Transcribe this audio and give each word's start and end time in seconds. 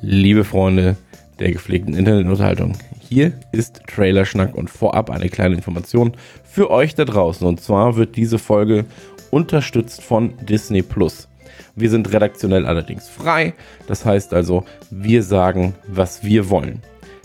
Liebe 0.00 0.44
Freunde 0.44 0.96
der 1.38 1.52
gepflegten 1.52 1.94
Internetunterhaltung, 1.94 2.72
hier 3.00 3.32
ist 3.52 3.82
Trailerschnack 3.86 4.54
und 4.54 4.70
vorab 4.70 5.10
eine 5.10 5.28
kleine 5.28 5.56
Information 5.56 6.12
für 6.44 6.70
euch 6.70 6.94
da 6.94 7.04
draußen. 7.04 7.46
Und 7.46 7.60
zwar 7.60 7.96
wird 7.96 8.16
diese 8.16 8.38
Folge 8.38 8.84
unterstützt 9.30 10.02
von 10.02 10.34
Disney 10.48 10.82
Plus. 10.82 11.28
Wir 11.74 11.90
sind 11.90 12.12
redaktionell 12.12 12.66
allerdings 12.66 13.08
frei, 13.08 13.54
das 13.86 14.04
heißt 14.04 14.32
also, 14.34 14.64
wir 14.90 15.22
sagen, 15.22 15.74
was 15.86 16.24
wir 16.24 16.48
wollen. 16.48 16.82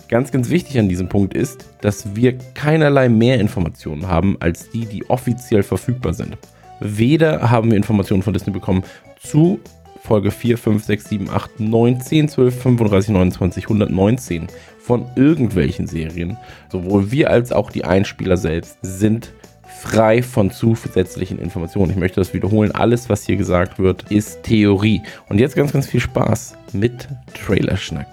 Ganz, 0.09 0.31
ganz 0.31 0.49
wichtig 0.49 0.79
an 0.79 0.89
diesem 0.89 1.09
Punkt 1.09 1.33
ist, 1.33 1.65
dass 1.81 2.15
wir 2.15 2.37
keinerlei 2.53 3.09
mehr 3.09 3.39
Informationen 3.39 4.07
haben 4.07 4.37
als 4.39 4.69
die, 4.69 4.85
die 4.85 5.09
offiziell 5.09 5.63
verfügbar 5.63 6.13
sind. 6.13 6.37
Weder 6.79 7.49
haben 7.49 7.71
wir 7.71 7.77
Informationen 7.77 8.23
von 8.23 8.33
Disney 8.33 8.53
bekommen 8.53 8.83
zu 9.19 9.59
Folge 10.07 10.31
4, 10.31 10.57
5, 10.57 10.83
6, 10.85 11.09
7, 11.09 11.29
8, 11.29 11.59
9, 11.59 12.01
10, 12.01 12.29
12, 12.29 12.61
35, 12.61 13.09
29, 13.09 13.63
119 13.65 14.47
von 14.79 15.05
irgendwelchen 15.17 15.85
Serien. 15.85 16.37
Sowohl 16.71 17.11
wir 17.11 17.29
als 17.29 17.51
auch 17.51 17.71
die 17.71 17.83
Einspieler 17.83 18.37
selbst 18.37 18.77
sind 18.81 19.33
frei 19.81 20.23
von 20.23 20.49
zusätzlichen 20.49 21.39
Informationen. 21.39 21.91
Ich 21.91 21.97
möchte 21.97 22.21
das 22.21 22.33
wiederholen. 22.33 22.71
Alles, 22.71 23.09
was 23.09 23.25
hier 23.25 23.35
gesagt 23.35 23.79
wird, 23.79 24.09
ist 24.09 24.43
Theorie. 24.43 25.01
Und 25.27 25.39
jetzt 25.39 25.57
ganz, 25.57 25.73
ganz 25.73 25.87
viel 25.87 25.99
Spaß 25.99 26.55
mit 26.71 27.09
Trailerschnack. 27.33 28.07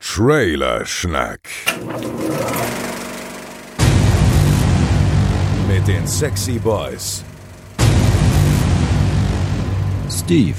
Trailerschnack. 0.00 1.40
Mit 5.86 5.96
den 5.96 6.06
Sexy 6.06 6.58
Boys. 6.58 7.22
Steve, 10.10 10.56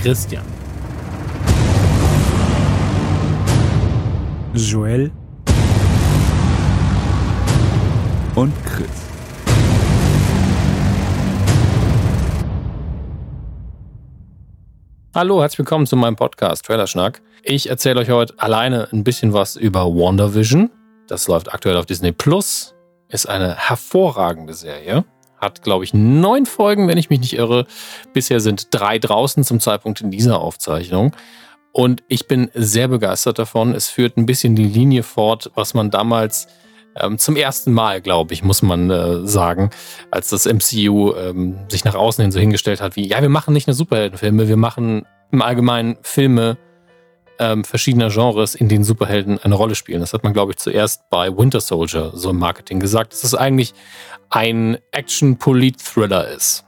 Christian. 0.00 0.44
Joel, 4.54 5.12
und 8.34 8.52
Chris. 8.64 8.88
Hallo, 15.14 15.40
herzlich 15.40 15.58
willkommen 15.58 15.86
zu 15.86 15.96
meinem 15.96 16.16
Podcast 16.16 16.64
Trailerschnack. 16.64 17.22
Ich 17.44 17.70
erzähle 17.70 18.00
euch 18.00 18.10
heute 18.10 18.34
alleine 18.38 18.88
ein 18.92 19.04
bisschen 19.04 19.32
was 19.32 19.54
über 19.54 19.84
WandaVision. 19.86 20.70
Das 21.06 21.28
läuft 21.28 21.52
aktuell 21.52 21.76
auf 21.76 21.86
Disney 21.86 22.12
Plus. 22.12 22.74
Ist 23.08 23.28
eine 23.28 23.54
hervorragende 23.54 24.54
Serie. 24.54 25.04
Hat, 25.38 25.62
glaube 25.62 25.84
ich, 25.84 25.92
neun 25.92 26.46
Folgen, 26.46 26.88
wenn 26.88 26.96
ich 26.96 27.10
mich 27.10 27.20
nicht 27.20 27.34
irre. 27.34 27.66
Bisher 28.12 28.40
sind 28.40 28.68
drei 28.70 28.98
draußen 28.98 29.44
zum 29.44 29.60
Zeitpunkt 29.60 30.00
in 30.00 30.10
dieser 30.10 30.40
Aufzeichnung. 30.40 31.14
Und 31.72 32.02
ich 32.08 32.28
bin 32.28 32.50
sehr 32.54 32.88
begeistert 32.88 33.38
davon. 33.38 33.74
Es 33.74 33.88
führt 33.88 34.16
ein 34.16 34.26
bisschen 34.26 34.54
die 34.54 34.64
Linie 34.64 35.02
fort, 35.02 35.50
was 35.54 35.74
man 35.74 35.90
damals 35.90 36.46
ähm, 36.96 37.18
zum 37.18 37.36
ersten 37.36 37.72
Mal, 37.72 38.00
glaube 38.00 38.32
ich, 38.32 38.42
muss 38.42 38.62
man 38.62 38.88
äh, 38.90 39.26
sagen, 39.26 39.70
als 40.10 40.30
das 40.30 40.46
MCU 40.46 41.14
ähm, 41.14 41.58
sich 41.68 41.84
nach 41.84 41.96
außen 41.96 42.22
hin 42.22 42.32
so 42.32 42.38
hingestellt 42.38 42.80
hat, 42.80 42.96
wie, 42.96 43.08
ja, 43.08 43.20
wir 43.20 43.28
machen 43.28 43.52
nicht 43.52 43.66
nur 43.66 43.74
Superheldenfilme, 43.74 44.48
wir 44.48 44.56
machen 44.56 45.04
im 45.32 45.42
Allgemeinen 45.42 45.96
Filme 46.02 46.56
ähm, 47.38 47.64
verschiedener 47.64 48.10
Genres, 48.10 48.54
in 48.54 48.68
denen 48.68 48.84
Superhelden 48.84 49.38
eine 49.38 49.54
Rolle 49.54 49.74
spielen. 49.74 50.00
Das 50.00 50.12
hat 50.12 50.24
man, 50.24 50.32
glaube 50.32 50.52
ich, 50.52 50.58
zuerst 50.58 51.08
bei 51.10 51.36
Winter 51.36 51.60
Soldier 51.60 52.12
so 52.14 52.30
im 52.30 52.38
Marketing 52.38 52.80
gesagt, 52.80 53.12
dass 53.12 53.24
es 53.24 53.34
eigentlich 53.34 53.74
ein 54.30 54.78
Action-Polit-Thriller 54.92 56.28
ist. 56.28 56.64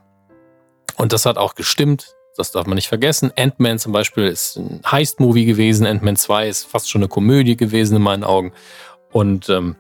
Und 0.97 1.13
das 1.13 1.27
hat 1.27 1.39
auch 1.39 1.55
gestimmt. 1.55 2.15
Das 2.37 2.53
darf 2.53 2.67
man 2.67 2.75
nicht 2.77 2.89
vergessen. 2.89 3.33
Ant-Man 3.37 3.79
zum 3.79 3.93
Beispiel 3.93 4.25
ist 4.25 4.57
ein 4.57 4.81
Heist-Movie 4.91 5.47
gewesen. 5.47 5.87
Ant-Man 5.87 6.17
2 6.17 6.49
ist 6.49 6.65
fast 6.65 6.91
schon 6.91 7.01
eine 7.01 7.09
Komödie 7.09 7.57
gewesen 7.57 7.97
in 7.97 8.03
meinen 8.03 8.25
Augen. 8.25 8.53
Und 9.11 9.49
ähm, 9.49 9.77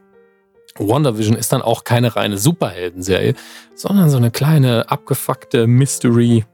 WandaVision 0.79 1.37
ist 1.37 1.53
dann 1.53 1.63
auch 1.63 1.85
keine 1.85 2.17
reine 2.17 2.39
Superhelden-Serie, 2.39 3.35
sondern 3.75 4.11
so 4.11 4.17
eine 4.17 4.31
kleine 4.31 4.91
abgefuckte 4.91 5.67
Mystery. 5.67 6.45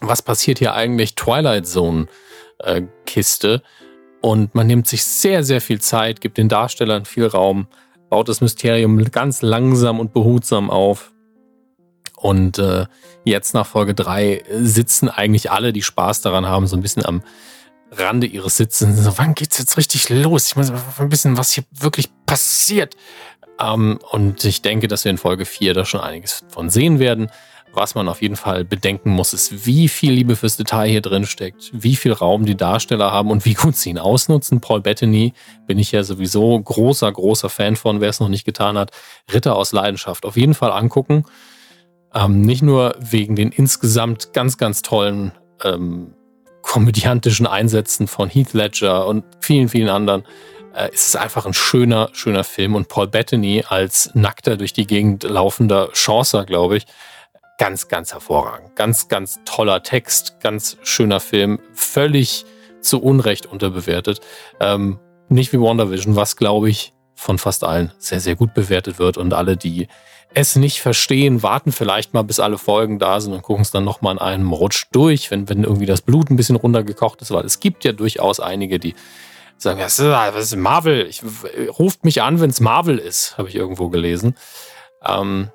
Was 0.00 0.22
passiert 0.22 0.58
hier 0.58 0.74
eigentlich? 0.74 1.14
Twilight 1.14 1.66
Zone 1.66 2.06
äh, 2.58 2.82
Kiste. 3.06 3.62
Und 4.20 4.54
man 4.54 4.66
nimmt 4.66 4.86
sich 4.86 5.04
sehr, 5.04 5.44
sehr 5.44 5.60
viel 5.60 5.80
Zeit, 5.80 6.20
gibt 6.20 6.38
den 6.38 6.48
Darstellern 6.48 7.04
viel 7.04 7.26
Raum, 7.26 7.66
baut 8.08 8.28
das 8.28 8.40
Mysterium 8.40 9.04
ganz 9.10 9.42
langsam 9.42 10.00
und 10.00 10.12
behutsam 10.12 10.70
auf. 10.70 11.12
Und 12.16 12.58
äh, 12.58 12.86
jetzt 13.24 13.52
nach 13.52 13.66
Folge 13.66 13.92
3 13.92 14.44
sitzen 14.60 15.10
eigentlich 15.10 15.50
alle, 15.50 15.74
die 15.74 15.82
Spaß 15.82 16.22
daran 16.22 16.46
haben, 16.46 16.66
so 16.66 16.74
ein 16.74 16.80
bisschen 16.80 17.04
am 17.04 17.22
Rande 17.90 18.26
ihres 18.26 18.56
Sitzens. 18.56 19.00
So, 19.00 19.18
wann 19.18 19.34
geht's 19.34 19.58
jetzt 19.58 19.76
richtig 19.76 20.08
los? 20.08 20.46
Ich 20.46 20.56
muss 20.56 20.72
ein 20.98 21.08
bisschen, 21.10 21.36
was 21.36 21.52
hier 21.52 21.64
wirklich 21.70 22.08
passiert. 22.24 22.96
Ähm, 23.60 23.98
und 24.10 24.44
ich 24.44 24.62
denke, 24.62 24.88
dass 24.88 25.04
wir 25.04 25.10
in 25.10 25.18
Folge 25.18 25.44
4 25.44 25.74
da 25.74 25.84
schon 25.84 26.00
einiges 26.00 26.44
von 26.48 26.70
sehen 26.70 26.98
werden. 26.98 27.30
Was 27.74 27.94
man 27.94 28.08
auf 28.08 28.22
jeden 28.22 28.36
Fall 28.36 28.64
bedenken 28.64 29.10
muss, 29.10 29.32
ist, 29.32 29.66
wie 29.66 29.88
viel 29.88 30.12
Liebe 30.12 30.36
fürs 30.36 30.56
Detail 30.56 30.88
hier 30.88 31.00
drin 31.00 31.26
steckt, 31.26 31.70
wie 31.72 31.96
viel 31.96 32.12
Raum 32.12 32.46
die 32.46 32.56
Darsteller 32.56 33.10
haben 33.10 33.30
und 33.30 33.44
wie 33.44 33.54
gut 33.54 33.76
sie 33.76 33.90
ihn 33.90 33.98
ausnutzen. 33.98 34.60
Paul 34.60 34.80
Bettany 34.80 35.32
bin 35.66 35.78
ich 35.78 35.90
ja 35.92 36.04
sowieso 36.04 36.60
großer, 36.60 37.10
großer 37.10 37.48
Fan 37.48 37.76
von, 37.76 38.00
wer 38.00 38.10
es 38.10 38.20
noch 38.20 38.28
nicht 38.28 38.44
getan 38.44 38.78
hat. 38.78 38.92
Ritter 39.32 39.56
aus 39.56 39.72
Leidenschaft 39.72 40.24
auf 40.24 40.36
jeden 40.36 40.54
Fall 40.54 40.70
angucken. 40.70 41.24
Ähm, 42.14 42.42
nicht 42.42 42.62
nur 42.62 42.94
wegen 43.00 43.34
den 43.34 43.50
insgesamt 43.50 44.32
ganz, 44.32 44.56
ganz 44.56 44.82
tollen 44.82 45.32
ähm, 45.64 46.14
komödiantischen 46.62 47.46
Einsätzen 47.46 48.06
von 48.06 48.28
Heath 48.28 48.54
Ledger 48.54 49.06
und 49.06 49.24
vielen, 49.40 49.68
vielen 49.68 49.88
anderen 49.88 50.24
äh, 50.74 50.92
ist 50.92 51.08
es 51.08 51.16
einfach 51.16 51.46
ein 51.46 51.54
schöner, 51.54 52.10
schöner 52.12 52.44
Film. 52.44 52.74
Und 52.74 52.88
Paul 52.88 53.08
Bettany 53.08 53.64
als 53.68 54.10
nackter 54.14 54.56
durch 54.56 54.72
die 54.72 54.86
Gegend 54.86 55.24
laufender 55.24 55.90
Chancer, 55.92 56.44
glaube 56.44 56.76
ich, 56.78 56.86
ganz, 57.58 57.88
ganz 57.88 58.12
hervorragend. 58.12 58.76
Ganz, 58.76 59.08
ganz 59.08 59.40
toller 59.44 59.82
Text, 59.82 60.40
ganz 60.40 60.76
schöner 60.82 61.20
Film, 61.20 61.58
völlig 61.72 62.44
zu 62.80 63.02
Unrecht 63.02 63.46
unterbewertet. 63.46 64.20
Ähm, 64.60 64.98
nicht 65.28 65.52
wie 65.52 65.60
WandaVision, 65.60 66.16
was, 66.16 66.36
glaube 66.36 66.68
ich, 66.68 66.92
von 67.14 67.38
fast 67.38 67.64
allen 67.64 67.92
sehr, 67.98 68.20
sehr 68.20 68.36
gut 68.36 68.54
bewertet 68.54 68.98
wird. 68.98 69.16
Und 69.16 69.32
alle, 69.32 69.56
die 69.56 69.88
es 70.34 70.56
nicht 70.56 70.80
verstehen, 70.80 71.42
warten 71.42 71.72
vielleicht 71.72 72.12
mal, 72.12 72.22
bis 72.22 72.40
alle 72.40 72.58
Folgen 72.58 72.98
da 72.98 73.20
sind 73.20 73.32
und 73.32 73.42
gucken 73.42 73.62
es 73.62 73.70
dann 73.70 73.84
nochmal 73.84 74.14
in 74.14 74.18
einem 74.18 74.52
Rutsch 74.52 74.86
durch, 74.92 75.30
wenn, 75.30 75.48
wenn 75.48 75.62
irgendwie 75.62 75.86
das 75.86 76.02
Blut 76.02 76.30
ein 76.30 76.36
bisschen 76.36 76.56
runtergekocht 76.56 77.22
ist, 77.22 77.30
weil 77.30 77.44
es 77.44 77.60
gibt 77.60 77.84
ja 77.84 77.92
durchaus 77.92 78.40
einige, 78.40 78.78
die 78.78 78.94
sagen, 79.56 79.80
ist, 79.80 80.00
das 80.00 80.34
ist 80.34 80.56
Marvel. 80.56 81.06
Ich, 81.06 81.22
ruft 81.78 82.04
mich 82.04 82.20
an, 82.22 82.40
wenn 82.40 82.50
es 82.50 82.60
Marvel 82.60 82.98
ist, 82.98 83.38
habe 83.38 83.48
ich 83.48 83.54
irgendwo 83.54 83.88
gelesen. 83.88 84.34
Ähm, 85.06 85.50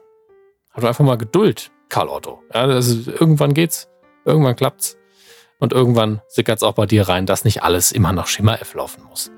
habt 0.72 0.86
einfach 0.86 1.04
mal 1.04 1.18
Geduld. 1.18 1.72
Karl 1.90 2.08
Otto. 2.08 2.42
Ja, 2.54 2.66
ist, 2.78 3.08
irgendwann 3.08 3.54
geht's, 3.54 3.90
irgendwann 4.26 4.56
klappt's. 4.56 4.98
Und 5.60 5.74
irgendwann 5.74 6.22
sickert's 6.28 6.64
auch 6.64 6.74
bei 6.74 6.86
dir 6.86 7.10
rein, 7.10 7.26
dass 7.26 7.44
nicht 7.44 7.64
alles 7.64 7.92
immer 7.92 8.14
nach 8.14 8.28
Schema 8.28 8.56
F 8.56 8.76
laufen 8.76 9.04
muss. 9.04 9.30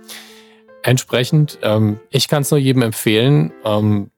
Entsprechend, 0.84 1.58
ähm, 1.64 2.00
ich 2.12 2.28
kann 2.28 2.44
es 2.44 2.52
nur 2.52 2.60
jedem 2.60 2.84
empfehlen. 2.84 3.52
Ähm, 3.66 4.12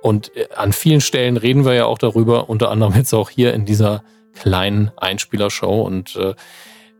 und 0.00 0.34
äh, 0.36 0.48
an 0.54 0.72
vielen 0.72 1.02
Stellen 1.02 1.36
reden 1.36 1.64
wir 1.64 1.74
ja 1.74 1.84
auch 1.84 1.98
darüber, 1.98 2.48
unter 2.48 2.70
anderem 2.70 2.94
jetzt 2.94 3.12
auch 3.12 3.28
hier 3.28 3.52
in 3.52 3.66
dieser 3.66 4.04
kleinen 4.34 4.90
Einspielershow. 4.96 5.82
Und 5.82 6.16
äh, 6.16 6.34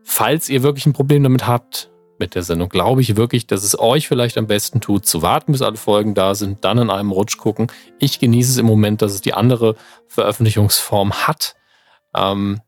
falls 0.02 0.48
ihr 0.50 0.62
wirklich 0.62 0.86
ein 0.86 0.92
Problem 0.92 1.22
damit 1.22 1.46
habt, 1.46 1.90
mit 2.18 2.34
der 2.34 2.42
Sendung, 2.42 2.68
glaube 2.68 3.00
ich 3.00 3.16
wirklich, 3.16 3.46
dass 3.46 3.64
es 3.64 3.78
euch 3.78 4.08
vielleicht 4.08 4.38
am 4.38 4.46
besten 4.46 4.80
tut, 4.80 5.06
zu 5.06 5.22
warten, 5.22 5.52
bis 5.52 5.62
alle 5.62 5.76
Folgen 5.76 6.14
da 6.14 6.34
sind, 6.34 6.64
dann 6.64 6.78
in 6.78 6.90
einem 6.90 7.10
Rutsch 7.10 7.38
gucken. 7.38 7.68
Ich 7.98 8.20
genieße 8.20 8.52
es 8.52 8.58
im 8.58 8.66
Moment, 8.66 9.02
dass 9.02 9.12
es 9.12 9.20
die 9.20 9.34
andere 9.34 9.74
Veröffentlichungsform 10.06 11.12
hat. 11.26 11.54
Ähm, 12.14 12.60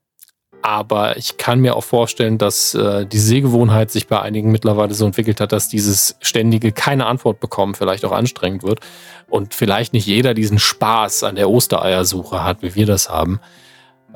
aber 0.63 1.17
ich 1.17 1.37
kann 1.37 1.61
mir 1.61 1.77
auch 1.77 1.85
vorstellen, 1.85 2.39
dass 2.39 2.75
äh, 2.75 3.07
die 3.07 3.21
Sehgewohnheit 3.21 3.93
sich 3.93 4.09
bei 4.09 4.21
einigen 4.21 4.51
mittlerweile 4.51 4.95
so 4.95 5.07
entwickelt 5.07 5.41
hat, 5.41 5.53
dass 5.53 5.69
dieses 5.69 6.17
ständige 6.21 6.73
keine 6.73 7.07
Antwort 7.07 7.39
bekommen 7.39 7.77
vielleicht 7.77 8.05
auch 8.05 8.11
anstrengend 8.11 8.65
wird 8.65 8.81
und 9.29 9.55
vielleicht 9.55 9.93
nicht 9.93 10.07
jeder 10.07 10.35
diesen 10.35 10.59
Spaß 10.59 11.23
an 11.23 11.37
der 11.37 11.51
Ostereiersuche 11.51 12.43
hat, 12.43 12.63
wie 12.63 12.75
wir 12.75 12.87
das 12.87 13.09
haben. 13.09 13.39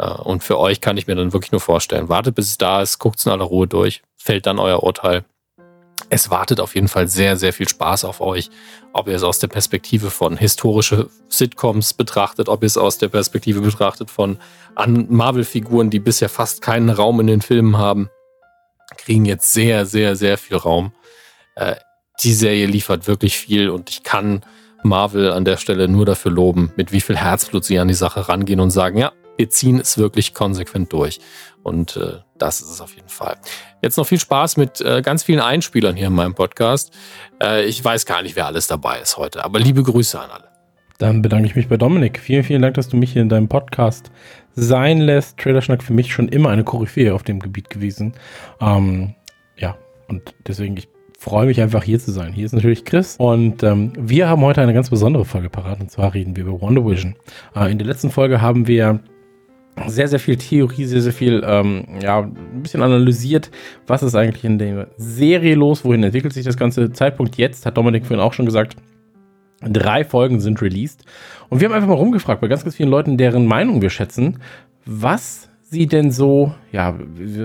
Äh, 0.01 0.11
und 0.23 0.43
für 0.43 0.59
euch 0.59 0.81
kann 0.81 0.97
ich 0.97 1.07
mir 1.07 1.15
dann 1.15 1.33
wirklich 1.33 1.53
nur 1.53 1.61
vorstellen, 1.61 2.09
wartet 2.09 2.35
bis 2.35 2.49
es 2.49 2.59
da 2.59 2.83
ist, 2.83 2.99
guckt 2.99 3.19
es 3.19 3.27
in 3.27 3.33
aller 3.33 3.45
Ruhe 3.45 3.67
durch, 3.67 4.03
fällt 4.17 4.47
dann 4.47 4.59
euer 4.59 4.83
Urteil. 4.83 5.25
Es 6.09 6.31
wartet 6.31 6.59
auf 6.61 6.75
jeden 6.75 6.89
Fall 6.89 7.07
sehr, 7.07 7.37
sehr 7.37 7.53
viel 7.53 7.69
Spaß 7.69 8.05
auf 8.05 8.21
euch. 8.21 8.51
Ob 8.93 9.07
ihr 9.07 9.15
es 9.15 9.23
aus 9.23 9.39
der 9.39 9.49
Perspektive 9.49 10.11
von 10.11 10.37
historische 10.37 11.09
Sitcoms 11.29 11.95
betrachtet, 11.95 12.49
ob 12.49 12.63
ihr 12.63 12.67
es 12.67 12.79
aus 12.79 12.99
der 12.99 13.09
Perspektive 13.09 13.61
betrachtet 13.61 14.11
von 14.11 14.39
Marvel-Figuren, 14.77 15.91
die 15.91 16.01
bisher 16.01 16.29
fast 16.29 16.63
keinen 16.63 16.91
Raum 16.91 17.21
in 17.21 17.29
den 17.29 17.43
Filmen 17.43 17.77
haben, 17.77 18.09
kriegen 18.97 19.25
jetzt 19.25 19.53
sehr, 19.53 19.87
sehr, 19.87 20.17
sehr 20.17 20.37
viel 20.39 20.57
Raum. 20.57 20.93
Äh, 21.55 21.77
die 22.25 22.33
Serie 22.33 22.67
liefert 22.67 23.07
wirklich 23.07 23.39
viel 23.39 23.69
und 23.71 23.91
ich 23.91 24.03
kann 24.03 24.43
Marvel 24.83 25.31
an 25.31 25.45
der 25.45 25.59
Stelle 25.59 25.87
nur 25.87 26.07
dafür 26.07 26.33
loben, 26.33 26.73
mit 26.77 26.91
wie 26.93 27.01
viel 27.01 27.17
Herzblut 27.17 27.65
sie 27.65 27.79
an 27.79 27.89
die 27.89 27.95
Sache 27.95 28.29
rangehen 28.29 28.61
und 28.61 28.71
sagen, 28.71 28.99
ja, 28.99 29.13
wir 29.41 29.49
ziehen 29.49 29.81
es 29.81 29.97
wirklich 29.97 30.35
konsequent 30.35 30.93
durch. 30.93 31.19
Und 31.63 31.97
äh, 31.97 32.19
das 32.37 32.61
ist 32.61 32.71
es 32.71 32.81
auf 32.83 32.95
jeden 32.95 33.09
Fall. 33.09 33.37
Jetzt 33.83 33.97
noch 33.97 34.07
viel 34.07 34.21
Spaß 34.21 34.59
mit 34.59 34.83
äh, 34.83 35.01
ganz 35.01 35.23
vielen 35.23 35.41
Einspielern 35.41 35.97
hier 35.97 36.09
in 36.09 36.13
meinem 36.13 36.35
Podcast. 36.35 36.93
Äh, 37.43 37.65
ich 37.65 37.83
weiß 37.83 38.05
gar 38.05 38.23
nicht, 38.23 38.37
wer 38.37 38.47
alles 38.47 38.67
dabei 38.67 39.01
ist 39.01 39.17
heute, 39.17 39.43
aber 39.43 39.59
liebe 39.59 39.83
Grüße 39.83 40.21
an 40.21 40.31
alle. 40.31 40.49
Dann 40.99 41.23
bedanke 41.23 41.47
ich 41.47 41.57
mich 41.57 41.69
bei 41.69 41.79
Dominik. 41.79 42.21
Vielen, 42.21 42.45
vielen 42.45 42.61
Dank, 42.61 42.75
dass 42.75 42.91
du 42.91 42.99
mich 42.99 43.15
hier 43.15 43.23
in 43.23 43.31
deinem 43.31 43.49
Podcast 43.49 44.11
sein 44.55 44.99
lässt. 44.99 45.39
Trailerschnack 45.39 45.83
für 45.83 45.95
mich 45.95 46.13
schon 46.13 46.29
immer 46.29 46.51
eine 46.51 46.65
Koryphäe 46.65 47.15
auf 47.15 47.23
dem 47.23 47.41
Gebiet 47.41 47.71
gewesen. 47.71 48.13
Ähm, 48.61 49.15
ja, 49.57 49.79
und 50.09 50.35
deswegen, 50.47 50.77
ich 50.77 50.89
freue 51.19 51.47
mich 51.47 51.63
einfach 51.63 51.83
hier 51.83 51.99
zu 51.99 52.13
sein. 52.13 52.35
Hier 52.35 52.45
ist 52.45 52.53
natürlich 52.53 52.85
Chris 52.85 53.17
und 53.17 53.63
ähm, 53.63 53.95
wir 53.97 54.29
haben 54.29 54.43
heute 54.43 54.61
eine 54.61 54.75
ganz 54.75 54.91
besondere 54.91 55.25
Folge 55.25 55.49
parat 55.49 55.81
und 55.81 55.91
zwar 55.91 56.13
reden 56.13 56.37
wir 56.37 56.45
über 56.45 56.61
Wonder 56.61 56.85
Vision. 56.85 57.17
Äh, 57.57 57.73
in 57.73 57.79
der 57.79 57.87
letzten 57.87 58.11
Folge 58.11 58.43
haben 58.43 58.67
wir 58.67 59.01
sehr, 59.87 60.09
sehr 60.09 60.19
viel 60.19 60.37
Theorie, 60.37 60.85
sehr, 60.85 61.03
sehr 61.03 61.13
viel, 61.13 61.43
ähm, 61.47 61.85
ja, 62.03 62.21
ein 62.21 62.63
bisschen 62.63 62.83
analysiert, 62.83 63.51
was 63.87 64.03
ist 64.03 64.15
eigentlich 64.15 64.45
in 64.45 64.59
der 64.59 64.89
Serie 64.97 65.55
los, 65.55 65.85
wohin 65.85 66.03
entwickelt 66.03 66.33
sich 66.33 66.45
das 66.45 66.57
ganze 66.57 66.93
Zeitpunkt 66.93 67.37
jetzt, 67.37 67.67
hat 67.67 67.77
Dominik 67.77 68.07
vorhin 68.07 68.25
auch 68.25 68.33
schon 68.33 68.47
gesagt. 68.47 68.77
Drei 69.63 70.05
Folgen 70.05 70.41
sind 70.41 70.63
released. 70.63 71.05
Und 71.51 71.61
wir 71.61 71.69
haben 71.69 71.75
einfach 71.75 71.89
mal 71.89 71.95
rumgefragt 71.95 72.41
bei 72.41 72.49
ganz, 72.49 72.65
ganz 72.65 72.77
vielen 72.77 72.89
Leuten, 72.89 73.19
deren 73.19 73.47
Meinung 73.47 73.83
wir 73.83 73.91
schätzen, 73.91 74.39
was 74.87 75.50
sie 75.71 75.87
denn 75.87 76.11
so, 76.11 76.53
ja, 76.73 76.99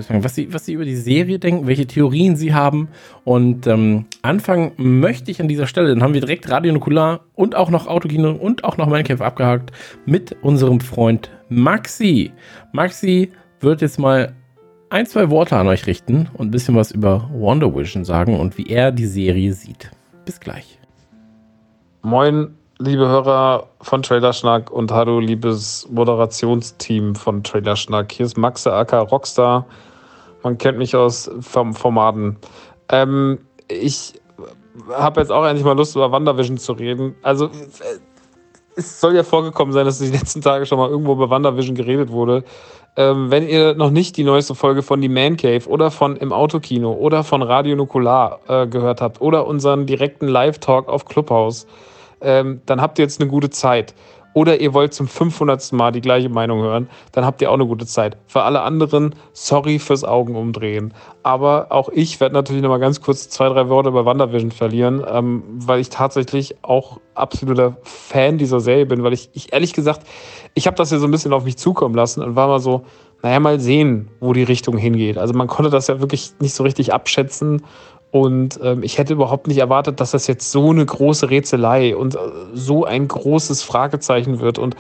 was 0.10 0.34
sie, 0.34 0.52
was 0.52 0.66
sie 0.66 0.74
über 0.74 0.84
die 0.84 0.96
Serie 0.96 1.38
denken, 1.38 1.68
welche 1.68 1.86
Theorien 1.86 2.36
sie 2.36 2.56
haben. 2.56 2.90
Und 3.24 3.68
ähm, 3.68 4.06
anfangen 4.24 4.72
möchte 4.78 5.30
ich 5.30 5.40
an 5.40 5.48
dieser 5.48 5.68
Stelle, 5.68 5.90
dann 5.90 6.02
haben 6.02 6.16
wir 6.16 6.22
direkt 6.22 6.50
Radio 6.50 6.74
Nukular 6.74 7.22
und 7.36 7.56
auch 7.56 7.70
noch 7.70 7.86
Autokino 7.86 8.32
und 8.32 8.64
auch 8.64 8.78
noch 8.78 8.88
Minecraft 8.88 9.22
abgehakt 9.22 9.72
mit 10.08 10.36
unserem 10.42 10.80
Freund 10.80 11.30
Maxi. 11.50 12.32
Maxi 12.72 13.32
wird 13.60 13.82
jetzt 13.82 14.00
mal 14.00 14.34
ein, 14.90 15.06
zwei 15.06 15.30
Worte 15.30 15.56
an 15.58 15.68
euch 15.68 15.86
richten 15.86 16.28
und 16.34 16.48
ein 16.48 16.52
bisschen 16.52 16.76
was 16.76 16.92
über 16.92 17.30
Wonder 17.32 17.76
Vision 17.76 18.06
sagen 18.06 18.40
und 18.40 18.58
wie 18.58 18.66
er 18.66 18.92
die 18.92 19.06
Serie 19.06 19.54
sieht. 19.54 19.92
Bis 20.26 20.40
gleich. 20.40 20.80
Moin, 22.02 22.56
liebe 22.78 23.08
Hörer 23.08 23.68
von 23.82 24.02
Trailerschnack 24.02 24.70
und 24.70 24.92
hallo, 24.92 25.20
liebes 25.20 25.88
Moderationsteam 25.90 27.16
von 27.16 27.44
Trailerschnack. 27.44 28.12
Hier 28.12 28.26
ist 28.26 28.38
Maxe 28.38 28.74
Acker 28.74 29.00
Rockstar. 29.00 29.66
Man 30.44 30.58
kennt 30.58 30.78
mich 30.78 30.96
aus 30.96 31.30
Formaten. 31.40 32.38
Ähm, 32.90 33.40
ich 33.68 34.14
habe 34.92 35.22
jetzt 35.22 35.32
auch 35.32 35.46
endlich 35.46 35.66
mal 35.66 35.78
Lust, 35.78 35.96
über 35.96 36.12
WandaVision 36.12 36.58
zu 36.58 36.74
reden. 36.74 37.16
Also, 37.24 37.50
es 38.76 39.00
soll 39.00 39.16
ja 39.16 39.24
vorgekommen 39.24 39.74
sein, 39.74 39.86
dass 39.86 40.00
die 40.00 40.12
letzten 40.12 40.42
Tage 40.42 40.66
schon 40.66 40.78
mal 40.78 40.90
irgendwo 40.90 41.14
über 41.14 41.30
WandaVision 41.30 41.76
geredet 41.76 42.12
wurde. 42.12 42.44
Ähm, 42.98 43.32
wenn 43.32 43.48
ihr 43.48 43.74
noch 43.76 43.90
nicht 43.90 44.18
die 44.18 44.24
neueste 44.24 44.54
Folge 44.54 44.82
von 44.82 45.02
Die 45.02 45.10
Man 45.10 45.38
Cave 45.38 45.68
oder 45.68 45.92
von 45.92 46.18
Im 46.18 46.34
Autokino 46.34 46.92
oder 46.92 47.24
von 47.24 47.42
Radio 47.42 47.76
Nukular 47.76 48.40
äh, 48.48 48.68
gehört 48.68 49.02
habt 49.02 49.22
oder 49.22 49.48
unseren 49.48 49.86
direkten 49.86 50.28
Live-Talk 50.28 50.90
auf 50.90 51.06
Clubhouse, 51.06 51.68
ähm, 52.26 52.62
dann 52.66 52.82
habt 52.82 53.00
ihr 53.00 53.04
jetzt 53.06 53.22
eine 53.22 53.30
gute 53.30 53.50
Zeit. 53.50 53.94
Oder 54.36 54.60
ihr 54.60 54.74
wollt 54.74 54.94
zum 54.94 55.08
500. 55.08 55.72
Mal 55.72 55.94
die 55.94 56.02
gleiche 56.02 56.28
Meinung 56.28 56.62
hören, 56.62 56.90
dann 57.14 57.26
habt 57.26 57.42
ihr 57.42 57.50
auch 57.50 57.54
eine 57.54 57.66
gute 57.66 57.86
Zeit. 57.86 58.18
Für 58.28 58.42
alle 58.42 58.62
anderen, 58.62 59.16
sorry 59.32 59.80
fürs 59.80 60.04
Augenumdrehen. 60.04 60.94
Aber 61.24 61.68
auch 61.70 61.88
ich 61.88 62.20
werde 62.20 62.36
natürlich 62.36 62.62
noch 62.62 62.70
mal 62.70 62.78
ganz 62.78 63.00
kurz 63.00 63.30
zwei, 63.30 63.48
drei 63.48 63.70
Worte 63.70 63.90
über 63.90 64.06
WandaVision 64.06 64.52
verlieren, 64.52 65.02
ähm, 65.10 65.44
weil 65.56 65.80
ich 65.80 65.90
tatsächlich 65.90 66.58
auch 66.64 67.00
absoluter 67.14 67.78
Fan 67.84 68.38
dieser 68.38 68.60
Serie 68.60 68.86
bin, 68.86 69.04
weil 69.04 69.14
ich, 69.14 69.30
ich 69.32 69.54
ehrlich 69.54 69.72
gesagt, 69.72 70.06
ich 70.54 70.68
habe 70.68 70.76
das 70.76 70.92
ja 70.92 71.00
so 71.00 71.08
ein 71.08 71.12
bisschen 71.12 71.32
auf 71.32 71.46
mich 71.46 71.58
zukommen 71.58 71.96
lassen 71.96 72.22
und 72.22 72.36
war 72.36 72.50
mal 72.50 72.60
so, 72.60 72.84
naja, 73.24 73.40
mal 73.40 73.62
sehen, 73.62 74.10
wo 74.20 74.34
die 74.34 74.44
Richtung 74.44 74.78
hingeht. 74.78 75.18
Also 75.18 75.34
man 75.34 75.48
konnte 75.48 75.72
das 75.72 75.88
ja 75.88 76.02
wirklich 76.02 76.34
nicht 76.42 76.54
so 76.54 76.64
richtig 76.64 76.94
abschätzen 76.94 77.64
und 78.16 78.58
ähm, 78.64 78.82
ich 78.82 78.98
hätte 78.98 79.12
überhaupt 79.12 79.46
nicht 79.46 79.58
erwartet, 79.58 80.00
dass 80.00 80.12
das 80.12 80.26
jetzt 80.28 80.50
so 80.50 80.70
eine 80.70 80.86
große 80.86 81.30
Rätselei 81.30 81.98
und 81.98 82.16
äh, 82.16 82.20
so 82.54 82.86
ein 82.86 83.10
großes 83.10 83.62
Fragezeichen 83.62 84.40
wird 84.40 84.58
und 84.58 84.78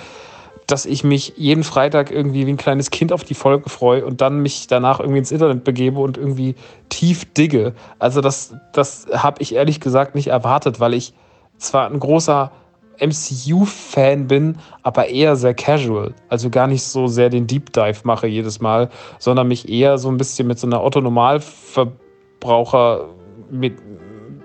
dass 0.67 0.85
ich 0.85 1.03
mich 1.03 1.33
jeden 1.35 1.65
Freitag 1.65 2.11
irgendwie 2.11 2.47
wie 2.47 2.53
ein 2.53 2.55
kleines 2.55 2.91
Kind 2.91 3.11
auf 3.11 3.25
die 3.25 3.33
Folge 3.33 3.69
freue 3.69 4.05
und 4.05 4.21
dann 4.21 4.41
mich 4.41 4.67
danach 4.67 5.01
irgendwie 5.01 5.19
ins 5.19 5.33
Internet 5.33 5.65
begebe 5.65 5.99
und 5.99 6.17
irgendwie 6.17 6.55
tief 6.87 7.25
digge. 7.33 7.73
Also 7.99 8.21
das, 8.21 8.55
das 8.71 9.07
habe 9.11 9.41
ich 9.41 9.53
ehrlich 9.53 9.81
gesagt 9.81 10.15
nicht 10.15 10.27
erwartet, 10.27 10.79
weil 10.79 10.93
ich 10.93 11.13
zwar 11.57 11.89
ein 11.89 11.99
großer 11.99 12.53
MCU-Fan 13.01 14.27
bin, 14.27 14.59
aber 14.81 15.09
eher 15.09 15.35
sehr 15.35 15.55
casual. 15.55 16.13
Also 16.29 16.49
gar 16.49 16.67
nicht 16.67 16.83
so 16.83 17.07
sehr 17.07 17.29
den 17.29 17.47
Deep 17.47 17.73
Dive 17.73 17.99
mache 18.05 18.27
jedes 18.27 18.61
Mal, 18.61 18.89
sondern 19.19 19.49
mich 19.49 19.67
eher 19.67 19.97
so 19.97 20.07
ein 20.07 20.15
bisschen 20.15 20.47
mit 20.47 20.57
so 20.57 20.67
einer 20.67 20.81
Otto-Normalverbraucher 20.81 23.09
mit 23.49 23.73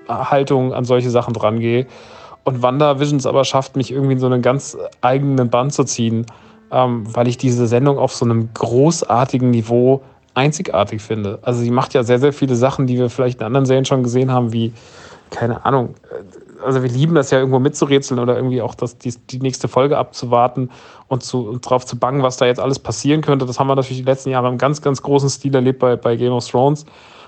Haltung 0.09 0.73
an 0.73 0.85
solche 0.85 1.11
Sachen 1.11 1.35
drangehe. 1.35 1.87
Und 2.45 2.63
WandaVisions 2.63 3.27
aber 3.27 3.45
schafft 3.45 3.77
mich 3.77 3.93
irgendwie 3.93 4.15
in 4.15 4.19
so 4.19 4.27
einen 4.27 4.43
ganz 4.43 4.77
eigenen 5.03 5.51
Band 5.51 5.73
zu 5.73 5.85
ziehen, 5.85 6.27
ähm, 6.73 7.05
weil 7.15 7.29
ich 7.29 7.37
diese 7.37 7.67
Sendung 7.67 7.99
auf 7.99 8.15
so 8.15 8.25
einem 8.25 8.53
großartigen 8.55 9.51
Niveau 9.51 10.03
einzigartig 10.35 11.03
finde. 11.03 11.39
Also 11.43 11.61
sie 11.61 11.71
macht 11.71 11.93
ja 11.93 12.03
sehr, 12.03 12.19
sehr 12.19 12.33
viele 12.33 12.55
Sachen, 12.55 12.87
die 12.87 12.99
wir 12.99 13.11
vielleicht 13.11 13.41
in 13.41 13.47
anderen 13.47 13.67
Serien 13.67 13.85
schon 13.85 14.03
gesehen 14.03 14.33
haben, 14.33 14.53
wie, 14.53 14.73
keine 15.31 15.65
Ahnung, 15.65 15.95
äh, 16.11 16.65
also 16.65 16.83
wir 16.83 16.91
lieben 16.91 17.15
das 17.15 17.31
ja 17.31 17.39
irgendwo 17.39 17.59
mitzurätseln 17.59 18.21
oder 18.21 18.37
irgendwie 18.37 18.61
auch 18.61 18.75
das, 18.75 18.99
die, 18.99 19.15
die 19.31 19.39
nächste 19.39 19.69
Folge 19.69 19.97
abzuwarten 19.97 20.71
und, 21.09 21.23
zu, 21.23 21.49
und 21.49 21.69
drauf 21.69 21.87
zu 21.87 21.99
bangen, 21.99 22.23
was 22.23 22.37
da 22.37 22.47
jetzt 22.47 22.61
alles 22.61 22.79
passieren 22.79 23.23
könnte. 23.23 23.47
Das 23.47 23.59
haben 23.59 23.67
wir 23.67 23.75
natürlich 23.75 23.99
die 23.99 24.05
letzten 24.05 24.31
Jahre 24.31 24.49
im 24.49 24.59
ganz, 24.59 24.83
ganz 24.83 25.03
großen 25.03 25.31
Stil 25.31 25.55
erlebt 25.55 25.79
bei, 25.79 25.97
bei 25.97 26.17
Game 26.17 26.33
of 26.33 26.47
Thrones 26.47 26.85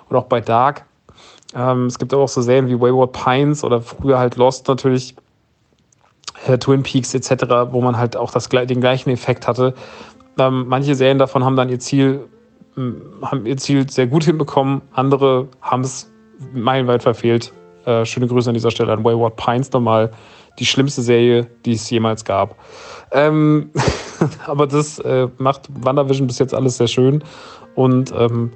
und 0.09 0.17
auch 0.17 0.25
bei 0.25 0.41
Dark. 0.41 0.85
Ähm, 1.55 1.87
es 1.87 1.99
gibt 1.99 2.15
auch 2.15 2.29
so 2.29 2.43
Serien 2.43 2.69
wie 2.69 2.81
Wayward 2.81 3.13
Pines 3.13 3.65
oder 3.65 3.81
früher 3.81 4.19
halt 4.19 4.37
Lost 4.37 4.69
natürlich, 4.69 5.15
äh, 6.47 6.59
Twin 6.59 6.83
Peaks 6.83 7.15
etc., 7.15 7.45
wo 7.71 7.81
man 7.81 7.97
halt 7.97 8.17
auch 8.17 8.31
das, 8.31 8.49
den 8.49 8.81
gleichen 8.81 9.11
Effekt 9.11 9.47
hatte. 9.47 9.75
Ähm, 10.39 10.67
manche 10.69 10.95
Serien 10.95 11.19
davon 11.19 11.45
haben 11.45 11.57
dann 11.57 11.69
ihr 11.69 11.79
Ziel, 11.79 12.21
haben 12.77 13.45
ihr 13.45 13.57
Ziel 13.59 13.89
sehr 13.89 14.07
gut 14.07 14.25
hinbekommen, 14.25 14.81
andere 14.93 15.49
haben 15.61 15.83
es 15.83 16.11
meilenweit 16.55 17.03
verfehlt. 17.03 17.53
Äh, 17.85 18.05
schöne 18.05 18.29
Grüße 18.29 18.49
an 18.49 18.55
dieser 18.55 18.71
Stelle 18.71 18.93
an 18.93 19.05
Wayward 19.05 19.37
Pines 19.37 19.73
nochmal. 19.73 20.11
Die 20.59 20.67
schlimmste 20.67 21.03
Serie, 21.03 21.47
die 21.65 21.73
es 21.73 21.89
jemals 21.89 22.25
gab. 22.25 22.57
Ähm, 23.11 23.71
aber 24.47 24.67
das 24.67 24.99
äh, 25.01 25.29
macht 25.39 25.69
WandaVision 25.73 26.27
bis 26.27 26.39
jetzt 26.39 26.55
alles 26.55 26.77
sehr 26.77 26.89
schön. 26.89 27.25
Und 27.75 28.13
ähm, 28.17 28.53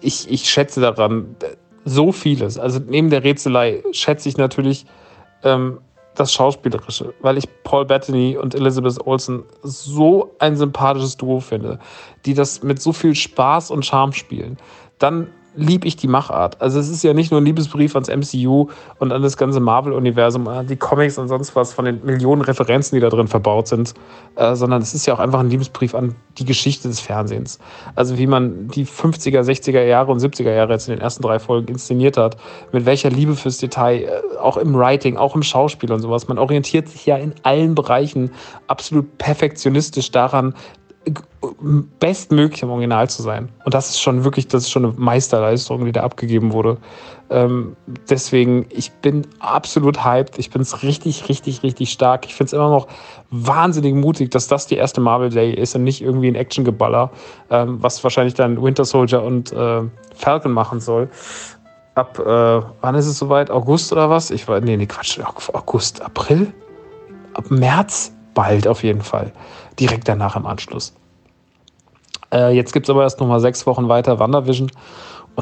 ich, 0.00 0.30
ich 0.30 0.48
schätze 0.48 0.80
daran 0.80 1.36
so 1.84 2.12
vieles. 2.12 2.58
Also 2.58 2.80
neben 2.86 3.10
der 3.10 3.24
Rätselei 3.24 3.82
schätze 3.92 4.28
ich 4.28 4.36
natürlich 4.36 4.86
ähm, 5.42 5.80
das 6.14 6.32
Schauspielerische, 6.32 7.14
weil 7.20 7.38
ich 7.38 7.44
Paul 7.64 7.86
Bettany 7.86 8.36
und 8.36 8.54
Elizabeth 8.54 9.06
Olsen 9.06 9.44
so 9.62 10.34
ein 10.38 10.56
sympathisches 10.56 11.16
Duo 11.16 11.40
finde, 11.40 11.78
die 12.26 12.34
das 12.34 12.62
mit 12.62 12.80
so 12.80 12.92
viel 12.92 13.14
Spaß 13.14 13.70
und 13.70 13.86
Charme 13.86 14.12
spielen. 14.12 14.56
Dann 14.98 15.28
liebe 15.54 15.86
ich 15.86 15.96
die 15.96 16.08
Machart. 16.08 16.60
Also 16.60 16.78
es 16.78 16.88
ist 16.88 17.02
ja 17.02 17.12
nicht 17.12 17.30
nur 17.30 17.40
ein 17.40 17.44
Liebesbrief 17.44 17.94
ans 17.94 18.08
MCU 18.08 18.68
und 18.98 19.12
an 19.12 19.22
das 19.22 19.36
ganze 19.36 19.60
Marvel-Universum, 19.60 20.46
an 20.48 20.66
die 20.66 20.76
Comics 20.76 21.18
und 21.18 21.28
sonst 21.28 21.56
was 21.56 21.72
von 21.72 21.84
den 21.84 22.04
Millionen 22.04 22.42
Referenzen, 22.42 22.96
die 22.96 23.00
da 23.00 23.08
drin 23.08 23.28
verbaut 23.28 23.68
sind, 23.68 23.94
äh, 24.36 24.54
sondern 24.54 24.82
es 24.82 24.94
ist 24.94 25.06
ja 25.06 25.14
auch 25.14 25.18
einfach 25.18 25.40
ein 25.40 25.50
Liebesbrief 25.50 25.94
an 25.94 26.14
die 26.38 26.44
Geschichte 26.44 26.88
des 26.88 27.00
Fernsehens. 27.00 27.58
Also 27.94 28.18
wie 28.18 28.26
man 28.26 28.68
die 28.68 28.86
50er, 28.86 29.42
60er 29.42 29.82
Jahre 29.82 30.12
und 30.12 30.20
70er 30.20 30.52
Jahre 30.52 30.72
jetzt 30.72 30.88
in 30.88 30.94
den 30.94 31.02
ersten 31.02 31.22
drei 31.22 31.38
Folgen 31.38 31.68
inszeniert 31.68 32.16
hat, 32.16 32.36
mit 32.72 32.86
welcher 32.86 33.10
Liebe 33.10 33.34
fürs 33.34 33.58
Detail, 33.58 34.02
äh, 34.02 34.38
auch 34.38 34.56
im 34.56 34.74
Writing, 34.74 35.16
auch 35.16 35.34
im 35.34 35.42
Schauspiel 35.42 35.92
und 35.92 36.00
sowas. 36.00 36.28
Man 36.28 36.38
orientiert 36.38 36.88
sich 36.88 37.06
ja 37.06 37.16
in 37.16 37.34
allen 37.42 37.74
Bereichen 37.74 38.30
absolut 38.66 39.18
perfektionistisch 39.18 40.10
daran, 40.10 40.54
bestmöglich 41.98 42.62
im 42.62 42.70
Original 42.70 43.08
zu 43.08 43.22
sein. 43.22 43.48
Und 43.64 43.72
das 43.72 43.90
ist 43.90 44.00
schon 44.00 44.24
wirklich, 44.24 44.48
das 44.48 44.64
ist 44.64 44.70
schon 44.70 44.84
eine 44.84 44.94
Meisterleistung, 44.96 45.84
die 45.84 45.92
da 45.92 46.02
abgegeben 46.02 46.52
wurde. 46.52 46.76
Ähm, 47.30 47.76
deswegen, 48.08 48.66
ich 48.70 48.92
bin 48.92 49.26
absolut 49.38 50.04
hyped. 50.04 50.38
Ich 50.38 50.50
bin 50.50 50.60
es 50.60 50.82
richtig, 50.82 51.28
richtig, 51.28 51.62
richtig 51.62 51.90
stark. 51.90 52.26
Ich 52.26 52.34
finde 52.34 52.48
es 52.48 52.52
immer 52.52 52.68
noch 52.68 52.88
wahnsinnig 53.30 53.94
mutig, 53.94 54.30
dass 54.30 54.48
das 54.48 54.66
die 54.66 54.76
erste 54.76 55.00
Marvel 55.00 55.30
Day 55.30 55.54
ist 55.54 55.74
und 55.74 55.84
nicht 55.84 56.02
irgendwie 56.02 56.28
ein 56.28 56.34
Actiongeballer, 56.34 57.10
ähm, 57.50 57.78
was 57.80 58.02
wahrscheinlich 58.04 58.34
dann 58.34 58.62
Winter 58.62 58.84
Soldier 58.84 59.22
und 59.22 59.52
äh, 59.52 59.82
Falcon 60.14 60.52
machen 60.52 60.80
soll. 60.80 61.08
Ab, 61.94 62.18
äh, 62.18 62.22
wann 62.80 62.94
ist 62.94 63.06
es 63.06 63.18
soweit? 63.18 63.50
August 63.50 63.92
oder 63.92 64.10
was? 64.10 64.30
Ich 64.30 64.46
war, 64.48 64.60
nee, 64.60 64.76
nee, 64.76 64.86
Quatsch, 64.86 65.18
August, 65.52 66.02
April? 66.02 66.52
Ab 67.34 67.50
März? 67.50 68.12
Bald 68.32 68.68
auf 68.68 68.84
jeden 68.84 69.02
Fall 69.02 69.32
direkt 69.78 70.08
danach 70.08 70.36
im 70.36 70.46
Anschluss. 70.46 70.94
Äh, 72.32 72.54
jetzt 72.54 72.72
gibt 72.72 72.86
es 72.86 72.90
aber 72.90 73.02
erst 73.02 73.20
noch 73.20 73.26
mal 73.26 73.40
sechs 73.40 73.66
Wochen 73.66 73.88
weiter 73.88 74.18
WandaVision. 74.18 74.70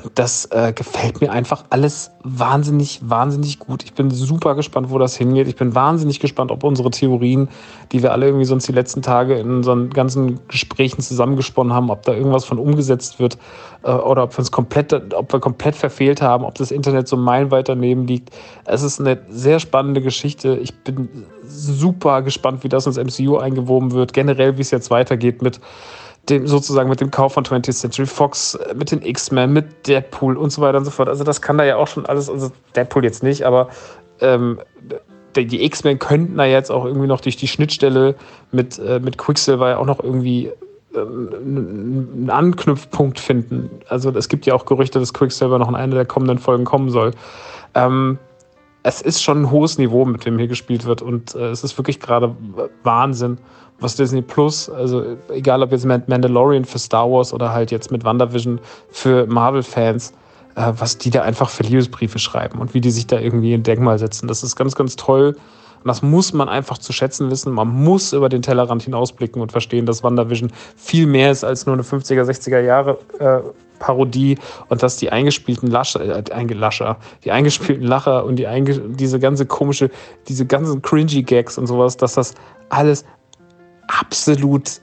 Und 0.05 0.19
das 0.19 0.47
äh, 0.47 0.73
gefällt 0.73 1.21
mir 1.21 1.33
einfach 1.33 1.64
alles 1.71 2.11
wahnsinnig, 2.23 3.00
wahnsinnig 3.02 3.59
gut. 3.59 3.83
Ich 3.83 3.95
bin 3.95 4.11
super 4.11 4.55
gespannt, 4.55 4.90
wo 4.90 4.99
das 4.99 5.17
hingeht. 5.17 5.49
Ich 5.49 5.57
bin 5.57 5.75
wahnsinnig 5.75 6.21
gespannt, 6.21 6.50
ob 6.50 6.62
unsere 6.64 6.90
Theorien, 6.90 7.49
die 7.93 8.02
wir 8.02 8.12
alle 8.12 8.26
irgendwie 8.26 8.45
sonst 8.45 8.69
die 8.69 8.73
letzten 8.73 9.02
Tage 9.02 9.38
in 9.38 9.50
unseren 9.50 9.90
ganzen 9.90 10.40
Gesprächen 10.49 11.00
zusammengesponnen 11.00 11.73
haben, 11.73 11.90
ob 11.90 12.02
da 12.02 12.12
irgendwas 12.12 12.45
von 12.45 12.59
umgesetzt 12.59 13.19
wird 13.19 13.38
äh, 13.83 13.90
oder 13.90 14.25
ob 14.25 14.35
wir 14.35 14.40
uns 14.40 14.52
komplett, 14.52 14.93
ob 15.14 15.33
wir 15.33 15.40
komplett 15.40 15.75
verfehlt 15.75 16.23
haben, 16.23 16.45
ob 16.45 16.55
das 16.57 16.71
Internet 16.71 17.09
so 17.09 17.17
meilenweit 17.17 17.69
daneben 17.69 18.07
liegt. 18.07 18.31
Es 18.64 18.83
ist 18.83 19.00
eine 19.00 19.19
sehr 19.28 19.59
spannende 19.59 20.00
Geschichte. 20.00 20.57
Ich 20.57 20.75
bin 20.75 21.09
super 21.45 22.23
gespannt, 22.23 22.62
wie 22.62 22.69
das 22.69 22.87
ins 22.87 22.99
MCU 22.99 23.38
eingewoben 23.38 23.93
wird. 23.93 24.12
Generell, 24.12 24.57
wie 24.59 24.62
es 24.62 24.71
jetzt 24.71 24.90
weitergeht 24.90 25.43
mit 25.43 25.61
dem, 26.31 26.47
sozusagen 26.47 26.89
mit 26.89 27.01
dem 27.01 27.11
Kauf 27.11 27.35
von 27.35 27.45
20th 27.45 27.73
Century 27.73 28.07
Fox, 28.07 28.55
äh, 28.55 28.75
mit 28.75 28.91
den 28.91 29.03
X-Men, 29.03 29.53
mit 29.53 29.87
Deadpool 29.87 30.37
und 30.37 30.51
so 30.51 30.63
weiter 30.63 30.79
und 30.79 30.85
so 30.85 30.91
fort. 30.91 31.09
Also 31.09 31.25
das 31.25 31.43
kann 31.43 31.59
da 31.59 31.65
ja 31.65 31.77
auch 31.77 31.89
schon 31.89 32.07
alles, 32.07 32.29
also 32.29 32.51
Deadpool 32.77 33.05
jetzt 33.05 33.23
nicht, 33.23 33.45
aber 33.45 33.69
ähm, 34.21 34.61
die 35.37 35.65
X-Men 35.65 35.99
könnten 35.99 36.37
da 36.37 36.45
jetzt 36.45 36.71
auch 36.71 36.85
irgendwie 36.85 37.07
noch 37.07 37.21
durch 37.21 37.37
die 37.37 37.49
Schnittstelle 37.49 38.15
mit, 38.51 38.79
äh, 38.79 38.99
mit 38.99 39.19
Quicksilver 39.19 39.71
ja 39.71 39.79
auch 39.79 39.87
noch 39.87 40.03
irgendwie 40.03 40.51
ähm, 40.95 41.29
einen 42.19 42.31
Anknüpfpunkt 42.31 43.21
finden. 43.21 43.71
Also 43.89 44.11
es 44.11 44.29
gibt 44.29 44.47
ja 44.47 44.55
auch 44.55 44.65
Gerüchte, 44.65 44.99
dass 44.99 45.15
Quicksilver 45.15 45.59
noch 45.59 45.69
in 45.69 45.75
einer 45.75 45.95
der 45.95 46.07
kommenden 46.07 46.39
Folgen 46.39 46.65
kommen 46.65 46.91
soll. 46.91 47.13
Ähm, 47.75 48.19
es 48.83 49.03
ist 49.03 49.23
schon 49.23 49.43
ein 49.43 49.51
hohes 49.51 49.79
Niveau, 49.79 50.05
mit 50.05 50.25
dem 50.25 50.39
hier 50.39 50.49
gespielt 50.49 50.85
wird 50.85 51.03
und 51.03 51.35
äh, 51.35 51.51
es 51.51 51.65
ist 51.65 51.77
wirklich 51.79 52.01
gerade 52.01 52.35
Wahnsinn 52.85 53.39
was 53.81 53.97
Disney 53.97 54.23
Plus, 54.23 54.69
also 54.69 55.17
egal 55.29 55.63
ob 55.63 55.71
jetzt 55.73 55.85
Mandalorian 55.85 56.65
für 56.65 56.79
Star 56.79 57.11
Wars 57.11 57.33
oder 57.33 57.53
halt 57.53 57.71
jetzt 57.71 57.91
mit 57.91 58.05
WandaVision 58.05 58.61
für 58.91 59.27
Marvel-Fans, 59.27 60.13
äh, 60.57 60.73
was 60.77 60.99
die 60.99 61.11
da 61.11 61.23
einfach 61.23 61.49
für 61.49 61.63
Liebesbriefe 61.63 62.19
schreiben 62.19 62.59
und 62.59 62.75
wie 62.75 62.81
die 62.81 62.91
sich 62.91 63.07
da 63.07 63.21
irgendwie 63.21 63.55
ein 63.55 63.63
Denkmal 63.63 63.99
setzen. 63.99 64.27
Das 64.27 64.43
ist 64.43 64.57
ganz, 64.57 64.75
ganz 64.75 64.97
toll. 64.97 65.37
Und 65.85 65.87
das 65.87 66.03
muss 66.03 66.33
man 66.33 66.49
einfach 66.49 66.79
zu 66.79 66.93
schätzen 66.93 67.31
wissen. 67.31 67.53
Man 67.53 67.69
muss 67.69 68.13
über 68.13 68.29
den 68.29 68.43
Tellerrand 68.43 68.83
hinausblicken 68.83 69.41
und 69.41 69.53
verstehen, 69.53 69.87
dass 69.87 70.03
WandaVision 70.03 70.51
viel 70.77 71.07
mehr 71.07 71.31
ist 71.31 71.45
als 71.45 71.67
nur 71.67 71.75
eine 71.75 71.85
50er, 71.85 72.25
60er 72.25 72.61
Jahre 72.61 72.99
äh, 73.21 73.39
Parodie 73.79 74.39
und 74.69 74.83
dass 74.83 74.97
die 74.97 75.11
eingespielten 75.11 75.71
Lascher, 75.71 76.01
äh, 76.01 76.55
Lascher, 76.55 76.99
die 77.25 77.31
eingespielten 77.31 77.87
Lacher 77.87 78.25
und 78.25 78.37
die 78.37 78.47
einge 78.47 78.79
diese 78.81 79.19
ganze 79.19 79.47
komische, 79.47 79.91
diese 80.29 80.47
ganzen 80.47 80.83
cringy 80.83 81.23
Gags 81.23 81.59
und 81.59 81.67
sowas, 81.67 81.97
dass 81.97 82.15
das 82.15 82.35
alles 82.69 83.05
absolut, 83.89 84.81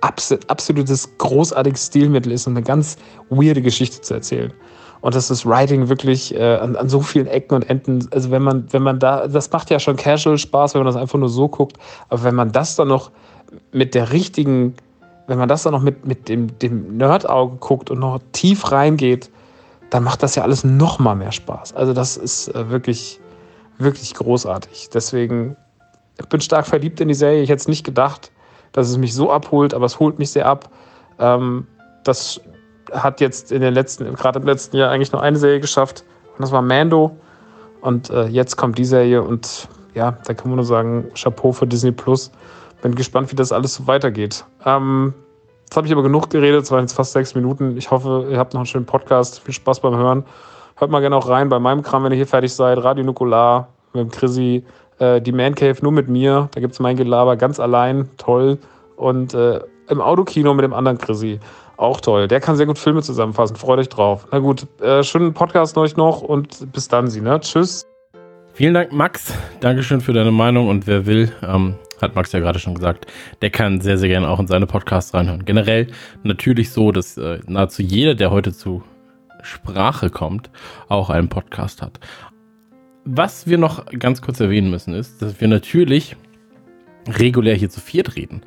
absolut, 0.00 0.48
absolutes 0.50 1.08
großartiges 1.18 1.86
Stilmittel 1.86 2.32
ist, 2.32 2.46
um 2.46 2.54
eine 2.54 2.62
ganz 2.62 2.96
weirde 3.30 3.62
Geschichte 3.62 4.00
zu 4.00 4.14
erzählen. 4.14 4.52
Und 5.00 5.14
dass 5.14 5.28
das 5.28 5.46
Writing 5.46 5.88
wirklich 5.88 6.34
äh, 6.34 6.56
an, 6.56 6.74
an, 6.74 6.88
so 6.88 7.00
vielen 7.00 7.26
Ecken 7.26 7.54
und 7.54 7.68
Enden, 7.68 8.08
also 8.10 8.30
wenn 8.30 8.42
man, 8.42 8.72
wenn 8.72 8.82
man 8.82 8.98
da, 8.98 9.28
das 9.28 9.50
macht 9.52 9.70
ja 9.70 9.78
schon 9.78 9.96
casual 9.96 10.38
Spaß, 10.38 10.74
wenn 10.74 10.80
man 10.80 10.92
das 10.92 11.00
einfach 11.00 11.18
nur 11.18 11.28
so 11.28 11.48
guckt, 11.48 11.76
aber 12.08 12.24
wenn 12.24 12.34
man 12.34 12.50
das 12.50 12.76
dann 12.76 12.88
noch 12.88 13.10
mit 13.72 13.94
der 13.94 14.12
richtigen, 14.12 14.74
wenn 15.26 15.38
man 15.38 15.48
das 15.48 15.62
dann 15.62 15.72
noch 15.72 15.82
mit, 15.82 16.06
mit 16.06 16.28
dem, 16.28 16.58
dem 16.58 16.96
Nerd-Auge 16.96 17.56
guckt 17.56 17.90
und 17.90 17.98
noch 17.98 18.20
tief 18.32 18.70
reingeht, 18.70 19.30
dann 19.90 20.04
macht 20.04 20.22
das 20.22 20.34
ja 20.34 20.42
alles 20.42 20.64
noch 20.64 20.98
mal 20.98 21.14
mehr 21.14 21.32
Spaß. 21.32 21.74
Also 21.74 21.92
das 21.92 22.16
ist 22.16 22.48
äh, 22.48 22.70
wirklich, 22.70 23.20
wirklich 23.78 24.14
großartig. 24.14 24.90
Deswegen 24.92 25.56
ich 26.18 26.28
bin 26.28 26.40
stark 26.40 26.66
verliebt 26.66 27.00
in 27.00 27.08
die 27.08 27.14
Serie. 27.14 27.42
Ich 27.42 27.50
hätte 27.50 27.60
es 27.60 27.68
nicht 27.68 27.84
gedacht, 27.84 28.30
dass 28.72 28.88
es 28.88 28.98
mich 28.98 29.14
so 29.14 29.30
abholt, 29.30 29.74
aber 29.74 29.86
es 29.86 30.00
holt 30.00 30.18
mich 30.18 30.30
sehr 30.30 30.46
ab. 30.46 30.70
Ähm, 31.18 31.66
das 32.04 32.40
hat 32.92 33.20
jetzt 33.20 33.52
in 33.52 33.60
den 33.60 33.74
letzten, 33.74 34.14
gerade 34.14 34.38
im 34.38 34.46
letzten 34.46 34.76
Jahr 34.76 34.90
eigentlich 34.90 35.12
nur 35.12 35.22
eine 35.22 35.38
Serie 35.38 35.60
geschafft. 35.60 36.04
Und 36.36 36.42
das 36.42 36.52
war 36.52 36.62
Mando. 36.62 37.16
Und 37.80 38.10
äh, 38.10 38.26
jetzt 38.26 38.56
kommt 38.56 38.78
die 38.78 38.84
Serie 38.84 39.22
und 39.22 39.68
ja, 39.94 40.18
da 40.26 40.34
kann 40.34 40.50
man 40.50 40.56
nur 40.56 40.64
sagen, 40.64 41.10
Chapeau 41.14 41.52
für 41.52 41.66
Disney 41.66 41.92
Plus. 41.92 42.30
Bin 42.82 42.94
gespannt, 42.94 43.30
wie 43.32 43.36
das 43.36 43.52
alles 43.52 43.74
so 43.74 43.86
weitergeht. 43.86 44.44
Ähm, 44.64 45.14
jetzt 45.64 45.76
habe 45.76 45.86
ich 45.86 45.92
aber 45.92 46.02
genug 46.02 46.30
geredet, 46.30 46.64
es 46.64 46.70
waren 46.70 46.80
jetzt 46.80 46.92
fast 46.92 47.12
sechs 47.12 47.34
Minuten. 47.34 47.76
Ich 47.76 47.90
hoffe, 47.90 48.28
ihr 48.30 48.38
habt 48.38 48.54
noch 48.54 48.60
einen 48.60 48.66
schönen 48.66 48.86
Podcast. 48.86 49.40
Viel 49.40 49.54
Spaß 49.54 49.80
beim 49.80 49.96
Hören. 49.96 50.24
Hört 50.76 50.90
mal 50.90 51.00
gerne 51.00 51.16
auch 51.16 51.28
rein 51.28 51.48
bei 51.48 51.58
meinem 51.58 51.82
Kram, 51.82 52.04
wenn 52.04 52.12
ihr 52.12 52.16
hier 52.16 52.26
fertig 52.26 52.52
seid. 52.52 52.82
Radio 52.82 53.04
Nukular 53.04 53.68
mit 53.92 54.02
dem 54.02 54.10
Chrissy 54.10 54.64
äh, 54.98 55.20
die 55.20 55.32
Man 55.32 55.54
Cave 55.54 55.76
nur 55.82 55.92
mit 55.92 56.08
mir. 56.08 56.48
Da 56.52 56.60
gibt 56.60 56.74
es 56.74 56.80
mein 56.80 56.96
Gelaber 56.96 57.36
ganz 57.36 57.60
allein. 57.60 58.08
Toll. 58.16 58.58
Und 58.96 59.34
äh, 59.34 59.60
im 59.88 60.00
Autokino 60.00 60.54
mit 60.54 60.64
dem 60.64 60.72
anderen 60.72 60.98
Chrissy. 60.98 61.40
Auch 61.76 62.00
toll. 62.00 62.28
Der 62.28 62.40
kann 62.40 62.56
sehr 62.56 62.66
gut 62.66 62.78
Filme 62.78 63.02
zusammenfassen. 63.02 63.56
Freut 63.56 63.78
euch 63.78 63.88
drauf. 63.88 64.26
Na 64.32 64.38
gut, 64.38 64.66
äh, 64.80 65.02
schönen 65.02 65.34
Podcast 65.34 65.76
euch 65.76 65.96
noch 65.96 66.22
und 66.22 66.72
bis 66.72 66.88
dann, 66.88 67.08
Sie, 67.08 67.20
ne? 67.20 67.38
Tschüss. 67.40 67.84
Vielen 68.54 68.72
Dank, 68.72 68.92
Max. 68.92 69.34
Dankeschön 69.60 70.00
für 70.00 70.14
deine 70.14 70.30
Meinung 70.30 70.68
und 70.68 70.86
wer 70.86 71.04
will, 71.04 71.30
ähm, 71.42 71.74
hat 72.00 72.14
Max 72.14 72.32
ja 72.32 72.40
gerade 72.40 72.58
schon 72.58 72.74
gesagt, 72.74 73.06
der 73.42 73.50
kann 73.50 73.80
sehr, 73.80 73.98
sehr 73.98 74.08
gerne 74.08 74.28
auch 74.28 74.40
in 74.40 74.46
seine 74.46 74.66
Podcasts 74.66 75.14
reinhören. 75.14 75.44
Generell 75.44 75.88
natürlich 76.22 76.70
so, 76.70 76.92
dass 76.92 77.16
äh, 77.16 77.40
nahezu 77.46 77.82
jeder, 77.82 78.14
der 78.14 78.30
heute 78.30 78.52
zu 78.52 78.82
Sprache 79.42 80.10
kommt, 80.10 80.50
auch 80.88 81.10
einen 81.10 81.28
Podcast 81.28 81.82
hat. 81.82 82.00
Was 83.04 83.46
wir 83.46 83.58
noch 83.58 83.86
ganz 83.86 84.20
kurz 84.20 84.40
erwähnen 84.40 84.70
müssen, 84.70 84.92
ist, 84.92 85.22
dass 85.22 85.40
wir 85.40 85.48
natürlich 85.48 86.16
regulär 87.08 87.54
hier 87.54 87.70
zu 87.70 87.80
viert 87.80 88.16
reden. 88.16 88.42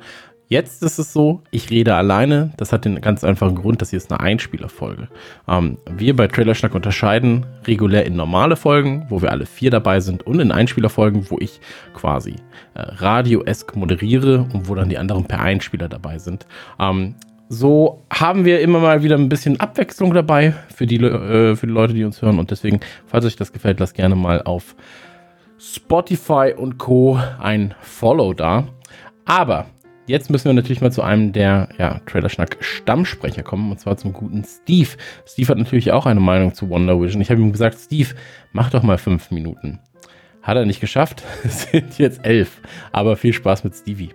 Jetzt 0.50 0.82
ist 0.82 0.98
es 0.98 1.12
so, 1.12 1.42
ich 1.52 1.70
rede 1.70 1.94
alleine. 1.94 2.50
Das 2.56 2.72
hat 2.72 2.84
den 2.84 3.00
ganz 3.00 3.22
einfachen 3.22 3.54
Grund, 3.54 3.80
dass 3.80 3.90
hier 3.90 3.98
ist 3.98 4.10
eine 4.10 4.18
Einspielerfolge. 4.18 5.06
Ähm, 5.46 5.78
wir 5.88 6.16
bei 6.16 6.26
Trailerschnack 6.26 6.74
unterscheiden 6.74 7.46
regulär 7.68 8.04
in 8.04 8.16
normale 8.16 8.56
Folgen, 8.56 9.06
wo 9.10 9.22
wir 9.22 9.30
alle 9.30 9.46
vier 9.46 9.70
dabei 9.70 10.00
sind, 10.00 10.26
und 10.26 10.40
in 10.40 10.50
Einspielerfolgen, 10.50 11.30
wo 11.30 11.38
ich 11.38 11.60
quasi 11.94 12.34
äh, 12.74 12.80
radio-esk 12.80 13.76
moderiere 13.76 14.48
und 14.52 14.68
wo 14.68 14.74
dann 14.74 14.88
die 14.88 14.98
anderen 14.98 15.24
per 15.24 15.40
Einspieler 15.40 15.88
dabei 15.88 16.18
sind. 16.18 16.46
Ähm, 16.80 17.14
so 17.48 18.02
haben 18.12 18.44
wir 18.44 18.60
immer 18.60 18.80
mal 18.80 19.04
wieder 19.04 19.16
ein 19.16 19.28
bisschen 19.28 19.60
Abwechslung 19.60 20.12
dabei 20.12 20.54
für 20.74 20.88
die, 20.88 20.96
äh, 20.96 21.54
für 21.54 21.68
die 21.68 21.72
Leute, 21.72 21.94
die 21.94 22.02
uns 22.02 22.22
hören. 22.22 22.40
Und 22.40 22.50
deswegen, 22.50 22.80
falls 23.06 23.24
euch 23.24 23.36
das 23.36 23.52
gefällt, 23.52 23.78
lasst 23.78 23.94
gerne 23.94 24.16
mal 24.16 24.42
auf 24.42 24.74
Spotify 25.60 26.54
und 26.56 26.76
Co. 26.78 27.20
ein 27.38 27.72
Follow 27.82 28.34
da. 28.34 28.66
Aber 29.26 29.66
jetzt 30.06 30.30
müssen 30.30 30.46
wir 30.46 30.52
natürlich 30.52 30.80
mal 30.80 30.92
zu 30.92 31.02
einem 31.02 31.32
der 31.32 31.68
ja, 31.78 32.00
Trailerschnack-Stammsprecher 32.06 33.42
kommen, 33.42 33.70
und 33.70 33.78
zwar 33.78 33.96
zum 33.96 34.12
guten 34.12 34.44
Steve. 34.44 34.90
Steve 35.26 35.48
hat 35.48 35.58
natürlich 35.58 35.92
auch 35.92 36.06
eine 36.06 36.20
Meinung 36.20 36.54
zu 36.54 36.68
Wonder 36.68 37.00
Vision. 37.00 37.22
Ich 37.22 37.30
habe 37.30 37.40
ihm 37.40 37.52
gesagt, 37.52 37.78
Steve, 37.78 38.14
mach 38.52 38.70
doch 38.70 38.82
mal 38.82 38.98
fünf 38.98 39.30
Minuten. 39.30 39.80
Hat 40.42 40.56
er 40.56 40.66
nicht 40.66 40.80
geschafft. 40.80 41.22
Es 41.44 41.62
sind 41.70 41.98
jetzt 41.98 42.24
elf. 42.24 42.60
Aber 42.92 43.16
viel 43.16 43.32
Spaß 43.32 43.64
mit 43.64 43.74
Stevie. 43.74 44.10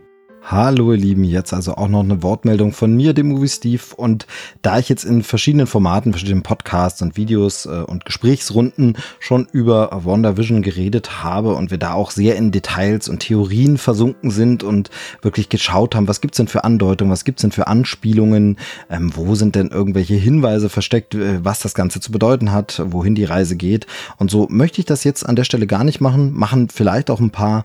Hallo 0.48 0.92
ihr 0.92 1.00
Lieben, 1.00 1.24
jetzt 1.24 1.56
also 1.56 1.74
auch 1.74 1.88
noch 1.88 2.04
eine 2.04 2.22
Wortmeldung 2.22 2.72
von 2.72 2.96
mir, 2.96 3.14
dem 3.14 3.30
Movie 3.30 3.48
Steve. 3.48 3.82
Und 3.98 4.28
da 4.62 4.78
ich 4.78 4.90
jetzt 4.90 5.04
in 5.04 5.24
verschiedenen 5.24 5.66
Formaten, 5.66 6.14
verschiedenen 6.14 6.44
Podcasts 6.44 7.02
und 7.02 7.18
Videos 7.18 7.66
äh, 7.66 7.70
und 7.70 8.06
Gesprächsrunden 8.06 8.96
schon 9.20 9.48
über 9.52 9.90
WandaVision 10.04 10.62
geredet 10.62 11.24
habe 11.24 11.56
und 11.56 11.72
wir 11.72 11.80
da 11.80 11.94
auch 11.94 12.12
sehr 12.12 12.36
in 12.36 12.52
Details 12.52 13.10
und 13.10 13.22
Theorien 13.22 13.80
versunken 13.80 14.30
sind 14.30 14.62
und 14.62 14.92
wirklich 15.24 15.50
geschaut 15.50 15.96
haben, 15.96 16.08
was 16.08 16.22
gibt's 16.22 16.38
denn 16.38 16.48
für 16.48 16.64
Andeutungen, 16.64 17.12
was 17.12 17.26
gibt's 17.26 17.42
denn 17.42 17.52
für 17.52 17.66
Anspielungen, 17.66 18.60
ähm, 18.92 19.14
wo 19.16 19.34
sind 19.34 19.56
denn 19.56 19.70
irgendwelche 19.70 20.14
Hinweise 20.14 20.70
versteckt, 20.70 21.16
äh, 21.16 21.44
was 21.44 21.62
das 21.62 21.74
Ganze 21.74 22.02
zu 22.02 22.12
bedeuten 22.12 22.52
hat, 22.52 22.84
wohin 22.86 23.16
die 23.16 23.26
Reise 23.26 23.56
geht. 23.56 23.88
Und 24.18 24.30
so 24.30 24.46
möchte 24.52 24.80
ich 24.80 24.86
das 24.86 25.06
jetzt 25.06 25.28
an 25.28 25.36
der 25.36 25.44
Stelle 25.44 25.66
gar 25.66 25.84
nicht 25.84 26.02
machen, 26.02 26.34
machen 26.34 26.70
vielleicht 26.70 27.10
auch 27.10 27.20
ein 27.20 27.32
paar 27.32 27.64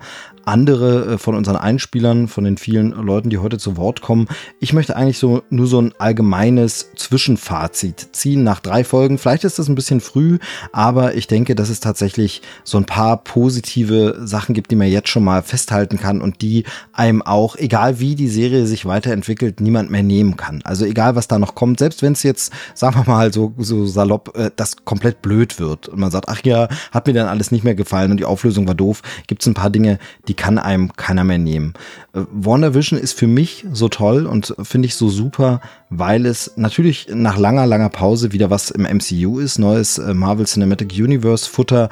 andere 0.51 1.15
äh, 1.15 1.19
von 1.19 1.35
unseren 1.35 1.57
Einspielern, 1.57 2.29
von 2.29 2.45
den 2.45 2.59
vielen 2.59 2.91
Leuten, 2.91 3.31
die 3.31 3.39
heute 3.39 3.59
zu 3.59 3.77
Wort 3.77 4.01
kommen. 4.01 4.27
Ich 4.59 4.73
möchte 4.73 4.97
eigentlich 4.97 5.19
so 5.19 5.43
nur 5.49 5.67
so 5.67 5.81
ein 5.81 5.95
allgemeines 5.99 6.91
Zwischenfazit 6.97 8.09
ziehen 8.13 8.43
nach 8.43 8.61
drei 8.61 8.85
Folgen. 8.85 9.17
Vielleicht 9.17 9.45
ist 9.45 9.59
das 9.59 9.69
ein 9.69 9.75
bisschen 9.75 10.01
früh, 10.01 10.39
aber 10.73 11.15
ich 11.15 11.29
denke, 11.29 11.55
dass 11.55 11.71
es 11.71 11.81
tatsächlich 11.81 12.43
so 12.65 12.79
ein 12.79 12.85
paar 12.85 13.19
positive 13.19 14.21
Sachen 14.25 14.55
gibt, 14.55 14.71
die 14.71 14.77
man 14.77 14.89
jetzt 14.89 15.09
schon 15.09 15.25
mal 15.25 15.43
festhalten 15.43 15.99
kann 15.99 16.21
und 16.21 16.43
die 16.43 16.65
einem 16.93 17.23
auch, 17.23 17.57
egal 17.57 18.01
wie 18.01 18.17
die 18.17 18.29
Serie 18.29 18.67
sich 18.67 18.85
weiterentwickelt, 18.87 19.61
niemand 19.61 19.91
mehr 19.91 20.03
nehmen 20.03 20.37
kann. 20.37 20.61
Also 20.65 20.85
egal, 20.85 21.15
was 21.15 21.29
da 21.29 21.39
noch 21.39 21.55
kommt, 21.55 21.79
selbst 21.79 22.03
wenn 22.03 22.13
es 22.13 22.25
jetzt, 22.25 22.53
sagen 22.75 22.97
wir 22.97 23.05
mal 23.11 23.33
so, 23.33 23.55
so 23.59 23.87
salopp, 23.87 24.37
äh, 24.37 24.51
das 24.57 24.85
komplett 24.85 25.23
blöd 25.23 25.61
wird 25.61 25.89
und 25.89 26.01
man 26.01 26.11
sagt, 26.11 26.29
ach 26.29 26.41
ja, 26.43 26.69
hat 26.91 27.07
mir 27.07 27.13
dann 27.13 27.29
alles 27.29 27.53
nicht 27.53 27.63
mehr 27.63 27.77
gefallen 27.77 28.11
und 28.11 28.17
die 28.17 28.25
Auflösung 28.25 28.67
war 28.67 28.75
doof, 28.75 29.03
gibt 29.29 29.43
es 29.43 29.49
ein 29.49 29.55
paar 29.55 29.71
Dinge, 29.71 29.99
die 30.27 30.35
kann 30.41 30.59
einem 30.59 30.95
keiner 30.95 31.23
mehr 31.23 31.39
nehmen. 31.39 31.75
Äh, 32.15 32.23
WandaVision 32.33 32.99
ist 32.99 33.13
für 33.13 33.27
mich 33.27 33.67
so 33.73 33.91
toll 33.91 34.27
und 34.27 34.55
finde 34.63 34.87
ich 34.87 34.95
so 34.95 35.11
super, 35.11 35.61
weil 35.91 36.25
es 36.25 36.53
natürlich 36.57 37.09
nach 37.13 37.37
langer, 37.37 37.67
langer 37.67 37.91
Pause 37.91 38.33
wieder 38.33 38.49
was 38.49 38.71
im 38.71 38.83
MCU 38.83 39.39
ist, 39.39 39.59
neues 39.59 39.99
äh, 39.99 40.15
Marvel 40.15 40.47
Cinematic 40.47 40.93
Universe 40.95 41.49
Futter 41.49 41.91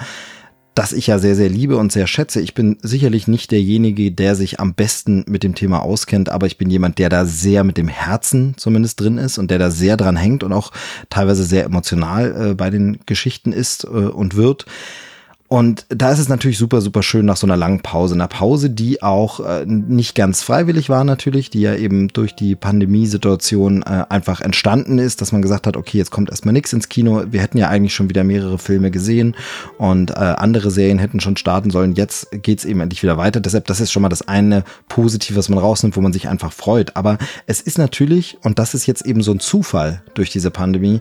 das 0.74 0.92
ich 0.92 1.08
ja 1.08 1.18
sehr, 1.18 1.34
sehr 1.34 1.48
liebe 1.48 1.76
und 1.76 1.90
sehr 1.90 2.06
schätze. 2.06 2.40
Ich 2.40 2.54
bin 2.54 2.78
sicherlich 2.82 3.26
nicht 3.26 3.50
derjenige, 3.50 4.12
der 4.12 4.36
sich 4.36 4.60
am 4.60 4.74
besten 4.74 5.24
mit 5.26 5.42
dem 5.42 5.56
Thema 5.56 5.82
auskennt, 5.82 6.28
aber 6.28 6.46
ich 6.46 6.56
bin 6.56 6.70
jemand, 6.70 6.98
der 6.98 7.08
da 7.08 7.24
sehr 7.24 7.64
mit 7.64 7.76
dem 7.76 7.88
Herzen 7.88 8.54
zumindest 8.56 9.00
drin 9.00 9.18
ist 9.18 9.38
und 9.38 9.50
der 9.50 9.58
da 9.58 9.72
sehr 9.72 9.96
dran 9.96 10.14
hängt 10.14 10.44
und 10.44 10.52
auch 10.52 10.70
teilweise 11.10 11.42
sehr 11.42 11.64
emotional 11.64 12.50
äh, 12.50 12.54
bei 12.54 12.70
den 12.70 13.00
Geschichten 13.06 13.52
ist 13.52 13.82
äh, 13.82 13.88
und 13.88 14.36
wird. 14.36 14.66
Und 15.48 15.86
da 15.88 16.12
ist 16.12 16.18
es 16.18 16.28
natürlich 16.28 16.58
super, 16.58 16.82
super 16.82 17.02
schön 17.02 17.24
nach 17.24 17.38
so 17.38 17.46
einer 17.46 17.56
langen 17.56 17.80
Pause. 17.80 18.14
Einer 18.14 18.28
Pause, 18.28 18.68
die 18.68 19.02
auch 19.02 19.40
äh, 19.40 19.64
nicht 19.64 20.14
ganz 20.14 20.42
freiwillig 20.42 20.90
war 20.90 21.04
natürlich, 21.04 21.48
die 21.48 21.62
ja 21.62 21.74
eben 21.74 22.08
durch 22.08 22.36
die 22.36 22.54
Pandemiesituation 22.54 23.82
äh, 23.82 24.04
einfach 24.10 24.42
entstanden 24.42 24.98
ist, 24.98 25.22
dass 25.22 25.32
man 25.32 25.40
gesagt 25.40 25.66
hat, 25.66 25.78
okay, 25.78 25.96
jetzt 25.96 26.10
kommt 26.10 26.28
erstmal 26.28 26.52
nichts 26.52 26.74
ins 26.74 26.90
Kino. 26.90 27.22
Wir 27.30 27.40
hätten 27.40 27.56
ja 27.56 27.68
eigentlich 27.68 27.94
schon 27.94 28.10
wieder 28.10 28.24
mehrere 28.24 28.58
Filme 28.58 28.90
gesehen 28.90 29.36
und 29.78 30.10
äh, 30.10 30.14
andere 30.14 30.70
Serien 30.70 30.98
hätten 30.98 31.18
schon 31.18 31.38
starten 31.38 31.70
sollen. 31.70 31.94
Jetzt 31.94 32.28
geht's 32.42 32.66
eben 32.66 32.80
endlich 32.80 33.02
wieder 33.02 33.16
weiter. 33.16 33.40
Deshalb, 33.40 33.66
das 33.68 33.80
ist 33.80 33.90
schon 33.90 34.02
mal 34.02 34.10
das 34.10 34.28
eine 34.28 34.64
Positive, 34.88 35.38
was 35.38 35.48
man 35.48 35.58
rausnimmt, 35.58 35.96
wo 35.96 36.02
man 36.02 36.12
sich 36.12 36.28
einfach 36.28 36.52
freut. 36.52 36.94
Aber 36.94 37.16
es 37.46 37.62
ist 37.62 37.78
natürlich, 37.78 38.36
und 38.42 38.58
das 38.58 38.74
ist 38.74 38.86
jetzt 38.86 39.06
eben 39.06 39.22
so 39.22 39.32
ein 39.32 39.40
Zufall 39.40 40.02
durch 40.12 40.28
diese 40.28 40.50
Pandemie, 40.50 41.00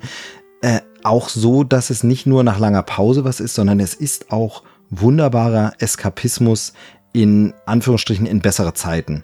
äh, 0.61 0.79
auch 1.03 1.29
so, 1.29 1.63
dass 1.63 1.89
es 1.89 2.03
nicht 2.03 2.25
nur 2.25 2.43
nach 2.43 2.59
langer 2.59 2.83
Pause 2.83 3.23
was 3.23 3.39
ist, 3.39 3.55
sondern 3.55 3.79
es 3.79 3.93
ist 3.93 4.31
auch 4.31 4.63
wunderbarer 4.89 5.73
Eskapismus 5.79 6.73
in 7.13 7.53
Anführungsstrichen 7.65 8.25
in 8.25 8.41
bessere 8.41 8.73
Zeiten. 8.73 9.23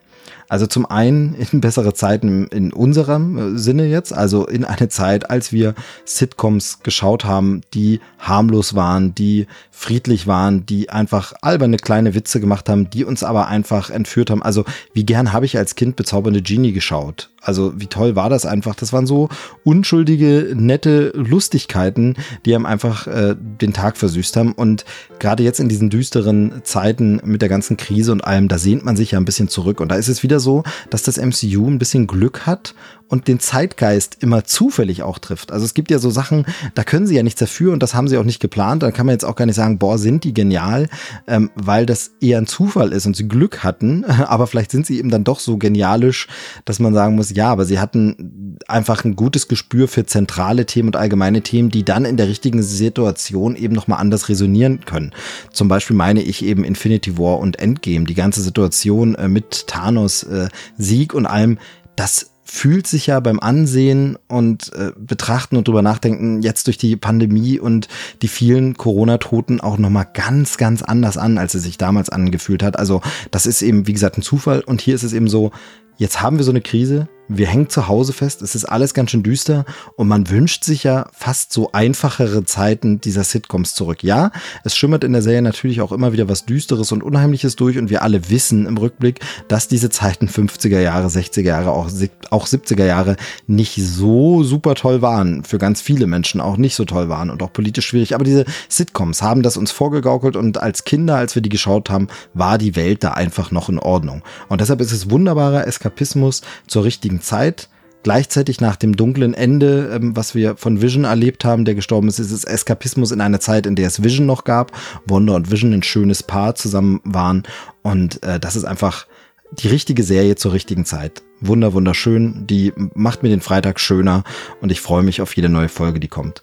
Also 0.50 0.68
zum 0.68 0.86
einen 0.86 1.34
in 1.52 1.62
bessere 1.62 1.94
Zeiten 1.94 2.48
in 2.48 2.74
unserem 2.74 3.56
äh, 3.56 3.58
Sinne 3.58 3.88
jetzt, 3.88 4.14
also 4.14 4.46
in 4.46 4.66
eine 4.66 4.90
Zeit, 4.90 5.30
als 5.30 5.52
wir 5.52 5.74
Sitcoms 6.06 6.80
geschaut 6.84 7.26
haben, 7.26 7.62
die 7.74 8.00
harmlos 8.20 8.76
waren, 8.76 9.16
die 9.16 9.48
friedlich 9.72 10.28
waren, 10.28 10.66
die 10.66 10.90
einfach 10.90 11.34
alberne 11.42 11.78
kleine 11.78 12.16
Witze 12.16 12.40
gemacht 12.40 12.70
haben, 12.70 12.90
die 12.90 13.04
uns 13.06 13.24
aber 13.24 13.48
einfach 13.48 13.90
entführt 13.90 14.30
haben. 14.30 14.44
Also 14.44 14.66
wie 14.94 15.06
gern 15.06 15.34
habe 15.34 15.46
ich 15.46 15.58
als 15.58 15.76
Kind 15.76 15.96
bezaubernde 15.96 16.42
Genie 16.42 16.72
geschaut? 16.72 17.30
Also 17.44 17.74
wie 17.76 17.88
toll 17.88 18.16
war 18.16 18.30
das 18.30 18.46
einfach? 18.46 18.76
Das 18.76 18.94
waren 18.94 19.06
so 19.06 19.30
unschuldige, 19.64 20.54
nette 20.56 21.12
Lustigkeiten, 21.16 22.16
die 22.46 22.56
einem 22.56 22.66
einfach 22.66 23.08
äh, 23.08 23.36
den 23.38 23.74
Tag 23.74 23.98
versüßt 23.98 24.38
haben. 24.38 24.54
Und 24.54 24.86
gerade 25.20 25.44
jetzt 25.44 25.60
in 25.60 25.70
diesen 25.70 25.90
düsteren 25.90 26.62
Zeiten 26.64 27.20
mit 27.24 27.42
der 27.42 27.50
ganzen 27.50 27.78
Krise 27.78 28.12
und 28.12 28.24
allem, 28.24 28.48
da 28.48 28.58
sehnt 28.58 28.86
man 28.86 28.96
sich 28.96 29.12
ja 29.12 29.20
ein 29.20 29.26
bisschen 29.26 29.50
zurück. 29.50 29.82
Und 29.82 29.90
da 29.90 29.96
ist 29.96 30.08
es 30.08 30.24
wieder 30.24 30.40
so, 30.40 30.64
dass 30.90 31.04
das 31.04 31.18
MCU 31.18 31.68
ein 31.68 31.80
bisschen 31.80 32.08
Glück 32.08 32.46
hat 32.46 32.74
und 33.14 33.28
den 33.28 33.40
Zeitgeist 33.40 34.18
immer 34.22 34.44
zufällig 34.44 35.04
auch 35.04 35.20
trifft. 35.20 35.52
Also 35.52 35.66
es 35.66 35.76
gibt 35.76 35.92
ja 35.92 36.00
so 36.00 36.10
Sachen, 36.10 36.48
da 36.74 36.84
können 36.84 37.06
sie 37.06 37.16
ja 37.16 37.22
nichts 37.22 37.40
dafür 37.40 37.72
und 37.72 37.84
das 37.84 37.94
haben 37.94 38.08
sie 38.08 38.18
auch 38.18 38.24
nicht 38.24 38.40
geplant. 38.40 38.82
Da 38.82 38.90
kann 38.90 39.06
man 39.06 39.14
jetzt 39.14 39.24
auch 39.24 39.36
gar 39.36 39.46
nicht 39.46 39.54
sagen, 39.54 39.78
boah, 39.78 40.00
sind 40.00 40.24
die 40.24 40.34
genial, 40.34 40.90
ähm, 41.28 41.52
weil 41.54 41.86
das 41.86 42.14
eher 42.22 42.40
ein 42.40 42.48
Zufall 42.48 42.92
ist 42.92 43.06
und 43.06 43.16
sie 43.16 43.28
Glück 43.28 43.64
hatten. 43.64 44.04
Aber 44.06 44.48
vielleicht 44.48 44.72
sind 44.72 44.88
sie 44.88 44.98
eben 44.98 45.12
dann 45.12 45.24
doch 45.24 45.40
so 45.40 45.58
genialisch, 45.58 46.28
dass 46.66 46.80
man 46.80 46.96
sagen 46.96 47.16
muss, 47.16 47.30
ja, 47.30 47.52
aber 47.52 47.66
sie 47.66 47.78
hatten 47.78 48.58
einfach 48.68 49.06
ein 49.06 49.16
gutes 49.16 49.48
Gespür 49.48 49.88
für 49.88 50.08
zentrale 50.08 50.66
Themen 50.66 50.88
und 50.88 50.96
allgemeine 50.96 51.42
Themen, 51.42 51.70
die 51.70 51.86
dann 51.86 52.06
in 52.06 52.18
der 52.18 52.28
richtigen 52.28 52.64
Situation 52.64 53.56
eben 53.56 53.76
nochmal 53.76 54.00
anders 54.00 54.28
resonieren 54.28 54.86
können. 54.86 55.12
Zum 55.52 55.68
Beispiel 55.68 55.96
meine 55.96 56.24
ich 56.24 56.44
eben 56.44 56.64
Infinity 56.64 57.20
War 57.20 57.38
und 57.38 57.60
Endgame, 57.60 58.06
die 58.06 58.16
ganze 58.16 58.42
Situation 58.42 59.14
äh, 59.14 59.28
mit 59.28 59.68
Thanos, 59.68 60.24
äh, 60.24 60.50
Sieg 60.80 61.14
und 61.14 61.28
allem, 61.28 61.60
das 61.96 62.33
fühlt 62.44 62.88
sich 62.88 63.08
ja 63.08 63.20
beim 63.20 63.40
Ansehen 63.40 64.18
und 64.28 64.72
äh, 64.74 64.92
Betrachten 64.98 65.56
und 65.56 65.68
drüber 65.68 65.82
nachdenken 65.82 66.42
jetzt 66.42 66.68
durch 66.68 66.78
die 66.78 66.96
Pandemie 66.96 67.60
und 67.60 67.88
die 68.22 68.28
vielen 68.28 68.76
Corona-Toten 68.76 69.62
auch 69.62 69.78
nochmal 69.78 70.08
ganz, 70.14 70.58
ganz 70.58 70.82
anders 70.82 71.18
an, 71.18 71.38
als 71.38 71.56
es 71.56 71.64
sich 71.64 71.78
damals 71.78 72.10
angefühlt 72.10 72.62
hat. 72.62 72.78
Also 72.78 73.02
das 73.32 73.46
ist 73.46 73.62
eben, 73.62 73.88
wie 73.88 73.94
gesagt, 73.94 74.18
ein 74.18 74.24
Zufall 74.24 74.62
und 74.62 74.82
hier 74.82 74.96
ist 74.96 75.04
es 75.04 75.14
eben 75.14 75.30
so, 75.30 75.52
jetzt 75.98 76.22
haben 76.22 76.38
wir 76.38 76.44
so 76.44 76.52
eine 76.52 76.62
Krise, 76.62 77.08
wir 77.28 77.48
hängen 77.48 77.70
zu 77.70 77.88
Hause 77.88 78.14
fest, 78.14 78.42
es 78.42 78.56
ist 78.56 78.66
alles 78.66 78.94
ganz 78.94 79.12
schön 79.12 79.24
düster 79.24 79.66
und 79.96 80.08
man 80.08 80.30
wünscht 80.30 80.64
sich 80.64 80.84
ja 80.84 81.08
fast 81.14 81.54
so 81.54 81.72
einfachere 81.72 82.44
Zeiten 82.44 83.00
dieser 83.00 83.24
Sitcoms 83.24 83.76
zurück. 83.76 84.04
Ja, 84.04 84.32
es 84.64 84.76
schimmert 84.76 85.04
in 85.04 85.14
der 85.14 85.22
Serie 85.22 85.42
natürlich 85.42 85.82
auch 85.82 85.92
immer 85.92 86.14
wieder 86.14 86.30
was 86.30 86.46
Düsteres 86.46 86.92
und 86.92 87.04
Unheimliches 87.04 87.56
durch 87.56 87.78
und 87.78 87.90
wir 87.90 88.02
alle 88.02 88.30
wissen 88.30 88.66
im 88.66 88.78
Rückblick, 88.78 89.22
dass 89.48 89.68
diese 89.68 89.90
Zeiten 89.90 90.28
50er 90.28 90.80
Jahre, 90.80 91.08
60er 91.08 91.42
Jahre, 91.42 91.72
auch, 91.72 91.90
auch 92.30 92.48
70er 92.48 92.86
Jahre 92.86 93.16
nicht 93.48 93.76
so 93.82 94.44
super 94.44 94.76
toll 94.76 95.02
waren. 95.02 95.44
Für 95.44 95.58
ganz 95.58 95.82
viele 95.82 96.08
Menschen 96.08 96.42
auch 96.42 96.58
nicht 96.58 96.76
so 96.76 96.86
toll 96.86 97.10
waren 97.10 97.30
und 97.30 97.42
auch 97.42 97.54
politisch 97.54 97.88
schwierig. 97.88 98.16
Aber 98.16 98.24
diese 98.24 98.46
Sitcoms 98.70 99.22
haben 99.22 99.44
das 99.44 99.58
uns 99.58 99.72
vorgegaukelt 99.72 100.36
und 100.36 100.58
als 100.58 100.84
Kinder, 100.84 101.16
als 101.16 101.36
wir 101.36 101.42
die 101.42 101.50
geschaut 101.50 101.90
haben, 101.90 102.08
war 102.34 102.58
die 102.58 102.76
Welt 102.76 103.04
da 103.04 103.12
einfach 103.12 103.52
noch 103.52 103.70
in 103.70 103.80
Ordnung. 103.80 104.24
Und 104.50 104.62
deshalb 104.62 104.82
ist 104.82 104.92
es 104.92 105.10
wunderbarer 105.10 105.68
Eskapismus 105.68 106.42
zur 106.68 106.84
richtigen 106.84 107.13
Zeit. 107.22 107.70
Gleichzeitig 108.04 108.60
nach 108.60 108.76
dem 108.76 108.98
dunklen 108.98 109.34
Ende, 109.34 109.92
ähm, 109.94 110.16
was 110.16 110.36
wir 110.36 110.58
von 110.58 110.82
Vision 110.82 111.06
erlebt 111.06 111.46
haben, 111.46 111.64
der 111.64 111.74
gestorben 111.74 112.10
ist, 112.10 112.20
ist 112.20 112.32
es 112.32 112.44
Eskapismus 112.44 113.12
in 113.12 113.22
einer 113.22 113.40
Zeit, 113.40 113.66
in 113.66 113.76
der 113.76 113.88
es 113.88 114.04
Vision 114.04 114.26
noch 114.26 114.44
gab. 114.44 114.74
Wanda 115.06 115.34
und 115.34 115.52
Vision 115.52 115.74
ein 115.74 115.84
schönes 115.84 116.22
Paar 116.22 116.56
zusammen 116.56 117.00
waren. 117.06 117.44
Und 117.82 118.22
äh, 118.24 118.40
das 118.40 118.58
ist 118.58 118.66
einfach 118.66 119.08
die 119.52 119.68
richtige 119.68 120.04
Serie 120.04 120.36
zur 120.36 120.52
richtigen 120.54 120.84
Zeit. 120.84 121.24
Wunder, 121.40 121.74
wunderschön. 121.74 122.46
Die 122.48 122.74
macht 122.94 123.24
mir 123.24 123.30
den 123.30 123.42
Freitag 123.42 123.80
schöner 123.80 124.24
und 124.62 124.72
ich 124.72 124.82
freue 124.82 125.04
mich 125.04 125.22
auf 125.22 125.36
jede 125.36 125.50
neue 125.50 125.70
Folge, 125.70 126.00
die 126.00 126.08
kommt. 126.08 126.42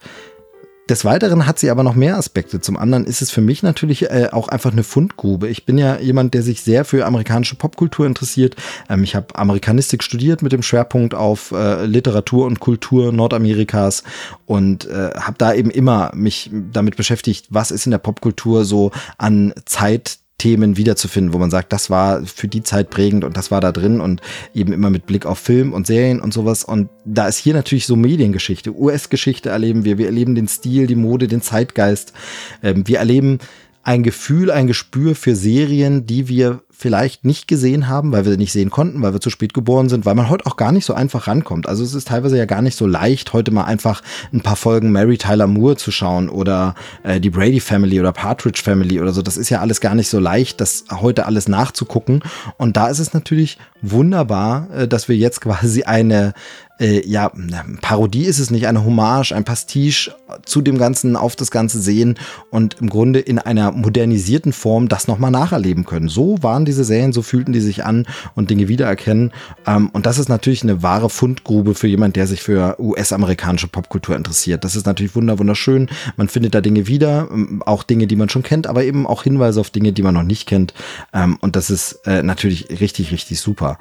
Des 0.90 1.04
Weiteren 1.04 1.46
hat 1.46 1.60
sie 1.60 1.70
aber 1.70 1.84
noch 1.84 1.94
mehr 1.94 2.16
Aspekte. 2.16 2.60
Zum 2.60 2.76
anderen 2.76 3.04
ist 3.04 3.22
es 3.22 3.30
für 3.30 3.40
mich 3.40 3.62
natürlich 3.62 4.10
äh, 4.10 4.28
auch 4.32 4.48
einfach 4.48 4.72
eine 4.72 4.82
Fundgrube. 4.82 5.48
Ich 5.48 5.64
bin 5.64 5.78
ja 5.78 6.00
jemand, 6.00 6.34
der 6.34 6.42
sich 6.42 6.62
sehr 6.62 6.84
für 6.84 7.06
amerikanische 7.06 7.54
Popkultur 7.54 8.06
interessiert. 8.06 8.56
Ähm, 8.88 9.04
ich 9.04 9.14
habe 9.14 9.36
Amerikanistik 9.36 10.02
studiert 10.02 10.42
mit 10.42 10.50
dem 10.50 10.62
Schwerpunkt 10.62 11.14
auf 11.14 11.52
äh, 11.52 11.86
Literatur 11.86 12.44
und 12.46 12.58
Kultur 12.58 13.12
Nordamerikas 13.12 14.02
und 14.46 14.88
äh, 14.88 15.12
habe 15.14 15.36
da 15.38 15.54
eben 15.54 15.70
immer 15.70 16.10
mich 16.12 16.50
damit 16.72 16.96
beschäftigt, 16.96 17.46
was 17.50 17.70
ist 17.70 17.86
in 17.86 17.92
der 17.92 17.98
Popkultur 17.98 18.64
so 18.64 18.90
an 19.16 19.54
Zeit 19.66 20.18
Themen 20.40 20.78
wiederzufinden, 20.78 21.34
wo 21.34 21.38
man 21.38 21.50
sagt, 21.50 21.70
das 21.72 21.90
war 21.90 22.24
für 22.24 22.48
die 22.48 22.62
Zeit 22.62 22.88
prägend 22.88 23.24
und 23.24 23.36
das 23.36 23.50
war 23.50 23.60
da 23.60 23.72
drin 23.72 24.00
und 24.00 24.22
eben 24.54 24.72
immer 24.72 24.88
mit 24.88 25.04
Blick 25.04 25.26
auf 25.26 25.38
Film 25.38 25.74
und 25.74 25.86
Serien 25.86 26.18
und 26.18 26.32
sowas. 26.32 26.64
Und 26.64 26.88
da 27.04 27.28
ist 27.28 27.36
hier 27.36 27.52
natürlich 27.52 27.86
so 27.86 27.94
Mediengeschichte, 27.94 28.74
US-Geschichte 28.74 29.50
erleben 29.50 29.84
wir. 29.84 29.98
Wir 29.98 30.06
erleben 30.06 30.34
den 30.34 30.48
Stil, 30.48 30.86
die 30.86 30.96
Mode, 30.96 31.28
den 31.28 31.42
Zeitgeist. 31.42 32.14
Ähm, 32.62 32.88
wir 32.88 32.98
erleben 32.98 33.38
ein 33.82 34.02
Gefühl, 34.02 34.50
ein 34.50 34.66
Gespür 34.66 35.14
für 35.14 35.36
Serien, 35.36 36.06
die 36.06 36.28
wir 36.28 36.62
vielleicht 36.80 37.26
nicht 37.26 37.46
gesehen 37.46 37.88
haben, 37.88 38.10
weil 38.10 38.24
wir 38.24 38.38
nicht 38.38 38.52
sehen 38.52 38.70
konnten, 38.70 39.02
weil 39.02 39.12
wir 39.12 39.20
zu 39.20 39.28
spät 39.28 39.52
geboren 39.52 39.90
sind, 39.90 40.06
weil 40.06 40.14
man 40.14 40.30
heute 40.30 40.46
auch 40.46 40.56
gar 40.56 40.72
nicht 40.72 40.86
so 40.86 40.94
einfach 40.94 41.26
rankommt. 41.26 41.68
Also 41.68 41.84
es 41.84 41.92
ist 41.92 42.08
teilweise 42.08 42.38
ja 42.38 42.46
gar 42.46 42.62
nicht 42.62 42.74
so 42.74 42.86
leicht, 42.86 43.34
heute 43.34 43.50
mal 43.50 43.64
einfach 43.64 44.02
ein 44.32 44.40
paar 44.40 44.56
Folgen 44.56 44.90
Mary 44.90 45.18
Tyler 45.18 45.46
Moore 45.46 45.76
zu 45.76 45.90
schauen 45.90 46.30
oder 46.30 46.74
äh, 47.02 47.20
die 47.20 47.28
Brady 47.28 47.60
Family 47.60 48.00
oder 48.00 48.12
Partridge 48.12 48.62
Family 48.64 48.98
oder 48.98 49.12
so. 49.12 49.20
Das 49.20 49.36
ist 49.36 49.50
ja 49.50 49.60
alles 49.60 49.82
gar 49.82 49.94
nicht 49.94 50.08
so 50.08 50.18
leicht, 50.18 50.62
das 50.62 50.86
heute 50.90 51.26
alles 51.26 51.48
nachzugucken. 51.48 52.22
Und 52.56 52.78
da 52.78 52.88
ist 52.88 52.98
es 52.98 53.12
natürlich 53.12 53.58
wunderbar, 53.82 54.68
äh, 54.70 54.88
dass 54.88 55.06
wir 55.06 55.16
jetzt 55.16 55.40
quasi 55.42 55.82
eine 55.82 56.32
äh, 56.80 57.06
ja, 57.06 57.30
Parodie 57.82 58.24
ist 58.24 58.38
es 58.38 58.50
nicht, 58.50 58.66
eine 58.66 58.84
Hommage, 58.84 59.32
ein 59.32 59.44
Pastiche 59.44 60.14
zu 60.44 60.62
dem 60.62 60.78
Ganzen, 60.78 61.14
auf 61.14 61.36
das 61.36 61.50
Ganze 61.50 61.78
sehen 61.78 62.18
und 62.50 62.76
im 62.80 62.88
Grunde 62.88 63.20
in 63.20 63.38
einer 63.38 63.70
modernisierten 63.70 64.52
Form 64.52 64.88
das 64.88 65.06
nochmal 65.06 65.30
nacherleben 65.30 65.84
können. 65.84 66.08
So 66.08 66.42
waren 66.42 66.64
diese 66.70 66.84
Serien, 66.84 67.12
so 67.12 67.22
fühlten 67.22 67.52
die 67.52 67.60
sich 67.60 67.84
an 67.84 68.06
und 68.34 68.50
Dinge 68.50 68.68
wiedererkennen. 68.68 69.32
Ähm, 69.66 69.90
und 69.92 70.06
das 70.06 70.18
ist 70.18 70.28
natürlich 70.28 70.62
eine 70.62 70.82
wahre 70.82 71.10
Fundgrube 71.10 71.74
für 71.74 71.88
jemand, 71.88 72.16
der 72.16 72.26
sich 72.26 72.42
für 72.42 72.76
US-amerikanische 72.78 73.68
Popkultur 73.68 74.16
interessiert. 74.16 74.64
Das 74.64 74.76
ist 74.76 74.86
natürlich 74.86 75.14
wunderschön. 75.14 75.88
Man 76.16 76.28
findet 76.28 76.54
da 76.54 76.60
Dinge 76.60 76.86
wieder, 76.86 77.28
ähm, 77.30 77.62
auch 77.66 77.82
Dinge, 77.82 78.06
die 78.06 78.16
man 78.16 78.28
schon 78.28 78.42
kennt, 78.42 78.66
aber 78.66 78.84
eben 78.84 79.06
auch 79.06 79.24
Hinweise 79.24 79.60
auf 79.60 79.70
Dinge, 79.70 79.92
die 79.92 80.02
man 80.02 80.14
noch 80.14 80.22
nicht 80.22 80.48
kennt. 80.48 80.74
Ähm, 81.12 81.36
und 81.40 81.56
das 81.56 81.70
ist 81.70 82.00
äh, 82.06 82.22
natürlich 82.22 82.70
richtig, 82.80 83.10
richtig 83.12 83.40
super. 83.40 83.78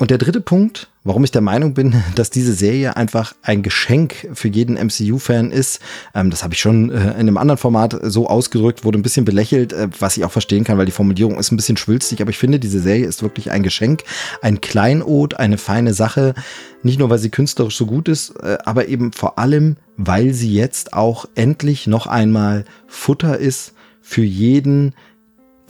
Und 0.00 0.10
der 0.10 0.16
dritte 0.16 0.40
Punkt, 0.40 0.88
warum 1.04 1.24
ich 1.24 1.30
der 1.30 1.42
Meinung 1.42 1.74
bin, 1.74 2.02
dass 2.14 2.30
diese 2.30 2.54
Serie 2.54 2.96
einfach 2.96 3.34
ein 3.42 3.62
Geschenk 3.62 4.30
für 4.32 4.48
jeden 4.48 4.76
MCU-Fan 4.76 5.50
ist, 5.52 5.80
ähm, 6.14 6.30
das 6.30 6.42
habe 6.42 6.54
ich 6.54 6.60
schon 6.60 6.90
äh, 6.90 7.10
in 7.10 7.28
einem 7.28 7.36
anderen 7.36 7.58
Format 7.58 7.98
so 8.04 8.26
ausgedrückt, 8.26 8.82
wurde 8.82 8.98
ein 8.98 9.02
bisschen 9.02 9.26
belächelt, 9.26 9.74
äh, 9.74 9.88
was 9.98 10.16
ich 10.16 10.24
auch 10.24 10.32
verstehen 10.32 10.64
kann, 10.64 10.78
weil 10.78 10.86
die 10.86 10.92
Formulierung 10.92 11.38
ist 11.38 11.52
ein 11.52 11.56
bisschen 11.58 11.76
schwülstig, 11.76 12.22
aber 12.22 12.30
ich 12.30 12.38
finde, 12.38 12.58
diese 12.58 12.80
Serie 12.80 13.04
ist 13.04 13.22
wirklich 13.22 13.50
ein 13.50 13.62
Geschenk, 13.62 14.04
ein 14.40 14.62
Kleinod, 14.62 15.34
eine 15.34 15.58
feine 15.58 15.92
Sache, 15.92 16.32
nicht 16.82 16.98
nur, 16.98 17.10
weil 17.10 17.18
sie 17.18 17.28
künstlerisch 17.28 17.76
so 17.76 17.84
gut 17.84 18.08
ist, 18.08 18.30
äh, 18.42 18.56
aber 18.64 18.88
eben 18.88 19.12
vor 19.12 19.38
allem, 19.38 19.76
weil 19.98 20.32
sie 20.32 20.54
jetzt 20.54 20.94
auch 20.94 21.26
endlich 21.34 21.86
noch 21.86 22.06
einmal 22.06 22.64
Futter 22.86 23.36
ist 23.36 23.74
für 24.00 24.24
jeden, 24.24 24.94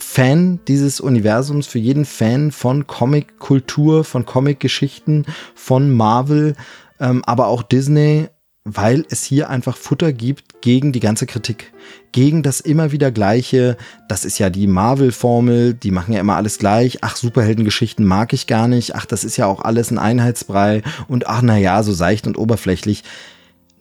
Fan 0.01 0.59
dieses 0.67 0.99
Universums, 0.99 1.67
für 1.67 1.79
jeden 1.79 2.05
Fan 2.05 2.51
von 2.51 2.87
Comic-Kultur, 2.87 4.03
von 4.03 4.25
Comic-Geschichten, 4.25 5.25
von 5.53 5.91
Marvel, 5.91 6.55
ähm, 6.99 7.21
aber 7.25 7.47
auch 7.47 7.63
Disney, 7.63 8.27
weil 8.63 9.05
es 9.09 9.23
hier 9.23 9.49
einfach 9.49 9.77
Futter 9.77 10.11
gibt, 10.11 10.61
gegen 10.61 10.91
die 10.91 10.99
ganze 10.99 11.25
Kritik, 11.25 11.71
gegen 12.11 12.43
das 12.43 12.59
immer 12.59 12.91
wieder 12.91 13.11
gleiche, 13.11 13.77
das 14.07 14.25
ist 14.25 14.37
ja 14.37 14.49
die 14.49 14.67
Marvel-Formel, 14.67 15.73
die 15.73 15.91
machen 15.91 16.13
ja 16.13 16.19
immer 16.19 16.35
alles 16.35 16.57
gleich, 16.57 16.99
ach, 17.01 17.15
Superheldengeschichten 17.15 18.05
mag 18.05 18.33
ich 18.33 18.47
gar 18.47 18.67
nicht, 18.67 18.95
ach, 18.95 19.05
das 19.05 19.23
ist 19.23 19.37
ja 19.37 19.45
auch 19.45 19.61
alles 19.61 19.91
ein 19.91 19.97
Einheitsbrei. 19.97 20.83
Und 21.07 21.27
ach, 21.27 21.41
na 21.41 21.57
ja, 21.57 21.81
so 21.83 21.93
seicht 21.93 22.27
und 22.27 22.37
oberflächlich. 22.37 23.03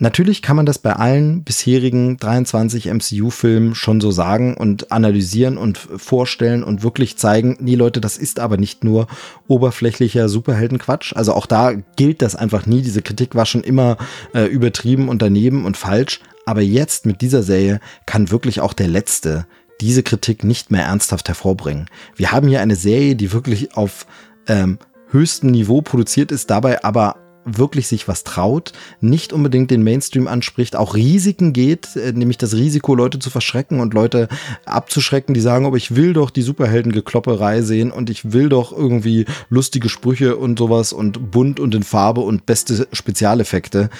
Natürlich 0.02 0.40
kann 0.40 0.56
man 0.56 0.64
das 0.64 0.78
bei 0.78 0.94
allen 0.94 1.44
bisherigen 1.44 2.16
23 2.16 2.86
MCU-Filmen 2.86 3.74
schon 3.74 4.00
so 4.00 4.10
sagen 4.10 4.54
und 4.54 4.92
analysieren 4.92 5.58
und 5.58 5.76
vorstellen 5.76 6.64
und 6.64 6.82
wirklich 6.82 7.18
zeigen, 7.18 7.58
nee 7.60 7.74
Leute, 7.74 8.00
das 8.00 8.16
ist 8.16 8.40
aber 8.40 8.56
nicht 8.56 8.82
nur 8.82 9.08
oberflächlicher 9.46 10.30
Superheldenquatsch. 10.30 11.12
Also 11.14 11.34
auch 11.34 11.44
da 11.44 11.74
gilt 11.96 12.22
das 12.22 12.34
einfach 12.34 12.64
nie. 12.64 12.80
Diese 12.80 13.02
Kritik 13.02 13.34
war 13.34 13.44
schon 13.44 13.62
immer 13.62 13.98
äh, 14.32 14.46
übertrieben 14.46 15.10
und 15.10 15.20
daneben 15.20 15.66
und 15.66 15.76
falsch. 15.76 16.20
Aber 16.46 16.62
jetzt 16.62 17.04
mit 17.04 17.20
dieser 17.20 17.42
Serie 17.42 17.78
kann 18.06 18.30
wirklich 18.30 18.62
auch 18.62 18.72
der 18.72 18.88
Letzte 18.88 19.46
diese 19.82 20.02
Kritik 20.02 20.44
nicht 20.44 20.70
mehr 20.70 20.84
ernsthaft 20.84 21.28
hervorbringen. 21.28 21.90
Wir 22.16 22.32
haben 22.32 22.48
hier 22.48 22.62
eine 22.62 22.76
Serie, 22.76 23.16
die 23.16 23.32
wirklich 23.32 23.76
auf 23.76 24.06
ähm, 24.46 24.78
höchstem 25.10 25.50
Niveau 25.50 25.82
produziert 25.82 26.32
ist, 26.32 26.48
dabei 26.48 26.82
aber 26.84 27.16
wirklich 27.44 27.88
sich 27.88 28.08
was 28.08 28.24
traut, 28.24 28.72
nicht 29.00 29.32
unbedingt 29.32 29.70
den 29.70 29.82
Mainstream 29.82 30.28
anspricht, 30.28 30.76
auch 30.76 30.94
Risiken 30.94 31.52
geht, 31.52 31.96
äh, 31.96 32.12
nämlich 32.12 32.38
das 32.38 32.54
Risiko, 32.54 32.94
Leute 32.94 33.18
zu 33.18 33.30
verschrecken 33.30 33.80
und 33.80 33.94
Leute 33.94 34.28
abzuschrecken, 34.66 35.34
die 35.34 35.40
sagen, 35.40 35.66
aber 35.66 35.76
ich 35.76 35.96
will 35.96 36.12
doch 36.12 36.30
die 36.30 36.42
Superheldengeklopperei 36.42 37.62
sehen 37.62 37.90
und 37.90 38.10
ich 38.10 38.32
will 38.32 38.48
doch 38.48 38.72
irgendwie 38.72 39.26
lustige 39.48 39.88
Sprüche 39.88 40.36
und 40.36 40.58
sowas 40.58 40.92
und 40.92 41.30
bunt 41.30 41.60
und 41.60 41.74
in 41.74 41.82
Farbe 41.82 42.20
und 42.20 42.46
beste 42.46 42.88
Spezialeffekte. 42.92 43.90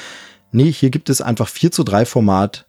Nee, 0.53 0.73
hier 0.73 0.91
gibt 0.91 1.11
es 1.11 1.21
einfach 1.21 1.49
4 1.49 1.71
zu 1.71 1.85
3 1.85 2.05
Format, 2.05 2.67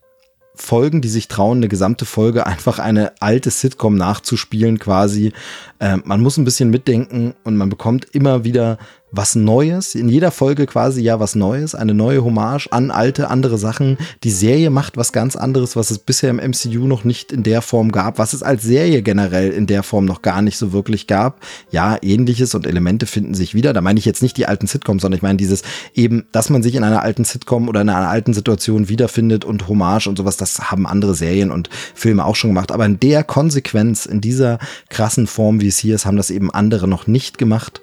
Folgen, 0.53 1.01
die 1.01 1.07
sich 1.07 1.27
trauen, 1.27 1.59
eine 1.59 1.69
gesamte 1.69 2.05
Folge 2.05 2.45
einfach 2.45 2.77
eine 2.79 3.13
alte 3.21 3.49
Sitcom 3.49 3.95
nachzuspielen 3.95 4.79
quasi. 4.79 5.31
Äh, 5.79 5.97
man 6.03 6.21
muss 6.21 6.37
ein 6.37 6.43
bisschen 6.43 6.69
mitdenken 6.69 7.33
und 7.43 7.55
man 7.55 7.69
bekommt 7.69 8.05
immer 8.13 8.43
wieder 8.43 8.77
was 9.11 9.35
Neues, 9.35 9.93
in 9.95 10.07
jeder 10.07 10.31
Folge 10.31 10.65
quasi 10.65 11.01
ja 11.01 11.19
was 11.19 11.35
Neues, 11.35 11.75
eine 11.75 11.93
neue 11.93 12.23
Hommage 12.23 12.67
an 12.71 12.91
alte, 12.91 13.29
andere 13.29 13.57
Sachen. 13.57 13.97
Die 14.23 14.31
Serie 14.31 14.69
macht 14.69 14.95
was 14.95 15.11
ganz 15.11 15.35
anderes, 15.35 15.75
was 15.75 15.91
es 15.91 15.99
bisher 15.99 16.29
im 16.29 16.37
MCU 16.37 16.87
noch 16.87 17.03
nicht 17.03 17.31
in 17.31 17.43
der 17.43 17.61
Form 17.61 17.91
gab, 17.91 18.19
was 18.19 18.33
es 18.33 18.41
als 18.41 18.63
Serie 18.63 19.01
generell 19.01 19.51
in 19.51 19.67
der 19.67 19.83
Form 19.83 20.05
noch 20.05 20.21
gar 20.21 20.41
nicht 20.41 20.57
so 20.57 20.71
wirklich 20.71 21.07
gab. 21.07 21.41
Ja, 21.71 21.97
ähnliches 22.01 22.55
und 22.55 22.65
Elemente 22.65 23.05
finden 23.05 23.33
sich 23.33 23.53
wieder. 23.53 23.73
Da 23.73 23.81
meine 23.81 23.99
ich 23.99 24.05
jetzt 24.05 24.21
nicht 24.21 24.37
die 24.37 24.45
alten 24.45 24.67
Sitcoms, 24.67 25.01
sondern 25.01 25.17
ich 25.17 25.23
meine 25.23 25.37
dieses 25.37 25.63
eben, 25.93 26.25
dass 26.31 26.49
man 26.49 26.63
sich 26.63 26.75
in 26.75 26.83
einer 26.83 27.01
alten 27.01 27.25
Sitcom 27.25 27.67
oder 27.67 27.81
in 27.81 27.89
einer 27.89 28.09
alten 28.09 28.33
Situation 28.33 28.87
wiederfindet 28.87 29.43
und 29.43 29.67
Hommage 29.67 30.07
und 30.07 30.17
sowas, 30.17 30.37
das 30.37 30.71
haben 30.71 30.87
andere 30.87 31.15
Serien 31.15 31.51
und 31.51 31.69
Filme 31.93 32.25
auch 32.25 32.35
schon 32.35 32.51
gemacht. 32.51 32.71
Aber 32.71 32.85
in 32.85 32.99
der 32.99 33.23
Konsequenz, 33.23 34.05
in 34.05 34.21
dieser 34.21 34.59
krassen 34.89 35.27
Form, 35.27 35.59
wie 35.59 35.67
es 35.67 35.77
hier 35.77 35.95
ist, 35.95 36.05
haben 36.05 36.17
das 36.17 36.29
eben 36.29 36.49
andere 36.51 36.87
noch 36.87 37.07
nicht 37.07 37.37
gemacht. 37.37 37.81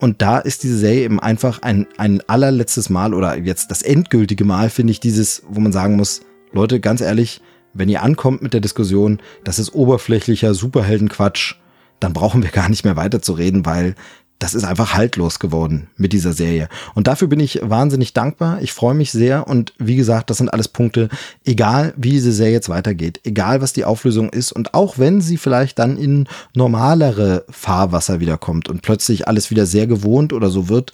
Und 0.00 0.22
da 0.22 0.38
ist 0.38 0.62
diese 0.62 0.78
Serie 0.78 1.02
eben 1.02 1.20
einfach 1.20 1.62
ein, 1.62 1.86
ein 1.96 2.22
allerletztes 2.28 2.88
Mal 2.88 3.14
oder 3.14 3.36
jetzt 3.36 3.70
das 3.70 3.82
endgültige 3.82 4.44
Mal, 4.44 4.70
finde 4.70 4.92
ich, 4.92 5.00
dieses, 5.00 5.42
wo 5.48 5.60
man 5.60 5.72
sagen 5.72 5.96
muss, 5.96 6.20
Leute, 6.52 6.80
ganz 6.80 7.00
ehrlich, 7.00 7.40
wenn 7.74 7.88
ihr 7.88 8.02
ankommt 8.02 8.42
mit 8.42 8.54
der 8.54 8.60
Diskussion, 8.60 9.20
das 9.44 9.58
ist 9.58 9.74
oberflächlicher 9.74 10.54
Superheldenquatsch, 10.54 11.56
dann 12.00 12.12
brauchen 12.12 12.42
wir 12.42 12.50
gar 12.50 12.68
nicht 12.68 12.84
mehr 12.84 12.96
weiterzureden, 12.96 13.66
weil 13.66 13.94
das 14.38 14.54
ist 14.54 14.64
einfach 14.64 14.94
haltlos 14.94 15.40
geworden 15.40 15.88
mit 15.96 16.12
dieser 16.12 16.32
Serie. 16.32 16.68
Und 16.94 17.08
dafür 17.08 17.26
bin 17.26 17.40
ich 17.40 17.60
wahnsinnig 17.62 18.12
dankbar. 18.12 18.62
Ich 18.62 18.72
freue 18.72 18.94
mich 18.94 19.10
sehr. 19.10 19.48
Und 19.48 19.72
wie 19.78 19.96
gesagt, 19.96 20.30
das 20.30 20.38
sind 20.38 20.52
alles 20.52 20.68
Punkte, 20.68 21.08
egal 21.44 21.92
wie 21.96 22.10
diese 22.10 22.32
Serie 22.32 22.52
jetzt 22.52 22.68
weitergeht, 22.68 23.20
egal 23.24 23.60
was 23.60 23.72
die 23.72 23.84
Auflösung 23.84 24.30
ist. 24.30 24.52
Und 24.52 24.74
auch 24.74 24.98
wenn 24.98 25.20
sie 25.20 25.38
vielleicht 25.38 25.78
dann 25.78 25.98
in 25.98 26.28
normalere 26.54 27.44
Fahrwasser 27.50 28.20
wiederkommt 28.20 28.68
und 28.68 28.82
plötzlich 28.82 29.26
alles 29.26 29.50
wieder 29.50 29.66
sehr 29.66 29.88
gewohnt 29.88 30.32
oder 30.32 30.50
so 30.50 30.68
wird, 30.68 30.92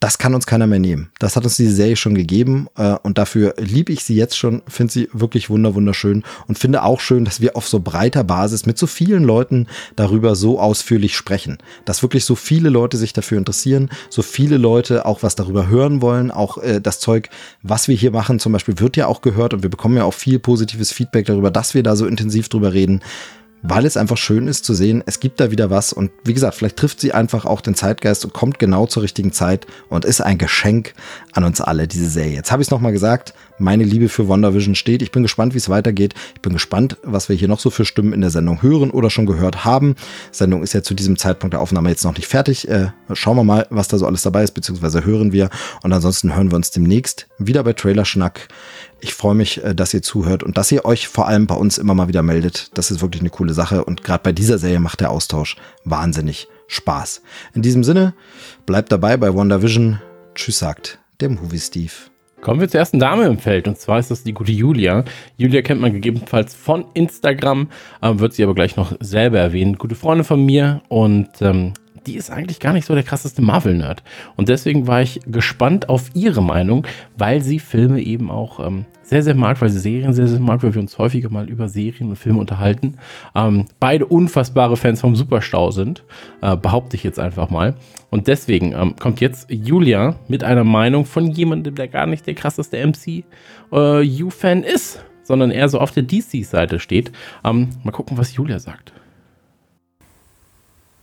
das 0.00 0.18
kann 0.18 0.34
uns 0.34 0.46
keiner 0.46 0.68
mehr 0.68 0.78
nehmen. 0.78 1.10
Das 1.18 1.34
hat 1.34 1.42
uns 1.44 1.56
diese 1.56 1.74
Serie 1.74 1.96
schon 1.96 2.14
gegeben 2.14 2.68
äh, 2.76 2.94
und 3.02 3.18
dafür 3.18 3.54
liebe 3.58 3.92
ich 3.92 4.04
sie 4.04 4.14
jetzt 4.14 4.38
schon, 4.38 4.62
finde 4.68 4.92
sie 4.92 5.08
wirklich 5.12 5.50
wunder 5.50 5.74
wunderschön 5.74 6.22
und 6.46 6.58
finde 6.58 6.84
auch 6.84 7.00
schön, 7.00 7.24
dass 7.24 7.40
wir 7.40 7.56
auf 7.56 7.66
so 7.66 7.80
breiter 7.80 8.22
Basis 8.22 8.64
mit 8.64 8.78
so 8.78 8.86
vielen 8.86 9.24
Leuten 9.24 9.66
darüber 9.96 10.36
so 10.36 10.60
ausführlich 10.60 11.16
sprechen, 11.16 11.58
dass 11.84 12.02
wirklich 12.02 12.24
so 12.24 12.36
viele 12.36 12.68
Leute 12.68 12.96
sich 12.96 13.12
dafür 13.12 13.38
interessieren, 13.38 13.90
so 14.08 14.22
viele 14.22 14.56
Leute 14.56 15.04
auch 15.04 15.24
was 15.24 15.34
darüber 15.34 15.66
hören 15.66 16.00
wollen, 16.00 16.30
auch 16.30 16.58
äh, 16.58 16.80
das 16.80 17.00
Zeug, 17.00 17.28
was 17.62 17.88
wir 17.88 17.96
hier 17.96 18.12
machen, 18.12 18.38
zum 18.38 18.52
Beispiel 18.52 18.78
wird 18.78 18.96
ja 18.96 19.08
auch 19.08 19.20
gehört 19.20 19.52
und 19.52 19.64
wir 19.64 19.70
bekommen 19.70 19.96
ja 19.96 20.04
auch 20.04 20.14
viel 20.14 20.38
positives 20.38 20.92
Feedback 20.92 21.26
darüber, 21.26 21.50
dass 21.50 21.74
wir 21.74 21.82
da 21.82 21.96
so 21.96 22.06
intensiv 22.06 22.48
drüber 22.48 22.72
reden 22.72 23.02
weil 23.62 23.86
es 23.86 23.96
einfach 23.96 24.16
schön 24.16 24.48
ist 24.48 24.64
zu 24.64 24.74
sehen, 24.74 25.02
es 25.06 25.20
gibt 25.20 25.40
da 25.40 25.50
wieder 25.50 25.70
was 25.70 25.92
und 25.92 26.10
wie 26.24 26.34
gesagt, 26.34 26.54
vielleicht 26.54 26.76
trifft 26.76 27.00
sie 27.00 27.12
einfach 27.12 27.44
auch 27.44 27.60
den 27.60 27.74
Zeitgeist 27.74 28.24
und 28.24 28.32
kommt 28.32 28.58
genau 28.58 28.86
zur 28.86 29.02
richtigen 29.02 29.32
Zeit 29.32 29.66
und 29.88 30.04
ist 30.04 30.20
ein 30.20 30.38
Geschenk 30.38 30.94
an 31.32 31.44
uns 31.44 31.60
alle, 31.60 31.88
diese 31.88 32.08
Serie. 32.08 32.34
Jetzt 32.34 32.52
habe 32.52 32.62
ich 32.62 32.68
es 32.68 32.70
nochmal 32.70 32.92
gesagt, 32.92 33.34
meine 33.58 33.84
Liebe 33.84 34.08
für 34.08 34.28
WandaVision 34.28 34.74
steht. 34.74 35.02
Ich 35.02 35.10
bin 35.10 35.22
gespannt, 35.22 35.54
wie 35.54 35.58
es 35.58 35.68
weitergeht. 35.68 36.14
Ich 36.34 36.40
bin 36.40 36.52
gespannt, 36.52 36.96
was 37.02 37.28
wir 37.28 37.36
hier 37.36 37.48
noch 37.48 37.60
so 37.60 37.70
für 37.70 37.84
Stimmen 37.84 38.12
in 38.12 38.20
der 38.20 38.30
Sendung 38.30 38.62
hören 38.62 38.90
oder 38.90 39.10
schon 39.10 39.26
gehört 39.26 39.64
haben. 39.64 39.94
Die 40.32 40.36
Sendung 40.36 40.62
ist 40.62 40.72
ja 40.72 40.82
zu 40.82 40.94
diesem 40.94 41.16
Zeitpunkt 41.16 41.54
der 41.54 41.60
Aufnahme 41.60 41.90
jetzt 41.90 42.04
noch 42.04 42.16
nicht 42.16 42.26
fertig. 42.26 42.68
Äh, 42.68 42.88
schauen 43.12 43.36
wir 43.36 43.44
mal, 43.44 43.66
was 43.70 43.88
da 43.88 43.98
so 43.98 44.06
alles 44.06 44.22
dabei 44.22 44.42
ist, 44.42 44.52
beziehungsweise 44.52 45.04
hören 45.04 45.32
wir. 45.32 45.50
Und 45.82 45.92
ansonsten 45.92 46.34
hören 46.34 46.50
wir 46.50 46.56
uns 46.56 46.70
demnächst 46.70 47.28
wieder 47.38 47.62
bei 47.64 47.72
Trailer 47.72 48.04
Schnack. 48.04 48.48
Ich 49.00 49.14
freue 49.14 49.34
mich, 49.34 49.62
äh, 49.62 49.74
dass 49.74 49.94
ihr 49.94 50.02
zuhört 50.02 50.42
und 50.42 50.58
dass 50.58 50.72
ihr 50.72 50.84
euch 50.84 51.08
vor 51.08 51.28
allem 51.28 51.46
bei 51.46 51.54
uns 51.54 51.78
immer 51.78 51.94
mal 51.94 52.08
wieder 52.08 52.22
meldet. 52.22 52.70
Das 52.74 52.90
ist 52.90 53.00
wirklich 53.00 53.22
eine 53.22 53.30
coole 53.30 53.54
Sache 53.54 53.84
und 53.84 54.04
gerade 54.04 54.22
bei 54.22 54.32
dieser 54.32 54.58
Serie 54.58 54.80
macht 54.80 55.00
der 55.00 55.10
Austausch 55.10 55.56
wahnsinnig 55.84 56.48
Spaß. 56.66 57.22
In 57.54 57.62
diesem 57.62 57.84
Sinne, 57.84 58.14
bleibt 58.66 58.92
dabei 58.92 59.16
bei 59.16 59.34
WandaVision. 59.34 60.00
Tschüss 60.34 60.58
sagt 60.58 60.98
der 61.20 61.30
Movie 61.30 61.58
Steve. 61.58 61.92
Kommen 62.40 62.60
wir 62.60 62.68
zur 62.68 62.78
ersten 62.78 63.00
Dame 63.00 63.24
im 63.26 63.38
Feld 63.38 63.66
und 63.66 63.78
zwar 63.78 63.98
ist 63.98 64.10
das 64.12 64.22
die 64.22 64.32
gute 64.32 64.52
Julia. 64.52 65.04
Julia 65.36 65.60
kennt 65.62 65.80
man 65.80 65.92
gegebenenfalls 65.92 66.54
von 66.54 66.84
Instagram, 66.94 67.68
äh, 68.00 68.12
wird 68.14 68.32
sie 68.32 68.44
aber 68.44 68.54
gleich 68.54 68.76
noch 68.76 68.92
selber 69.00 69.38
erwähnen. 69.38 69.76
Gute 69.76 69.96
Freundin 69.96 70.24
von 70.24 70.46
mir 70.46 70.80
und 70.88 71.28
ähm, 71.40 71.74
die 72.08 72.16
ist 72.16 72.30
eigentlich 72.30 72.58
gar 72.58 72.72
nicht 72.72 72.86
so 72.86 72.94
der 72.94 73.02
krasseste 73.02 73.42
Marvel-Nerd. 73.42 74.02
Und 74.36 74.48
deswegen 74.48 74.86
war 74.86 75.02
ich 75.02 75.20
gespannt 75.26 75.90
auf 75.90 76.10
ihre 76.14 76.42
Meinung, 76.42 76.86
weil 77.18 77.42
sie 77.42 77.58
Filme 77.58 78.00
eben 78.00 78.30
auch 78.30 78.66
ähm, 78.66 78.86
sehr, 79.02 79.22
sehr 79.22 79.34
mag, 79.34 79.60
weil 79.60 79.68
sie 79.68 79.78
Serien 79.78 80.14
sehr, 80.14 80.26
sehr 80.26 80.40
mag, 80.40 80.62
weil 80.62 80.74
wir 80.74 80.80
uns 80.80 80.96
häufiger 80.96 81.28
mal 81.28 81.50
über 81.50 81.68
Serien 81.68 82.08
und 82.08 82.16
Filme 82.16 82.40
unterhalten. 82.40 82.96
Ähm, 83.34 83.66
beide 83.78 84.06
unfassbare 84.06 84.78
Fans 84.78 85.02
vom 85.02 85.16
Superstau 85.16 85.70
sind, 85.70 86.02
äh, 86.40 86.56
behaupte 86.56 86.96
ich 86.96 87.04
jetzt 87.04 87.18
einfach 87.18 87.50
mal. 87.50 87.74
Und 88.08 88.26
deswegen 88.26 88.72
ähm, 88.72 88.96
kommt 88.96 89.20
jetzt 89.20 89.50
Julia 89.50 90.16
mit 90.28 90.44
einer 90.44 90.64
Meinung 90.64 91.04
von 91.04 91.26
jemandem, 91.26 91.74
der 91.74 91.88
gar 91.88 92.06
nicht 92.06 92.26
der 92.26 92.34
krasseste 92.34 92.78
MCU-Fan 92.78 94.62
äh, 94.62 94.72
ist, 94.72 95.04
sondern 95.22 95.50
eher 95.50 95.68
so 95.68 95.78
auf 95.78 95.90
der 95.90 96.04
DC-Seite 96.04 96.78
steht. 96.80 97.12
Ähm, 97.44 97.68
mal 97.84 97.92
gucken, 97.92 98.16
was 98.16 98.34
Julia 98.34 98.58
sagt. 98.58 98.94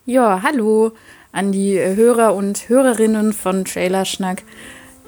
Ja, 0.07 0.41
hallo 0.43 0.91
an 1.31 1.51
die 1.51 1.79
Hörer 1.79 2.35
und 2.35 2.69
Hörerinnen 2.69 3.33
von 3.33 3.65
Trailerschnack. 3.65 4.43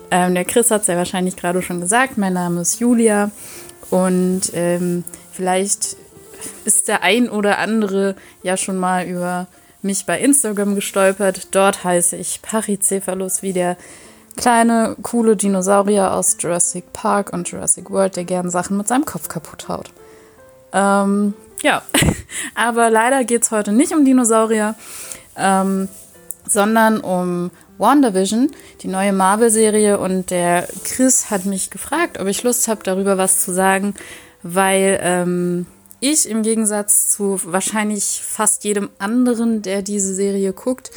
Ähm, 0.10 0.33
der 0.33 0.43
Chris 0.43 0.71
hat 0.71 0.81
es 0.81 0.88
ja 0.88 0.97
wahrscheinlich 0.97 1.36
gerade 1.36 1.62
schon 1.62 1.79
gesagt. 1.81 2.17
Mein 2.17 2.33
Name 2.33 2.62
ist 2.62 2.79
Julia 2.79 3.29
und 3.91 4.41
ähm, 4.53 5.03
vielleicht 5.31 5.97
ist 6.65 6.88
der 6.88 7.03
ein 7.03 7.29
oder 7.29 7.60
andere 7.60 8.15
ja 8.41 8.57
schon 8.57 8.77
mal 8.77 9.05
über 9.05 9.45
mich 9.83 10.07
bei 10.07 10.19
Instagram 10.19 10.73
gestolpert. 10.73 11.49
Dort 11.53 11.83
heiße 11.83 12.15
ich 12.15 12.41
Paricephalus, 12.41 13.43
wie 13.43 13.53
der 13.53 13.77
kleine, 14.36 14.95
coole 15.03 15.36
Dinosaurier 15.36 16.12
aus 16.12 16.38
Jurassic 16.39 16.91
Park 16.91 17.33
und 17.33 17.47
Jurassic 17.47 17.91
World, 17.91 18.15
der 18.15 18.25
gern 18.25 18.49
Sachen 18.49 18.77
mit 18.77 18.88
seinem 18.88 19.05
Kopf 19.05 19.29
kaputt 19.29 19.69
haut. 19.69 19.91
Ähm, 20.73 21.36
ja, 21.61 21.81
aber 22.55 22.89
leider 22.89 23.23
geht 23.23 23.43
es 23.43 23.51
heute 23.51 23.71
nicht 23.71 23.93
um 23.93 24.05
Dinosaurier, 24.05 24.75
ähm, 25.35 25.87
sondern 26.45 26.99
um 26.99 27.51
WandaVision, 27.77 28.51
die 28.81 28.87
neue 28.87 29.13
Marvel-Serie. 29.13 29.99
Und 29.99 30.31
der 30.31 30.67
Chris 30.83 31.29
hat 31.29 31.45
mich 31.45 31.69
gefragt, 31.69 32.19
ob 32.19 32.27
ich 32.27 32.43
Lust 32.43 32.67
habe, 32.67 32.83
darüber 32.83 33.17
was 33.17 33.43
zu 33.43 33.53
sagen, 33.53 33.93
weil 34.43 34.99
ähm, 35.01 35.65
ich 35.99 36.29
im 36.29 36.43
Gegensatz 36.43 37.09
zu 37.09 37.39
wahrscheinlich 37.43 38.21
fast 38.23 38.63
jedem 38.63 38.89
anderen, 38.99 39.61
der 39.61 39.81
diese 39.81 40.13
Serie 40.13 40.53
guckt, 40.53 40.91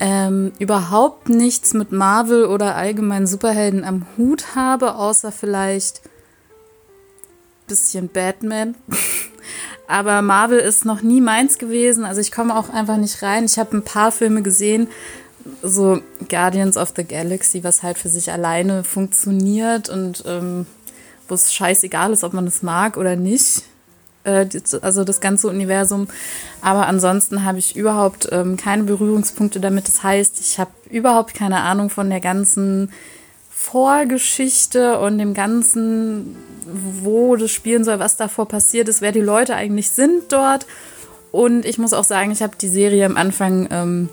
ähm, 0.00 0.52
überhaupt 0.58 1.28
nichts 1.28 1.74
mit 1.74 1.92
Marvel 1.92 2.46
oder 2.46 2.74
allgemein 2.74 3.26
Superhelden 3.26 3.84
am 3.84 4.06
Hut 4.16 4.56
habe, 4.56 4.96
außer 4.96 5.30
vielleicht 5.30 6.02
bisschen 7.66 8.08
Batman. 8.08 8.74
Aber 9.88 10.22
Marvel 10.22 10.58
ist 10.58 10.84
noch 10.84 11.02
nie 11.02 11.20
meins 11.20 11.58
gewesen. 11.58 12.04
Also 12.04 12.20
ich 12.20 12.32
komme 12.32 12.56
auch 12.56 12.70
einfach 12.70 12.96
nicht 12.96 13.22
rein. 13.22 13.44
Ich 13.44 13.58
habe 13.58 13.76
ein 13.76 13.84
paar 13.84 14.12
Filme 14.12 14.42
gesehen, 14.42 14.88
so 15.62 16.00
Guardians 16.28 16.76
of 16.76 16.92
the 16.96 17.04
Galaxy, 17.04 17.64
was 17.64 17.82
halt 17.82 17.98
für 17.98 18.08
sich 18.08 18.30
alleine 18.30 18.84
funktioniert 18.84 19.88
und 19.88 20.24
ähm, 20.26 20.66
wo 21.28 21.34
es 21.34 21.52
scheißegal 21.52 22.12
ist, 22.12 22.24
ob 22.24 22.32
man 22.32 22.46
es 22.46 22.62
mag 22.62 22.96
oder 22.96 23.16
nicht. 23.16 23.64
Äh, 24.24 24.46
also 24.82 25.04
das 25.04 25.20
ganze 25.20 25.48
Universum. 25.48 26.08
Aber 26.60 26.86
ansonsten 26.86 27.44
habe 27.44 27.58
ich 27.58 27.76
überhaupt 27.76 28.28
ähm, 28.30 28.56
keine 28.56 28.84
Berührungspunkte 28.84 29.60
damit. 29.60 29.88
Das 29.88 30.02
heißt, 30.02 30.40
ich 30.40 30.58
habe 30.58 30.70
überhaupt 30.90 31.34
keine 31.34 31.60
Ahnung 31.60 31.90
von 31.90 32.08
der 32.10 32.20
ganzen 32.20 32.92
Vorgeschichte 33.50 34.98
und 34.98 35.18
dem 35.18 35.34
ganzen, 35.34 36.36
wo 36.66 37.36
das 37.36 37.50
spielen 37.50 37.84
soll, 37.84 37.98
was 37.98 38.16
davor 38.16 38.46
passiert 38.46 38.88
ist, 38.88 39.00
wer 39.00 39.12
die 39.12 39.20
Leute 39.20 39.54
eigentlich 39.54 39.90
sind 39.90 40.32
dort. 40.32 40.66
Und 41.30 41.64
ich 41.64 41.78
muss 41.78 41.92
auch 41.92 42.04
sagen, 42.04 42.30
ich 42.30 42.42
habe 42.42 42.56
die 42.60 42.68
Serie 42.68 43.06
am 43.06 43.16
Anfang 43.16 43.68
ähm, 43.70 44.08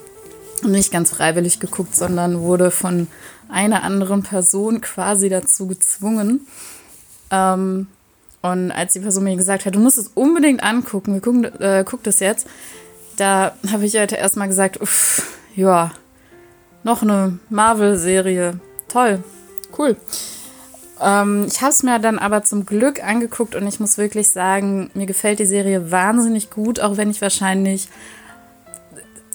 nicht 0.64 0.92
ganz 0.92 1.12
freiwillig 1.12 1.60
geguckt, 1.60 1.96
sondern 1.96 2.42
wurde 2.42 2.72
von 2.72 3.08
einer 3.50 3.84
anderen 3.84 4.24
Person 4.24 4.82
quasi 4.82 5.30
dazu 5.30 5.68
gezwungen. 5.68 6.48
Ähm, 7.32 7.88
und 8.42 8.72
als 8.72 8.94
die 8.94 9.00
Person 9.00 9.26
mir 9.26 9.36
gesagt 9.36 9.66
hat, 9.66 9.76
du 9.76 9.80
musst 9.80 9.98
es 9.98 10.12
unbedingt 10.16 10.64
angucken, 10.64 11.14
wir 11.14 11.22
gucken, 11.22 11.44
äh, 11.60 11.84
guck 11.86 12.04
das 12.04 12.20
jetzt, 12.20 12.48
da 13.18 13.54
habe 13.70 13.86
ich 13.86 13.98
halt 13.98 14.14
erstmal 14.14 14.48
gesagt, 14.48 14.80
uff, 14.80 15.24
ja, 15.56 15.92
noch 16.84 17.02
eine 17.02 17.38
Marvel-Serie. 17.50 18.60
Toll, 18.88 19.24
cool. 19.78 19.98
Ähm, 21.02 21.46
ich 21.48 21.62
habe 21.62 21.72
es 21.72 21.84
mir 21.84 22.00
dann 22.00 22.20
aber 22.20 22.44
zum 22.44 22.66
Glück 22.66 23.04
angeguckt 23.04 23.56
und 23.56 23.68
ich 23.68 23.80
muss 23.80 23.98
wirklich 23.98 24.30
sagen, 24.30 24.90
mir 24.94 25.06
gefällt 25.06 25.40
die 25.40 25.46
Serie 25.46 25.92
wahnsinnig 25.92 26.50
gut, 26.50 26.80
auch 26.80 26.98
wenn 26.98 27.10
ich 27.10 27.22
wahrscheinlich 27.22 27.90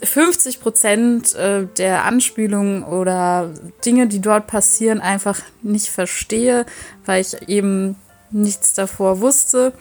50 0.02 0.60
Prozent 0.60 1.34
äh, 1.34 1.66
der 1.78 2.04
Anspielungen 2.04 2.82
oder 2.84 3.50
Dinge, 3.84 4.06
die 4.06 4.20
dort 4.20 4.46
passieren, 4.46 5.00
einfach 5.00 5.40
nicht 5.62 5.88
verstehe, 5.88 6.66
weil 7.06 7.22
ich 7.22 7.48
eben 7.48 7.96
nichts 8.30 8.74
davor 8.74 9.20
wusste, 9.20 9.72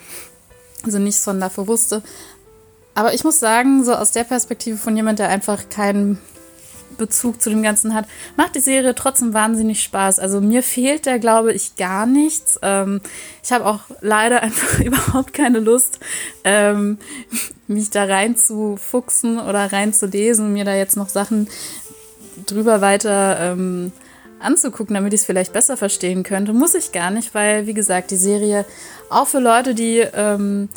also 0.83 0.99
nichts 0.99 1.23
von 1.23 1.39
davor 1.39 1.67
wusste. 1.67 2.01
Aber 2.95 3.13
ich 3.13 3.23
muss 3.23 3.39
sagen, 3.39 3.83
so 3.83 3.93
aus 3.93 4.11
der 4.11 4.23
Perspektive 4.23 4.77
von 4.77 4.95
jemand, 4.95 5.19
der 5.19 5.29
einfach 5.29 5.69
keinen 5.69 6.19
Bezug 6.97 7.41
zu 7.41 7.49
dem 7.49 7.63
Ganzen 7.63 7.93
hat, 7.93 8.05
macht 8.37 8.55
die 8.55 8.59
Serie 8.59 8.95
trotzdem 8.95 9.33
wahnsinnig 9.33 9.81
Spaß. 9.83 10.19
Also 10.19 10.41
mir 10.41 10.63
fehlt 10.63 11.05
da, 11.07 11.17
glaube 11.17 11.53
ich, 11.53 11.75
gar 11.75 12.05
nichts. 12.05 12.59
Ähm, 12.61 13.01
ich 13.43 13.51
habe 13.51 13.65
auch 13.65 13.81
leider 14.01 14.41
einfach 14.43 14.79
überhaupt 14.79 15.33
keine 15.33 15.59
Lust, 15.59 15.99
ähm, 16.43 16.97
mich 17.67 17.89
da 17.89 18.05
reinzufuchsen 18.05 19.39
oder 19.39 19.71
reinzulesen, 19.71 20.53
mir 20.53 20.65
da 20.65 20.75
jetzt 20.75 20.97
noch 20.97 21.09
Sachen 21.09 21.47
drüber 22.45 22.81
weiter 22.81 23.39
ähm, 23.39 23.91
anzugucken, 24.39 24.93
damit 24.93 25.13
ich 25.13 25.21
es 25.21 25.25
vielleicht 25.25 25.53
besser 25.53 25.77
verstehen 25.77 26.23
könnte. 26.23 26.53
Muss 26.53 26.75
ich 26.75 26.91
gar 26.91 27.11
nicht, 27.11 27.33
weil, 27.33 27.67
wie 27.67 27.73
gesagt, 27.73 28.11
die 28.11 28.17
Serie 28.17 28.65
auch 29.09 29.27
für 29.27 29.39
Leute, 29.39 29.73
die, 29.73 29.99
ähm, 29.99 30.69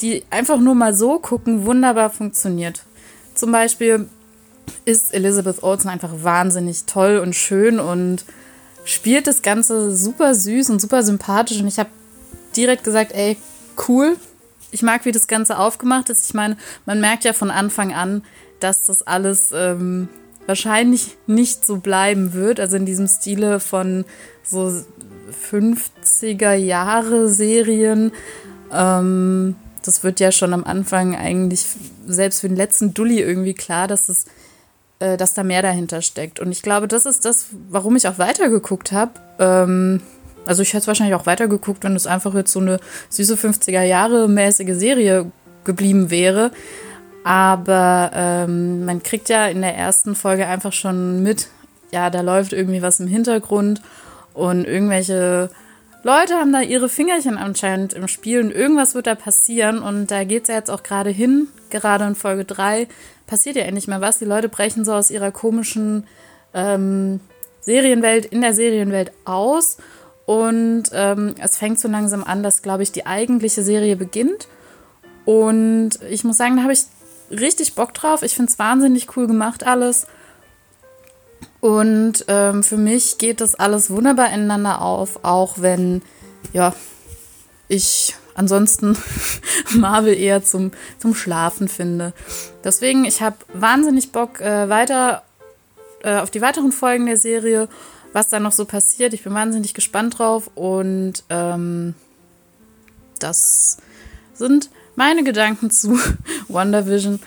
die 0.00 0.24
einfach 0.30 0.58
nur 0.58 0.74
mal 0.74 0.94
so 0.94 1.18
gucken, 1.18 1.66
wunderbar 1.66 2.10
funktioniert. 2.10 2.82
Zum 3.34 3.52
Beispiel 3.52 4.08
ist 4.84 5.14
Elizabeth 5.14 5.62
Olsen 5.62 5.88
einfach 5.88 6.10
wahnsinnig 6.22 6.84
toll 6.84 7.18
und 7.18 7.34
schön 7.34 7.80
und 7.80 8.24
spielt 8.84 9.26
das 9.26 9.42
Ganze 9.42 9.96
super 9.96 10.34
süß 10.34 10.70
und 10.70 10.80
super 10.80 11.02
sympathisch. 11.02 11.60
Und 11.60 11.68
ich 11.68 11.78
habe 11.78 11.90
direkt 12.56 12.84
gesagt, 12.84 13.12
ey, 13.12 13.36
cool. 13.88 14.16
Ich 14.70 14.82
mag, 14.82 15.04
wie 15.04 15.12
das 15.12 15.26
Ganze 15.26 15.58
aufgemacht 15.58 16.10
ist. 16.10 16.26
Ich 16.28 16.34
meine, 16.34 16.56
man 16.84 17.00
merkt 17.00 17.24
ja 17.24 17.32
von 17.32 17.50
Anfang 17.50 17.94
an, 17.94 18.22
dass 18.60 18.86
das 18.86 19.06
alles 19.06 19.52
ähm, 19.54 20.08
wahrscheinlich 20.46 21.16
nicht 21.26 21.64
so 21.64 21.76
bleiben 21.76 22.34
wird. 22.34 22.60
Also 22.60 22.76
in 22.76 22.86
diesem 22.86 23.06
Stile 23.06 23.60
von 23.60 24.04
so 24.42 24.72
50er 25.50 26.54
Jahre 26.54 27.28
Serien. 27.28 28.12
Ähm, 28.72 29.56
das 29.84 30.02
wird 30.02 30.20
ja 30.20 30.32
schon 30.32 30.52
am 30.52 30.64
Anfang 30.64 31.14
eigentlich 31.14 31.66
selbst 32.06 32.40
für 32.40 32.48
den 32.48 32.56
letzten 32.56 32.94
Dulli 32.94 33.20
irgendwie 33.20 33.54
klar, 33.54 33.86
dass 33.86 34.08
es 34.08 34.24
äh, 34.98 35.16
dass 35.16 35.34
da 35.34 35.42
mehr 35.42 35.62
dahinter 35.62 36.02
steckt. 36.02 36.40
Und 36.40 36.52
ich 36.52 36.62
glaube, 36.62 36.88
das 36.88 37.06
ist 37.06 37.24
das, 37.24 37.48
warum 37.68 37.96
ich 37.96 38.08
auch 38.08 38.18
weitergeguckt 38.18 38.92
habe. 38.92 39.12
Ähm, 39.38 40.00
also 40.46 40.62
ich 40.62 40.68
hätte 40.68 40.82
es 40.82 40.86
wahrscheinlich 40.86 41.14
auch 41.14 41.26
weitergeguckt, 41.26 41.84
wenn 41.84 41.96
es 41.96 42.06
einfach 42.06 42.34
jetzt 42.34 42.52
so 42.52 42.60
eine 42.60 42.78
süße 43.08 43.34
50er 43.34 43.82
Jahre 43.82 44.28
mäßige 44.28 44.74
Serie 44.74 45.30
geblieben 45.64 46.10
wäre. 46.10 46.50
Aber 47.24 48.10
ähm, 48.14 48.84
man 48.84 49.02
kriegt 49.02 49.30
ja 49.30 49.46
in 49.46 49.62
der 49.62 49.74
ersten 49.74 50.14
Folge 50.14 50.46
einfach 50.46 50.72
schon 50.72 51.22
mit, 51.22 51.48
ja, 51.90 52.10
da 52.10 52.20
läuft 52.20 52.52
irgendwie 52.52 52.82
was 52.82 53.00
im 53.00 53.06
Hintergrund 53.06 53.80
und 54.34 54.66
irgendwelche 54.66 55.48
Leute 56.02 56.34
haben 56.34 56.52
da 56.52 56.60
ihre 56.60 56.90
Fingerchen 56.90 57.38
anscheinend 57.38 57.94
im 57.94 58.08
Spiel 58.08 58.40
und 58.40 58.50
irgendwas 58.50 58.94
wird 58.94 59.06
da 59.06 59.14
passieren 59.14 59.78
und 59.78 60.10
da 60.10 60.24
geht 60.24 60.42
es 60.42 60.48
ja 60.48 60.56
jetzt 60.56 60.70
auch 60.70 60.82
gerade 60.82 61.08
hin, 61.08 61.48
gerade 61.70 62.04
in 62.04 62.14
Folge 62.14 62.44
3 62.44 62.88
passiert 63.26 63.56
ja 63.56 63.62
endlich 63.62 63.88
mal 63.88 64.00
was. 64.00 64.18
Die 64.18 64.24
Leute 64.24 64.48
brechen 64.48 64.84
so 64.84 64.92
aus 64.92 65.10
ihrer 65.10 65.32
komischen 65.32 66.06
ähm, 66.52 67.20
Serienwelt 67.60 68.26
in 68.26 68.40
der 68.40 68.54
Serienwelt 68.54 69.12
aus 69.24 69.78
und 70.26 70.84
ähm, 70.92 71.34
es 71.38 71.58
fängt 71.58 71.78
so 71.78 71.88
langsam 71.88 72.24
an, 72.24 72.42
dass, 72.42 72.62
glaube 72.62 72.82
ich, 72.82 72.92
die 72.92 73.06
eigentliche 73.06 73.62
Serie 73.62 73.96
beginnt. 73.96 74.48
Und 75.24 75.90
ich 76.08 76.24
muss 76.24 76.36
sagen, 76.36 76.56
da 76.56 76.62
habe 76.62 76.72
ich 76.72 76.84
richtig 77.30 77.74
Bock 77.74 77.92
drauf. 77.94 78.22
Ich 78.22 78.34
finde 78.34 78.50
es 78.50 78.58
wahnsinnig 78.58 79.16
cool 79.16 79.26
gemacht 79.26 79.66
alles. 79.66 80.06
Und 81.60 82.24
ähm, 82.28 82.62
für 82.62 82.76
mich 82.76 83.18
geht 83.18 83.40
das 83.40 83.54
alles 83.54 83.90
wunderbar 83.90 84.28
ineinander 84.32 84.82
auf, 84.82 85.24
auch 85.24 85.56
wenn, 85.58 86.02
ja, 86.52 86.74
ich 87.68 88.14
ansonsten 88.34 88.96
Marvel 89.74 90.14
eher 90.14 90.42
zum, 90.44 90.72
zum 90.98 91.14
Schlafen 91.14 91.68
finde. 91.68 92.12
Deswegen, 92.62 93.04
ich 93.04 93.22
habe 93.22 93.36
wahnsinnig 93.52 94.12
Bock 94.12 94.40
äh, 94.40 94.68
weiter 94.68 95.22
äh, 96.02 96.18
auf 96.18 96.30
die 96.30 96.40
weiteren 96.40 96.72
Folgen 96.72 97.06
der 97.06 97.16
Serie, 97.16 97.68
was 98.12 98.28
da 98.28 98.38
noch 98.38 98.52
so 98.52 98.64
passiert. 98.64 99.14
Ich 99.14 99.24
bin 99.24 99.34
wahnsinnig 99.34 99.74
gespannt 99.74 100.18
drauf 100.18 100.50
und 100.54 101.24
ähm, 101.30 101.94
das 103.18 103.78
sind 104.34 104.70
meine 104.96 105.24
Gedanken 105.24 105.70
zu 105.70 105.98
WandaVision. 106.48 107.20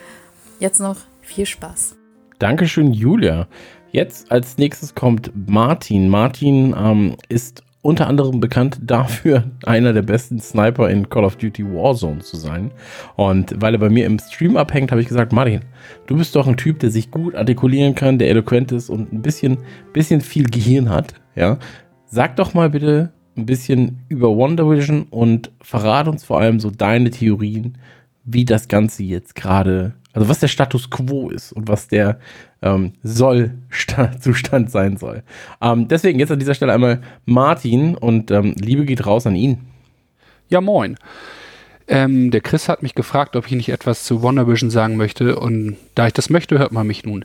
Jetzt 0.60 0.80
noch 0.80 0.98
viel 1.22 1.46
Spaß. 1.46 1.96
Dankeschön, 2.40 2.94
Julia. 2.94 3.48
Jetzt 3.92 4.32
als 4.32 4.58
nächstes 4.58 4.96
kommt 4.96 5.32
Martin. 5.48 6.10
Martin 6.10 6.76
ähm, 6.78 7.18
ist 7.30 7.64
unter 7.82 8.08
anderem 8.08 8.40
bekannt 8.40 8.80
dafür, 8.82 9.44
einer 9.66 9.94
der 9.94 10.02
besten 10.02 10.40
Sniper 10.40 10.90
in 10.90 11.10
Call 11.10 11.26
of 11.26 11.36
Duty 11.38 11.64
Warzone 11.66 12.20
zu 12.20 12.38
sein. 12.38 12.72
Und 13.16 13.54
weil 13.62 13.76
er 13.76 13.80
bei 13.80 13.90
mir 13.90 14.06
im 14.06 14.20
Stream 14.20 14.58
abhängt, 14.58 14.92
habe 14.92 15.02
ich 15.02 15.08
gesagt, 15.08 15.32
Martin, 15.32 15.62
du 16.06 16.18
bist 16.18 16.36
doch 16.36 16.48
ein 16.48 16.58
Typ, 16.58 16.80
der 16.80 16.92
sich 16.92 17.12
gut 17.12 17.36
artikulieren 17.36 17.96
kann, 17.96 18.20
der 18.20 18.30
eloquent 18.30 18.72
ist 18.72 18.90
und 18.90 19.14
ein 19.14 19.22
bisschen, 19.22 19.58
bisschen 19.94 20.22
viel 20.22 20.50
Gehirn 20.50 20.90
hat. 20.90 21.14
Ja, 21.36 21.60
sag 22.06 22.36
doch 22.36 22.54
mal 22.54 22.70
bitte 22.70 23.12
ein 23.38 23.46
bisschen 23.46 24.00
über 24.10 24.36
Wonder 24.36 24.70
Vision 24.70 25.04
und 25.10 25.52
verrat 25.62 26.08
uns 26.08 26.24
vor 26.24 26.40
allem 26.40 26.60
so 26.60 26.72
deine 26.72 27.12
Theorien, 27.12 27.78
wie 28.24 28.46
das 28.46 28.68
Ganze 28.68 29.04
jetzt 29.04 29.36
gerade, 29.36 29.94
also 30.14 30.28
was 30.28 30.40
der 30.40 30.48
Status 30.48 30.90
quo 30.90 31.30
ist 31.30 31.54
und 31.54 31.68
was 31.68 31.88
der 31.88 32.20
ähm, 32.62 32.94
Soll-Zustand 33.04 34.72
sein 34.72 34.98
soll. 34.98 35.24
Ähm, 35.62 35.88
deswegen 35.88 36.20
jetzt 36.20 36.32
an 36.32 36.40
dieser 36.40 36.54
Stelle 36.54 36.74
einmal 36.74 37.02
Martin 37.26 37.96
und 37.96 38.32
ähm, 38.32 38.56
Liebe 38.60 38.86
geht 38.86 39.06
raus 39.06 39.28
an 39.28 39.36
ihn. 39.36 39.60
Ja, 40.50 40.62
moin. 40.62 40.98
Ähm, 41.88 42.32
der 42.32 42.42
Chris 42.42 42.68
hat 42.68 42.84
mich 42.84 42.96
gefragt, 42.96 43.36
ob 43.36 43.48
ich 43.48 43.54
nicht 43.54 43.70
etwas 43.70 44.04
zu 44.04 44.22
Wonder 44.22 44.48
Vision 44.48 44.70
sagen 44.70 44.98
möchte 44.98 45.40
und 45.40 45.78
da 45.96 46.08
ich 46.08 46.14
das 46.14 46.30
möchte, 46.30 46.60
hört 46.60 46.74
man 46.74 46.86
mich 46.86 47.06
nun. 47.06 47.24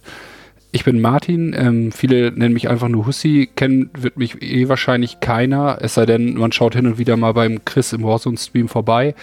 Ich 0.71 0.85
bin 0.85 1.01
Martin, 1.01 1.55
ähm, 1.57 1.93
viele 1.93 2.33
nennen 2.33 2.55
mich 2.55 2.71
einfach 2.71 2.89
nur 2.89 3.07
Hussi, 3.07 3.51
kennen 3.55 3.91
wird 3.93 4.17
mich 4.17 4.41
eh 4.41 4.69
wahrscheinlich 4.69 5.21
keiner, 5.21 5.79
es 5.81 5.95
sei 5.95 6.07
denn, 6.07 6.35
man 6.35 6.53
schaut 6.53 6.75
hin 6.75 6.87
und 6.87 6.99
wieder 6.99 7.17
mal 7.17 7.35
beim 7.35 7.65
Chris 7.65 7.93
im 7.93 8.05
Warzone-Stream 8.05 8.69
vorbei, 8.69 9.15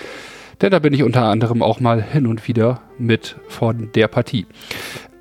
denn 0.61 0.71
da 0.71 0.79
bin 0.79 0.93
ich 0.93 1.03
unter 1.03 1.23
anderem 1.23 1.63
auch 1.63 1.79
mal 1.79 2.03
hin 2.03 2.27
und 2.27 2.47
wieder 2.47 2.81
mit 2.99 3.37
von 3.47 3.91
der 3.95 4.07
Partie. 4.09 4.45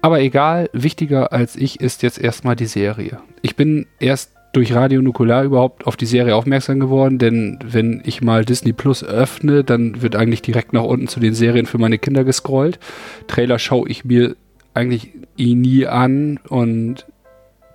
Aber 0.00 0.20
egal, 0.20 0.70
wichtiger 0.72 1.32
als 1.32 1.56
ich 1.56 1.80
ist 1.80 2.02
jetzt 2.02 2.18
erstmal 2.18 2.56
die 2.56 2.66
Serie. 2.66 3.18
Ich 3.42 3.56
bin 3.56 3.86
erst 3.98 4.32
durch 4.52 4.72
Radio 4.72 5.02
Nukular 5.02 5.44
überhaupt 5.44 5.86
auf 5.86 5.96
die 5.96 6.06
Serie 6.06 6.34
aufmerksam 6.34 6.80
geworden, 6.80 7.18
denn 7.18 7.58
wenn 7.64 8.02
ich 8.04 8.22
mal 8.22 8.44
Disney 8.44 8.72
Plus 8.72 9.04
öffne, 9.04 9.62
dann 9.64 10.00
wird 10.00 10.16
eigentlich 10.16 10.42
direkt 10.42 10.72
nach 10.72 10.84
unten 10.84 11.08
zu 11.08 11.20
den 11.20 11.34
Serien 11.34 11.66
für 11.66 11.78
meine 11.78 11.98
Kinder 11.98 12.24
gescrollt. 12.24 12.78
Trailer 13.26 13.58
schaue 13.58 13.88
ich 13.88 14.04
mir 14.04 14.36
eigentlich 14.74 15.12
eh 15.36 15.54
nie 15.54 15.86
an 15.86 16.40
und 16.48 17.06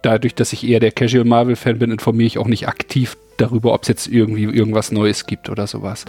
dadurch, 0.01 0.35
dass 0.35 0.53
ich 0.53 0.67
eher 0.67 0.79
der 0.79 0.91
Casual 0.91 1.25
Marvel-Fan 1.25 1.79
bin, 1.79 1.91
informiere 1.91 2.27
ich 2.27 2.37
auch 2.37 2.47
nicht 2.47 2.67
aktiv 2.67 3.17
darüber, 3.37 3.73
ob 3.73 3.83
es 3.83 3.87
jetzt 3.87 4.07
irgendwie 4.07 4.43
irgendwas 4.43 4.91
Neues 4.91 5.25
gibt 5.25 5.49
oder 5.49 5.67
sowas. 5.67 6.05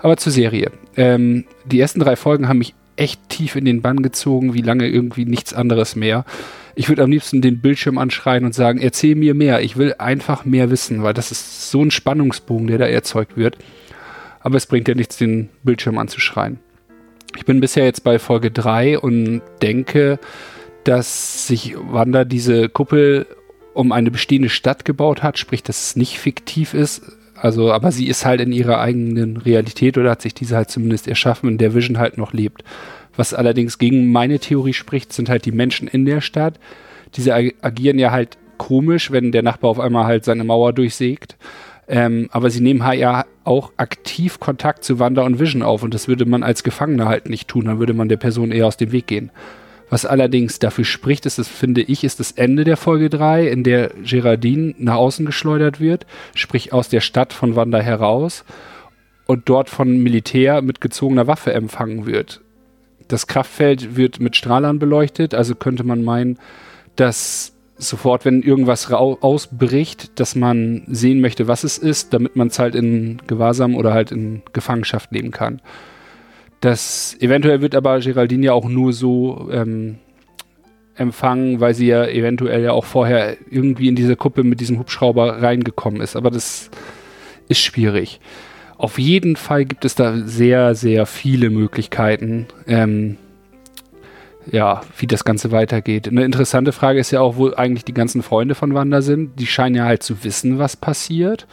Aber 0.00 0.16
zur 0.16 0.32
Serie. 0.32 0.70
Ähm, 0.96 1.44
die 1.64 1.80
ersten 1.80 2.00
drei 2.00 2.16
Folgen 2.16 2.48
haben 2.48 2.58
mich 2.58 2.74
echt 3.00 3.28
tief 3.28 3.56
in 3.56 3.64
den 3.64 3.80
Bann 3.80 4.02
gezogen, 4.02 4.54
wie 4.54 4.60
lange 4.60 4.86
irgendwie 4.86 5.24
nichts 5.24 5.54
anderes 5.54 5.96
mehr. 5.96 6.24
Ich 6.74 6.88
würde 6.88 7.02
am 7.02 7.10
liebsten 7.10 7.40
den 7.40 7.60
Bildschirm 7.60 7.98
anschreien 7.98 8.44
und 8.44 8.54
sagen, 8.54 8.80
erzähl 8.80 9.14
mir 9.14 9.34
mehr. 9.34 9.62
Ich 9.62 9.76
will 9.76 9.94
einfach 9.98 10.44
mehr 10.44 10.70
wissen, 10.70 11.02
weil 11.02 11.14
das 11.14 11.32
ist 11.32 11.70
so 11.70 11.82
ein 11.82 11.90
Spannungsbogen, 11.90 12.66
der 12.66 12.78
da 12.78 12.86
erzeugt 12.86 13.36
wird. 13.36 13.56
Aber 14.40 14.56
es 14.56 14.66
bringt 14.66 14.86
ja 14.86 14.94
nichts, 14.94 15.16
den 15.16 15.48
Bildschirm 15.62 15.98
anzuschreien. 15.98 16.58
Ich 17.36 17.44
bin 17.44 17.60
bisher 17.60 17.84
jetzt 17.84 18.04
bei 18.04 18.18
Folge 18.18 18.50
3 18.50 18.98
und 18.98 19.42
denke, 19.62 20.18
dass 20.84 21.46
sich 21.46 21.74
Wanda 21.78 22.24
diese 22.24 22.68
Kuppel 22.68 23.26
um 23.72 23.92
eine 23.92 24.10
bestehende 24.10 24.48
Stadt 24.48 24.84
gebaut 24.84 25.22
hat, 25.22 25.38
sprich, 25.38 25.62
dass 25.62 25.82
es 25.82 25.96
nicht 25.96 26.18
fiktiv 26.18 26.74
ist. 26.74 27.02
Also, 27.40 27.72
aber 27.72 27.90
sie 27.90 28.06
ist 28.08 28.26
halt 28.26 28.40
in 28.42 28.52
ihrer 28.52 28.80
eigenen 28.80 29.38
Realität 29.38 29.96
oder 29.96 30.10
hat 30.10 30.22
sich 30.22 30.34
diese 30.34 30.56
halt 30.56 30.70
zumindest 30.70 31.08
erschaffen, 31.08 31.48
in 31.48 31.58
der 31.58 31.74
Vision 31.74 31.98
halt 31.98 32.18
noch 32.18 32.34
lebt. 32.34 32.62
Was 33.16 33.32
allerdings 33.32 33.78
gegen 33.78 34.12
meine 34.12 34.38
Theorie 34.38 34.74
spricht, 34.74 35.12
sind 35.12 35.30
halt 35.30 35.46
die 35.46 35.52
Menschen 35.52 35.88
in 35.88 36.04
der 36.04 36.20
Stadt. 36.20 36.60
Diese 37.16 37.34
agieren 37.34 37.98
ja 37.98 38.10
halt 38.10 38.36
komisch, 38.58 39.10
wenn 39.10 39.32
der 39.32 39.42
Nachbar 39.42 39.70
auf 39.70 39.80
einmal 39.80 40.04
halt 40.04 40.24
seine 40.24 40.44
Mauer 40.44 40.74
durchsägt. 40.74 41.36
Ähm, 41.88 42.28
aber 42.30 42.50
sie 42.50 42.60
nehmen 42.60 42.84
halt 42.84 43.00
ja 43.00 43.24
auch 43.42 43.72
aktiv 43.78 44.38
Kontakt 44.38 44.84
zu 44.84 44.98
Wanda 44.98 45.22
und 45.22 45.40
Vision 45.40 45.62
auf 45.62 45.82
und 45.82 45.92
das 45.92 46.06
würde 46.06 46.24
man 46.24 46.42
als 46.42 46.62
Gefangener 46.62 47.06
halt 47.06 47.28
nicht 47.28 47.48
tun. 47.48 47.64
Dann 47.64 47.78
würde 47.78 47.94
man 47.94 48.08
der 48.08 48.18
Person 48.18 48.52
eher 48.52 48.66
aus 48.66 48.76
dem 48.76 48.92
Weg 48.92 49.06
gehen. 49.06 49.30
Was 49.90 50.06
allerdings 50.06 50.60
dafür 50.60 50.84
spricht, 50.84 51.26
ist, 51.26 51.38
das 51.38 51.48
finde 51.48 51.82
ich, 51.82 52.04
ist 52.04 52.20
das 52.20 52.30
Ende 52.32 52.62
der 52.62 52.76
Folge 52.76 53.10
3, 53.10 53.48
in 53.48 53.64
der 53.64 53.90
Geraldine 54.04 54.74
nach 54.78 54.94
außen 54.94 55.26
geschleudert 55.26 55.80
wird, 55.80 56.06
sprich 56.34 56.72
aus 56.72 56.88
der 56.88 57.00
Stadt 57.00 57.32
von 57.32 57.56
Wanda 57.56 57.80
heraus 57.80 58.44
und 59.26 59.48
dort 59.48 59.68
von 59.68 59.98
Militär 59.98 60.62
mit 60.62 60.80
gezogener 60.80 61.26
Waffe 61.26 61.52
empfangen 61.52 62.06
wird. 62.06 62.40
Das 63.08 63.26
Kraftfeld 63.26 63.96
wird 63.96 64.20
mit 64.20 64.36
Strahlern 64.36 64.78
beleuchtet, 64.78 65.34
also 65.34 65.56
könnte 65.56 65.82
man 65.82 66.04
meinen, 66.04 66.38
dass 66.94 67.52
sofort, 67.76 68.24
wenn 68.24 68.42
irgendwas 68.42 68.92
ausbricht, 68.92 70.20
dass 70.20 70.36
man 70.36 70.82
sehen 70.86 71.20
möchte, 71.20 71.48
was 71.48 71.64
es 71.64 71.78
ist, 71.78 72.14
damit 72.14 72.36
man 72.36 72.48
es 72.48 72.58
halt 72.58 72.74
in 72.74 73.20
Gewahrsam 73.26 73.74
oder 73.74 73.92
halt 73.92 74.12
in 74.12 74.42
Gefangenschaft 74.52 75.10
nehmen 75.10 75.32
kann. 75.32 75.60
Das 76.60 77.16
eventuell 77.20 77.62
wird 77.62 77.74
aber 77.74 78.00
Geraldine 78.00 78.46
ja 78.46 78.52
auch 78.52 78.68
nur 78.68 78.92
so 78.92 79.48
ähm, 79.50 79.96
empfangen, 80.94 81.60
weil 81.60 81.74
sie 81.74 81.86
ja 81.86 82.06
eventuell 82.06 82.62
ja 82.62 82.72
auch 82.72 82.84
vorher 82.84 83.36
irgendwie 83.50 83.88
in 83.88 83.96
diese 83.96 84.16
Kuppe 84.16 84.44
mit 84.44 84.60
diesem 84.60 84.78
Hubschrauber 84.78 85.40
reingekommen 85.40 86.02
ist. 86.02 86.16
Aber 86.16 86.30
das 86.30 86.70
ist 87.48 87.60
schwierig. 87.60 88.20
Auf 88.76 88.98
jeden 88.98 89.36
Fall 89.36 89.64
gibt 89.64 89.84
es 89.84 89.94
da 89.94 90.18
sehr, 90.26 90.74
sehr 90.74 91.06
viele 91.06 91.50
Möglichkeiten, 91.50 92.46
ähm, 92.66 93.16
ja, 94.50 94.82
wie 94.98 95.06
das 95.06 95.24
Ganze 95.24 95.52
weitergeht. 95.52 96.08
Eine 96.08 96.24
interessante 96.24 96.72
Frage 96.72 96.98
ist 96.98 97.10
ja 97.10 97.20
auch, 97.20 97.36
wo 97.36 97.50
eigentlich 97.50 97.84
die 97.84 97.94
ganzen 97.94 98.22
Freunde 98.22 98.54
von 98.54 98.74
Wanda 98.74 99.02
sind. 99.02 99.38
Die 99.38 99.46
scheinen 99.46 99.76
ja 99.76 99.84
halt 99.84 100.02
zu 100.02 100.24
wissen, 100.24 100.58
was 100.58 100.76
passiert 100.76 101.46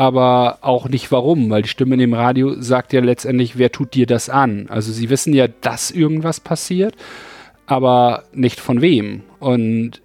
aber 0.00 0.60
auch 0.62 0.88
nicht 0.88 1.12
warum, 1.12 1.50
weil 1.50 1.60
die 1.60 1.68
Stimme 1.68 1.92
in 1.92 2.00
dem 2.00 2.14
Radio 2.14 2.58
sagt 2.58 2.94
ja 2.94 3.02
letztendlich, 3.02 3.58
wer 3.58 3.70
tut 3.70 3.92
dir 3.92 4.06
das 4.06 4.30
an? 4.30 4.64
Also 4.70 4.92
sie 4.92 5.10
wissen 5.10 5.34
ja, 5.34 5.46
dass 5.46 5.90
irgendwas 5.90 6.40
passiert, 6.40 6.94
aber 7.66 8.24
nicht 8.32 8.60
von 8.60 8.80
wem. 8.80 9.24
Und 9.40 10.00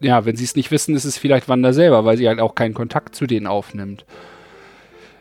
ja, 0.00 0.24
wenn 0.24 0.36
sie 0.36 0.44
es 0.44 0.56
nicht 0.56 0.70
wissen, 0.70 0.94
ist 0.94 1.04
es 1.04 1.18
vielleicht 1.18 1.50
Wanda 1.50 1.74
selber, 1.74 2.06
weil 2.06 2.16
sie 2.16 2.28
halt 2.28 2.40
auch 2.40 2.54
keinen 2.54 2.72
Kontakt 2.72 3.14
zu 3.14 3.26
denen 3.26 3.46
aufnimmt. 3.46 4.06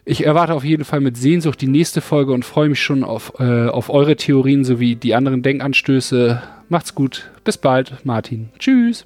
Ich 0.06 0.26
erwarte 0.26 0.54
auf 0.54 0.64
jeden 0.64 0.86
Fall 0.86 1.02
mit 1.02 1.18
Sehnsucht 1.18 1.60
die 1.60 1.68
nächste 1.68 2.00
Folge 2.00 2.32
und 2.32 2.46
freue 2.46 2.70
mich 2.70 2.82
schon 2.82 3.04
auf, 3.04 3.34
äh, 3.40 3.68
auf 3.68 3.90
eure 3.90 4.16
Theorien 4.16 4.64
sowie 4.64 4.96
die 4.96 5.14
anderen 5.14 5.42
Denkanstöße. 5.42 6.42
Macht's 6.70 6.96
gut. 6.96 7.30
Bis 7.44 7.58
bald, 7.58 8.06
Martin. 8.06 8.48
Tschüss. 8.60 9.04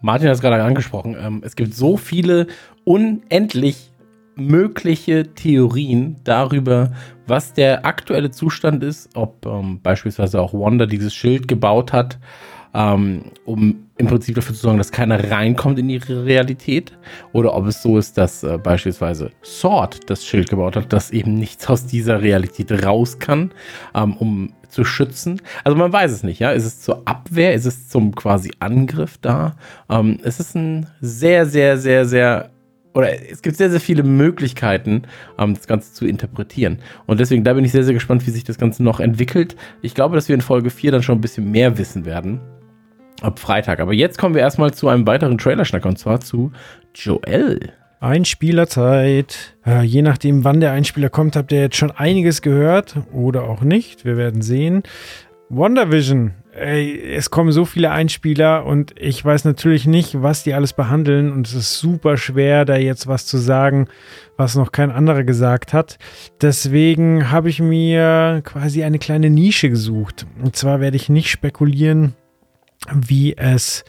Martin 0.00 0.28
hat 0.28 0.34
es 0.34 0.40
gerade 0.40 0.62
angesprochen. 0.62 1.16
Ähm, 1.20 1.42
es 1.44 1.56
gibt 1.56 1.74
so 1.74 1.96
viele 1.96 2.46
unendlich 2.84 3.90
mögliche 4.36 5.34
Theorien 5.34 6.16
darüber, 6.24 6.92
was 7.26 7.52
der 7.52 7.84
aktuelle 7.84 8.30
Zustand 8.30 8.82
ist, 8.82 9.10
ob 9.14 9.44
ähm, 9.46 9.80
beispielsweise 9.82 10.40
auch 10.40 10.54
Wanda 10.54 10.86
dieses 10.86 11.14
Schild 11.14 11.46
gebaut 11.46 11.92
hat, 11.92 12.18
ähm, 12.74 13.32
um 13.44 13.86
im 13.96 14.06
Prinzip 14.06 14.34
dafür 14.34 14.54
zu 14.54 14.62
sorgen, 14.62 14.78
dass 14.78 14.92
keiner 14.92 15.30
reinkommt 15.30 15.78
in 15.78 15.90
ihre 15.90 16.24
Realität, 16.24 16.96
oder 17.32 17.54
ob 17.54 17.66
es 17.66 17.82
so 17.82 17.98
ist, 17.98 18.16
dass 18.16 18.42
äh, 18.42 18.58
beispielsweise 18.58 19.30
Sword 19.44 20.08
das 20.08 20.24
Schild 20.24 20.48
gebaut 20.48 20.76
hat, 20.76 20.92
dass 20.92 21.10
eben 21.10 21.34
nichts 21.34 21.68
aus 21.68 21.86
dieser 21.86 22.22
Realität 22.22 22.72
raus 22.84 23.18
kann, 23.18 23.52
ähm, 23.94 24.16
um 24.16 24.52
zu 24.68 24.84
schützen. 24.84 25.42
Also 25.64 25.76
man 25.76 25.92
weiß 25.92 26.12
es 26.12 26.22
nicht, 26.22 26.38
ja. 26.38 26.52
Ist 26.52 26.64
es 26.64 26.80
zur 26.80 27.02
Abwehr? 27.06 27.54
Ist 27.54 27.66
es 27.66 27.88
zum 27.88 28.14
quasi 28.14 28.52
Angriff 28.60 29.18
da? 29.18 29.56
Ähm, 29.90 30.18
es 30.22 30.40
ist 30.40 30.54
ein 30.54 30.86
sehr, 31.00 31.44
sehr, 31.46 31.76
sehr, 31.76 32.06
sehr 32.06 32.50
oder 32.92 33.30
es 33.30 33.42
gibt 33.42 33.56
sehr, 33.56 33.70
sehr 33.70 33.80
viele 33.80 34.02
Möglichkeiten, 34.02 35.02
ähm, 35.38 35.54
das 35.54 35.66
Ganze 35.66 35.92
zu 35.92 36.06
interpretieren. 36.06 36.78
Und 37.06 37.20
deswegen, 37.20 37.44
da 37.44 37.52
bin 37.52 37.64
ich 37.64 37.72
sehr, 37.72 37.84
sehr 37.84 37.94
gespannt, 37.94 38.26
wie 38.26 38.30
sich 38.30 38.44
das 38.44 38.58
Ganze 38.58 38.82
noch 38.82 39.00
entwickelt. 39.00 39.56
Ich 39.82 39.94
glaube, 39.94 40.16
dass 40.16 40.28
wir 40.28 40.34
in 40.34 40.40
Folge 40.40 40.70
4 40.70 40.92
dann 40.92 41.02
schon 41.02 41.18
ein 41.18 41.20
bisschen 41.20 41.50
mehr 41.50 41.78
wissen 41.78 42.04
werden. 42.04 42.40
Ab 43.20 43.38
Freitag. 43.38 43.80
Aber 43.80 43.92
jetzt 43.92 44.18
kommen 44.18 44.34
wir 44.34 44.42
erstmal 44.42 44.72
zu 44.72 44.88
einem 44.88 45.06
weiteren 45.06 45.38
Trailerschnack 45.38 45.84
und 45.84 45.98
zwar 45.98 46.20
zu 46.20 46.52
Joel. 46.94 47.72
Einspielerzeit. 48.00 49.56
Äh, 49.66 49.82
je 49.82 50.00
nachdem, 50.02 50.42
wann 50.42 50.60
der 50.60 50.72
Einspieler 50.72 51.10
kommt, 51.10 51.36
habt 51.36 51.52
ihr 51.52 51.60
jetzt 51.60 51.76
schon 51.76 51.90
einiges 51.90 52.40
gehört 52.40 52.96
oder 53.12 53.44
auch 53.44 53.60
nicht. 53.60 54.04
Wir 54.06 54.16
werden 54.16 54.40
sehen. 54.40 54.82
WandaVision. 55.50 56.32
Ey, 56.52 57.14
es 57.14 57.30
kommen 57.30 57.52
so 57.52 57.64
viele 57.64 57.90
Einspieler 57.90 58.66
und 58.66 58.92
ich 58.98 59.24
weiß 59.24 59.44
natürlich 59.44 59.86
nicht, 59.86 60.20
was 60.20 60.42
die 60.42 60.52
alles 60.52 60.72
behandeln 60.72 61.32
und 61.32 61.46
es 61.46 61.54
ist 61.54 61.78
super 61.78 62.16
schwer, 62.16 62.64
da 62.64 62.76
jetzt 62.76 63.06
was 63.06 63.24
zu 63.26 63.38
sagen, 63.38 63.86
was 64.36 64.56
noch 64.56 64.72
kein 64.72 64.90
anderer 64.90 65.22
gesagt 65.22 65.72
hat. 65.72 65.98
Deswegen 66.40 67.30
habe 67.30 67.50
ich 67.50 67.60
mir 67.60 68.42
quasi 68.44 68.82
eine 68.82 68.98
kleine 68.98 69.30
Nische 69.30 69.70
gesucht. 69.70 70.26
Und 70.42 70.56
zwar 70.56 70.80
werde 70.80 70.96
ich 70.96 71.08
nicht 71.08 71.30
spekulieren, 71.30 72.14
wie 72.92 73.36
es 73.36 73.84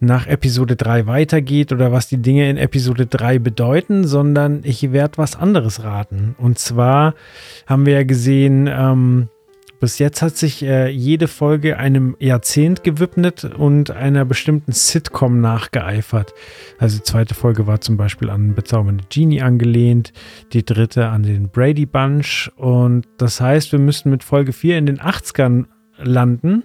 nach 0.00 0.26
Episode 0.26 0.76
3 0.76 1.06
weitergeht 1.06 1.72
oder 1.72 1.92
was 1.92 2.08
die 2.08 2.20
Dinge 2.20 2.50
in 2.50 2.56
Episode 2.56 3.06
3 3.06 3.38
bedeuten, 3.38 4.04
sondern 4.04 4.60
ich 4.64 4.92
werde 4.92 5.18
was 5.18 5.36
anderes 5.36 5.82
raten. 5.82 6.34
Und 6.38 6.58
zwar 6.58 7.14
haben 7.66 7.86
wir 7.86 7.94
ja 7.94 8.04
gesehen, 8.04 8.68
ähm, 8.70 9.28
bis 9.80 9.98
jetzt 9.98 10.22
hat 10.22 10.36
sich 10.36 10.62
äh, 10.62 10.88
jede 10.88 11.28
Folge 11.28 11.76
einem 11.76 12.16
Jahrzehnt 12.18 12.84
gewidmet 12.84 13.44
und 13.44 13.90
einer 13.90 14.24
bestimmten 14.24 14.72
Sitcom 14.72 15.40
nachgeeifert. 15.40 16.32
Also 16.78 16.98
die 16.98 17.02
zweite 17.02 17.34
Folge 17.34 17.66
war 17.66 17.80
zum 17.80 17.96
Beispiel 17.96 18.30
an 18.30 18.54
Bezaubernde 18.54 19.04
Genie 19.10 19.42
angelehnt, 19.42 20.12
die 20.52 20.64
dritte 20.64 21.08
an 21.08 21.22
den 21.22 21.50
Brady 21.50 21.86
Bunch. 21.86 22.50
Und 22.56 23.06
das 23.18 23.40
heißt, 23.40 23.72
wir 23.72 23.78
müssten 23.78 24.10
mit 24.10 24.24
Folge 24.24 24.54
4 24.54 24.78
in 24.78 24.86
den 24.86 25.00
80ern 25.00 25.66
landen 25.98 26.64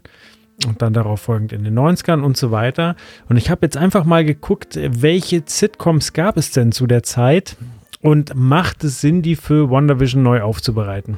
und 0.67 0.81
dann 0.81 0.93
darauf 0.93 1.21
folgend 1.21 1.53
in 1.53 1.63
den 1.63 1.77
90ern 1.77 2.21
und 2.21 2.37
so 2.37 2.51
weiter. 2.51 2.95
Und 3.29 3.37
ich 3.37 3.49
habe 3.49 3.65
jetzt 3.65 3.77
einfach 3.77 4.03
mal 4.03 4.25
geguckt, 4.25 4.77
welche 4.81 5.43
Sitcoms 5.45 6.13
gab 6.13 6.37
es 6.37 6.51
denn 6.51 6.71
zu 6.71 6.87
der 6.87 7.03
Zeit 7.03 7.55
und 8.01 8.35
macht 8.35 8.83
es 8.83 9.01
Sinn, 9.01 9.21
die 9.21 9.35
für 9.35 9.69
WandaVision 9.69 10.23
neu 10.23 10.41
aufzubereiten. 10.41 11.17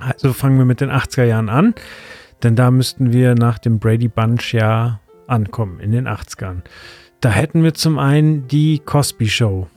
Also 0.00 0.32
fangen 0.32 0.58
wir 0.58 0.64
mit 0.64 0.80
den 0.80 0.90
80er 0.90 1.24
Jahren 1.24 1.48
an, 1.48 1.74
denn 2.42 2.56
da 2.56 2.70
müssten 2.70 3.12
wir 3.12 3.34
nach 3.34 3.58
dem 3.58 3.78
Brady 3.78 4.08
Bunch 4.08 4.52
ja 4.52 5.00
ankommen, 5.26 5.80
in 5.80 5.92
den 5.92 6.08
80ern. 6.08 6.62
Da 7.20 7.30
hätten 7.30 7.62
wir 7.62 7.74
zum 7.74 7.98
einen 7.98 8.48
die 8.48 8.80
Cosby 8.80 9.28
Show. 9.28 9.68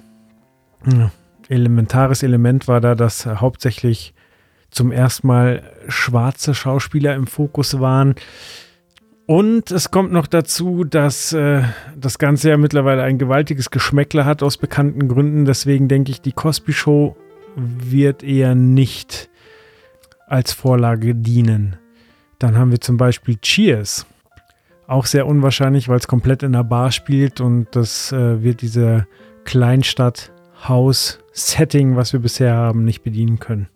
Elementares 1.47 2.23
Element 2.23 2.67
war 2.67 2.81
da, 2.81 2.95
dass 2.95 3.25
hauptsächlich 3.25 4.13
zum 4.71 4.91
ersten 4.91 5.27
Mal 5.27 5.63
schwarze 5.87 6.53
Schauspieler 6.53 7.15
im 7.15 7.27
Fokus 7.27 7.79
waren. 7.79 8.15
Und 9.27 9.71
es 9.71 9.89
kommt 9.89 10.11
noch 10.11 10.27
dazu, 10.27 10.83
dass 10.83 11.33
äh, 11.33 11.63
das 11.95 12.19
Ganze 12.19 12.49
ja 12.49 12.57
mittlerweile 12.57 13.01
ein 13.01 13.17
gewaltiges 13.17 13.71
Geschmäckler 13.71 14.23
hat 14.25 14.43
aus 14.43 14.57
bekannten 14.57 15.07
Gründen. 15.07 15.45
Deswegen 15.45 15.87
denke 15.87 16.11
ich, 16.11 16.21
die 16.21 16.31
Cosby 16.31 16.73
Show 16.73 17.17
wird 17.55 18.21
eher 18.21 18.53
nicht 18.53 19.31
als 20.27 20.53
Vorlage 20.53 21.15
dienen. 21.15 21.77
Dann 22.37 22.55
haben 22.57 22.69
wir 22.69 22.81
zum 22.81 22.97
Beispiel 22.97 23.37
Cheers. 23.37 24.05
Auch 24.87 25.07
sehr 25.07 25.25
unwahrscheinlich, 25.25 25.89
weil 25.89 25.97
es 25.97 26.07
komplett 26.07 26.43
in 26.43 26.53
einer 26.53 26.63
Bar 26.63 26.91
spielt 26.91 27.41
und 27.41 27.65
das 27.71 28.11
äh, 28.11 28.43
wird 28.43 28.61
diese 28.61 29.07
Kleinstadt-Haus-Setting, 29.45 31.95
was 31.95 32.13
wir 32.13 32.19
bisher 32.19 32.53
haben, 32.53 32.85
nicht 32.85 33.01
bedienen 33.01 33.39
können. 33.39 33.67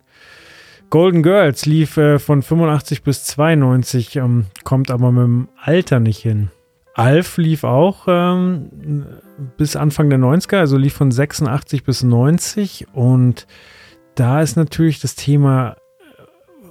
Golden 0.90 1.22
Girls 1.22 1.66
lief 1.66 1.96
äh, 1.96 2.18
von 2.18 2.42
85 2.42 3.02
bis 3.04 3.24
92, 3.24 4.16
ähm, 4.16 4.46
kommt 4.64 4.90
aber 4.90 5.12
mit 5.12 5.22
dem 5.22 5.48
Alter 5.62 6.00
nicht 6.00 6.18
hin. 6.18 6.50
Alf 6.94 7.36
lief 7.36 7.62
auch 7.62 8.06
ähm, 8.08 9.06
bis 9.56 9.76
Anfang 9.76 10.10
der 10.10 10.18
90er, 10.18 10.58
also 10.58 10.76
lief 10.76 10.94
von 10.94 11.12
86 11.12 11.84
bis 11.84 12.02
90 12.02 12.88
und 12.92 13.46
da 14.16 14.42
ist 14.42 14.56
natürlich 14.56 15.00
das 15.00 15.14
Thema 15.14 15.76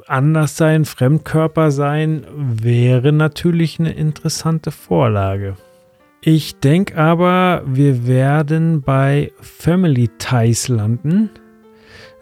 anders 0.07 0.57
sein, 0.57 0.85
Fremdkörper 0.85 1.71
sein, 1.71 2.25
wäre 2.35 3.13
natürlich 3.13 3.79
eine 3.79 3.93
interessante 3.93 4.71
Vorlage. 4.71 5.55
Ich 6.21 6.59
denke 6.59 6.97
aber, 6.97 7.63
wir 7.65 8.05
werden 8.05 8.81
bei 8.81 9.31
Family 9.39 10.09
Ties 10.17 10.67
landen. 10.67 11.29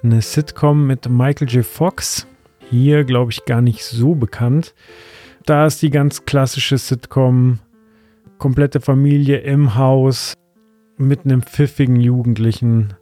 Eine 0.07 0.21
Sitcom 0.21 0.87
mit 0.87 1.09
Michael 1.09 1.49
J. 1.49 1.65
Fox. 1.65 2.27
Hier, 2.69 3.03
glaube 3.03 3.33
ich, 3.33 3.43
gar 3.43 3.59
nicht 3.59 3.83
so 3.83 4.15
bekannt. 4.15 4.73
Da 5.45 5.65
ist 5.65 5.81
die 5.81 5.89
ganz 5.89 6.23
klassische 6.23 6.77
Sitcom. 6.77 7.59
Komplette 8.37 8.79
Familie 8.79 9.39
im 9.39 9.75
Haus 9.75 10.33
mit 10.95 11.25
einem 11.25 11.41
pfiffigen 11.41 11.97
Jugendlichen. 11.97 12.93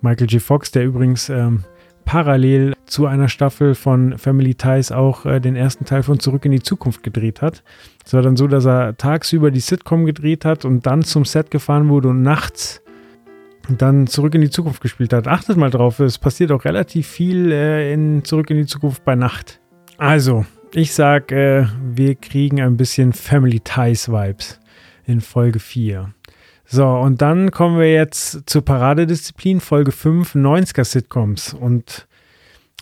Michael 0.00 0.30
J. 0.30 0.40
Fox, 0.40 0.70
der 0.70 0.86
übrigens 0.86 1.28
ähm, 1.28 1.64
parallel 2.06 2.72
zu 2.86 3.04
einer 3.04 3.28
Staffel 3.28 3.74
von 3.74 4.16
Family 4.16 4.54
Ties 4.54 4.90
auch 4.90 5.26
äh, 5.26 5.40
den 5.40 5.54
ersten 5.54 5.84
Teil 5.84 6.02
von 6.02 6.18
Zurück 6.18 6.46
in 6.46 6.52
die 6.52 6.62
Zukunft 6.62 7.02
gedreht 7.02 7.42
hat. 7.42 7.62
Es 8.06 8.14
war 8.14 8.22
dann 8.22 8.38
so, 8.38 8.46
dass 8.46 8.64
er 8.64 8.96
tagsüber 8.96 9.50
die 9.50 9.60
Sitcom 9.60 10.06
gedreht 10.06 10.46
hat 10.46 10.64
und 10.64 10.86
dann 10.86 11.02
zum 11.02 11.26
Set 11.26 11.50
gefahren 11.50 11.90
wurde 11.90 12.08
und 12.08 12.22
nachts 12.22 12.80
dann 13.68 14.06
Zurück 14.06 14.34
in 14.34 14.40
die 14.40 14.50
Zukunft 14.50 14.80
gespielt 14.80 15.12
hat. 15.12 15.26
Achtet 15.26 15.56
mal 15.56 15.70
drauf, 15.70 16.00
es 16.00 16.18
passiert 16.18 16.52
auch 16.52 16.64
relativ 16.64 17.06
viel 17.06 17.52
äh, 17.52 17.92
in 17.92 18.24
Zurück 18.24 18.50
in 18.50 18.56
die 18.56 18.66
Zukunft 18.66 19.04
bei 19.04 19.14
Nacht. 19.14 19.60
Also, 19.98 20.46
ich 20.72 20.94
sag, 20.94 21.32
äh, 21.32 21.66
wir 21.82 22.14
kriegen 22.14 22.60
ein 22.60 22.76
bisschen 22.76 23.12
Family 23.12 23.60
Ties 23.60 24.08
Vibes 24.08 24.60
in 25.04 25.20
Folge 25.20 25.58
4. 25.58 26.12
So, 26.64 26.86
und 26.86 27.22
dann 27.22 27.50
kommen 27.50 27.78
wir 27.78 27.92
jetzt 27.92 28.42
zur 28.44 28.62
Paradedisziplin, 28.62 29.60
Folge 29.60 29.90
5, 29.90 30.34
90er-Sitcoms. 30.34 31.54
Und 31.54 32.06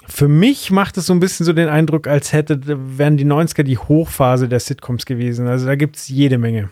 für 0.09 0.29
mich 0.29 0.73
macht 0.73 0.97
es 0.97 1.07
so 1.07 1.13
ein 1.13 1.21
bisschen 1.21 1.47
so 1.47 1.53
den 1.53 1.69
Eindruck, 1.69 2.09
als 2.09 2.33
hätte, 2.33 2.61
wären 2.99 3.17
die 3.17 3.25
90er 3.25 3.63
die 3.63 3.79
Hochphase 3.79 4.49
der 4.49 4.61
Sitcoms 4.61 5.07
gewesen. 5.07 5.47
Also 5.47 5.67
da 5.67 5.77
gibt 5.77 5.97
es 5.97 6.09
jede 6.09 6.39
Menge. 6.39 6.71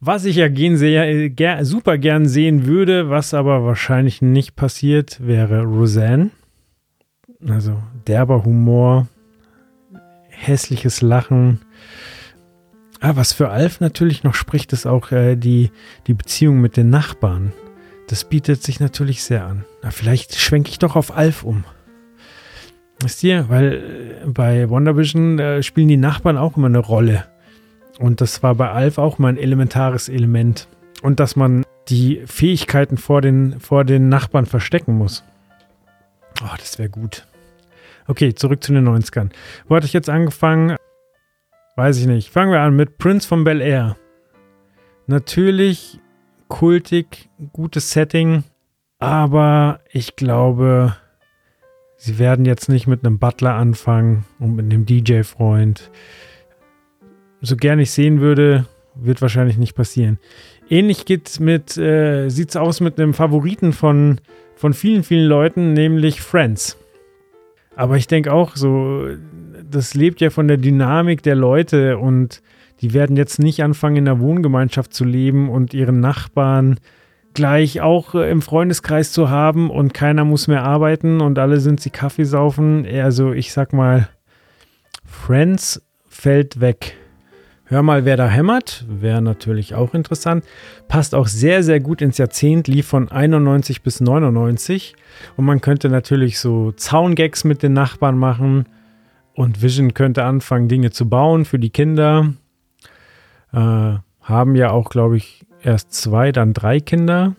Was 0.00 0.24
ich 0.24 0.36
ja 0.36 0.48
gehen 0.48 0.76
sehr, 0.76 1.28
ger, 1.30 1.64
super 1.64 1.98
gern 1.98 2.28
sehen 2.28 2.66
würde, 2.66 3.10
was 3.10 3.34
aber 3.34 3.64
wahrscheinlich 3.64 4.22
nicht 4.22 4.54
passiert, 4.54 5.18
wäre 5.26 5.64
Roseanne. 5.64 6.30
Also 7.48 7.82
derber 8.06 8.44
Humor, 8.44 9.08
hässliches 10.28 11.02
Lachen, 11.02 11.60
Ah, 13.00 13.14
was 13.14 13.32
für 13.32 13.50
Alf 13.50 13.80
natürlich 13.80 14.24
noch 14.24 14.34
spricht, 14.34 14.72
ist 14.72 14.86
auch 14.86 15.12
äh, 15.12 15.36
die, 15.36 15.70
die 16.08 16.14
Beziehung 16.14 16.60
mit 16.60 16.76
den 16.76 16.90
Nachbarn. 16.90 17.52
Das 18.08 18.24
bietet 18.24 18.62
sich 18.64 18.80
natürlich 18.80 19.22
sehr 19.22 19.46
an. 19.46 19.64
Na, 19.82 19.90
vielleicht 19.92 20.34
schwenke 20.34 20.70
ich 20.70 20.78
doch 20.80 20.96
auf 20.96 21.16
Alf 21.16 21.44
um. 21.44 21.64
Wisst 23.00 23.22
ihr, 23.22 23.48
weil 23.48 24.20
äh, 24.24 24.28
bei 24.28 24.68
WandaVision 24.68 25.38
äh, 25.38 25.62
spielen 25.62 25.86
die 25.86 25.96
Nachbarn 25.96 26.36
auch 26.36 26.56
immer 26.56 26.66
eine 26.66 26.78
Rolle. 26.78 27.24
Und 27.98 28.20
das 28.20 28.42
war 28.42 28.54
bei 28.54 28.70
Alf 28.70 28.98
auch 28.98 29.18
mal 29.18 29.28
ein 29.28 29.38
elementares 29.38 30.08
Element. 30.08 30.68
Und 31.02 31.20
dass 31.20 31.36
man 31.36 31.64
die 31.88 32.22
Fähigkeiten 32.26 32.96
vor 32.96 33.20
den, 33.20 33.60
vor 33.60 33.84
den 33.84 34.08
Nachbarn 34.08 34.46
verstecken 34.46 34.96
muss. 34.96 35.24
Oh, 36.42 36.54
das 36.58 36.78
wäre 36.78 36.88
gut. 36.88 37.26
Okay, 38.06 38.34
zurück 38.34 38.62
zu 38.62 38.72
den 38.72 38.88
90ern. 38.88 39.30
Wo 39.66 39.76
hatte 39.76 39.86
ich 39.86 39.92
jetzt 39.92 40.08
angefangen? 40.08 40.76
Weiß 41.76 41.98
ich 41.98 42.06
nicht. 42.06 42.30
Fangen 42.30 42.52
wir 42.52 42.60
an 42.60 42.76
mit 42.76 42.98
Prince 42.98 43.26
von 43.26 43.44
Bel 43.44 43.60
Air. 43.60 43.96
Natürlich 45.06 45.98
kultig, 46.48 47.28
gutes 47.52 47.92
Setting, 47.92 48.44
aber 48.98 49.80
ich 49.90 50.16
glaube, 50.16 50.96
sie 51.96 52.18
werden 52.18 52.44
jetzt 52.44 52.68
nicht 52.68 52.86
mit 52.86 53.04
einem 53.04 53.18
Butler 53.18 53.54
anfangen 53.54 54.24
und 54.38 54.56
mit 54.56 54.64
einem 54.66 54.86
DJ-Freund. 54.86 55.90
So 57.40 57.56
gern 57.56 57.78
ich 57.78 57.90
sehen 57.90 58.20
würde, 58.20 58.66
wird 58.94 59.22
wahrscheinlich 59.22 59.58
nicht 59.58 59.74
passieren. 59.74 60.18
Ähnlich 60.68 61.04
geht's 61.04 61.40
mit, 61.40 61.76
äh, 61.76 62.28
sieht's 62.28 62.56
aus 62.56 62.80
mit 62.80 62.98
einem 62.98 63.14
Favoriten 63.14 63.72
von, 63.72 64.20
von 64.56 64.74
vielen, 64.74 65.02
vielen 65.02 65.26
Leuten, 65.26 65.72
nämlich 65.72 66.20
Friends. 66.20 66.76
Aber 67.76 67.96
ich 67.96 68.08
denke 68.08 68.32
auch 68.32 68.56
so, 68.56 69.06
das 69.70 69.94
lebt 69.94 70.20
ja 70.20 70.30
von 70.30 70.48
der 70.48 70.56
Dynamik 70.56 71.22
der 71.22 71.36
Leute 71.36 71.98
und 71.98 72.42
die 72.80 72.92
werden 72.92 73.16
jetzt 73.16 73.38
nicht 73.38 73.62
anfangen, 73.62 73.96
in 73.96 74.04
der 74.04 74.20
Wohngemeinschaft 74.20 74.92
zu 74.92 75.04
leben 75.04 75.48
und 75.48 75.74
ihren 75.74 76.00
Nachbarn 76.00 76.78
gleich 77.34 77.80
auch 77.80 78.14
äh, 78.14 78.30
im 78.30 78.42
Freundeskreis 78.42 79.12
zu 79.12 79.30
haben 79.30 79.70
und 79.70 79.94
keiner 79.94 80.24
muss 80.24 80.48
mehr 80.48 80.64
arbeiten 80.64 81.20
und 81.20 81.38
alle 81.38 81.60
sind 81.60 81.80
sie 81.80 81.90
Kaffee 81.90 82.24
saufen. 82.24 82.84
Also 82.84 83.32
ich 83.32 83.52
sag 83.52 83.72
mal, 83.72 84.08
Friends 85.04 85.80
fällt 86.08 86.60
weg. 86.60 86.97
Hör 87.70 87.82
mal, 87.82 88.06
wer 88.06 88.16
da 88.16 88.26
hämmert, 88.26 88.86
wäre 88.88 89.20
natürlich 89.20 89.74
auch 89.74 89.92
interessant. 89.92 90.42
Passt 90.88 91.14
auch 91.14 91.26
sehr, 91.26 91.62
sehr 91.62 91.80
gut 91.80 92.00
ins 92.00 92.16
Jahrzehnt, 92.16 92.66
lief 92.66 92.86
von 92.86 93.10
91 93.10 93.82
bis 93.82 94.00
99. 94.00 94.94
Und 95.36 95.44
man 95.44 95.60
könnte 95.60 95.90
natürlich 95.90 96.38
so 96.38 96.72
Zaungags 96.72 97.44
mit 97.44 97.62
den 97.62 97.74
Nachbarn 97.74 98.16
machen 98.16 98.64
und 99.34 99.60
Vision 99.60 99.92
könnte 99.92 100.24
anfangen, 100.24 100.68
Dinge 100.68 100.92
zu 100.92 101.10
bauen 101.10 101.44
für 101.44 101.58
die 101.58 101.68
Kinder. 101.68 102.32
Äh, 103.52 103.96
haben 104.22 104.54
ja 104.54 104.70
auch, 104.70 104.88
glaube 104.88 105.18
ich, 105.18 105.44
erst 105.62 105.92
zwei, 105.92 106.32
dann 106.32 106.54
drei 106.54 106.80
Kinder. 106.80 107.36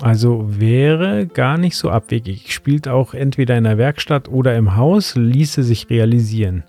Also 0.00 0.46
wäre 0.48 1.26
gar 1.26 1.58
nicht 1.58 1.76
so 1.76 1.90
abwegig. 1.90 2.54
Spielt 2.54 2.86
auch 2.86 3.14
entweder 3.14 3.58
in 3.58 3.64
der 3.64 3.78
Werkstatt 3.78 4.28
oder 4.28 4.56
im 4.56 4.76
Haus, 4.76 5.16
ließe 5.16 5.64
sich 5.64 5.90
realisieren. 5.90 6.62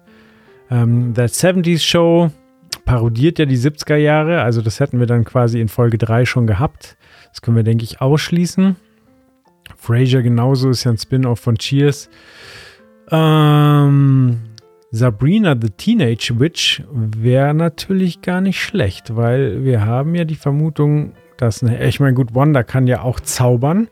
Ähm, 0.72 1.14
The 1.16 1.24
70s 1.24 1.82
Show 1.82 2.32
parodiert 2.78 3.40
ja 3.40 3.46
die 3.46 3.58
70er 3.58 3.96
Jahre, 3.96 4.42
also 4.42 4.62
das 4.62 4.80
hätten 4.80 5.00
wir 5.00 5.08
dann 5.08 5.26
quasi 5.26 5.60
in 5.60 5.68
Folge 5.68 5.98
3 5.98 6.26
schon 6.26 6.48
gehabt. 6.48 6.98
Das 7.30 7.42
können 7.42 7.58
wir, 7.58 7.64
denke 7.64 7.84
ich, 7.84 8.02
ausschließen. 8.02 8.76
Frasier 9.78 10.22
genauso 10.22 10.70
ist 10.70 10.84
ja 10.84 10.92
ein 10.92 10.98
Spin-off 10.98 11.40
von 11.40 11.58
Cheers. 11.58 12.10
Ähm, 13.12 14.40
Sabrina 14.92 15.56
the 15.60 15.70
Teenage 15.70 16.40
Witch 16.40 16.84
wäre 16.92 17.54
natürlich 17.54 18.22
gar 18.22 18.42
nicht 18.42 18.62
schlecht, 18.62 19.16
weil 19.16 19.64
wir 19.64 19.86
haben 19.86 20.16
ja 20.16 20.24
die 20.24 20.36
Vermutung, 20.36 21.14
dass, 21.38 21.64
eine, 21.64 21.84
ich 21.86 22.00
meine, 22.00 22.14
gut, 22.14 22.36
Wanda 22.36 22.64
kann 22.64 22.88
ja 22.88 23.02
auch 23.02 23.20
zaubern. 23.20 23.88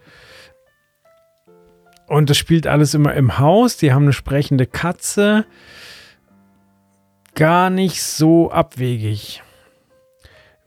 Und 2.07 2.29
das 2.29 2.37
spielt 2.37 2.67
alles 2.67 2.93
immer 2.93 3.13
im 3.13 3.39
Haus. 3.39 3.77
Die 3.77 3.93
haben 3.93 4.03
eine 4.03 4.13
sprechende 4.13 4.67
Katze. 4.67 5.45
Gar 7.41 7.71
nicht 7.71 8.03
so 8.03 8.51
abwegig. 8.51 9.41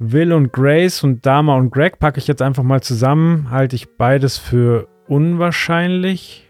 Will 0.01 0.33
und 0.33 0.53
Grace 0.53 1.05
und 1.05 1.25
Dama 1.25 1.55
und 1.55 1.71
Greg 1.71 2.01
packe 2.01 2.19
ich 2.19 2.27
jetzt 2.27 2.43
einfach 2.43 2.65
mal 2.65 2.83
zusammen. 2.83 3.53
Halte 3.53 3.77
ich 3.77 3.97
beides 3.97 4.39
für 4.39 4.89
unwahrscheinlich. 5.07 6.49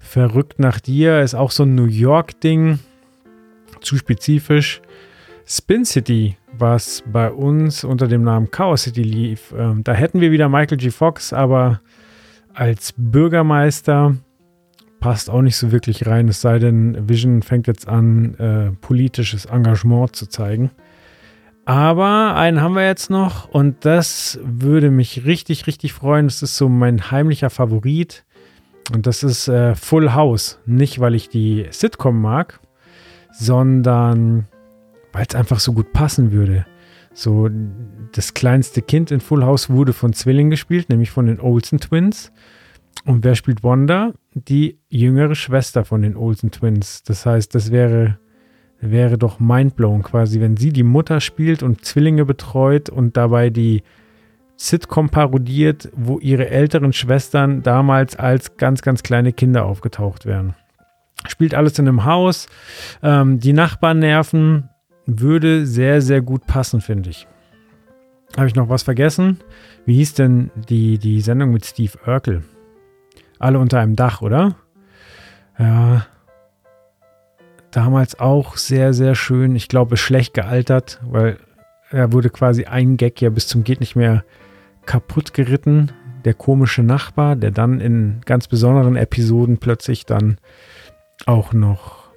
Verrückt 0.00 0.58
nach 0.58 0.80
dir 0.80 1.20
ist 1.20 1.36
auch 1.36 1.52
so 1.52 1.62
ein 1.62 1.76
New 1.76 1.86
York-Ding. 1.86 2.80
Zu 3.80 3.98
spezifisch. 3.98 4.82
Spin 5.46 5.84
City, 5.84 6.36
was 6.58 7.04
bei 7.06 7.30
uns 7.30 7.84
unter 7.84 8.08
dem 8.08 8.24
Namen 8.24 8.50
Chaos 8.50 8.82
City 8.82 9.04
lief, 9.04 9.54
ähm, 9.56 9.84
da 9.84 9.92
hätten 9.92 10.20
wir 10.20 10.32
wieder 10.32 10.48
Michael 10.48 10.78
G. 10.78 10.90
Fox, 10.90 11.32
aber 11.32 11.80
als 12.52 12.94
Bürgermeister 12.96 14.16
passt 15.00 15.30
auch 15.30 15.42
nicht 15.42 15.56
so 15.56 15.72
wirklich 15.72 16.06
rein, 16.06 16.28
es 16.28 16.40
sei 16.40 16.58
denn, 16.58 17.08
Vision 17.08 17.42
fängt 17.42 17.66
jetzt 17.66 17.88
an, 17.88 18.34
äh, 18.34 18.70
politisches 18.80 19.46
Engagement 19.46 20.14
zu 20.14 20.26
zeigen. 20.26 20.70
Aber 21.64 22.36
einen 22.36 22.60
haben 22.60 22.74
wir 22.74 22.86
jetzt 22.86 23.10
noch 23.10 23.48
und 23.48 23.84
das 23.84 24.38
würde 24.42 24.90
mich 24.90 25.24
richtig, 25.24 25.66
richtig 25.66 25.92
freuen. 25.92 26.26
Das 26.26 26.42
ist 26.42 26.56
so 26.56 26.68
mein 26.68 27.10
heimlicher 27.10 27.50
Favorit. 27.50 28.24
Und 28.92 29.06
das 29.06 29.22
ist 29.22 29.46
äh, 29.46 29.74
Full 29.74 30.14
House. 30.14 30.58
Nicht, 30.66 30.98
weil 30.98 31.14
ich 31.14 31.28
die 31.28 31.66
Sitcom 31.70 32.20
mag, 32.20 32.58
sondern 33.32 34.48
weil 35.12 35.26
es 35.28 35.34
einfach 35.34 35.60
so 35.60 35.72
gut 35.72 35.92
passen 35.92 36.32
würde. 36.32 36.66
So, 37.12 37.48
das 38.12 38.34
kleinste 38.34 38.82
Kind 38.82 39.10
in 39.10 39.20
Full 39.20 39.44
House 39.44 39.70
wurde 39.70 39.92
von 39.92 40.12
Zwillingen 40.12 40.50
gespielt, 40.50 40.88
nämlich 40.88 41.10
von 41.10 41.26
den 41.26 41.40
Olsen 41.40 41.78
Twins. 41.78 42.32
Und 43.04 43.24
wer 43.24 43.34
spielt 43.34 43.62
Wanda? 43.62 44.12
Die 44.34 44.78
jüngere 44.88 45.34
Schwester 45.34 45.84
von 45.84 46.02
den 46.02 46.16
Olsen 46.16 46.50
Twins. 46.50 47.02
Das 47.02 47.24
heißt, 47.24 47.54
das 47.54 47.70
wäre, 47.70 48.18
wäre 48.80 49.18
doch 49.18 49.40
mindblown 49.40 50.02
quasi, 50.02 50.40
wenn 50.40 50.56
sie 50.56 50.72
die 50.72 50.82
Mutter 50.82 51.20
spielt 51.20 51.62
und 51.62 51.84
Zwillinge 51.84 52.24
betreut 52.24 52.90
und 52.90 53.16
dabei 53.16 53.50
die 53.50 53.82
Sitcom 54.56 55.08
parodiert, 55.08 55.88
wo 55.96 56.18
ihre 56.18 56.50
älteren 56.50 56.92
Schwestern 56.92 57.62
damals 57.62 58.16
als 58.16 58.58
ganz, 58.58 58.82
ganz 58.82 59.02
kleine 59.02 59.32
Kinder 59.32 59.64
aufgetaucht 59.64 60.26
wären. 60.26 60.54
Spielt 61.26 61.54
alles 61.54 61.78
in 61.78 61.88
einem 61.88 62.04
Haus. 62.04 62.46
Ähm, 63.02 63.40
die 63.40 63.54
Nachbarn 63.54 64.00
nerven. 64.00 64.68
Würde 65.06 65.66
sehr, 65.66 66.02
sehr 66.02 66.20
gut 66.20 66.46
passen, 66.46 66.80
finde 66.80 67.10
ich. 67.10 67.26
Habe 68.36 68.46
ich 68.46 68.54
noch 68.54 68.68
was 68.68 68.82
vergessen? 68.82 69.40
Wie 69.86 69.94
hieß 69.94 70.14
denn 70.14 70.50
die, 70.68 70.98
die 70.98 71.20
Sendung 71.20 71.50
mit 71.52 71.64
Steve 71.64 71.98
Urkel? 72.06 72.44
Alle 73.40 73.58
unter 73.58 73.80
einem 73.80 73.96
Dach, 73.96 74.22
oder? 74.22 74.54
Ja. 75.58 76.06
damals 77.70 78.18
auch 78.18 78.56
sehr, 78.56 78.94
sehr 78.94 79.14
schön. 79.14 79.56
Ich 79.56 79.68
glaube, 79.68 79.96
schlecht 79.96 80.34
gealtert, 80.34 81.00
weil 81.02 81.38
er 81.90 82.12
wurde 82.12 82.30
quasi 82.30 82.64
ein 82.64 82.96
Gag 82.96 83.20
ja 83.20 83.30
bis 83.30 83.48
zum 83.48 83.64
geht 83.64 83.80
nicht 83.80 83.96
mehr 83.96 84.24
kaputt 84.86 85.34
geritten. 85.34 85.92
Der 86.24 86.34
komische 86.34 86.82
Nachbar, 86.82 87.34
der 87.34 87.50
dann 87.50 87.80
in 87.80 88.20
ganz 88.24 88.46
besonderen 88.46 88.96
Episoden 88.96 89.58
plötzlich 89.58 90.06
dann 90.06 90.38
auch 91.26 91.52
noch 91.52 92.10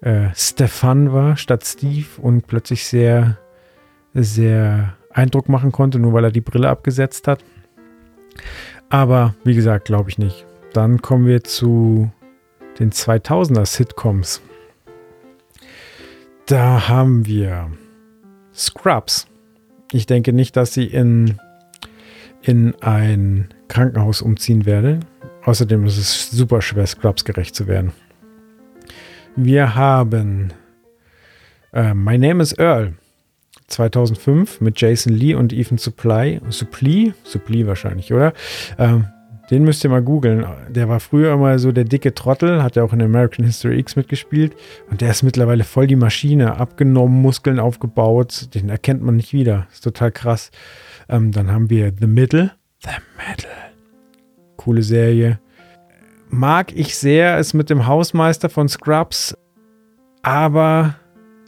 äh, 0.00 0.28
Stefan 0.34 1.12
war 1.12 1.36
statt 1.36 1.64
Steve 1.64 2.06
und 2.20 2.46
plötzlich 2.46 2.86
sehr, 2.86 3.38
sehr 4.14 4.94
Eindruck 5.10 5.48
machen 5.48 5.72
konnte, 5.72 5.98
nur 5.98 6.12
weil 6.12 6.24
er 6.24 6.32
die 6.32 6.40
Brille 6.40 6.68
abgesetzt 6.68 7.28
hat. 7.28 7.44
Aber 8.88 9.34
wie 9.44 9.54
gesagt, 9.54 9.86
glaube 9.86 10.10
ich 10.10 10.18
nicht. 10.18 10.46
Dann 10.72 11.02
kommen 11.02 11.26
wir 11.26 11.44
zu 11.44 12.10
den 12.78 12.90
2000er 12.92 13.66
Sitcoms. 13.66 14.40
Da 16.46 16.88
haben 16.88 17.26
wir 17.26 17.70
Scrubs. 18.54 19.26
Ich 19.92 20.06
denke 20.06 20.32
nicht, 20.32 20.56
dass 20.56 20.74
sie 20.74 20.86
in, 20.86 21.38
in 22.42 22.74
ein 22.80 23.48
Krankenhaus 23.68 24.22
umziehen 24.22 24.66
werde. 24.66 25.00
Außerdem 25.44 25.84
ist 25.86 25.98
es 25.98 26.30
super 26.30 26.60
schwer, 26.60 26.86
Scrubs 26.86 27.24
gerecht 27.24 27.54
zu 27.54 27.66
werden. 27.66 27.92
Wir 29.36 29.74
haben 29.74 30.52
äh, 31.72 31.94
My 31.94 32.18
Name 32.18 32.42
is 32.42 32.52
Earl 32.58 32.94
2005 33.70 34.60
mit 34.60 34.80
Jason 34.80 35.12
Lee 35.12 35.34
und 35.34 35.52
Ethan 35.52 35.78
Supply. 35.78 36.40
Supply? 36.50 37.14
Supply 37.24 37.66
wahrscheinlich, 37.66 38.12
oder? 38.12 38.32
Ähm, 38.78 39.06
den 39.50 39.64
müsst 39.64 39.82
ihr 39.82 39.90
mal 39.90 40.02
googeln. 40.02 40.46
Der 40.68 40.88
war 40.88 41.00
früher 41.00 41.32
immer 41.34 41.58
so 41.58 41.72
der 41.72 41.82
dicke 41.82 42.14
Trottel, 42.14 42.62
hat 42.62 42.76
ja 42.76 42.84
auch 42.84 42.92
in 42.92 43.02
American 43.02 43.44
History 43.44 43.80
X 43.80 43.96
mitgespielt. 43.96 44.54
Und 44.90 45.00
der 45.00 45.10
ist 45.10 45.24
mittlerweile 45.24 45.64
voll 45.64 45.88
die 45.88 45.96
Maschine, 45.96 46.56
abgenommen, 46.56 47.20
Muskeln 47.20 47.58
aufgebaut. 47.58 48.54
Den 48.54 48.68
erkennt 48.68 49.02
man 49.02 49.16
nicht 49.16 49.32
wieder. 49.32 49.66
Ist 49.72 49.82
total 49.82 50.12
krass. 50.12 50.52
Ähm, 51.08 51.32
dann 51.32 51.50
haben 51.50 51.68
wir 51.68 51.92
The 51.98 52.06
Middle. 52.06 52.52
The 52.84 52.90
Middle. 53.16 53.50
Coole 54.56 54.82
Serie. 54.82 55.40
Mag 56.28 56.72
ich 56.76 56.96
sehr, 56.96 57.38
ist 57.38 57.54
mit 57.54 57.70
dem 57.70 57.88
Hausmeister 57.88 58.48
von 58.48 58.68
Scrubs. 58.68 59.36
Aber 60.22 60.94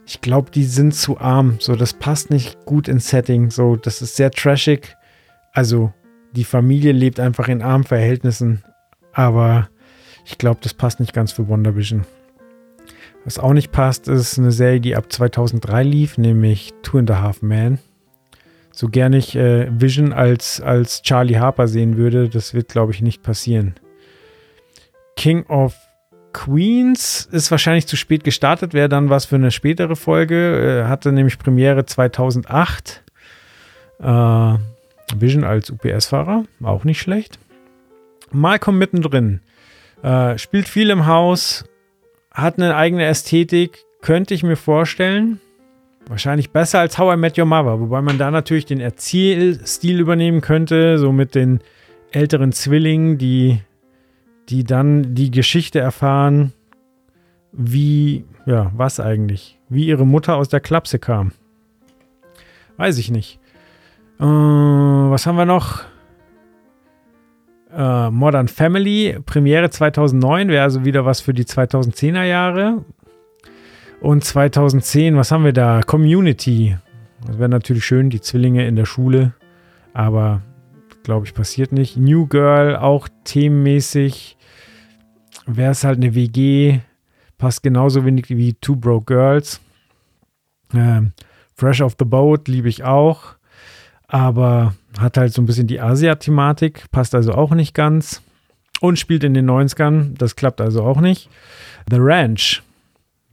ich 0.05 0.21
glaube, 0.21 0.51
die 0.51 0.65
sind 0.65 0.93
zu 0.93 1.19
arm. 1.19 1.57
So, 1.59 1.75
das 1.75 1.93
passt 1.93 2.29
nicht 2.29 2.65
gut 2.65 2.87
ins 2.87 3.09
Setting. 3.09 3.51
So, 3.51 3.75
das 3.75 4.01
ist 4.01 4.15
sehr 4.15 4.31
trashig. 4.31 4.95
Also 5.53 5.93
die 6.33 6.43
Familie 6.43 6.91
lebt 6.91 7.19
einfach 7.19 7.47
in 7.47 7.61
armen 7.61 7.83
Verhältnissen. 7.83 8.63
Aber 9.13 9.69
ich 10.25 10.37
glaube, 10.37 10.59
das 10.61 10.73
passt 10.73 10.99
nicht 10.99 11.13
ganz 11.13 11.31
für 11.31 11.47
WandaVision. 11.47 12.05
Was 13.25 13.39
auch 13.39 13.53
nicht 13.53 13.71
passt, 13.71 14.07
ist 14.09 14.37
eine 14.37 14.51
Serie, 14.51 14.81
die 14.81 14.95
ab 14.95 15.11
2003 15.11 15.83
lief, 15.83 16.17
nämlich 16.17 16.73
Two 16.81 16.97
and 16.97 17.11
a 17.11 17.21
Half 17.21 17.41
Men. 17.41 17.79
So 18.71 18.89
gerne 18.89 19.17
ich 19.17 19.35
äh, 19.35 19.67
Vision 19.79 20.11
als, 20.11 20.59
als 20.59 21.03
Charlie 21.03 21.37
Harper 21.37 21.67
sehen 21.67 21.95
würde, 21.95 22.27
das 22.27 22.53
wird, 22.53 22.69
glaube 22.69 22.91
ich, 22.91 23.01
nicht 23.01 23.21
passieren. 23.21 23.75
King 25.15 25.45
of 25.45 25.75
Queens 26.33 27.29
ist 27.31 27.51
wahrscheinlich 27.51 27.87
zu 27.87 27.95
spät 27.95 28.23
gestartet, 28.23 28.73
wäre 28.73 28.89
dann 28.89 29.09
was 29.09 29.25
für 29.25 29.35
eine 29.35 29.51
spätere 29.51 29.95
Folge. 29.95 30.83
Äh, 30.85 30.89
hatte 30.89 31.11
nämlich 31.11 31.39
Premiere 31.39 31.85
2008. 31.85 33.03
Äh, 33.99 34.53
Vision 35.15 35.43
als 35.43 35.69
UPS-Fahrer, 35.69 36.45
auch 36.63 36.83
nicht 36.83 36.99
schlecht. 36.99 37.39
Malcolm 38.31 38.77
mittendrin. 38.77 39.41
Äh, 40.01 40.37
spielt 40.37 40.67
viel 40.67 40.89
im 40.89 41.05
Haus, 41.05 41.65
hat 42.31 42.57
eine 42.57 42.75
eigene 42.75 43.05
Ästhetik, 43.05 43.85
könnte 44.01 44.33
ich 44.33 44.43
mir 44.43 44.57
vorstellen. 44.57 45.39
Wahrscheinlich 46.07 46.49
besser 46.49 46.79
als 46.79 46.97
How 46.97 47.13
I 47.13 47.17
Met 47.17 47.37
Your 47.37 47.45
Mother, 47.45 47.79
wobei 47.79 48.01
man 48.01 48.17
da 48.17 48.29
natürlich 48.29 48.65
den 48.65 48.81
Erzählstil 48.81 49.99
übernehmen 49.99 50.41
könnte, 50.41 50.97
so 50.97 51.13
mit 51.13 51.35
den 51.35 51.61
älteren 52.11 52.51
Zwillingen, 52.51 53.17
die, 53.17 53.61
die 54.49 54.63
dann 54.63 55.15
die 55.15 55.31
Geschichte 55.31 55.79
erfahren, 55.79 56.53
wie, 57.51 58.25
ja, 58.45 58.71
was 58.75 58.99
eigentlich, 58.99 59.59
wie 59.69 59.85
ihre 59.85 60.05
Mutter 60.05 60.35
aus 60.35 60.49
der 60.49 60.59
Klapse 60.59 60.99
kam. 60.99 61.31
Weiß 62.77 62.97
ich 62.97 63.11
nicht. 63.11 63.39
Äh, 64.19 64.23
was 64.23 65.25
haben 65.25 65.37
wir 65.37 65.45
noch? 65.45 65.83
Äh, 67.75 68.09
Modern 68.11 68.47
Family, 68.47 69.19
Premiere 69.25 69.69
2009, 69.69 70.49
wäre 70.49 70.63
also 70.63 70.85
wieder 70.85 71.05
was 71.05 71.21
für 71.21 71.33
die 71.33 71.45
2010er 71.45 72.23
Jahre. 72.23 72.83
Und 74.01 74.23
2010, 74.23 75.15
was 75.15 75.31
haben 75.31 75.45
wir 75.45 75.53
da? 75.53 75.81
Community. 75.81 76.77
Das 77.25 77.39
wäre 77.39 77.49
natürlich 77.49 77.85
schön, 77.85 78.09
die 78.09 78.21
Zwillinge 78.21 78.67
in 78.67 78.75
der 78.75 78.85
Schule. 78.85 79.33
Aber 79.93 80.41
glaube 81.03 81.25
ich, 81.25 81.33
passiert 81.33 81.71
nicht. 81.71 81.97
New 81.97 82.27
Girl, 82.27 82.75
auch 82.75 83.07
themenmäßig. 83.23 84.37
Wäre 85.45 85.71
es 85.71 85.83
halt 85.83 85.97
eine 85.97 86.15
WG. 86.15 86.79
Passt 87.37 87.63
genauso 87.63 88.05
wenig 88.05 88.29
wie 88.29 88.53
Two 88.53 88.75
Broke 88.75 89.13
Girls. 89.13 89.59
Ähm, 90.73 91.13
Fresh 91.55 91.81
off 91.81 91.95
the 91.99 92.05
Boat 92.05 92.47
liebe 92.47 92.69
ich 92.69 92.83
auch 92.83 93.35
aber 94.13 94.75
hat 94.99 95.17
halt 95.17 95.33
so 95.33 95.41
ein 95.41 95.47
bisschen 95.47 95.65
die 95.65 95.81
Asia-Thematik, 95.81 96.91
passt 96.91 97.15
also 97.15 97.33
auch 97.33 97.49
nicht 97.49 97.73
ganz. 97.73 98.21
Und 98.79 98.99
spielt 98.99 99.23
in 99.23 99.33
den 99.33 99.49
90ern, 99.49 100.15
das 100.15 100.35
klappt 100.35 100.61
also 100.61 100.83
auch 100.83 101.01
nicht. 101.01 101.29
The 101.89 101.97
Ranch, 101.99 102.61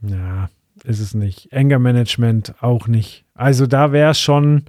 ja, 0.01 0.49
ist 0.83 0.99
es 0.99 1.13
nicht. 1.13 1.53
Anger 1.53 1.77
Management 1.77 2.55
auch 2.61 2.87
nicht. 2.87 3.25
Also 3.35 3.67
da 3.67 3.91
wäre 3.91 4.11
es 4.11 4.19
schon, 4.19 4.63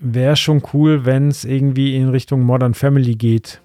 wäre 0.00 0.36
schon 0.36 0.62
cool, 0.72 1.04
wenn 1.04 1.28
es 1.28 1.44
irgendwie 1.44 1.94
in 1.96 2.08
Richtung 2.08 2.42
Modern 2.42 2.74
Family 2.74 3.14
geht, 3.14 3.60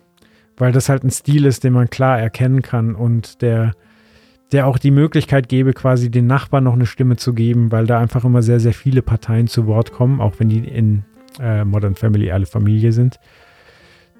weil 0.57 0.71
das 0.71 0.89
halt 0.89 1.03
ein 1.03 1.11
Stil 1.11 1.45
ist, 1.45 1.63
den 1.63 1.73
man 1.73 1.89
klar 1.89 2.19
erkennen 2.19 2.61
kann 2.61 2.93
und 2.93 3.41
der, 3.41 3.73
der 4.51 4.67
auch 4.67 4.77
die 4.77 4.91
Möglichkeit 4.91 5.49
gäbe, 5.49 5.73
quasi 5.73 6.11
den 6.11 6.27
Nachbarn 6.27 6.65
noch 6.65 6.73
eine 6.73 6.85
Stimme 6.85 7.15
zu 7.15 7.33
geben, 7.33 7.71
weil 7.71 7.87
da 7.87 7.99
einfach 7.99 8.25
immer 8.25 8.41
sehr, 8.41 8.59
sehr 8.59 8.73
viele 8.73 9.01
Parteien 9.01 9.47
zu 9.47 9.65
Wort 9.65 9.93
kommen, 9.93 10.19
auch 10.19 10.35
wenn 10.37 10.49
die 10.49 10.59
in 10.59 11.03
äh, 11.39 11.63
Modern 11.63 11.95
Family 11.95 12.31
alle 12.31 12.45
Familie 12.45 12.91
sind. 12.91 13.19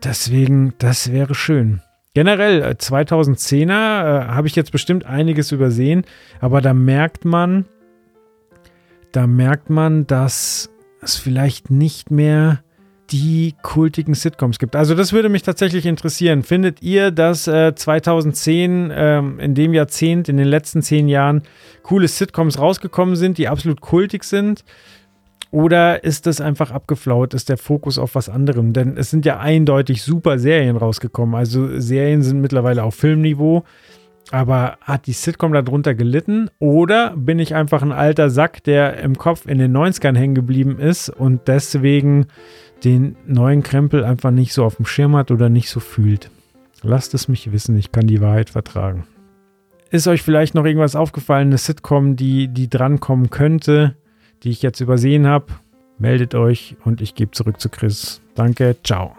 Deswegen, 0.03 0.73
das 0.77 1.11
wäre 1.11 1.35
schön. 1.35 1.81
Generell, 2.13 2.63
2010er 2.63 3.71
äh, 3.71 3.71
äh, 3.71 4.27
habe 4.27 4.47
ich 4.47 4.55
jetzt 4.55 4.71
bestimmt 4.71 5.05
einiges 5.05 5.51
übersehen, 5.51 6.05
aber 6.39 6.61
da 6.61 6.73
merkt 6.73 7.25
man, 7.25 7.65
da 9.11 9.27
merkt 9.27 9.69
man, 9.69 10.07
dass 10.07 10.69
es 11.05 11.15
vielleicht 11.15 11.71
nicht 11.71 12.11
mehr 12.11 12.59
die 13.11 13.53
kultigen 13.61 14.15
Sitcoms 14.15 14.57
gibt. 14.57 14.75
Also 14.75 14.95
das 14.95 15.13
würde 15.13 15.29
mich 15.29 15.43
tatsächlich 15.43 15.85
interessieren. 15.85 16.43
Findet 16.43 16.81
ihr, 16.81 17.11
dass 17.11 17.47
äh, 17.47 17.75
2010, 17.75 18.91
ähm, 18.93 19.39
in 19.39 19.53
dem 19.53 19.73
Jahrzehnt, 19.73 20.27
in 20.27 20.37
den 20.37 20.47
letzten 20.47 20.81
zehn 20.81 21.07
Jahren, 21.07 21.43
coole 21.83 22.07
Sitcoms 22.07 22.57
rausgekommen 22.57 23.15
sind, 23.15 23.37
die 23.37 23.47
absolut 23.47 23.81
kultig 23.81 24.23
sind? 24.23 24.63
Oder 25.51 26.03
ist 26.03 26.25
das 26.25 26.41
einfach 26.41 26.71
abgeflaut? 26.71 27.33
Ist 27.33 27.47
der 27.47 27.57
Fokus 27.57 27.97
auf 27.97 28.15
was 28.15 28.27
anderem? 28.27 28.73
Denn 28.73 28.97
es 28.97 29.09
sind 29.09 29.25
ja 29.25 29.39
eindeutig 29.39 30.01
super 30.01 30.39
Serien 30.39 30.75
rausgekommen. 30.75 31.35
Also 31.35 31.79
Serien 31.79 32.23
sind 32.23 32.41
mittlerweile 32.41 32.83
auf 32.83 32.95
Filmniveau. 32.95 33.63
Aber 34.31 34.77
hat 34.81 35.07
die 35.07 35.13
Sitcom 35.13 35.53
darunter 35.53 35.93
gelitten? 35.93 36.49
Oder 36.59 37.15
bin 37.15 37.39
ich 37.39 37.53
einfach 37.53 37.81
ein 37.81 37.91
alter 37.91 38.29
Sack, 38.29 38.63
der 38.63 38.97
im 38.97 39.17
Kopf 39.17 39.45
in 39.45 39.59
den 39.59 39.75
90ern 39.75 40.17
hängen 40.17 40.35
geblieben 40.35 40.79
ist 40.79 41.09
und 41.09 41.47
deswegen 41.47 42.27
den 42.83 43.15
neuen 43.25 43.61
Krempel 43.63 44.03
einfach 44.03 44.31
nicht 44.31 44.53
so 44.53 44.65
auf 44.65 44.77
dem 44.77 44.85
Schirm 44.85 45.15
hat 45.15 45.31
oder 45.31 45.49
nicht 45.49 45.69
so 45.69 45.79
fühlt? 45.79 46.31
Lasst 46.81 47.13
es 47.13 47.27
mich 47.27 47.51
wissen, 47.51 47.77
ich 47.77 47.91
kann 47.91 48.07
die 48.07 48.21
Wahrheit 48.21 48.49
vertragen. 48.49 49.05
Ist 49.91 50.07
euch 50.07 50.23
vielleicht 50.23 50.55
noch 50.55 50.65
irgendwas 50.65 50.95
aufgefallen, 50.95 51.47
eine 51.49 51.57
Sitcom, 51.57 52.15
die, 52.15 52.47
die 52.47 52.69
drankommen 52.69 53.29
könnte? 53.29 53.95
die 54.45 54.51
ich 54.51 54.61
jetzt 54.61 54.79
übersehen 54.79 55.27
habe, 55.27 55.47
meldet 55.97 56.35
euch 56.35 56.75
und 56.83 57.01
ich 57.01 57.15
gebe 57.15 57.31
zurück 57.31 57.59
zu 57.59 57.69
Chris. 57.69 58.21
Danke, 58.35 58.75
ciao. 58.83 59.15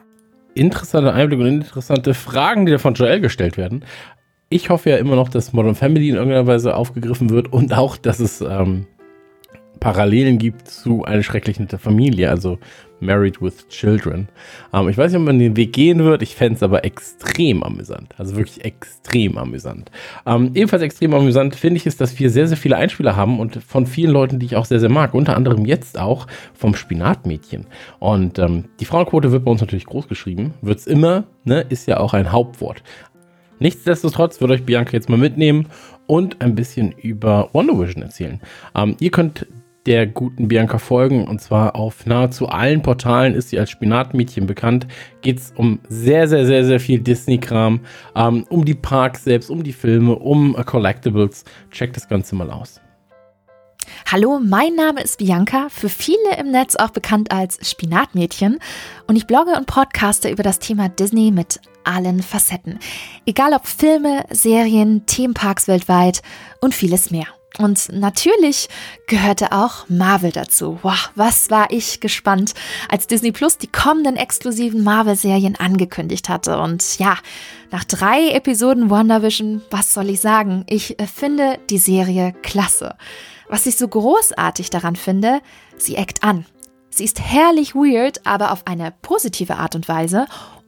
Interessanter 0.54 1.12
Einblick 1.12 1.40
und 1.40 1.46
interessante 1.46 2.14
Fragen, 2.14 2.64
die 2.64 2.72
da 2.72 2.78
von 2.78 2.94
Joel 2.94 3.20
gestellt 3.20 3.56
werden. 3.58 3.84
Ich 4.48 4.70
hoffe 4.70 4.90
ja 4.90 4.96
immer 4.98 5.16
noch, 5.16 5.28
dass 5.28 5.52
Modern 5.52 5.74
Family 5.74 6.08
in 6.08 6.14
irgendeiner 6.14 6.46
Weise 6.46 6.76
aufgegriffen 6.76 7.30
wird 7.30 7.52
und 7.52 7.76
auch, 7.76 7.96
dass 7.96 8.20
es 8.20 8.40
ähm, 8.40 8.86
Parallelen 9.80 10.38
gibt 10.38 10.68
zu 10.68 11.04
Eine 11.04 11.24
schrecklich 11.24 11.58
nette 11.58 11.78
Familie, 11.78 12.30
also 12.30 12.58
Married 13.00 13.42
with 13.42 13.66
Children. 13.68 14.28
Ähm, 14.72 14.88
ich 14.88 14.96
weiß 14.96 15.10
nicht, 15.10 15.18
ob 15.18 15.26
man 15.26 15.40
den 15.40 15.56
Weg 15.56 15.72
gehen 15.72 15.98
wird, 16.04 16.22
ich 16.22 16.36
fände 16.36 16.54
es 16.54 16.62
aber 16.62 16.84
extrem 16.84 17.64
amüsant. 17.64 18.14
Also 18.18 18.36
wirklich 18.36 18.64
extrem 18.64 19.36
amüsant. 19.36 19.90
Ähm, 20.26 20.52
ebenfalls 20.54 20.82
extrem 20.82 21.12
amüsant 21.12 21.56
finde 21.56 21.78
ich 21.78 21.86
es, 21.86 21.96
dass 21.96 22.16
wir 22.20 22.30
sehr, 22.30 22.46
sehr 22.46 22.56
viele 22.56 22.76
Einspieler 22.76 23.16
haben 23.16 23.40
und 23.40 23.56
von 23.56 23.84
vielen 23.84 24.12
Leuten, 24.12 24.38
die 24.38 24.46
ich 24.46 24.54
auch 24.54 24.64
sehr, 24.64 24.78
sehr 24.78 24.90
mag. 24.90 25.12
Unter 25.12 25.36
anderem 25.36 25.64
jetzt 25.64 25.98
auch 25.98 26.28
vom 26.54 26.76
Spinatmädchen. 26.76 27.66
Und 27.98 28.38
ähm, 28.38 28.66
die 28.78 28.84
Frauenquote 28.84 29.32
wird 29.32 29.44
bei 29.44 29.50
uns 29.50 29.60
natürlich 29.60 29.86
groß 29.86 30.06
geschrieben. 30.06 30.54
Wird 30.62 30.78
es 30.78 30.86
immer, 30.86 31.24
ne, 31.44 31.66
ist 31.68 31.88
ja 31.88 31.98
auch 31.98 32.14
ein 32.14 32.30
Hauptwort. 32.30 32.84
Nichtsdestotrotz 33.58 34.40
würde 34.40 34.54
euch 34.54 34.64
Bianca 34.64 34.92
jetzt 34.92 35.08
mal 35.08 35.18
mitnehmen 35.18 35.68
und 36.06 36.40
ein 36.42 36.54
bisschen 36.54 36.92
über 36.92 37.50
Wonder 37.52 37.78
Vision 37.78 38.02
erzählen. 38.02 38.40
Ähm, 38.74 38.96
ihr 39.00 39.10
könnt 39.10 39.46
der 39.86 40.06
guten 40.06 40.48
Bianca 40.48 40.78
folgen 40.78 41.26
und 41.26 41.40
zwar 41.40 41.76
auf 41.76 42.06
nahezu 42.06 42.48
allen 42.48 42.82
Portalen 42.82 43.34
ist 43.34 43.50
sie 43.50 43.58
als 43.58 43.70
Spinatmädchen 43.70 44.46
bekannt. 44.46 44.86
Geht 45.22 45.38
es 45.38 45.52
um 45.56 45.78
sehr, 45.88 46.28
sehr, 46.28 46.44
sehr, 46.44 46.64
sehr 46.64 46.80
viel 46.80 46.98
Disney-Kram, 46.98 47.80
ähm, 48.14 48.44
um 48.48 48.64
die 48.64 48.74
Parks 48.74 49.24
selbst, 49.24 49.48
um 49.48 49.62
die 49.62 49.72
Filme, 49.72 50.16
um 50.16 50.54
Collectibles. 50.54 51.44
Checkt 51.70 51.96
das 51.96 52.08
Ganze 52.08 52.34
mal 52.34 52.50
aus. 52.50 52.80
Hallo, 54.10 54.40
mein 54.42 54.74
Name 54.74 55.02
ist 55.02 55.18
Bianca, 55.18 55.68
für 55.68 55.88
viele 55.88 56.36
im 56.38 56.50
Netz 56.50 56.74
auch 56.76 56.90
bekannt 56.90 57.30
als 57.30 57.58
Spinatmädchen 57.68 58.58
und 59.06 59.16
ich 59.16 59.26
blogge 59.26 59.52
und 59.56 59.66
podcaste 59.66 60.28
über 60.28 60.42
das 60.42 60.58
Thema 60.58 60.88
Disney 60.88 61.30
mit 61.30 61.60
allen 61.86 62.22
Facetten. 62.22 62.78
Egal 63.24 63.52
ob 63.52 63.66
Filme, 63.66 64.24
Serien, 64.30 65.06
Themenparks 65.06 65.68
weltweit 65.68 66.22
und 66.60 66.74
vieles 66.74 67.10
mehr. 67.10 67.26
Und 67.58 67.90
natürlich 67.90 68.68
gehörte 69.06 69.52
auch 69.52 69.88
Marvel 69.88 70.30
dazu. 70.30 70.78
Wow, 70.82 71.10
was 71.14 71.50
war 71.50 71.70
ich 71.70 72.00
gespannt, 72.00 72.54
als 72.88 73.06
Disney 73.06 73.32
Plus 73.32 73.56
die 73.56 73.66
kommenden 73.66 74.16
exklusiven 74.16 74.84
Marvel-Serien 74.84 75.56
angekündigt 75.56 76.28
hatte. 76.28 76.58
Und 76.58 76.98
ja, 76.98 77.16
nach 77.70 77.84
drei 77.84 78.30
Episoden 78.30 78.90
WandaVision, 78.90 79.62
was 79.70 79.94
soll 79.94 80.10
ich 80.10 80.20
sagen? 80.20 80.64
Ich 80.68 80.96
finde 81.12 81.58
die 81.70 81.78
Serie 81.78 82.34
klasse. 82.42 82.96
Was 83.48 83.66
ich 83.66 83.76
so 83.76 83.88
großartig 83.88 84.70
daran 84.70 84.96
finde, 84.96 85.40
sie 85.78 85.96
eckt 85.96 86.22
an. 86.22 86.44
Sie 86.90 87.04
ist 87.04 87.20
herrlich 87.20 87.74
weird, 87.74 88.26
aber 88.26 88.52
auf 88.52 88.66
eine 88.66 88.92
positive 89.02 89.56
Art 89.56 89.74
und 89.74 89.88
Weise. 89.88 90.26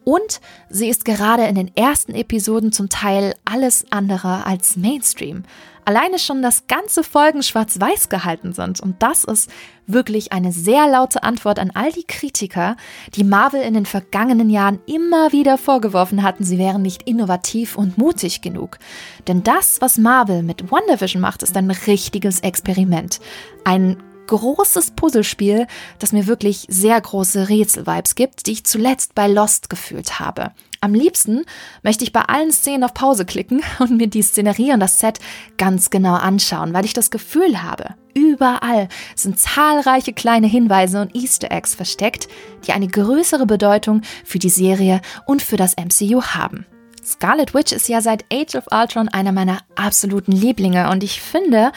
Und 0.08 0.40
sie 0.70 0.88
ist 0.88 1.04
gerade 1.04 1.44
in 1.44 1.54
den 1.54 1.70
ersten 1.76 2.14
Episoden 2.14 2.72
zum 2.72 2.88
Teil 2.88 3.34
alles 3.44 3.84
andere 3.90 4.46
als 4.46 4.74
Mainstream 4.78 5.44
alleine 5.88 6.18
schon, 6.18 6.42
dass 6.42 6.66
ganze 6.66 7.02
Folgen 7.02 7.42
schwarz-weiß 7.42 8.10
gehalten 8.10 8.52
sind. 8.52 8.78
Und 8.78 9.02
das 9.02 9.24
ist 9.24 9.50
wirklich 9.86 10.32
eine 10.32 10.52
sehr 10.52 10.86
laute 10.86 11.22
Antwort 11.22 11.58
an 11.58 11.70
all 11.72 11.90
die 11.90 12.04
Kritiker, 12.04 12.76
die 13.14 13.24
Marvel 13.24 13.62
in 13.62 13.72
den 13.72 13.86
vergangenen 13.86 14.50
Jahren 14.50 14.80
immer 14.84 15.32
wieder 15.32 15.56
vorgeworfen 15.56 16.22
hatten, 16.22 16.44
sie 16.44 16.58
wären 16.58 16.82
nicht 16.82 17.04
innovativ 17.04 17.74
und 17.74 17.96
mutig 17.96 18.42
genug. 18.42 18.78
Denn 19.28 19.42
das, 19.42 19.80
was 19.80 19.96
Marvel 19.96 20.42
mit 20.42 20.70
WandaVision 20.70 21.22
macht, 21.22 21.42
ist 21.42 21.56
ein 21.56 21.70
richtiges 21.70 22.40
Experiment. 22.40 23.18
Ein 23.64 23.96
großes 24.28 24.92
Puzzlespiel, 24.92 25.66
das 25.98 26.12
mir 26.12 26.28
wirklich 26.28 26.66
sehr 26.68 27.00
große 27.00 27.48
Rätsel-Vibes 27.48 28.14
gibt, 28.14 28.46
die 28.46 28.52
ich 28.52 28.64
zuletzt 28.64 29.16
bei 29.16 29.26
Lost 29.26 29.68
gefühlt 29.68 30.20
habe. 30.20 30.52
Am 30.80 30.94
liebsten 30.94 31.44
möchte 31.82 32.04
ich 32.04 32.12
bei 32.12 32.20
allen 32.20 32.52
Szenen 32.52 32.84
auf 32.84 32.94
Pause 32.94 33.24
klicken 33.24 33.62
und 33.80 33.96
mir 33.96 34.06
die 34.06 34.22
Szenerie 34.22 34.72
und 34.72 34.80
das 34.80 35.00
Set 35.00 35.18
ganz 35.56 35.90
genau 35.90 36.14
anschauen, 36.14 36.72
weil 36.72 36.84
ich 36.84 36.92
das 36.92 37.10
Gefühl 37.10 37.62
habe, 37.62 37.94
überall 38.14 38.88
sind 39.16 39.40
zahlreiche 39.40 40.12
kleine 40.12 40.46
Hinweise 40.46 41.00
und 41.00 41.16
Easter 41.16 41.50
Eggs 41.50 41.74
versteckt, 41.74 42.28
die 42.66 42.72
eine 42.72 42.86
größere 42.86 43.46
Bedeutung 43.46 44.02
für 44.24 44.38
die 44.38 44.50
Serie 44.50 45.00
und 45.26 45.42
für 45.42 45.56
das 45.56 45.74
MCU 45.76 46.22
haben. 46.22 46.66
Scarlet 47.08 47.54
Witch 47.54 47.72
ist 47.72 47.88
ja 47.88 48.02
seit 48.02 48.26
Age 48.30 48.54
of 48.56 48.66
Ultron 48.70 49.08
einer 49.08 49.32
meiner 49.32 49.60
absoluten 49.76 50.32
Lieblinge 50.32 50.90
und 50.90 51.02
ich 51.02 51.22
finde, 51.22 51.72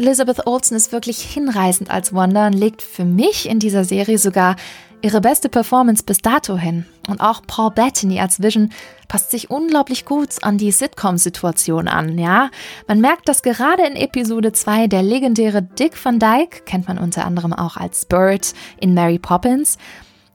Elizabeth 0.00 0.46
Olsen 0.46 0.78
ist 0.78 0.92
wirklich 0.92 1.20
hinreißend 1.20 1.90
als 1.90 2.14
Wanda 2.14 2.46
und 2.46 2.54
legt 2.54 2.80
für 2.80 3.04
mich 3.04 3.46
in 3.46 3.58
dieser 3.58 3.84
Serie 3.84 4.16
sogar 4.16 4.56
ihre 5.02 5.20
beste 5.20 5.50
Performance 5.50 6.02
bis 6.02 6.18
dato 6.18 6.56
hin. 6.56 6.86
Und 7.06 7.20
auch 7.20 7.42
Paul 7.46 7.70
Bettany 7.70 8.18
als 8.18 8.42
Vision 8.42 8.70
passt 9.08 9.30
sich 9.30 9.50
unglaublich 9.50 10.06
gut 10.06 10.42
an 10.42 10.56
die 10.56 10.72
Sitcom-Situation 10.72 11.86
an, 11.86 12.18
ja? 12.18 12.50
Man 12.88 13.02
merkt, 13.02 13.28
dass 13.28 13.42
gerade 13.42 13.84
in 13.84 13.94
Episode 13.94 14.52
2 14.52 14.86
der 14.86 15.02
legendäre 15.02 15.60
Dick 15.60 16.02
Van 16.02 16.18
Dyke, 16.18 16.62
kennt 16.64 16.88
man 16.88 16.96
unter 16.96 17.26
anderem 17.26 17.52
auch 17.52 17.76
als 17.76 18.06
Bird 18.06 18.54
in 18.80 18.94
Mary 18.94 19.18
Poppins, 19.18 19.76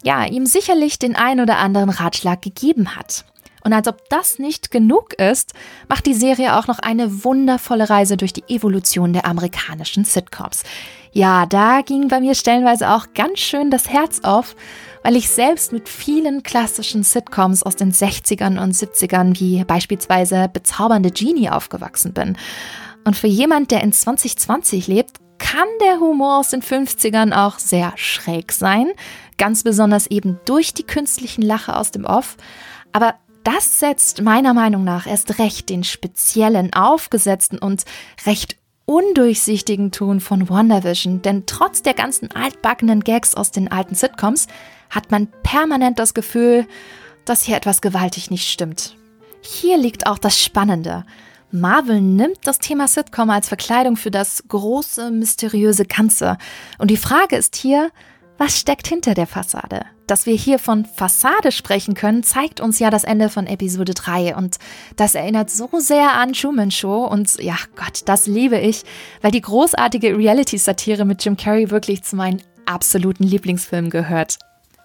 ja, 0.03 0.25
ihm 0.25 0.45
sicherlich 0.45 0.99
den 0.99 1.15
ein 1.15 1.39
oder 1.39 1.57
anderen 1.57 1.89
Ratschlag 1.89 2.39
gegeben 2.43 2.95
hat. 2.95 3.25
Und 3.65 3.73
als 3.73 3.87
ob 3.87 4.07
das 4.09 4.37
nicht 4.37 4.69
genug 4.69 5.15
ist, 5.15 5.53
macht 5.89 6.05
die 6.05 6.13
Serie 6.13 6.55
auch 6.55 6.67
noch 6.67 6.77
eine 6.77 7.23
wundervolle 7.23 7.89
Reise 7.89 8.15
durch 8.15 8.31
die 8.31 8.43
Evolution 8.47 9.11
der 9.11 9.25
amerikanischen 9.25 10.05
Sitcoms. 10.05 10.61
Ja, 11.11 11.47
da 11.47 11.81
ging 11.81 12.07
bei 12.07 12.19
mir 12.19 12.35
stellenweise 12.35 12.91
auch 12.91 13.07
ganz 13.15 13.39
schön 13.39 13.71
das 13.71 13.89
Herz 13.89 14.19
auf, 14.21 14.55
weil 15.01 15.15
ich 15.15 15.29
selbst 15.29 15.73
mit 15.73 15.89
vielen 15.89 16.43
klassischen 16.43 17.01
Sitcoms 17.01 17.63
aus 17.63 17.75
den 17.75 17.91
60ern 17.91 18.61
und 18.61 18.75
70ern 18.75 19.39
wie 19.39 19.63
beispielsweise 19.63 20.47
Bezaubernde 20.53 21.09
Genie 21.09 21.49
aufgewachsen 21.49 22.13
bin. 22.13 22.37
Und 23.03 23.15
für 23.15 23.27
jemand, 23.27 23.71
der 23.71 23.81
in 23.81 23.93
2020 23.93 24.85
lebt, 24.85 25.17
kann 25.39 25.67
der 25.81 25.99
Humor 25.99 26.37
aus 26.37 26.49
den 26.49 26.61
50ern 26.61 27.33
auch 27.33 27.57
sehr 27.57 27.93
schräg 27.95 28.51
sein, 28.51 28.91
ganz 29.39 29.63
besonders 29.63 30.05
eben 30.05 30.39
durch 30.45 30.75
die 30.75 30.83
künstlichen 30.85 31.41
Lache 31.41 31.75
aus 31.75 31.89
dem 31.89 32.05
Off. 32.05 32.37
Aber 32.91 33.15
das 33.45 33.79
setzt 33.79 34.21
meiner 34.21 34.53
Meinung 34.53 34.83
nach 34.83 35.07
erst 35.07 35.39
recht 35.39 35.69
den 35.69 35.83
speziellen, 35.83 36.73
aufgesetzten 36.73 37.57
und 37.59 37.85
recht 38.25 38.57
undurchsichtigen 38.85 39.91
Ton 39.91 40.19
von 40.19 40.49
WandaVision, 40.49 41.21
denn 41.21 41.45
trotz 41.45 41.81
der 41.81 41.93
ganzen 41.93 42.31
altbackenen 42.31 43.01
Gags 43.01 43.35
aus 43.35 43.51
den 43.51 43.71
alten 43.71 43.95
Sitcoms 43.95 44.47
hat 44.89 45.11
man 45.11 45.27
permanent 45.43 45.99
das 45.99 46.13
Gefühl, 46.13 46.67
dass 47.25 47.43
hier 47.43 47.55
etwas 47.55 47.81
gewaltig 47.81 48.29
nicht 48.31 48.49
stimmt. 48.49 48.95
Hier 49.41 49.77
liegt 49.77 50.07
auch 50.07 50.17
das 50.17 50.41
Spannende. 50.41 51.05
Marvel 51.51 52.01
nimmt 52.01 52.39
das 52.43 52.59
Thema 52.59 52.87
Sitcom 52.87 53.29
als 53.29 53.47
Verkleidung 53.47 53.95
für 53.95 54.11
das 54.11 54.43
große, 54.47 55.11
mysteriöse 55.11 55.85
Ganze. 55.85 56.37
Und 56.79 56.91
die 56.91 56.97
Frage 56.97 57.35
ist 57.35 57.55
hier, 57.55 57.91
was 58.37 58.59
steckt 58.59 58.87
hinter 58.87 59.13
der 59.13 59.27
Fassade? 59.27 59.85
Dass 60.07 60.25
wir 60.25 60.35
hier 60.35 60.59
von 60.59 60.85
Fassade 60.85 61.51
sprechen 61.51 61.93
können, 61.93 62.21
zeigt 62.21 62.59
uns 62.59 62.79
ja 62.79 62.89
das 62.89 63.03
Ende 63.03 63.29
von 63.29 63.47
Episode 63.47 63.93
3 63.93 64.35
und 64.35 64.57
das 64.97 65.15
erinnert 65.15 65.49
so 65.49 65.69
sehr 65.79 66.13
an 66.13 66.33
Truman 66.33 66.69
Show 66.69 67.05
und 67.05 67.41
ja 67.41 67.55
Gott, 67.75 68.01
das 68.05 68.27
liebe 68.27 68.59
ich, 68.59 68.83
weil 69.21 69.31
die 69.31 69.41
großartige 69.41 70.17
Reality-Satire 70.17 71.05
mit 71.05 71.23
Jim 71.23 71.37
Carrey 71.37 71.71
wirklich 71.71 72.03
zu 72.03 72.15
meinen 72.15 72.41
absoluten 72.65 73.23
Lieblingsfilmen 73.23 73.89
gehört. 73.89 74.37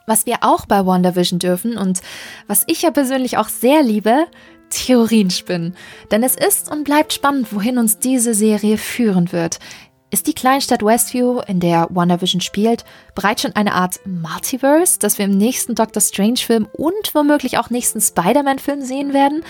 Was 0.07 0.27
wir 0.27 0.39
auch 0.43 0.67
bei 0.67 0.87
WandaVision 0.87 1.39
dürfen 1.39 1.77
und 1.77 2.01
was 2.47 2.65
ich 2.67 2.83
ja 2.83 2.91
persönlich 2.91 3.37
auch 3.37 3.49
sehr 3.49 3.83
liebe, 3.83 4.27
Theorien 4.71 5.31
spinnen. 5.31 5.77
Denn 6.11 6.23
es 6.23 6.37
ist 6.37 6.71
und 6.71 6.85
bleibt 6.85 7.13
spannend, 7.13 7.53
wohin 7.53 7.79
uns 7.79 7.99
diese 7.99 8.35
Serie 8.35 8.79
führen 8.79 9.33
wird. 9.33 9.59
Ist 10.13 10.27
die 10.27 10.35
Kleinstadt 10.35 10.83
Westview, 10.83 11.41
in 11.47 11.61
der 11.61 11.87
WandaVision 11.89 12.41
spielt, 12.41 12.85
bereits 13.15 13.43
schon 13.43 13.55
eine 13.55 13.75
Art 13.75 14.01
Multiverse, 14.05 14.99
das 14.99 15.19
wir 15.19 15.27
im 15.27 15.37
nächsten 15.37 15.77
Doctor 15.77 16.01
Strange-Film 16.01 16.67
und 16.73 17.15
womöglich 17.15 17.59
auch 17.59 17.71
nächsten 17.71 18.01
Spider-Man-Film 18.01 18.83
sehen 18.83 19.13
werden? 19.13 19.45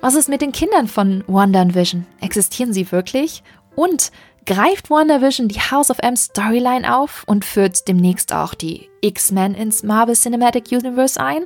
Was 0.00 0.14
ist 0.14 0.30
mit 0.30 0.40
den 0.40 0.52
Kindern 0.52 0.88
von 0.88 1.22
Wanda 1.26 1.60
und 1.60 1.74
Vision? 1.74 2.06
Existieren 2.22 2.72
sie 2.72 2.90
wirklich? 2.92 3.42
Und 3.74 4.10
greift 4.46 4.88
WandaVision 4.88 5.48
die 5.48 5.60
House 5.60 5.90
of 5.90 5.98
M 5.98 6.16
Storyline 6.16 6.96
auf 6.96 7.24
und 7.26 7.44
führt 7.44 7.86
demnächst 7.86 8.32
auch 8.32 8.54
die 8.54 8.88
X-Men 9.02 9.54
ins 9.54 9.82
Marvel 9.82 10.14
Cinematic 10.14 10.72
Universe 10.72 11.20
ein? 11.20 11.42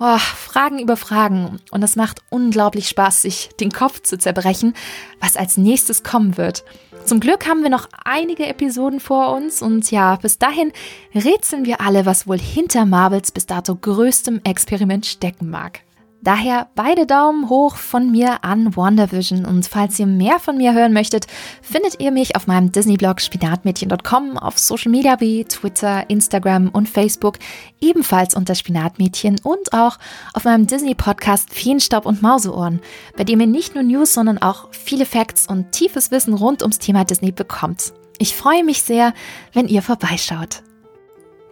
Oh, 0.00 0.18
Fragen 0.18 0.80
über 0.80 0.96
Fragen. 0.96 1.60
Und 1.70 1.84
es 1.84 1.94
macht 1.94 2.22
unglaublich 2.30 2.88
Spaß, 2.88 3.22
sich 3.22 3.50
den 3.60 3.70
Kopf 3.70 4.00
zu 4.02 4.18
zerbrechen, 4.18 4.74
was 5.20 5.36
als 5.36 5.58
nächstes 5.58 6.02
kommen 6.02 6.38
wird. 6.38 6.64
Zum 7.04 7.18
Glück 7.18 7.48
haben 7.48 7.62
wir 7.62 7.70
noch 7.70 7.88
einige 8.04 8.46
Episoden 8.46 9.00
vor 9.00 9.34
uns 9.34 9.62
und 9.62 9.90
ja, 9.90 10.16
bis 10.16 10.38
dahin 10.38 10.72
rätseln 11.14 11.64
wir 11.64 11.80
alle, 11.80 12.06
was 12.06 12.28
wohl 12.28 12.38
hinter 12.38 12.86
Marvels 12.86 13.32
bis 13.32 13.46
dato 13.46 13.74
größtem 13.74 14.40
Experiment 14.44 15.06
stecken 15.06 15.50
mag. 15.50 15.80
Daher 16.22 16.68
beide 16.74 17.06
Daumen 17.06 17.48
hoch 17.48 17.76
von 17.76 18.10
mir 18.10 18.44
an 18.44 18.76
WandaVision 18.76 19.46
und 19.46 19.66
falls 19.66 19.98
ihr 19.98 20.06
mehr 20.06 20.38
von 20.38 20.58
mir 20.58 20.74
hören 20.74 20.92
möchtet, 20.92 21.26
findet 21.62 21.98
ihr 21.98 22.10
mich 22.10 22.36
auf 22.36 22.46
meinem 22.46 22.72
Disney-Blog 22.72 23.22
spinatmädchen.com, 23.22 24.36
auf 24.36 24.58
Social 24.58 24.90
Media 24.90 25.18
wie 25.20 25.44
Twitter, 25.44 26.10
Instagram 26.10 26.68
und 26.68 26.90
Facebook 26.90 27.38
ebenfalls 27.80 28.34
unter 28.34 28.54
Spinatmädchen 28.54 29.40
und 29.42 29.72
auch 29.72 29.96
auf 30.34 30.44
meinem 30.44 30.66
Disney-Podcast 30.66 31.54
Feenstaub 31.54 32.04
und 32.04 32.20
Mauseohren, 32.20 32.80
bei 33.16 33.24
dem 33.24 33.40
ihr 33.40 33.46
nicht 33.46 33.74
nur 33.74 33.84
News, 33.84 34.12
sondern 34.12 34.36
auch 34.36 34.68
viele 34.72 35.06
Facts 35.06 35.46
und 35.46 35.72
tiefes 35.72 36.10
Wissen 36.10 36.34
rund 36.34 36.60
ums 36.60 36.78
Thema 36.78 37.04
Disney 37.04 37.32
bekommt. 37.32 37.94
Ich 38.18 38.36
freue 38.36 38.62
mich 38.62 38.82
sehr, 38.82 39.14
wenn 39.54 39.68
ihr 39.68 39.80
vorbeischaut. 39.80 40.62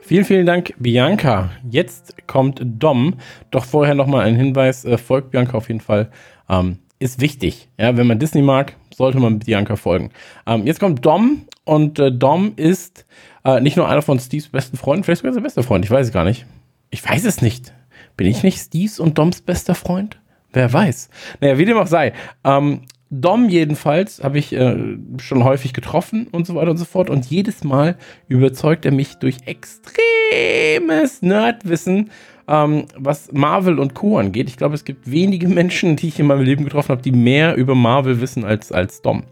Vielen, 0.09 0.25
vielen 0.25 0.47
Dank, 0.47 0.73
Bianca. 0.79 1.51
Jetzt 1.71 2.27
kommt 2.27 2.63
Dom. 2.65 3.17
Doch 3.51 3.67
vorher 3.67 3.95
nochmal 3.95 4.25
ein 4.25 4.37
Hinweis: 4.37 4.87
äh, 4.87 4.97
folgt 4.97 5.33
Bianca 5.33 5.59
auf 5.59 5.69
jeden 5.69 5.83
Fall. 5.83 6.09
Ähm, 6.49 6.79
ist 6.99 7.21
wichtig. 7.21 7.69
Ja, 7.77 7.95
wenn 7.95 8.07
man 8.07 8.19
Disney 8.19 8.41
mag, 8.41 8.75
sollte 8.97 9.21
man 9.21 9.41
Bianca 9.41 9.77
folgen. 9.77 10.09
Ähm, 10.47 10.67
jetzt 10.67 10.81
kommt 10.81 11.05
Dom 11.05 11.43
und 11.65 11.99
äh, 11.99 12.11
Dom 12.11 12.55
ist 12.57 13.05
äh, 13.45 13.61
nicht 13.61 13.77
nur 13.77 13.87
einer 13.87 14.01
von 14.01 14.19
Steves 14.19 14.49
besten 14.49 14.79
Freunden, 14.79 15.05
vielleicht 15.05 15.21
sogar 15.21 15.35
sein 15.35 15.43
bester 15.43 15.63
Freund. 15.63 15.85
Ich 15.85 15.91
weiß 15.91 16.07
es 16.07 16.13
gar 16.15 16.25
nicht. 16.25 16.47
Ich 16.89 17.07
weiß 17.07 17.27
es 17.27 17.43
nicht. 17.43 17.75
Bin 18.17 18.27
ich 18.27 18.43
nicht 18.43 18.59
Steves 18.59 19.01
und 19.01 19.19
Doms 19.19 19.43
bester 19.43 19.75
Freund? 19.75 20.19
Wer 20.55 20.73
weiß. 20.73 21.11
Naja, 21.43 21.59
wie 21.59 21.67
dem 21.67 21.77
auch 21.77 21.87
sei. 21.87 22.15
Ähm, 22.45 22.81
Dom 23.11 23.49
jedenfalls 23.49 24.23
habe 24.23 24.39
ich 24.39 24.53
äh, 24.53 24.99
schon 25.19 25.45
häufig 25.45 25.73
getroffen 25.73 26.27
und 26.31 26.47
so 26.47 26.55
weiter 26.55 26.71
und 26.71 26.77
so 26.77 26.85
fort. 26.85 27.09
Und 27.09 27.27
jedes 27.27 27.65
Mal 27.65 27.97
überzeugt 28.29 28.85
er 28.85 28.93
mich 28.93 29.15
durch 29.15 29.39
extremes 29.47 31.23
Nerdwissen, 31.23 32.11
ähm, 32.47 32.85
was 32.97 33.33
Marvel 33.33 33.79
und 33.79 33.95
Co. 33.95 34.19
angeht. 34.19 34.49
Ich 34.49 34.59
glaube, 34.59 34.75
es 34.75 34.85
gibt 34.85 35.11
wenige 35.11 35.49
Menschen, 35.49 35.97
die 35.97 36.09
ich 36.09 36.21
in 36.21 36.27
meinem 36.27 36.43
Leben 36.43 36.65
getroffen 36.65 36.91
habe, 36.91 37.03
die 37.03 37.13
mehr 37.13 37.55
über 37.57 37.75
Marvel 37.75 38.21
wissen 38.21 38.45
als, 38.45 38.73
als 38.73 39.01
Dom. 39.01 39.25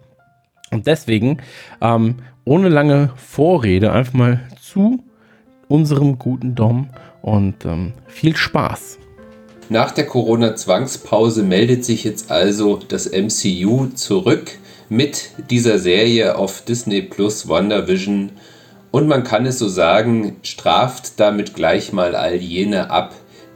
Und 0.71 0.87
deswegen, 0.87 1.39
ähm, 1.81 2.17
ohne 2.45 2.69
lange 2.69 3.11
Vorrede, 3.17 3.93
einfach 3.93 4.15
mal 4.15 4.41
zu 4.61 5.05
unserem 5.69 6.19
guten 6.19 6.55
Dom 6.55 6.89
und 7.23 7.65
ähm, 7.67 7.93
viel 8.07 8.37
Spaß. 8.37 8.99
Nach 9.69 9.91
der 9.91 10.07
Corona-Zwangspause 10.07 11.43
meldet 11.43 11.85
sich 11.85 12.05
jetzt 12.05 12.31
also 12.31 12.79
das 12.89 13.11
MCU 13.11 13.89
zurück 13.95 14.53
mit 14.89 15.31
dieser 15.51 15.81
Serie 15.81 16.37
auf 16.37 16.63
Disney 16.63 17.03
Plus 17.03 17.49
WandaVision. 17.49 18.31
Und 18.93 19.09
man 19.09 19.25
kann 19.25 19.45
es 19.45 19.59
so 19.59 19.69
sagen, 19.69 20.37
straft 20.43 21.19
damit 21.19 21.55
gleich 21.55 21.93
mal 21.93 22.15
all 22.15 22.37
jene 22.37 22.91
ab, 22.91 23.13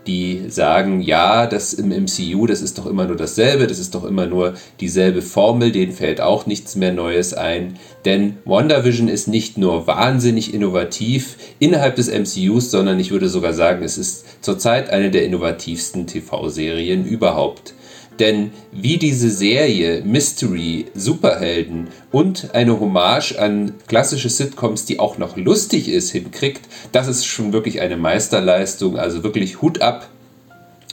die 0.06 0.44
sagen, 0.48 1.00
ja, 1.00 1.46
das 1.46 1.74
im 1.74 1.88
MCU, 1.88 2.46
das 2.46 2.62
ist 2.62 2.78
doch 2.78 2.86
immer 2.86 3.06
nur 3.06 3.16
dasselbe, 3.16 3.66
das 3.66 3.78
ist 3.78 3.94
doch 3.94 4.04
immer 4.04 4.26
nur 4.26 4.54
dieselbe 4.80 5.22
Formel, 5.22 5.72
denen 5.72 5.92
fällt 5.92 6.20
auch 6.20 6.46
nichts 6.46 6.74
mehr 6.76 6.92
Neues 6.92 7.34
ein. 7.34 7.78
Denn 8.04 8.38
WandaVision 8.44 9.08
ist 9.08 9.28
nicht 9.28 9.58
nur 9.58 9.86
wahnsinnig 9.86 10.54
innovativ 10.54 11.36
innerhalb 11.58 11.96
des 11.96 12.10
MCUs, 12.10 12.70
sondern 12.70 12.98
ich 12.98 13.10
würde 13.10 13.28
sogar 13.28 13.52
sagen, 13.52 13.84
es 13.84 13.98
ist 13.98 14.24
zurzeit 14.42 14.90
eine 14.90 15.10
der 15.10 15.24
innovativsten 15.24 16.06
TV-Serien 16.06 17.04
überhaupt. 17.04 17.74
Denn 18.20 18.52
wie 18.70 18.98
diese 18.98 19.30
Serie 19.30 20.02
Mystery, 20.04 20.86
Superhelden 20.94 21.88
und 22.12 22.54
eine 22.54 22.78
Hommage 22.78 23.36
an 23.38 23.72
klassische 23.88 24.28
Sitcoms, 24.28 24.84
die 24.84 25.00
auch 25.00 25.16
noch 25.16 25.38
lustig 25.38 25.88
ist, 25.88 26.10
hinkriegt, 26.10 26.68
das 26.92 27.08
ist 27.08 27.24
schon 27.24 27.54
wirklich 27.54 27.80
eine 27.80 27.96
Meisterleistung. 27.96 28.98
Also 28.98 29.24
wirklich 29.24 29.62
Hut 29.62 29.80
ab. 29.80 30.08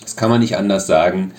Das 0.01 0.15
kann 0.15 0.29
man 0.29 0.39
nicht 0.39 0.55
anders 0.55 0.87
sagen. 0.87 1.33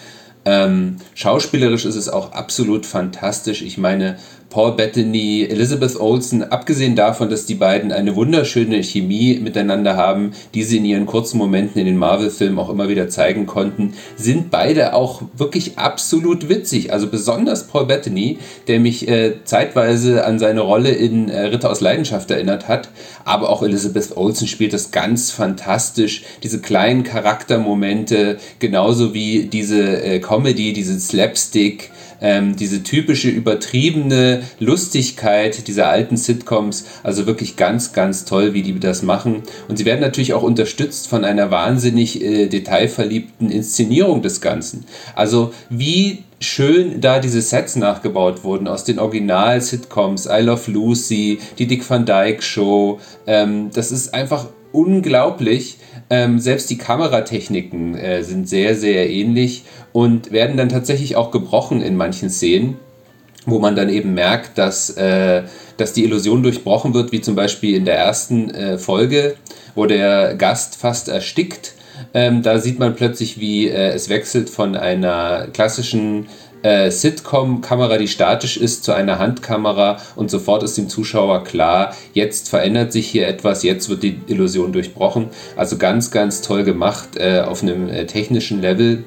Ähm, 0.44 0.96
schauspielerisch 1.14 1.86
ist 1.86 1.96
es 1.96 2.08
auch 2.08 2.32
absolut 2.32 2.84
fantastisch. 2.84 3.62
Ich 3.62 3.78
meine, 3.78 4.18
Paul 4.50 4.72
Bettany, 4.72 5.46
Elizabeth 5.48 6.00
Olsen, 6.00 6.42
abgesehen 6.42 6.96
davon, 6.96 7.28
dass 7.28 7.44
die 7.44 7.54
beiden 7.54 7.92
eine 7.92 8.16
wunderschöne 8.16 8.82
Chemie 8.82 9.38
miteinander 9.42 9.96
haben, 9.96 10.32
die 10.54 10.62
sie 10.62 10.78
in 10.78 10.86
ihren 10.86 11.04
kurzen 11.04 11.36
Momenten 11.36 11.78
in 11.78 11.86
den 11.86 11.98
Marvel-Filmen 11.98 12.58
auch 12.58 12.70
immer 12.70 12.88
wieder 12.88 13.10
zeigen 13.10 13.44
konnten, 13.44 13.92
sind 14.16 14.50
beide 14.50 14.94
auch 14.94 15.20
wirklich 15.36 15.76
absolut 15.76 16.48
witzig. 16.48 16.92
Also 16.92 17.08
besonders 17.08 17.66
Paul 17.66 17.86
Bettany, 17.86 18.38
der 18.68 18.80
mich 18.80 19.06
äh, 19.06 19.44
zeitweise 19.44 20.24
an 20.24 20.38
seine 20.38 20.60
Rolle 20.60 20.90
in 20.90 21.28
äh, 21.28 21.40
Ritter 21.46 21.70
aus 21.70 21.82
Leidenschaft 21.82 22.30
erinnert 22.30 22.68
hat, 22.68 22.88
aber 23.26 23.50
auch 23.50 23.62
Elizabeth 23.62 24.16
Olsen 24.16 24.48
spielt 24.48 24.72
das 24.72 24.90
ganz 24.92 25.30
fantastisch. 25.30 26.24
Diese 26.42 26.60
kleinen 26.60 27.02
Charaktermomente, 27.02 28.38
genauso 28.60 29.12
wie 29.12 29.44
diese 29.44 30.02
äh, 30.02 30.20
Comedy, 30.20 30.72
diese 30.72 30.98
Slapstick, 30.98 31.90
ähm, 32.20 32.56
diese 32.56 32.82
typische 32.82 33.28
übertriebene 33.28 34.42
Lustigkeit 34.60 35.66
dieser 35.68 35.88
alten 35.88 36.16
Sitcoms, 36.16 36.84
also 37.02 37.26
wirklich 37.26 37.56
ganz, 37.56 37.92
ganz 37.92 38.24
toll, 38.24 38.54
wie 38.54 38.62
die 38.62 38.78
das 38.78 39.02
machen. 39.02 39.42
Und 39.68 39.76
sie 39.76 39.84
werden 39.84 40.00
natürlich 40.00 40.34
auch 40.34 40.42
unterstützt 40.42 41.08
von 41.08 41.24
einer 41.24 41.50
wahnsinnig 41.50 42.22
äh, 42.22 42.46
detailverliebten 42.46 43.50
Inszenierung 43.50 44.22
des 44.22 44.40
Ganzen. 44.40 44.84
Also 45.14 45.52
wie 45.70 46.24
schön 46.40 47.00
da 47.00 47.18
diese 47.18 47.40
Sets 47.40 47.76
nachgebaut 47.76 48.44
wurden 48.44 48.68
aus 48.68 48.84
den 48.84 48.98
Original-Sitcoms, 48.98 50.26
I 50.26 50.42
Love 50.42 50.70
Lucy, 50.70 51.38
die 51.58 51.66
Dick 51.66 51.88
Van 51.88 52.06
Dyke 52.06 52.42
Show. 52.42 53.00
Ähm, 53.26 53.70
das 53.72 53.90
ist 53.90 54.14
einfach 54.14 54.46
unglaublich. 54.78 55.78
Ähm, 56.08 56.38
selbst 56.38 56.70
die 56.70 56.78
Kameratechniken 56.78 57.96
äh, 57.96 58.22
sind 58.22 58.48
sehr, 58.48 58.76
sehr 58.76 59.10
ähnlich 59.10 59.64
und 59.92 60.30
werden 60.30 60.56
dann 60.56 60.68
tatsächlich 60.68 61.16
auch 61.16 61.32
gebrochen 61.32 61.82
in 61.82 61.96
manchen 61.96 62.30
Szenen, 62.30 62.76
wo 63.44 63.58
man 63.58 63.74
dann 63.74 63.88
eben 63.88 64.14
merkt, 64.14 64.56
dass, 64.56 64.90
äh, 64.90 65.42
dass 65.76 65.92
die 65.92 66.04
Illusion 66.04 66.42
durchbrochen 66.42 66.94
wird, 66.94 67.10
wie 67.12 67.20
zum 67.20 67.34
Beispiel 67.34 67.74
in 67.74 67.84
der 67.84 67.96
ersten 67.96 68.50
äh, 68.50 68.78
Folge, 68.78 69.34
wo 69.74 69.86
der 69.86 70.34
Gast 70.34 70.76
fast 70.76 71.08
erstickt. 71.08 71.74
Ähm, 72.14 72.42
da 72.42 72.60
sieht 72.60 72.78
man 72.78 72.94
plötzlich, 72.94 73.40
wie 73.40 73.68
äh, 73.68 73.88
es 73.88 74.08
wechselt 74.08 74.48
von 74.48 74.76
einer 74.76 75.48
klassischen 75.52 76.28
äh, 76.62 76.90
Sitcom-Kamera, 76.90 77.98
die 77.98 78.08
statisch 78.08 78.56
ist, 78.56 78.84
zu 78.84 78.92
einer 78.92 79.18
Handkamera 79.18 79.98
und 80.16 80.30
sofort 80.30 80.62
ist 80.62 80.76
dem 80.78 80.88
Zuschauer 80.88 81.44
klar, 81.44 81.94
jetzt 82.12 82.48
verändert 82.48 82.92
sich 82.92 83.08
hier 83.08 83.28
etwas, 83.28 83.62
jetzt 83.62 83.88
wird 83.88 84.02
die 84.02 84.20
Illusion 84.26 84.72
durchbrochen. 84.72 85.28
Also 85.56 85.78
ganz, 85.78 86.10
ganz 86.10 86.42
toll 86.42 86.64
gemacht 86.64 87.16
äh, 87.16 87.40
auf 87.40 87.62
einem 87.62 87.88
äh, 87.88 88.06
technischen 88.06 88.60
Level. 88.60 89.04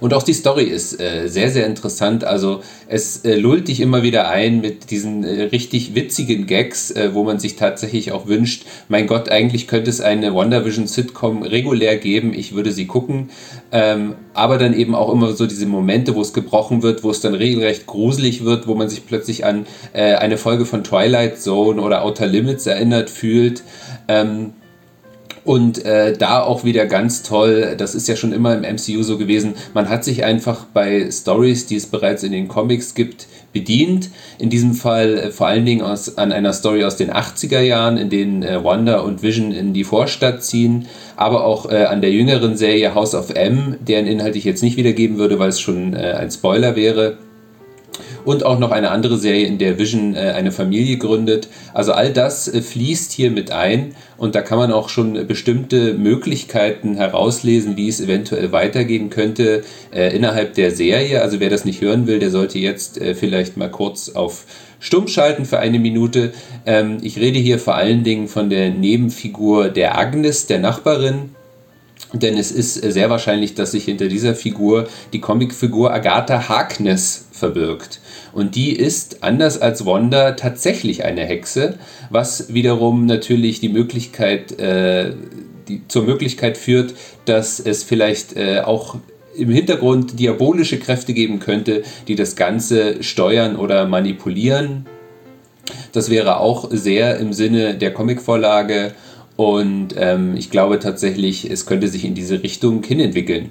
Und 0.00 0.14
auch 0.14 0.22
die 0.22 0.32
Story 0.32 0.64
ist 0.64 1.00
äh, 1.00 1.28
sehr, 1.28 1.50
sehr 1.50 1.66
interessant. 1.66 2.24
Also 2.24 2.60
es 2.88 3.24
äh, 3.24 3.36
lullt 3.36 3.68
dich 3.68 3.80
immer 3.80 4.02
wieder 4.02 4.28
ein 4.28 4.60
mit 4.60 4.90
diesen 4.90 5.24
äh, 5.24 5.44
richtig 5.44 5.94
witzigen 5.94 6.46
Gags, 6.46 6.90
äh, 6.90 7.14
wo 7.14 7.24
man 7.24 7.38
sich 7.38 7.56
tatsächlich 7.56 8.12
auch 8.12 8.26
wünscht, 8.26 8.66
mein 8.88 9.06
Gott, 9.06 9.28
eigentlich 9.28 9.66
könnte 9.68 9.90
es 9.90 10.00
eine 10.00 10.34
WandaVision-Sitcom 10.34 11.42
regulär 11.42 11.96
geben, 11.96 12.32
ich 12.34 12.54
würde 12.54 12.72
sie 12.72 12.86
gucken. 12.86 13.30
Ähm, 13.72 14.14
aber 14.34 14.58
dann 14.58 14.74
eben 14.74 14.94
auch 14.94 15.12
immer 15.12 15.32
so 15.32 15.46
diese 15.46 15.66
Momente, 15.66 16.14
wo 16.14 16.20
es 16.20 16.32
gebrochen 16.32 16.82
wird, 16.82 17.04
wo 17.04 17.10
es 17.10 17.20
dann 17.20 17.34
regelrecht 17.34 17.86
gruselig 17.86 18.44
wird, 18.44 18.66
wo 18.66 18.74
man 18.74 18.88
sich 18.88 19.06
plötzlich 19.06 19.44
an 19.44 19.66
äh, 19.92 20.14
eine 20.14 20.36
Folge 20.36 20.66
von 20.66 20.84
Twilight 20.84 21.40
Zone 21.40 21.80
oder 21.80 22.04
Outer 22.04 22.26
Limits 22.26 22.66
erinnert 22.66 23.10
fühlt. 23.10 23.62
Ähm, 24.08 24.52
und 25.46 25.84
äh, 25.84 26.12
da 26.12 26.42
auch 26.42 26.64
wieder 26.64 26.86
ganz 26.86 27.22
toll, 27.22 27.76
das 27.78 27.94
ist 27.94 28.08
ja 28.08 28.16
schon 28.16 28.32
immer 28.32 28.54
im 28.54 28.62
MCU 28.62 29.02
so 29.02 29.16
gewesen, 29.16 29.54
man 29.74 29.88
hat 29.88 30.04
sich 30.04 30.24
einfach 30.24 30.64
bei 30.74 31.08
Stories, 31.10 31.66
die 31.66 31.76
es 31.76 31.86
bereits 31.86 32.24
in 32.24 32.32
den 32.32 32.48
Comics 32.48 32.94
gibt, 32.94 33.28
bedient. 33.52 34.10
In 34.38 34.50
diesem 34.50 34.74
Fall 34.74 35.18
äh, 35.18 35.30
vor 35.30 35.46
allen 35.46 35.64
Dingen 35.64 35.82
aus, 35.82 36.18
an 36.18 36.32
einer 36.32 36.52
Story 36.52 36.84
aus 36.84 36.96
den 36.96 37.12
80er 37.12 37.60
Jahren, 37.60 37.96
in 37.96 38.10
denen 38.10 38.42
äh, 38.42 38.62
Wanda 38.64 39.00
und 39.00 39.22
Vision 39.22 39.52
in 39.52 39.72
die 39.72 39.84
Vorstadt 39.84 40.42
ziehen, 40.42 40.86
aber 41.16 41.44
auch 41.44 41.70
äh, 41.70 41.84
an 41.84 42.00
der 42.00 42.10
jüngeren 42.10 42.56
Serie 42.56 42.94
House 42.94 43.14
of 43.14 43.30
M, 43.30 43.76
deren 43.80 44.06
Inhalt 44.06 44.36
ich 44.36 44.44
jetzt 44.44 44.62
nicht 44.62 44.76
wiedergeben 44.76 45.16
würde, 45.16 45.38
weil 45.38 45.50
es 45.50 45.60
schon 45.60 45.94
äh, 45.94 46.16
ein 46.18 46.30
Spoiler 46.30 46.76
wäre 46.76 47.18
und 48.26 48.44
auch 48.44 48.58
noch 48.58 48.72
eine 48.72 48.90
andere 48.90 49.16
Serie, 49.16 49.46
in 49.46 49.56
der 49.56 49.78
Vision 49.78 50.14
äh, 50.14 50.32
eine 50.32 50.50
Familie 50.50 50.98
gründet. 50.98 51.48
Also 51.72 51.92
all 51.92 52.12
das 52.12 52.48
äh, 52.48 52.60
fließt 52.60 53.12
hier 53.12 53.30
mit 53.30 53.52
ein 53.52 53.94
und 54.18 54.34
da 54.34 54.42
kann 54.42 54.58
man 54.58 54.72
auch 54.72 54.88
schon 54.88 55.26
bestimmte 55.28 55.94
Möglichkeiten 55.94 56.96
herauslesen, 56.96 57.76
wie 57.76 57.88
es 57.88 58.00
eventuell 58.00 58.50
weitergehen 58.50 59.10
könnte 59.10 59.62
äh, 59.94 60.14
innerhalb 60.14 60.54
der 60.54 60.72
Serie. 60.72 61.22
Also 61.22 61.38
wer 61.38 61.50
das 61.50 61.64
nicht 61.64 61.80
hören 61.80 62.08
will, 62.08 62.18
der 62.18 62.30
sollte 62.30 62.58
jetzt 62.58 63.00
äh, 63.00 63.14
vielleicht 63.14 63.56
mal 63.56 63.70
kurz 63.70 64.08
auf 64.10 64.44
stumm 64.80 65.06
schalten 65.06 65.44
für 65.44 65.60
eine 65.60 65.78
Minute. 65.78 66.32
Ähm, 66.66 66.98
ich 67.02 67.18
rede 67.18 67.38
hier 67.38 67.60
vor 67.60 67.76
allen 67.76 68.02
Dingen 68.02 68.26
von 68.26 68.50
der 68.50 68.70
Nebenfigur 68.70 69.68
der 69.68 69.96
Agnes, 69.96 70.46
der 70.46 70.58
Nachbarin. 70.58 71.30
Denn 72.12 72.36
es 72.36 72.50
ist 72.50 72.74
sehr 72.74 73.10
wahrscheinlich, 73.10 73.54
dass 73.54 73.72
sich 73.72 73.84
hinter 73.84 74.08
dieser 74.08 74.34
Figur 74.34 74.88
die 75.12 75.20
Comicfigur 75.20 75.92
Agatha 75.92 76.48
Harkness 76.48 77.26
verbirgt. 77.32 78.00
Und 78.36 78.54
die 78.54 78.76
ist, 78.76 79.22
anders 79.22 79.62
als 79.62 79.86
Wanda, 79.86 80.32
tatsächlich 80.32 81.06
eine 81.06 81.22
Hexe, 81.22 81.78
was 82.10 82.52
wiederum 82.52 83.06
natürlich 83.06 83.60
die 83.60 83.70
Möglichkeit, 83.70 84.60
äh, 84.60 85.14
die, 85.66 85.80
zur 85.88 86.04
Möglichkeit 86.04 86.58
führt, 86.58 86.92
dass 87.24 87.60
es 87.60 87.82
vielleicht 87.82 88.36
äh, 88.36 88.60
auch 88.60 88.96
im 89.34 89.48
Hintergrund 89.48 90.20
diabolische 90.20 90.78
Kräfte 90.78 91.14
geben 91.14 91.38
könnte, 91.38 91.82
die 92.08 92.14
das 92.14 92.36
Ganze 92.36 93.02
steuern 93.02 93.56
oder 93.56 93.86
manipulieren. 93.86 94.84
Das 95.92 96.10
wäre 96.10 96.38
auch 96.38 96.68
sehr 96.70 97.16
im 97.16 97.32
Sinne 97.32 97.74
der 97.74 97.94
Comicvorlage 97.94 98.92
und 99.36 99.94
ähm, 99.96 100.36
ich 100.36 100.50
glaube 100.50 100.78
tatsächlich, 100.78 101.50
es 101.50 101.64
könnte 101.64 101.88
sich 101.88 102.04
in 102.04 102.14
diese 102.14 102.42
Richtung 102.42 102.82
hinentwickeln. 102.82 103.48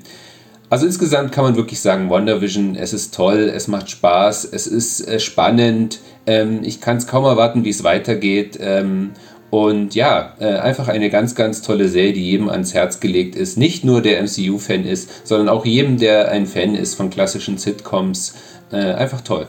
Also 0.69 0.85
insgesamt 0.85 1.31
kann 1.31 1.43
man 1.43 1.55
wirklich 1.55 1.79
sagen, 1.79 2.09
WandaVision, 2.09 2.75
es 2.75 2.91
ist 2.93 3.13
toll, 3.13 3.51
es 3.53 3.67
macht 3.67 3.89
Spaß, 3.89 4.45
es 4.51 4.65
ist 4.65 5.07
äh, 5.07 5.19
spannend. 5.19 5.99
Ähm, 6.25 6.61
ich 6.63 6.81
kann 6.81 6.97
es 6.97 7.07
kaum 7.07 7.23
erwarten, 7.23 7.63
wie 7.63 7.69
es 7.69 7.83
weitergeht. 7.83 8.57
Ähm, 8.59 9.11
und 9.51 9.95
ja, 9.95 10.33
äh, 10.39 10.55
einfach 10.55 10.87
eine 10.87 11.09
ganz, 11.09 11.35
ganz 11.35 11.61
tolle 11.61 11.87
Serie, 11.87 12.13
die 12.13 12.29
jedem 12.31 12.49
ans 12.49 12.73
Herz 12.73 12.99
gelegt 12.99 13.35
ist. 13.35 13.57
Nicht 13.57 13.85
nur 13.85 14.01
der 14.01 14.21
MCU-Fan 14.21 14.85
ist, 14.85 15.27
sondern 15.27 15.49
auch 15.49 15.65
jedem, 15.65 15.97
der 15.97 16.29
ein 16.29 16.47
Fan 16.47 16.75
ist 16.75 16.95
von 16.95 17.09
klassischen 17.09 17.57
Sitcoms. 17.57 18.33
Äh, 18.71 18.77
einfach 18.77 19.21
toll. 19.21 19.47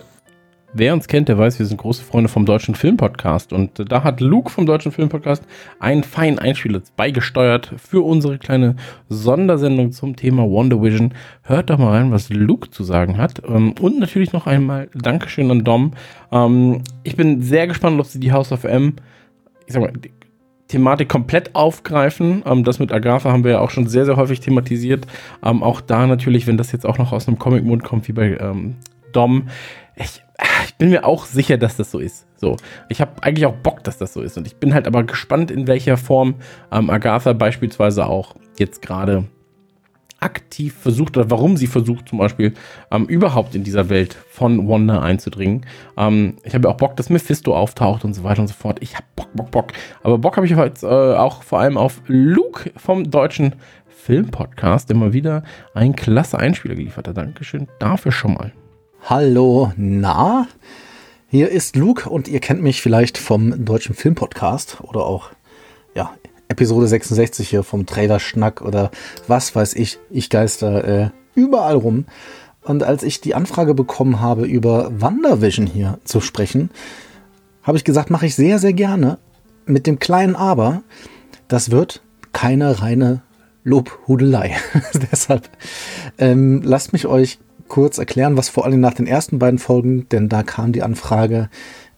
Wer 0.79 0.93
uns 0.93 1.09
kennt, 1.09 1.29
der 1.29 1.39
weiß, 1.39 1.59
wir 1.59 1.67
sind 1.67 1.79
große 1.79 2.05
Freunde 2.05 2.29
vom 2.29 2.47
Deutschen 2.47 2.75
Filmpodcast. 2.75 3.53
Und 3.53 3.91
da 3.91 4.05
hat 4.05 4.21
Luke 4.21 4.51
vom 4.51 4.67
Deutschen 4.67 4.93
Filmpodcast 4.93 5.45
einen 5.81 6.05
feinen 6.05 6.39
Einspieler 6.39 6.83
beigesteuert 6.97 7.73
für 7.77 8.05
unsere 8.05 8.39
kleine 8.39 8.77
Sondersendung 9.09 9.93
zum 9.93 10.17
Thema 10.17 10.45
Wonder 10.45 10.83
Vision. 10.83 11.15
Hört 11.43 11.71
doch 11.71 11.79
mal 11.79 11.93
rein, 11.93 12.13
was 12.13 12.29
Luke 12.29 12.71
zu 12.71 12.85
sagen 12.85 13.17
hat. 13.17 13.43
Ähm, 13.47 13.75
und 13.81 13.99
natürlich 13.99 14.33
noch 14.33 14.47
einmal 14.47 14.89
Dankeschön 14.95 15.51
an 15.51 15.65
Dom. 15.65 15.93
Ähm, 16.31 16.83
ich 17.03 17.17
bin 17.17 17.43
sehr 17.43 17.67
gespannt, 17.67 17.99
ob 17.99 18.07
sie 18.07 18.21
die 18.21 18.33
House 18.33 18.53
of 18.53 18.65
M, 18.65 18.95
ich 19.67 19.73
sag 19.73 19.83
mal, 19.83 19.93
Thematik 20.69 21.09
komplett 21.09 21.55
aufgreifen. 21.55 22.43
Ähm, 22.45 22.65
das 22.65 22.79
mit 22.79 22.93
Agatha 22.93 23.31
haben 23.31 23.45
wir 23.45 23.53
ja 23.53 23.61
auch 23.61 23.71
schon 23.71 23.87
sehr, 23.87 24.05
sehr 24.05 24.17
häufig 24.17 24.41
thematisiert. 24.41 25.07
auch 25.41 25.81
da 25.81 26.07
natürlich, 26.07 26.47
wenn 26.47 26.57
das 26.57 26.73
jetzt 26.73 26.85
auch 26.85 26.99
noch 26.99 27.13
aus 27.13 27.29
einem 27.29 27.39
Comic-Mund 27.39 27.85
kommt, 27.85 28.09
wie 28.09 28.13
bei 28.13 28.39
Dom. 29.13 29.49
Ich, 29.95 30.23
ich 30.67 30.75
bin 30.77 30.91
mir 30.91 31.05
auch 31.05 31.25
sicher, 31.25 31.57
dass 31.57 31.77
das 31.77 31.91
so 31.91 31.99
ist. 31.99 32.27
So, 32.37 32.57
ich 32.89 33.01
habe 33.01 33.23
eigentlich 33.23 33.47
auch 33.47 33.55
Bock, 33.55 33.83
dass 33.85 33.99
das 33.99 34.13
so 34.13 34.21
ist. 34.21 34.37
Und 34.37 34.47
ich 34.47 34.57
bin 34.57 34.75
halt 34.75 34.87
aber 34.87 35.05
gespannt, 35.05 35.51
in 35.51 35.67
welcher 35.67 35.97
Form 35.97 36.37
ähm, 36.71 36.91
Agatha 36.91 37.33
beispielsweise 37.33 38.07
auch 38.07 38.35
jetzt 38.59 38.83
gerade 38.83 39.25
aktiv 40.19 40.75
versucht 40.75 41.17
oder 41.17 41.31
warum 41.31 41.57
sie 41.57 41.67
versucht, 41.67 42.09
zum 42.09 42.19
Beispiel 42.19 42.55
ähm, 42.91 43.05
überhaupt 43.05 43.55
in 43.55 43.65
dieser 43.65 43.89
Welt 43.91 44.17
von 44.31 44.67
Wanda 44.69 45.01
einzudringen. 45.03 45.67
Ähm, 45.97 46.37
ich 46.43 46.55
habe 46.55 46.69
auch 46.69 46.77
Bock, 46.77 46.97
dass 46.97 47.11
Mephisto 47.11 47.55
auftaucht 47.55 48.05
und 48.05 48.15
so 48.15 48.25
weiter 48.25 48.41
und 48.41 48.49
so 48.49 48.55
fort. 48.55 48.79
Ich 48.81 48.95
habe 48.95 49.07
Bock, 49.15 49.29
Bock, 49.35 49.51
Bock. 49.51 49.73
Aber 50.03 50.19
Bock 50.19 50.37
habe 50.37 50.47
ich 50.47 50.55
heute 50.55 50.87
äh, 50.87 51.17
auch 51.17 51.43
vor 51.43 51.61
allem 51.61 51.77
auf 51.77 52.01
Luke 52.07 52.73
vom 52.77 53.11
deutschen 53.11 53.57
Filmpodcast, 53.89 54.89
der 54.89 54.97
mal 54.97 55.13
wieder 55.13 55.43
einen 55.75 55.97
klasse 55.97 56.39
Einspieler 56.39 56.77
geliefert 56.77 57.09
hat. 57.09 57.17
Dankeschön 57.17 57.69
dafür 57.79 58.13
schon 58.13 58.35
mal. 58.35 58.53
Hallo, 59.09 59.73
na? 59.77 60.49
Hier 61.29 61.53
ist 61.53 61.77
Luke 61.77 62.11
und 62.11 62.27
ihr 62.27 62.41
kennt 62.41 62.61
mich 62.61 62.83
vielleicht 62.83 63.19
vom 63.19 63.65
deutschen 63.65 63.95
Filmpodcast 63.95 64.79
oder 64.81 65.07
auch, 65.07 65.31
ja, 65.95 66.11
Episode 66.49 66.89
66 66.89 67.49
hier 67.49 67.63
vom 67.63 67.87
Trailer-Schnack 67.87 68.63
oder 68.63 68.91
was 69.29 69.55
weiß 69.55 69.75
ich. 69.75 70.01
Ich 70.11 70.29
geister 70.29 70.85
äh, 70.85 71.11
überall 71.37 71.77
rum. 71.77 72.07
Und 72.65 72.83
als 72.83 73.05
ich 73.05 73.21
die 73.21 73.37
Anfrage 73.37 73.75
bekommen 73.75 74.21
habe, 74.21 74.45
über 74.45 74.91
WandaVision 75.01 75.69
hier 75.69 76.01
zu 76.03 76.21
sprechen, 76.21 76.71
habe 77.63 77.79
ich 77.79 77.85
gesagt, 77.85 78.11
mache 78.11 78.27
ich 78.27 78.35
sehr, 78.35 78.59
sehr 78.59 78.73
gerne. 78.73 79.19
Mit 79.67 79.87
dem 79.87 80.01
kleinen 80.01 80.35
Aber, 80.35 80.83
das 81.47 81.71
wird 81.71 82.03
keine 82.33 82.83
reine 82.83 83.23
Lobhudelei. 83.63 84.57
Deshalb 85.13 85.49
ähm, 86.19 86.63
lasst 86.65 86.93
mich 86.93 87.07
euch 87.07 87.39
kurz 87.69 87.99
erklären, 87.99 88.37
was 88.37 88.49
vor 88.49 88.65
allem 88.65 88.81
nach 88.81 88.95
den 88.95 89.07
ersten 89.07 89.39
beiden 89.39 89.59
Folgen, 89.59 90.09
denn 90.11 90.29
da 90.29 90.43
kam 90.43 90.73
die 90.73 90.83
Anfrage, 90.83 91.49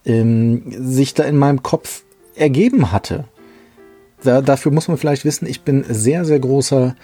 ähm, 0.05 0.63
sich 0.69 1.13
da 1.13 1.23
in 1.23 1.37
meinem 1.37 1.63
Kopf 1.63 2.03
ergeben 2.35 2.91
hatte. 2.91 3.25
Da, 4.23 4.41
dafür 4.41 4.71
muss 4.71 4.87
man 4.87 4.97
vielleicht 4.97 5.25
wissen, 5.25 5.47
ich 5.47 5.61
bin 5.61 5.85
sehr, 5.87 6.25
sehr 6.25 6.39
großer 6.39 6.95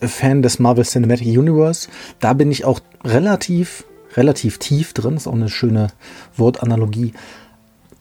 Fan 0.00 0.42
des 0.42 0.58
Marvel 0.58 0.84
Cinematic 0.84 1.26
Universe. 1.26 1.88
Da 2.20 2.32
bin 2.32 2.50
ich 2.50 2.64
auch 2.64 2.80
relativ, 3.04 3.84
relativ 4.16 4.58
tief 4.58 4.92
drin. 4.92 5.16
Ist 5.16 5.26
auch 5.26 5.34
eine 5.34 5.48
schöne 5.48 5.88
Wortanalogie. 6.36 7.12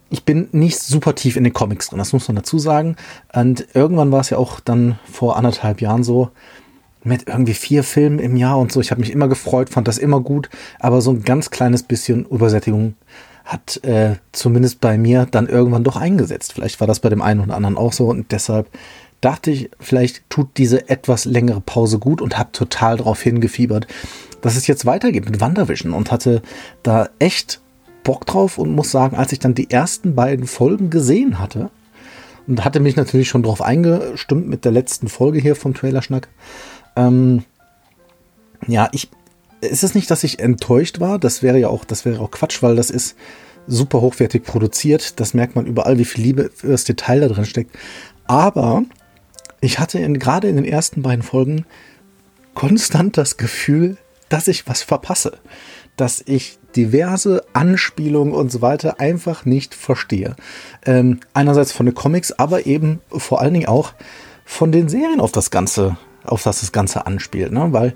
Ich 0.09 0.23
bin 0.23 0.47
nicht 0.51 0.79
super 0.79 1.15
tief 1.15 1.35
in 1.35 1.43
den 1.43 1.53
Comics 1.53 1.89
drin, 1.89 1.99
das 1.99 2.13
muss 2.13 2.27
man 2.29 2.37
dazu 2.37 2.59
sagen. 2.59 2.95
Und 3.33 3.67
irgendwann 3.73 4.11
war 4.11 4.21
es 4.21 4.29
ja 4.29 4.37
auch 4.37 4.61
dann 4.61 4.99
vor 5.11 5.35
anderthalb 5.35 5.81
Jahren 5.81 6.03
so, 6.03 6.29
mit 7.07 7.27
irgendwie 7.27 7.53
vier 7.53 7.83
Filmen 7.83 8.19
im 8.19 8.35
Jahr 8.35 8.59
und 8.59 8.71
so. 8.71 8.81
Ich 8.81 8.91
habe 8.91 9.01
mich 9.01 9.11
immer 9.11 9.27
gefreut, 9.27 9.69
fand 9.69 9.87
das 9.87 9.97
immer 9.97 10.19
gut, 10.19 10.49
aber 10.79 11.01
so 11.01 11.11
ein 11.11 11.23
ganz 11.23 11.49
kleines 11.49 11.83
bisschen 11.83 12.25
Übersättigung 12.25 12.95
hat 13.45 13.83
äh, 13.83 14.15
zumindest 14.33 14.81
bei 14.81 14.97
mir 14.97 15.25
dann 15.29 15.47
irgendwann 15.47 15.85
doch 15.85 15.95
eingesetzt. 15.95 16.53
Vielleicht 16.53 16.79
war 16.81 16.87
das 16.87 16.99
bei 16.99 17.09
dem 17.09 17.21
einen 17.21 17.39
oder 17.39 17.55
anderen 17.55 17.77
auch 17.77 17.93
so 17.93 18.09
und 18.09 18.31
deshalb 18.31 18.67
dachte 19.21 19.51
ich, 19.51 19.71
vielleicht 19.79 20.29
tut 20.29 20.49
diese 20.57 20.89
etwas 20.89 21.25
längere 21.25 21.61
Pause 21.61 21.97
gut 21.97 22.21
und 22.21 22.37
habe 22.37 22.51
total 22.51 22.97
darauf 22.97 23.21
hingefiebert, 23.21 23.87
dass 24.41 24.55
es 24.55 24.67
jetzt 24.67 24.85
weitergeht 24.85 25.25
mit 25.25 25.39
Wandervision 25.39 25.93
und 25.93 26.11
hatte 26.11 26.41
da 26.83 27.09
echt 27.19 27.61
Bock 28.03 28.25
drauf 28.25 28.57
und 28.57 28.75
muss 28.75 28.91
sagen, 28.91 29.17
als 29.17 29.31
ich 29.31 29.39
dann 29.39 29.55
die 29.55 29.71
ersten 29.71 30.13
beiden 30.13 30.45
Folgen 30.45 30.89
gesehen 30.89 31.39
hatte 31.39 31.69
und 32.47 32.63
hatte 32.63 32.79
mich 32.79 32.95
natürlich 32.95 33.27
schon 33.27 33.43
darauf 33.43 33.61
eingestimmt 33.61 34.47
mit 34.47 34.65
der 34.65 34.71
letzten 34.71 35.09
Folge 35.09 35.39
hier 35.39 35.55
vom 35.55 35.73
Trailerschnack, 35.73 36.29
ähm, 36.97 37.43
ja, 38.67 38.89
ich, 38.91 39.09
ist 39.61 39.83
es 39.83 39.95
nicht, 39.95 40.11
dass 40.11 40.23
ich 40.23 40.39
enttäuscht 40.39 40.99
war? 40.99 41.19
Das 41.19 41.43
wäre 41.43 41.59
ja 41.59 41.69
auch, 41.69 41.85
das 41.85 42.03
wäre 42.05 42.19
auch 42.19 42.31
Quatsch, 42.31 42.61
weil 42.61 42.75
das 42.75 42.89
ist 42.89 43.15
super 43.67 44.01
hochwertig 44.01 44.43
produziert. 44.43 45.19
Das 45.19 45.33
merkt 45.33 45.55
man 45.55 45.65
überall, 45.65 45.97
wie 45.97 46.05
viel 46.05 46.23
Liebe 46.23 46.49
für 46.53 46.67
das 46.67 46.83
Detail 46.83 47.21
da 47.21 47.27
drin 47.27 47.45
steckt. 47.45 47.77
Aber 48.25 48.83
ich 49.61 49.79
hatte 49.79 49.99
in, 49.99 50.19
gerade 50.19 50.49
in 50.49 50.55
den 50.55 50.65
ersten 50.65 51.01
beiden 51.01 51.23
Folgen 51.23 51.65
konstant 52.53 53.17
das 53.17 53.37
Gefühl, 53.37 53.97
dass 54.29 54.47
ich 54.47 54.67
was 54.67 54.81
verpasse. 54.81 55.37
Dass 55.95 56.21
ich 56.25 56.59
diverse 56.75 57.43
Anspielungen 57.53 58.33
und 58.33 58.51
so 58.51 58.61
weiter 58.61 58.99
einfach 58.99 59.45
nicht 59.45 59.73
verstehe. 59.73 60.35
Ähm, 60.85 61.19
einerseits 61.33 61.71
von 61.71 61.85
den 61.85 61.95
Comics, 61.95 62.31
aber 62.31 62.65
eben 62.65 63.01
vor 63.09 63.41
allen 63.41 63.53
Dingen 63.53 63.67
auch 63.67 63.93
von 64.45 64.71
den 64.71 64.87
Serien 64.89 65.19
auf 65.19 65.31
das 65.31 65.49
Ganze 65.51 65.97
auf 66.27 66.43
das 66.43 66.61
das 66.61 66.71
Ganze 66.71 67.05
anspielt. 67.05 67.51
Ne? 67.51 67.67
Weil 67.71 67.93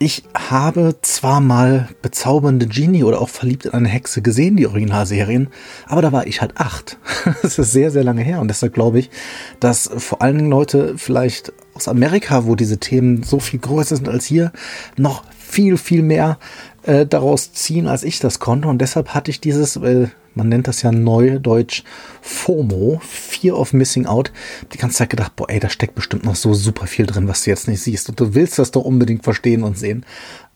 ich 0.00 0.22
habe 0.34 0.96
zwar 1.02 1.40
mal 1.40 1.88
bezaubernde 2.02 2.68
Genie 2.68 3.02
oder 3.02 3.20
auch 3.20 3.28
verliebt 3.28 3.66
in 3.66 3.72
eine 3.72 3.88
Hexe 3.88 4.22
gesehen, 4.22 4.56
die 4.56 4.68
Originalserien, 4.68 5.48
aber 5.86 6.02
da 6.02 6.12
war 6.12 6.26
ich 6.26 6.40
halt 6.40 6.56
acht. 6.56 6.98
das 7.42 7.58
ist 7.58 7.72
sehr, 7.72 7.90
sehr 7.90 8.04
lange 8.04 8.22
her 8.22 8.40
und 8.40 8.48
deshalb 8.48 8.74
glaube 8.74 9.00
ich, 9.00 9.10
dass 9.58 9.90
vor 9.96 10.22
allen 10.22 10.38
Dingen 10.38 10.50
Leute 10.50 10.94
vielleicht 10.96 11.52
aus 11.74 11.88
Amerika, 11.88 12.44
wo 12.44 12.54
diese 12.54 12.78
Themen 12.78 13.24
so 13.24 13.40
viel 13.40 13.58
größer 13.58 13.96
sind 13.96 14.08
als 14.08 14.24
hier, 14.24 14.52
noch 14.96 15.24
viel, 15.36 15.76
viel 15.76 16.02
mehr 16.02 16.38
äh, 16.84 17.04
daraus 17.04 17.52
ziehen, 17.52 17.88
als 17.88 18.04
ich 18.04 18.20
das 18.20 18.38
konnte 18.38 18.68
und 18.68 18.78
deshalb 18.78 19.14
hatte 19.14 19.32
ich 19.32 19.40
dieses, 19.40 19.76
äh, 19.76 20.08
man 20.38 20.48
nennt 20.48 20.68
das 20.68 20.82
ja 20.82 20.92
neudeutsch 20.92 21.82
FOMO, 22.22 23.00
Fear 23.02 23.58
of 23.58 23.72
Missing 23.72 24.06
Out, 24.06 24.32
die 24.72 24.78
ganze 24.78 24.98
Zeit 24.98 25.10
gedacht, 25.10 25.36
boah, 25.36 25.50
ey, 25.50 25.60
da 25.60 25.68
steckt 25.68 25.94
bestimmt 25.94 26.24
noch 26.24 26.36
so 26.36 26.54
super 26.54 26.86
viel 26.86 27.06
drin, 27.06 27.28
was 27.28 27.44
du 27.44 27.50
jetzt 27.50 27.68
nicht 27.68 27.82
siehst. 27.82 28.08
Und 28.08 28.18
du 28.18 28.34
willst 28.34 28.58
das 28.58 28.70
doch 28.70 28.84
unbedingt 28.84 29.24
verstehen 29.24 29.64
und 29.64 29.76
sehen. 29.76 30.06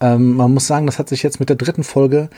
Ähm, 0.01 0.37
man 0.37 0.55
muss 0.55 0.67
sagen, 0.67 0.87
das 0.87 0.99
hat 0.99 1.09
sich 1.09 1.23
jetzt 1.23 1.41
mit 1.41 1.49
der 1.49 1.57
dritten 1.57 1.85
Folge 1.85 2.31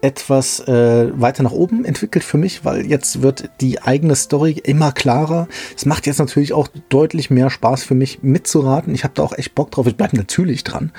etwas 0.00 0.60
äh, 0.60 1.10
weiter 1.20 1.42
nach 1.42 1.52
oben 1.52 1.84
entwickelt 1.84 2.24
für 2.24 2.38
mich, 2.38 2.64
weil 2.64 2.86
jetzt 2.86 3.22
wird 3.22 3.50
die 3.60 3.82
eigene 3.82 4.14
Story 4.14 4.52
immer 4.62 4.92
klarer. 4.92 5.48
Es 5.76 5.86
macht 5.86 6.06
jetzt 6.06 6.18
natürlich 6.18 6.52
auch 6.52 6.68
deutlich 6.88 7.30
mehr 7.30 7.50
Spaß 7.50 7.84
für 7.84 7.94
mich 7.94 8.22
mitzuraten. 8.22 8.94
Ich 8.94 9.04
habe 9.04 9.14
da 9.14 9.22
auch 9.22 9.36
echt 9.36 9.54
Bock 9.54 9.70
drauf. 9.70 9.86
Ich 9.86 9.96
bleibe 9.96 10.16
natürlich 10.16 10.64
dran. 10.64 10.92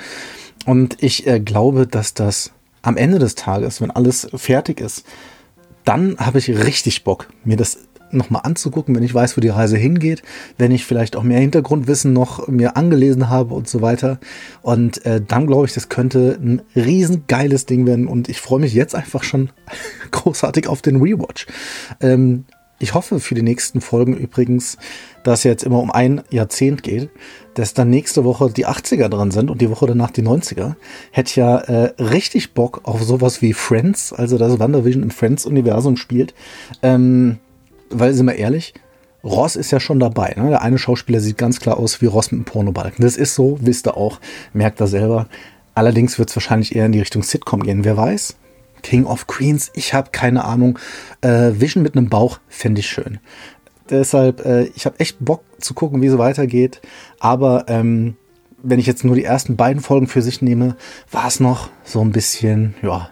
Und 0.66 1.02
ich 1.02 1.26
äh, 1.26 1.40
glaube, 1.40 1.86
dass 1.86 2.14
das 2.14 2.52
am 2.82 2.96
Ende 2.96 3.18
des 3.18 3.34
Tages, 3.34 3.80
wenn 3.80 3.90
alles 3.90 4.28
fertig 4.34 4.80
ist, 4.80 5.04
dann 5.90 6.18
habe 6.18 6.38
ich 6.38 6.48
richtig 6.48 7.02
Bock, 7.02 7.26
mir 7.42 7.56
das 7.56 7.78
nochmal 8.12 8.42
anzugucken, 8.44 8.94
wenn 8.94 9.02
ich 9.02 9.12
weiß, 9.12 9.36
wo 9.36 9.40
die 9.40 9.48
Reise 9.48 9.76
hingeht, 9.76 10.22
wenn 10.56 10.70
ich 10.70 10.84
vielleicht 10.84 11.16
auch 11.16 11.24
mehr 11.24 11.40
Hintergrundwissen 11.40 12.12
noch 12.12 12.46
mir 12.46 12.76
angelesen 12.76 13.28
habe 13.28 13.54
und 13.54 13.68
so 13.68 13.82
weiter. 13.82 14.20
Und 14.62 15.04
äh, 15.04 15.20
dann 15.20 15.48
glaube 15.48 15.66
ich, 15.66 15.74
das 15.74 15.88
könnte 15.88 16.38
ein 16.40 16.62
riesengeiles 16.76 17.66
Ding 17.66 17.86
werden 17.86 18.06
und 18.06 18.28
ich 18.28 18.40
freue 18.40 18.60
mich 18.60 18.72
jetzt 18.72 18.94
einfach 18.94 19.24
schon 19.24 19.50
großartig 20.12 20.68
auf 20.68 20.80
den 20.80 21.02
Rewatch. 21.02 21.48
Ähm, 22.00 22.44
ich 22.80 22.94
hoffe 22.94 23.20
für 23.20 23.34
die 23.34 23.42
nächsten 23.42 23.80
Folgen 23.80 24.16
übrigens, 24.16 24.78
dass 25.22 25.44
jetzt 25.44 25.62
immer 25.62 25.80
um 25.80 25.90
ein 25.90 26.22
Jahrzehnt 26.30 26.82
geht, 26.82 27.10
dass 27.54 27.74
dann 27.74 27.90
nächste 27.90 28.24
Woche 28.24 28.50
die 28.50 28.66
80er 28.66 29.08
dran 29.08 29.30
sind 29.30 29.50
und 29.50 29.60
die 29.60 29.70
Woche 29.70 29.86
danach 29.86 30.10
die 30.10 30.22
90er. 30.22 30.74
Hätte 31.12 31.40
ja 31.40 31.58
äh, 31.58 32.02
richtig 32.02 32.54
Bock 32.54 32.80
auf 32.84 33.02
sowas 33.02 33.42
wie 33.42 33.52
Friends, 33.52 34.12
also 34.14 34.38
das 34.38 34.58
WandaVision 34.58 35.02
im 35.02 35.10
Friends-Universum 35.10 35.98
spielt. 35.98 36.34
Ähm, 36.82 37.38
weil, 37.90 38.14
sind 38.14 38.26
wir 38.26 38.36
ehrlich, 38.36 38.72
Ross 39.22 39.56
ist 39.56 39.70
ja 39.70 39.78
schon 39.78 40.00
dabei. 40.00 40.34
Ne? 40.36 40.48
Der 40.48 40.62
eine 40.62 40.78
Schauspieler 40.78 41.20
sieht 41.20 41.36
ganz 41.36 41.60
klar 41.60 41.76
aus 41.76 42.00
wie 42.00 42.06
Ross 42.06 42.32
mit 42.32 42.38
einem 42.38 42.44
Pornobalken. 42.46 43.04
Das 43.04 43.18
ist 43.18 43.34
so, 43.34 43.58
wisst 43.60 43.86
ihr 43.86 43.96
auch, 43.98 44.20
merkt 44.54 44.80
er 44.80 44.86
selber. 44.86 45.26
Allerdings 45.74 46.18
wird 46.18 46.30
es 46.30 46.36
wahrscheinlich 46.36 46.74
eher 46.74 46.86
in 46.86 46.92
die 46.92 47.00
Richtung 47.00 47.22
Sitcom 47.22 47.62
gehen. 47.62 47.84
Wer 47.84 47.98
weiß? 47.98 48.36
King 48.82 49.04
of 49.04 49.26
Queens, 49.26 49.70
ich 49.74 49.94
habe 49.94 50.10
keine 50.12 50.44
Ahnung. 50.44 50.78
Äh, 51.20 51.52
Vision 51.54 51.82
mit 51.82 51.96
einem 51.96 52.08
Bauch 52.08 52.40
fände 52.48 52.80
ich 52.80 52.88
schön. 52.88 53.18
Deshalb, 53.88 54.44
äh, 54.44 54.64
ich 54.74 54.86
habe 54.86 55.00
echt 55.00 55.16
Bock 55.20 55.42
zu 55.58 55.74
gucken, 55.74 56.00
wie 56.00 56.06
es 56.06 56.18
weitergeht. 56.18 56.80
Aber 57.18 57.64
ähm, 57.68 58.16
wenn 58.62 58.78
ich 58.78 58.86
jetzt 58.86 59.04
nur 59.04 59.14
die 59.14 59.24
ersten 59.24 59.56
beiden 59.56 59.82
Folgen 59.82 60.06
für 60.06 60.22
sich 60.22 60.42
nehme, 60.42 60.76
war 61.10 61.26
es 61.26 61.40
noch 61.40 61.70
so 61.84 62.00
ein 62.00 62.12
bisschen, 62.12 62.74
ja, 62.82 63.10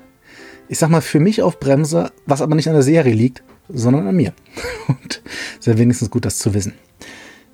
ich 0.69 0.79
sag 0.79 0.91
mal, 0.91 1.01
für 1.01 1.21
mich 1.21 1.43
auf 1.43 1.59
Bremse, 1.59 2.13
was 2.27 2.43
aber 2.43 2.55
nicht 2.55 2.69
an 2.69 2.75
der 2.75 2.83
Serie 2.83 3.15
liegt, 3.15 3.43
sondern 3.69 4.07
an 4.07 4.17
mir. 4.17 4.33
Und 4.89 5.23
sehr 5.61 5.79
wenigstens 5.79 6.11
gut, 6.11 6.25
das 6.25 6.39
zu 6.39 6.55
wissen. 6.55 6.75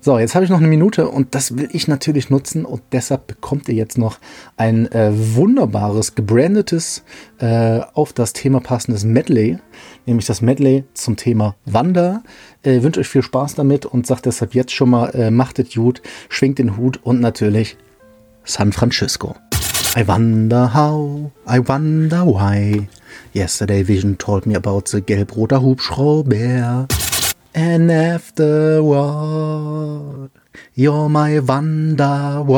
So, 0.05 0.19
jetzt 0.19 0.35
habe 0.35 0.45
ich 0.45 0.51
noch 0.51 0.59
eine 0.59 0.67
Minute 0.67 1.09
und 1.09 1.33
das 1.33 1.57
will 1.57 1.67
ich 1.71 1.87
natürlich 1.87 2.29
nutzen 2.29 2.63
und 2.63 2.83
deshalb 2.91 3.25
bekommt 3.25 3.67
ihr 3.69 3.73
jetzt 3.73 3.97
noch 3.97 4.19
ein 4.55 4.85
äh, 4.91 5.09
wunderbares, 5.11 6.13
gebrandetes, 6.13 7.03
äh, 7.39 7.79
auf 7.95 8.13
das 8.13 8.33
Thema 8.33 8.59
passendes 8.59 9.03
Medley, 9.03 9.57
nämlich 10.05 10.27
das 10.27 10.43
Medley 10.43 10.83
zum 10.93 11.15
Thema 11.15 11.55
Wander. 11.65 12.21
Äh, 12.61 12.83
wünsche 12.83 12.99
euch 12.99 13.07
viel 13.07 13.23
Spaß 13.23 13.55
damit 13.55 13.87
und 13.87 14.05
sagt 14.05 14.27
deshalb 14.27 14.53
jetzt 14.53 14.73
schon 14.73 14.91
mal, 14.91 15.09
äh, 15.15 15.31
macht 15.31 15.57
gut, 15.73 16.03
schwingt 16.29 16.59
den 16.59 16.77
Hut 16.77 16.99
und 17.01 17.19
natürlich 17.19 17.75
San 18.43 18.73
Francisco. 18.73 19.35
I 19.97 20.07
wonder 20.07 20.71
how, 20.71 21.31
I 21.49 21.67
wonder 21.67 22.27
why. 22.27 22.87
Yesterday 23.33 23.87
Vision 23.87 24.19
told 24.19 24.45
me 24.45 24.55
about 24.55 24.83
the 24.85 25.01
gelb-roter 25.01 25.63
Hubschrauber. 25.63 26.85
And 27.57 27.89
afterward, 27.89 28.91
you're 30.73 31.07
my 31.07 31.39
wonderwall. 31.39 32.51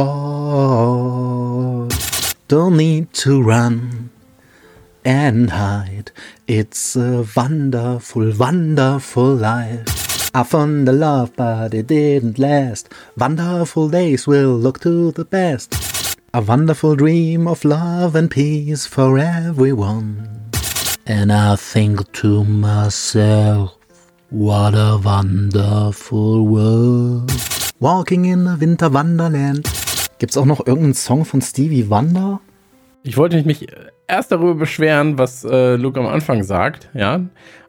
Don't 2.47 2.77
need 2.77 3.13
to 3.13 3.43
run 3.43 4.09
and 5.05 5.51
hide. 5.51 6.09
It's 6.47 6.95
a 6.95 7.23
wonderful, 7.35 8.33
wonderful 8.33 9.35
life. 9.35 10.31
I 10.33 10.41
found 10.41 10.87
the 10.87 10.93
love, 10.93 11.35
but 11.35 11.75
it 11.75 11.85
didn't 11.85 12.39
last. 12.39 12.89
Wonderful 13.15 13.89
days 13.89 14.25
will 14.25 14.57
look 14.57 14.79
to 14.79 15.11
the 15.11 15.25
best. 15.25 15.75
A 16.33 16.41
wonderful 16.41 16.95
dream 16.95 17.47
of 17.47 17.63
love 17.63 18.15
and 18.15 18.31
peace 18.31 18.87
for 18.87 19.19
everyone. 19.19 20.49
And 21.05 21.31
I 21.31 21.55
think 21.55 22.11
to 22.13 22.43
myself, 22.43 23.76
what 24.29 24.73
a 24.73 24.99
wonderful 25.03 26.47
world. 26.47 27.31
Walking 27.79 28.25
in 28.25 28.45
the 28.45 28.59
winter 28.59 28.93
wonderland. 28.93 29.69
Gibt's 30.19 30.37
auch 30.37 30.45
noch 30.45 30.65
irgendeinen 30.65 30.93
Song 30.95 31.25
von 31.25 31.41
Stevie 31.41 31.89
Wonder? 31.89 32.39
Ich 33.03 33.17
wollte 33.17 33.41
mich 33.43 33.67
erst 34.07 34.31
darüber 34.31 34.55
beschweren, 34.55 35.17
was 35.17 35.43
äh, 35.43 35.75
Luke 35.75 35.99
am 35.99 36.07
Anfang 36.07 36.43
sagt, 36.43 36.89
ja, 36.93 37.21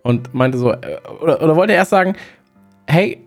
und 0.02 0.34
meinte 0.34 0.58
so, 0.58 0.72
äh, 0.72 0.98
oder, 1.20 1.42
oder 1.42 1.56
wollte 1.56 1.74
erst 1.74 1.90
sagen, 1.90 2.16
hey, 2.86 3.26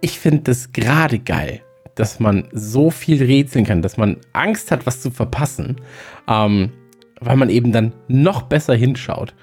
ich 0.00 0.18
finde 0.18 0.42
das 0.42 0.72
gerade 0.72 1.18
geil, 1.18 1.60
dass 1.94 2.18
man 2.18 2.48
so 2.52 2.90
viel 2.90 3.22
rätseln 3.22 3.64
kann, 3.64 3.82
dass 3.82 3.96
man 3.96 4.16
Angst 4.32 4.70
hat, 4.70 4.86
was 4.86 5.00
zu 5.00 5.10
verpassen, 5.10 5.76
ähm, 6.26 6.72
weil 7.20 7.36
man 7.36 7.50
eben 7.50 7.70
dann 7.70 7.92
noch 8.08 8.42
besser 8.42 8.74
hinschaut. 8.74 9.34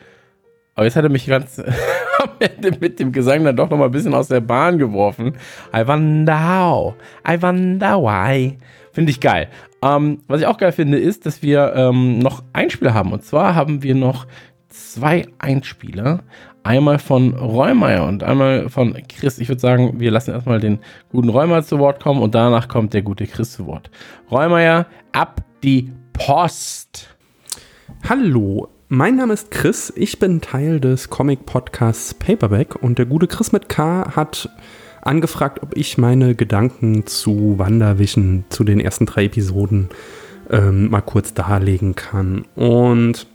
Aber 0.76 0.86
jetzt 0.86 0.96
hat 0.96 1.04
er 1.04 1.10
mich 1.10 1.28
ganz 1.28 1.62
am 2.20 2.30
Ende 2.40 2.78
mit 2.80 3.00
dem 3.00 3.12
Gesang 3.12 3.44
dann 3.44 3.56
doch 3.56 3.70
noch 3.70 3.78
mal 3.78 3.86
ein 3.86 3.92
bisschen 3.92 4.14
aus 4.14 4.28
der 4.28 4.42
Bahn 4.42 4.78
geworfen. 4.78 5.34
I 5.76 5.88
wonder 5.88 6.58
how, 6.58 6.94
I 7.28 7.42
wonder 7.42 7.98
why. 7.98 8.58
Finde 8.92 9.12
ich 9.12 9.20
geil. 9.20 9.50
Ähm, 9.82 10.20
was 10.28 10.42
ich 10.42 10.48
auch 10.48 10.58
geil 10.58 10.72
finde, 10.72 11.00
ist, 11.00 11.26
dass 11.26 11.42
wir 11.42 11.74
ähm, 11.76 12.20
noch 12.20 12.44
Einspieler 12.54 12.94
haben. 12.94 13.14
Und 13.14 13.24
zwar 13.24 13.56
haben 13.56 13.82
wir 13.84 13.96
noch 13.96 14.28
zwei 14.68 15.26
Einspieler. 15.38 16.24
Einmal 16.64 17.00
von 17.00 17.34
Räumeyer 17.34 18.06
und 18.06 18.24
einmal 18.24 18.70
von 18.70 18.96
Chris. 19.08 19.40
Ich 19.40 19.48
würde 19.48 19.62
sagen, 19.62 20.00
wir 20.00 20.12
lassen 20.12 20.32
erstmal 20.32 20.60
den 20.60 20.80
guten 21.10 21.30
Räumeyer 21.30 21.64
zu 21.64 21.80
Wort 21.80 22.02
kommen 22.02 22.22
und 22.22 22.36
danach 22.36 22.68
kommt 22.68 22.94
der 22.94 23.02
gute 23.02 23.26
Chris 23.28 23.54
zu 23.54 23.66
Wort. 23.66 23.90
Räumeyer, 24.30 24.86
ab 25.14 25.42
die 25.64 25.92
Post. 26.14 27.16
Hallo, 28.08 28.68
mein 28.92 29.18
Name 29.18 29.34
ist 29.36 29.52
Chris. 29.52 29.94
Ich 29.96 30.18
bin 30.18 30.42
Teil 30.42 30.80
des 30.80 31.12
Comic-Podcasts 31.12 32.16
Paperback 32.16 32.76
und 32.76 32.98
der 32.98 33.06
gute 33.06 33.28
Chris 33.28 33.52
mit 33.52 33.70
K 33.70 34.16
hat 34.16 34.50
angefragt, 35.04 35.62
ob 35.62 35.78
ich 35.78 36.00
meine 36.00 36.34
Gedanken 36.34 37.06
zu 37.06 37.60
WandaVision, 37.60 38.46
zu 38.50 38.64
den 38.64 38.80
ersten 38.80 39.06
drei 39.06 39.26
Episoden, 39.26 39.90
ähm, 40.50 40.90
mal 40.90 41.02
kurz 41.02 41.36
darlegen 41.36 41.94
kann. 41.94 42.46
Und 42.56 43.28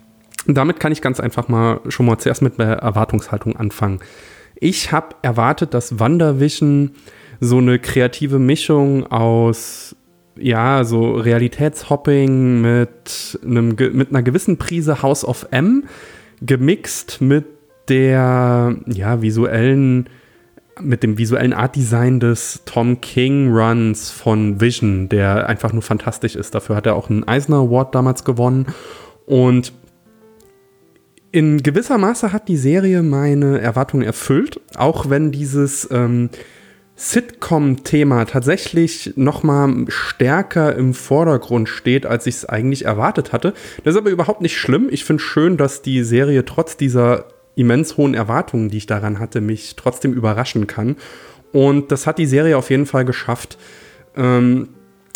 damit 0.48 0.80
kann 0.80 0.90
ich 0.90 1.00
ganz 1.00 1.20
einfach 1.20 1.46
mal 1.46 1.80
schon 1.88 2.07
mal 2.07 2.18
zuerst 2.18 2.42
mit 2.42 2.59
der 2.59 2.78
Erwartungshaltung 2.78 3.55
anfangen. 3.57 4.00
Ich 4.57 4.90
habe 4.90 5.14
erwartet, 5.22 5.72
dass 5.72 6.00
WandaVision 6.00 6.90
so 7.38 7.59
eine 7.59 7.78
kreative 7.78 8.40
Mischung 8.40 9.07
aus 9.07 9.94
ja, 10.37 10.85
so 10.85 11.12
Realitätshopping 11.12 12.61
mit, 12.61 13.39
einem, 13.45 13.76
mit 13.93 14.11
einer 14.11 14.22
gewissen 14.22 14.57
Prise 14.57 15.03
House 15.03 15.24
of 15.24 15.47
M 15.51 15.85
gemixt 16.41 17.20
mit 17.20 17.45
der 17.89 18.76
ja, 18.87 19.22
visuellen 19.22 20.09
mit 20.80 21.03
dem 21.05 21.18
visuellen 21.18 21.53
Art-Design 21.53 22.18
des 22.18 22.62
Tom 22.64 23.01
King 23.01 23.53
Runs 23.53 24.11
von 24.11 24.61
Vision, 24.61 25.09
der 25.09 25.49
einfach 25.49 25.72
nur 25.72 25.82
fantastisch 25.82 26.35
ist. 26.35 26.55
Dafür 26.55 26.74
hat 26.74 26.87
er 26.87 26.97
auch 26.97 27.11
einen 27.11 27.22
Eisner 27.28 27.59
Award 27.59 27.95
damals 27.95 28.24
gewonnen. 28.24 28.66
Und 29.26 29.72
in 31.30 31.62
gewisser 31.62 31.99
Maße 31.99 32.32
hat 32.32 32.49
die 32.49 32.57
Serie 32.57 33.03
meine 33.03 33.61
Erwartungen 33.61 34.05
erfüllt, 34.05 34.61
auch 34.76 35.09
wenn 35.11 35.32
dieses 35.32 35.89
ähm, 35.91 36.30
Sitcom-Thema 36.97 38.24
tatsächlich 38.24 39.14
noch 39.16 39.42
mal 39.42 39.86
stärker 39.88 40.76
im 40.76 40.95
Vordergrund 40.95 41.68
steht, 41.68 42.07
als 42.07 42.26
ich 42.26 42.36
es 42.36 42.45
eigentlich 42.45 42.84
erwartet 42.84 43.32
hatte. 43.32 43.53
Das 43.82 43.95
ist 43.95 44.01
aber 44.01 44.11
überhaupt 44.11 44.42
nicht 44.42 44.57
schlimm. 44.57 44.88
Ich 44.90 45.05
finde 45.05 45.22
schön, 45.22 45.57
dass 45.57 45.82
die 45.82 46.05
Serie 46.05 46.45
trotz 46.45 46.76
dieser 46.76 47.26
immens 47.57 47.97
hohen 47.97 48.14
Erwartungen, 48.14 48.68
die 48.68 48.78
ich 48.78 48.86
daran 48.86 49.18
hatte, 49.18 49.40
mich 49.40 49.76
trotzdem 49.76 50.12
überraschen 50.12 50.66
kann. 50.66 50.97
Und 51.53 51.92
das 51.92 52.07
hat 52.07 52.18
die 52.18 52.26
Serie 52.26 52.57
auf 52.57 52.70
jeden 52.70 52.86
Fall 52.86 53.05
geschafft. 53.05 53.59
Ähm, 54.16 54.68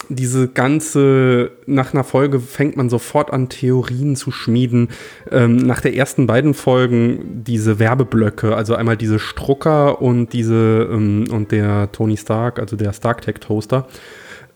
diese 0.08 0.48
ganze, 0.48 1.50
nach 1.66 1.92
einer 1.92 2.04
Folge 2.04 2.40
fängt 2.40 2.76
man 2.76 2.88
sofort 2.88 3.32
an, 3.32 3.48
Theorien 3.48 4.16
zu 4.16 4.30
schmieden. 4.30 4.88
Ähm, 5.30 5.56
nach 5.56 5.80
der 5.80 5.94
ersten 5.94 6.26
beiden 6.26 6.54
Folgen 6.54 7.42
diese 7.44 7.78
Werbeblöcke, 7.78 8.56
also 8.56 8.74
einmal 8.74 8.96
diese 8.96 9.18
Strucker 9.18 10.00
und 10.00 10.32
diese 10.32 10.88
ähm, 10.90 11.26
und 11.30 11.52
der 11.52 11.92
Tony 11.92 12.16
Stark, 12.16 12.58
also 12.58 12.76
der 12.76 12.92
Stark 12.92 13.22
Tech 13.22 13.36
Toaster. 13.40 13.86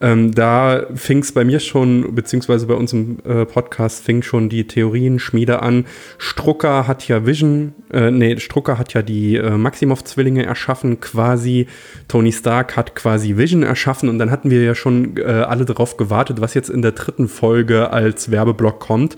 Ähm, 0.03 0.33
da 0.33 0.85
fing 0.95 1.19
es 1.19 1.31
bei 1.31 1.45
mir 1.45 1.61
schon, 1.61 2.13
beziehungsweise 2.13 2.67
bei 2.67 2.73
uns 2.73 2.91
im 2.91 3.19
äh, 3.23 3.45
Podcast 3.45 4.03
fing 4.03 4.21
schon 4.21 4.49
die 4.49 4.67
Theorienschmiede 4.67 5.61
an. 5.61 5.85
Strucker 6.17 6.87
hat 6.89 7.07
ja 7.07 7.25
Vision, 7.25 7.73
äh, 7.89 8.11
nee, 8.11 8.37
Strucker 8.37 8.77
hat 8.77 8.93
ja 8.93 9.01
die 9.01 9.37
äh, 9.37 9.51
Maximoff-Zwillinge 9.51 10.45
erschaffen, 10.45 10.99
quasi. 10.99 11.67
Tony 12.09 12.33
Stark 12.33 12.75
hat 12.75 12.95
quasi 12.95 13.37
Vision 13.37 13.63
erschaffen 13.63 14.09
und 14.09 14.19
dann 14.19 14.29
hatten 14.29 14.51
wir 14.51 14.61
ja 14.61 14.75
schon 14.75 15.15
äh, 15.15 15.23
alle 15.23 15.63
darauf 15.63 15.95
gewartet, 15.95 16.41
was 16.41 16.53
jetzt 16.53 16.69
in 16.69 16.81
der 16.81 16.91
dritten 16.91 17.29
Folge 17.29 17.91
als 17.91 18.29
Werbeblock 18.29 18.81
kommt. 18.81 19.15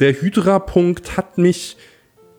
Der 0.00 0.14
Hydra-Punkt 0.14 1.18
hat 1.18 1.36
mich 1.36 1.76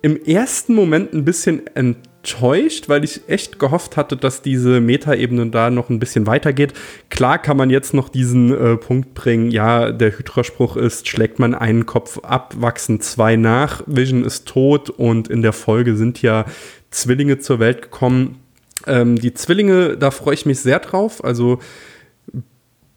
im 0.01 0.19
ersten 0.23 0.73
Moment 0.73 1.13
ein 1.13 1.23
bisschen 1.23 1.67
enttäuscht 1.67 2.14
enttäuscht, 2.25 2.89
weil 2.89 3.03
ich 3.03 3.21
echt 3.27 3.59
gehofft 3.59 3.97
hatte, 3.97 4.17
dass 4.17 4.41
diese 4.41 4.81
Metaebene 4.81 5.47
da 5.47 5.69
noch 5.69 5.89
ein 5.89 5.99
bisschen 5.99 6.25
weitergeht. 6.25 6.73
Klar 7.09 7.37
kann 7.37 7.57
man 7.57 7.69
jetzt 7.69 7.93
noch 7.93 8.09
diesen 8.09 8.51
äh, 8.51 8.77
Punkt 8.77 9.13
bringen, 9.13 9.51
ja, 9.51 9.91
der 9.91 10.17
Hydra-Spruch 10.17 10.75
ist, 10.75 11.07
schlägt 11.07 11.39
man 11.39 11.53
einen 11.53 11.85
Kopf 11.85 12.19
ab, 12.23 12.55
wachsen 12.57 12.99
zwei 12.99 13.35
nach, 13.35 13.83
Vision 13.85 14.25
ist 14.25 14.47
tot 14.47 14.89
und 14.89 15.27
in 15.27 15.41
der 15.43 15.53
Folge 15.53 15.95
sind 15.95 16.21
ja 16.21 16.45
Zwillinge 16.89 17.37
zur 17.39 17.59
Welt 17.59 17.83
gekommen. 17.83 18.39
Ähm, 18.87 19.17
die 19.17 19.33
Zwillinge, 19.33 19.97
da 19.97 20.11
freue 20.11 20.33
ich 20.33 20.45
mich 20.45 20.59
sehr 20.59 20.79
drauf. 20.79 21.23
Also 21.23 21.59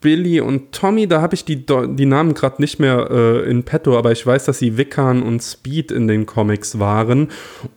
Billy 0.01 0.39
und 0.39 0.71
Tommy, 0.71 1.07
da 1.07 1.21
habe 1.21 1.35
ich 1.35 1.43
die, 1.43 1.65
die 1.65 2.05
Namen 2.05 2.33
gerade 2.33 2.61
nicht 2.61 2.79
mehr 2.79 3.09
äh, 3.11 3.49
in 3.49 3.63
petto, 3.63 3.97
aber 3.97 4.11
ich 4.11 4.25
weiß, 4.25 4.45
dass 4.45 4.59
sie 4.59 4.77
Wiccan 4.77 5.21
und 5.21 5.43
Speed 5.43 5.91
in 5.91 6.07
den 6.07 6.25
Comics 6.25 6.79
waren. 6.79 7.27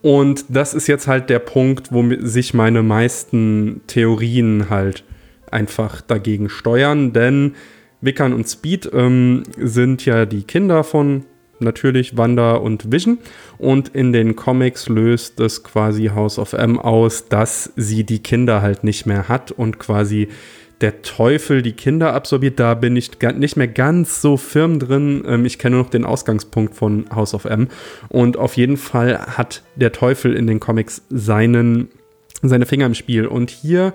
Und 0.01 0.45
das 0.47 0.73
ist 0.73 0.87
jetzt 0.87 1.07
halt 1.07 1.29
der 1.29 1.39
Punkt, 1.39 1.91
wo 1.91 2.03
sich 2.19 2.53
meine 2.53 2.81
meisten 2.81 3.81
Theorien 3.87 4.69
halt 4.69 5.03
einfach 5.51 6.01
dagegen 6.01 6.49
steuern, 6.49 7.11
denn 7.11 7.55
Wiccan 8.01 8.33
und 8.33 8.47
Speed 8.47 8.89
ähm, 8.93 9.43
sind 9.57 10.05
ja 10.05 10.25
die 10.25 10.43
Kinder 10.43 10.83
von 10.83 11.25
natürlich 11.59 12.17
Wanda 12.17 12.55
und 12.55 12.91
Vision. 12.91 13.17
Und 13.57 13.89
in 13.89 14.11
den 14.11 14.35
Comics 14.35 14.89
löst 14.89 15.39
es 15.39 15.63
quasi 15.63 16.07
House 16.07 16.37
of 16.37 16.53
M 16.53 16.79
aus, 16.79 17.29
dass 17.29 17.71
sie 17.75 18.03
die 18.03 18.19
Kinder 18.19 18.61
halt 18.61 18.83
nicht 18.83 19.05
mehr 19.05 19.27
hat 19.29 19.51
und 19.51 19.79
quasi 19.79 20.29
der 20.83 21.01
Teufel 21.01 21.61
die 21.61 21.71
Kinder 21.71 22.13
absorbiert. 22.13 22.59
Da 22.59 22.73
bin 22.73 22.97
ich 22.97 23.11
nicht 23.35 23.55
mehr 23.55 23.69
ganz 23.69 24.21
so 24.21 24.35
firm 24.35 24.79
drin. 24.79 25.23
Ähm, 25.25 25.45
ich 25.45 25.57
kenne 25.57 25.77
nur 25.77 25.85
noch 25.85 25.89
den 25.89 26.03
Ausgangspunkt 26.03 26.75
von 26.75 27.05
House 27.09 27.33
of 27.33 27.45
M. 27.45 27.69
Und 28.09 28.37
auf 28.37 28.57
jeden 28.57 28.75
Fall 28.77 29.17
hat 29.17 29.63
der 29.75 29.93
Teufel 29.93 30.35
in 30.35 30.45
den 30.45 30.59
Comics 30.59 31.01
seinen, 31.09 31.87
seine 32.41 32.65
Finger 32.65 32.85
im 32.85 32.95
Spiel. 32.95 33.25
Und 33.25 33.49
hier 33.49 33.93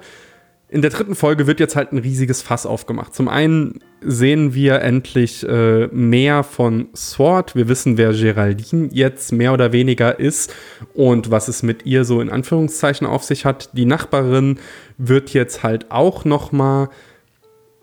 in 0.70 0.82
der 0.82 0.90
dritten 0.90 1.14
Folge 1.14 1.46
wird 1.46 1.60
jetzt 1.60 1.76
halt 1.76 1.92
ein 1.92 1.98
riesiges 1.98 2.42
Fass 2.42 2.66
aufgemacht. 2.66 3.14
Zum 3.14 3.28
einen 3.28 3.80
sehen 4.02 4.52
wir 4.52 4.82
endlich 4.82 5.46
äh, 5.48 5.86
mehr 5.88 6.42
von 6.42 6.88
Sword. 6.94 7.56
Wir 7.56 7.68
wissen, 7.68 7.96
wer 7.96 8.12
Geraldine 8.12 8.90
jetzt 8.92 9.32
mehr 9.32 9.54
oder 9.54 9.72
weniger 9.72 10.20
ist 10.20 10.54
und 10.92 11.30
was 11.30 11.48
es 11.48 11.62
mit 11.62 11.86
ihr 11.86 12.04
so 12.04 12.20
in 12.20 12.28
Anführungszeichen 12.28 13.06
auf 13.06 13.24
sich 13.24 13.46
hat. 13.46 13.70
Die 13.72 13.86
Nachbarin 13.86 14.58
wird 14.98 15.30
jetzt 15.30 15.62
halt 15.62 15.90
auch 15.90 16.26
noch 16.26 16.52
mal 16.52 16.90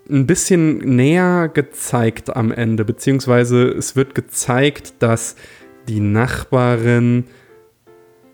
ein 0.08 0.28
bisschen 0.28 0.78
näher 0.78 1.50
gezeigt 1.52 2.36
am 2.36 2.52
Ende, 2.52 2.86
beziehungsweise 2.86 3.64
es 3.64 3.96
wird 3.96 4.14
gezeigt, 4.14 4.94
dass 5.00 5.36
die 5.88 6.00
Nachbarin, 6.00 7.26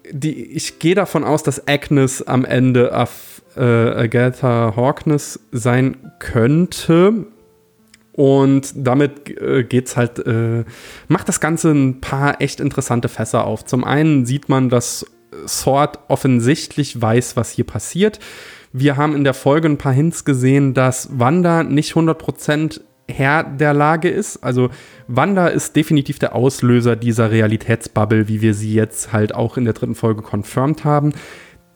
die, 0.09 0.43
ich 0.51 0.79
gehe 0.79 0.95
davon 0.95 1.23
aus, 1.23 1.43
dass 1.43 1.69
Agnes 1.69 2.21
am 2.21 2.43
Ende 2.43 2.97
auf 2.97 3.40
äh, 3.55 3.61
Agatha 3.61 4.73
Harkness 4.75 5.39
sein 5.51 6.11
könnte. 6.19 7.25
Und 8.13 8.73
damit 8.75 9.29
äh, 9.39 9.63
geht's 9.63 9.95
halt, 9.95 10.19
äh, 10.19 10.65
macht 11.07 11.27
das 11.29 11.39
Ganze 11.39 11.71
ein 11.71 12.01
paar 12.01 12.41
echt 12.41 12.59
interessante 12.59 13.07
Fässer 13.07 13.45
auf. 13.45 13.65
Zum 13.65 13.83
einen 13.83 14.25
sieht 14.25 14.49
man, 14.49 14.69
dass 14.69 15.05
Sword 15.47 15.99
offensichtlich 16.07 17.01
weiß, 17.01 17.37
was 17.37 17.51
hier 17.51 17.65
passiert. 17.65 18.19
Wir 18.73 18.97
haben 18.97 19.15
in 19.15 19.23
der 19.23 19.33
Folge 19.33 19.67
ein 19.67 19.77
paar 19.77 19.93
Hints 19.93 20.25
gesehen, 20.25 20.73
dass 20.73 21.09
Wanda 21.19 21.63
nicht 21.63 21.93
100% 21.93 22.81
Herr 23.09 23.43
der 23.43 23.73
Lage 23.73 24.09
ist. 24.09 24.37
Also 24.37 24.69
Wanda 25.07 25.47
ist 25.47 25.75
definitiv 25.75 26.19
der 26.19 26.35
Auslöser 26.35 26.95
dieser 26.95 27.31
Realitätsbubble, 27.31 28.27
wie 28.27 28.41
wir 28.41 28.53
sie 28.53 28.73
jetzt 28.73 29.11
halt 29.11 29.35
auch 29.35 29.57
in 29.57 29.65
der 29.65 29.73
dritten 29.73 29.95
Folge 29.95 30.21
confirmed 30.21 30.85
haben. 30.85 31.13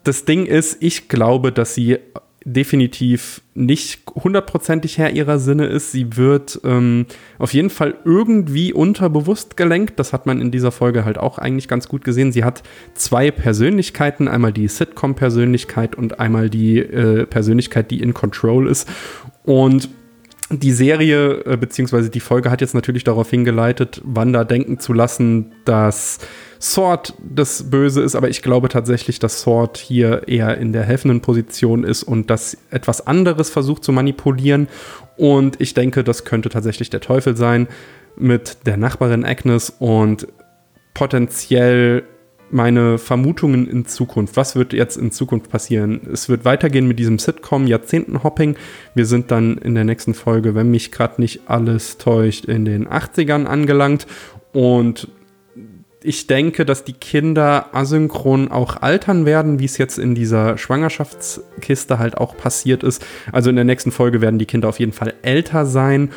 Das 0.06 0.24
Ding 0.24 0.46
ist, 0.46 0.78
ich 0.82 1.10
glaube, 1.10 1.52
dass 1.52 1.74
sie 1.74 1.98
definitiv 2.46 3.42
nicht 3.56 4.04
hundertprozentig 4.14 5.00
Herr 5.00 5.10
ihrer 5.10 5.40
Sinne 5.40 5.66
ist. 5.66 5.92
Sie 5.92 6.16
wird 6.16 6.62
ähm, 6.64 7.08
auf 7.40 7.56
jeden 7.56 7.72
Fall 7.72 7.96
irgendwie 8.06 8.72
unterbewusst 8.72 9.58
gelenkt. 9.58 10.00
Das 10.00 10.14
hat 10.14 10.28
man 10.28 10.40
in 10.40 10.52
dieser 10.52 10.72
Folge 10.72 11.06
halt 11.06 11.18
auch 11.18 11.40
eigentlich 11.40 11.68
ganz 11.68 11.88
gut 11.88 12.04
gesehen. 12.04 12.32
Sie 12.32 12.44
hat 12.44 12.62
zwei 12.94 13.32
Persönlichkeiten, 13.32 14.28
einmal 14.28 14.54
die 14.54 14.68
Sitcom-Persönlichkeit 14.68 15.96
und 15.96 16.20
einmal 16.20 16.52
die 16.52 16.78
äh, 16.78 17.26
Persönlichkeit, 17.26 17.90
die 17.90 18.00
in 18.00 18.14
Control 18.14 18.70
ist. 18.70 18.88
Und 19.44 19.90
die 20.52 20.72
Serie 20.72 21.44
äh, 21.46 21.58
beziehungsweise 21.58 22.10
die 22.10 22.20
Folge 22.20 22.52
hat 22.52 22.62
jetzt 22.62 22.76
natürlich 22.76 23.04
darauf 23.04 23.30
hingeleitet, 23.30 24.02
Wanda 24.04 24.44
denken 24.44 24.80
zu 24.80 24.94
lassen, 24.94 25.54
dass 25.66 26.20
Sword 26.62 27.16
das 27.20 27.70
Böse 27.70 28.02
ist, 28.02 28.16
aber 28.16 28.30
ich 28.30 28.42
glaube 28.42 28.70
tatsächlich, 28.70 29.18
dass 29.20 29.42
Sword 29.42 29.78
hier 29.78 30.28
eher 30.28 30.58
in 30.58 30.72
der 30.72 30.84
helfenden 30.84 31.22
Position 31.22 31.84
ist 31.84 32.04
und 32.04 32.30
das 32.30 32.58
etwas 32.70 33.06
anderes 33.08 33.50
versucht 33.50 33.84
zu 33.84 33.92
manipulieren. 33.92 34.68
Und 35.18 35.60
ich 35.60 35.74
denke, 35.74 36.04
das 36.04 36.26
könnte 36.26 36.50
tatsächlich 36.50 36.90
der 36.90 37.02
Teufel 37.02 37.36
sein 37.36 37.68
mit 38.16 38.66
der 38.66 38.78
Nachbarin 38.78 39.26
Agnes 39.26 39.74
und 39.80 40.28
potenziell 40.94 42.04
meine 42.52 42.98
Vermutungen 42.98 43.68
in 43.68 43.86
Zukunft. 43.86 44.38
Was 44.38 44.56
wird 44.56 44.74
jetzt 44.74 44.98
in 44.98 45.12
Zukunft 45.12 45.50
passieren? 45.50 46.02
Es 46.12 46.30
wird 46.30 46.46
weitergehen 46.46 46.88
mit 46.88 47.00
diesem 47.00 47.20
Sitcom 47.20 47.68
Jahrzehnten-Hopping. 47.68 48.56
Wir 48.94 49.06
sind 49.06 49.32
dann 49.32 49.58
in 49.58 49.76
der 49.76 49.84
nächsten 49.84 50.14
Folge, 50.14 50.56
wenn 50.56 50.72
mich 50.72 50.92
gerade 50.92 51.22
nicht 51.22 51.42
alles 51.48 51.98
täuscht, 51.98 52.46
in 52.46 52.66
den 52.66 52.88
80ern 52.88 53.46
angelangt. 53.46 54.08
Und 54.54 55.10
ich 56.06 56.28
denke, 56.28 56.66
dass 56.66 56.84
die 56.84 56.94
Kinder 56.94 57.74
asynchron 57.74 58.52
auch 58.52 58.82
altern 58.82 59.26
werden, 59.26 59.60
wie 59.60 59.66
es 59.66 59.80
jetzt 59.80 59.98
in 59.98 60.14
dieser 60.14 60.58
Schwangerschaftskiste 60.58 61.98
halt 61.98 62.18
auch 62.18 62.38
passiert 62.38 62.84
ist. 62.84 63.04
Also 63.32 63.50
in 63.50 63.56
der 63.56 63.66
nächsten 63.66 63.92
Folge 63.92 64.22
werden 64.22 64.38
die 64.38 64.46
Kinder 64.46 64.70
auf 64.70 64.80
jeden 64.80 64.92
Fall 64.92 65.16
älter 65.24 65.66
sein. 65.66 66.12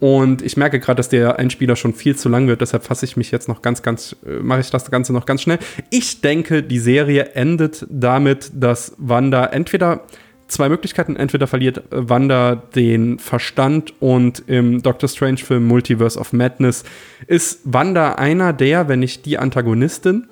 Und 0.00 0.40
ich 0.40 0.56
merke 0.56 0.80
gerade, 0.80 0.96
dass 0.96 1.10
der 1.10 1.38
Einspieler 1.38 1.76
schon 1.76 1.92
viel 1.92 2.16
zu 2.16 2.30
lang 2.30 2.48
wird, 2.48 2.62
deshalb 2.62 2.84
fasse 2.84 3.04
ich 3.04 3.18
mich 3.18 3.30
jetzt 3.30 3.48
noch 3.48 3.60
ganz, 3.60 3.82
ganz, 3.82 4.16
äh, 4.26 4.42
mache 4.42 4.60
ich 4.60 4.70
das 4.70 4.90
Ganze 4.90 5.12
noch 5.12 5.26
ganz 5.26 5.42
schnell. 5.42 5.58
Ich 5.90 6.22
denke, 6.22 6.62
die 6.62 6.78
Serie 6.78 7.32
endet 7.34 7.86
damit, 7.90 8.50
dass 8.54 8.94
Wanda 8.96 9.44
entweder 9.44 10.06
zwei 10.48 10.70
Möglichkeiten. 10.70 11.16
Entweder 11.16 11.46
verliert 11.46 11.82
Wanda 11.90 12.56
den 12.74 13.18
Verstand 13.18 13.92
und 14.00 14.42
im 14.46 14.82
Doctor 14.82 15.06
Strange-Film 15.06 15.66
Multiverse 15.66 16.18
of 16.18 16.32
Madness 16.32 16.82
ist 17.26 17.60
Wanda 17.64 18.14
einer 18.14 18.54
der, 18.54 18.88
wenn 18.88 19.00
nicht 19.00 19.26
die 19.26 19.36
Antagonistin, 19.36 20.29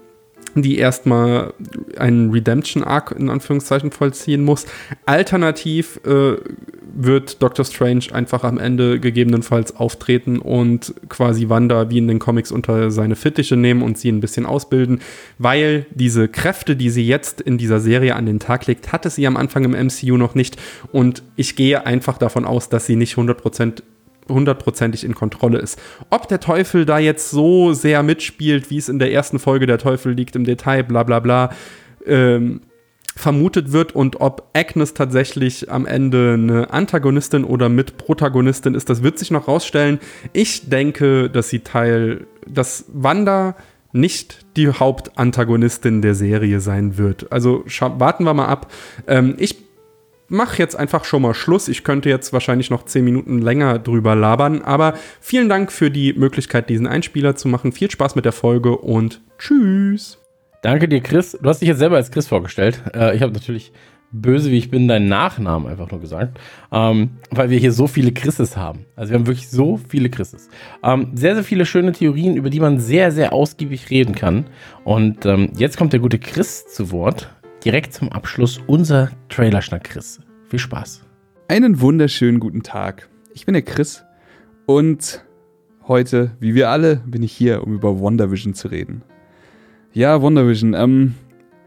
die 0.63 0.79
erstmal 0.79 1.53
einen 1.97 2.31
Redemption-Arc 2.31 3.13
in 3.13 3.29
Anführungszeichen 3.29 3.91
vollziehen 3.91 4.43
muss. 4.43 4.67
Alternativ 5.07 6.01
äh, 6.05 6.37
wird 6.95 7.43
Doctor 7.43 7.65
Strange 7.65 8.07
einfach 8.13 8.43
am 8.45 8.59
Ende 8.59 8.99
gegebenenfalls 8.99 9.77
auftreten 9.77 10.39
und 10.39 10.95
quasi 11.09 11.49
Wanda 11.49 11.91
wie 11.91 11.99
in 11.99 12.09
den 12.09 12.19
Comics 12.19 12.51
unter 12.51 12.91
seine 12.91 13.17
Fittiche 13.17 13.57
nehmen 13.57 13.83
und 13.83 13.99
sie 13.99 14.11
ein 14.11 14.21
bisschen 14.21 14.47
ausbilden, 14.47 15.01
weil 15.39 15.87
diese 15.91 16.29
Kräfte, 16.29 16.77
die 16.77 16.91
sie 16.91 17.07
jetzt 17.07 17.41
in 17.41 17.59
dieser 17.59 17.81
Serie 17.81 18.17
an 18.17 18.27
den 18.27 18.41
Tag 18.41 18.67
legt, 18.67 18.93
hatte 18.93 19.11
sie 19.11 19.27
am 19.27 19.37
Anfang 19.37 19.65
im 19.65 19.73
MCU 19.87 20.17
noch 20.17 20.35
nicht 20.35 20.57
und 20.93 21.23
ich 21.37 21.57
gehe 21.57 21.87
einfach 21.87 22.19
davon 22.19 22.45
aus, 22.45 22.69
dass 22.69 22.87
sie 22.87 22.97
nicht 22.97 23.17
100% 23.17 23.83
hundertprozentig 24.29 25.05
in 25.05 25.15
Kontrolle 25.15 25.59
ist. 25.59 25.79
Ob 26.11 26.29
der 26.29 26.41
Teufel 26.41 26.85
da 26.85 26.99
jetzt 26.99 27.31
so 27.31 27.73
sehr 27.73 28.03
mitspielt, 28.03 28.71
wie 28.71 28.79
es 28.79 28.89
in 28.89 28.99
der 28.99 29.13
ersten 29.13 29.39
Folge 29.39 29.67
der 29.67 29.79
Teufel 29.79 30.13
liegt 30.13 30.37
im 30.37 30.45
Detail, 30.45 30.85
bla 30.85 31.03
bla 31.03 31.21
bla, 31.21 31.51
ähm, 32.07 32.61
vermutet 33.19 33.73
wird 33.73 33.95
und 33.95 34.21
ob 34.21 34.51
Agnes 34.53 34.95
tatsächlich 34.95 35.71
am 35.71 35.87
Ende 35.87 36.35
eine 36.35 36.71
Antagonistin 36.73 37.45
oder 37.45 37.69
Mitprotagonistin 37.69 38.75
ist, 38.75 38.89
das 38.89 39.03
wird 39.03 39.19
sich 39.19 39.33
noch 39.33 39.49
rausstellen. 39.49 39.99
Ich 40.33 40.69
denke, 40.69 41.29
dass 41.29 41.49
sie 41.49 41.61
Teil, 41.61 42.27
dass 42.47 42.85
Wanda 42.89 43.57
nicht 43.93 44.47
die 44.57 44.69
Hauptantagonistin 44.69 46.03
der 46.03 46.15
Serie 46.15 46.61
sein 46.61 46.97
wird. 46.97 47.33
Also 47.33 47.65
warten 47.67 48.25
wir 48.25 48.35
mal 48.35 48.47
ab. 48.47 48.71
Ähm, 49.07 49.35
ich 49.39 49.68
mache 50.29 50.59
jetzt 50.59 50.77
einfach 50.77 51.05
schon 51.05 51.23
mal 51.23 51.35
Schluss. 51.35 51.69
Ich 51.69 51.85
könnte 51.85 52.09
jetzt 52.09 52.33
wahrscheinlich 52.33 52.71
noch 52.71 52.85
zehn 52.85 53.05
Minuten 53.05 53.39
länger 53.39 53.79
drüber 53.79 54.15
labern, 54.15 54.63
aber 54.63 54.95
vielen 55.21 55.49
Dank 55.49 55.73
für 55.73 55.91
die 55.91 56.13
Möglichkeit, 56.13 56.69
diesen 56.69 56.87
Einspieler 56.87 57.37
zu 57.37 57.49
machen. 57.49 57.73
Viel 57.73 57.91
Spaß 57.91 58.15
mit 58.15 58.25
der 58.25 58.33
Folge 58.33 58.77
und 58.77 59.23
tschüss. 59.39 60.19
Danke 60.63 60.89
dir, 60.89 61.01
Chris. 61.01 61.39
Du 61.41 61.49
hast 61.49 61.61
dich 61.61 61.69
jetzt 61.69 61.79
selber 61.79 61.97
als 61.97 62.11
Chris 62.11 62.27
vorgestellt. 62.27 62.83
Äh, 62.95 63.17
ich 63.17 63.23
habe 63.23 63.33
natürlich 63.33 63.73
böse 64.11 64.51
wie 64.51 64.59
ich 64.59 64.71
bin 64.71 64.89
deinen 64.89 65.09
Nachnamen 65.09 65.69
einfach 65.69 65.91
nur 65.91 66.01
gesagt, 66.01 66.39
ähm, 66.73 67.11
weil 67.31 67.51
wir 67.51 67.59
hier 67.59 67.73
so 67.73 67.87
viele 67.87 68.13
Chrises 68.13 68.57
haben. 68.57 68.87
Also 68.97 69.13
wir 69.13 69.19
haben 69.19 69.27
wirklich 69.27 69.49
so 69.49 69.79
viele 69.89 70.09
Chrises. 70.09 70.49
Ähm, 70.83 71.11
sehr, 71.15 71.35
sehr 71.35 71.45
viele 71.45 71.67
schöne 71.67 71.93
Theorien, 71.93 72.37
über 72.37 72.51
die 72.51 72.61
man 72.61 72.81
sehr, 72.81 73.13
sehr 73.13 73.33
ausgiebig 73.33 73.91
reden 73.91 74.15
kann. 74.15 74.47
Und 74.85 75.27
ähm, 75.27 75.51
jetzt 75.57 75.77
kommt 75.77 75.93
der 75.93 76.01
gute 76.01 76.19
Chris 76.19 76.67
zu 76.67 76.91
Wort. 76.91 77.31
Direkt 77.65 77.93
zum 77.93 78.11
Abschluss 78.11 78.61
unser 78.69 79.11
Trailerschnack 79.29 79.83
Chris. 79.83 80.21
Viel 80.49 80.61
Spaß. 80.61 81.03
Einen 81.49 81.81
wunderschönen 81.81 82.39
guten 82.39 82.63
Tag. 82.63 83.09
Ich 83.35 83.47
bin 83.47 83.53
der 83.53 83.63
Chris 83.63 84.05
und 84.67 85.25
heute, 85.89 86.31
wie 86.39 86.55
wir 86.55 86.71
alle, 86.71 87.03
bin 87.05 87.25
ich 87.25 87.33
hier, 87.33 87.65
um 87.65 87.75
über 87.75 88.01
WandaVision 88.01 88.55
zu 88.55 88.69
reden. 88.69 89.03
Ja, 89.93 90.23
WandaVision. 90.23 90.75
Ähm, 90.75 91.15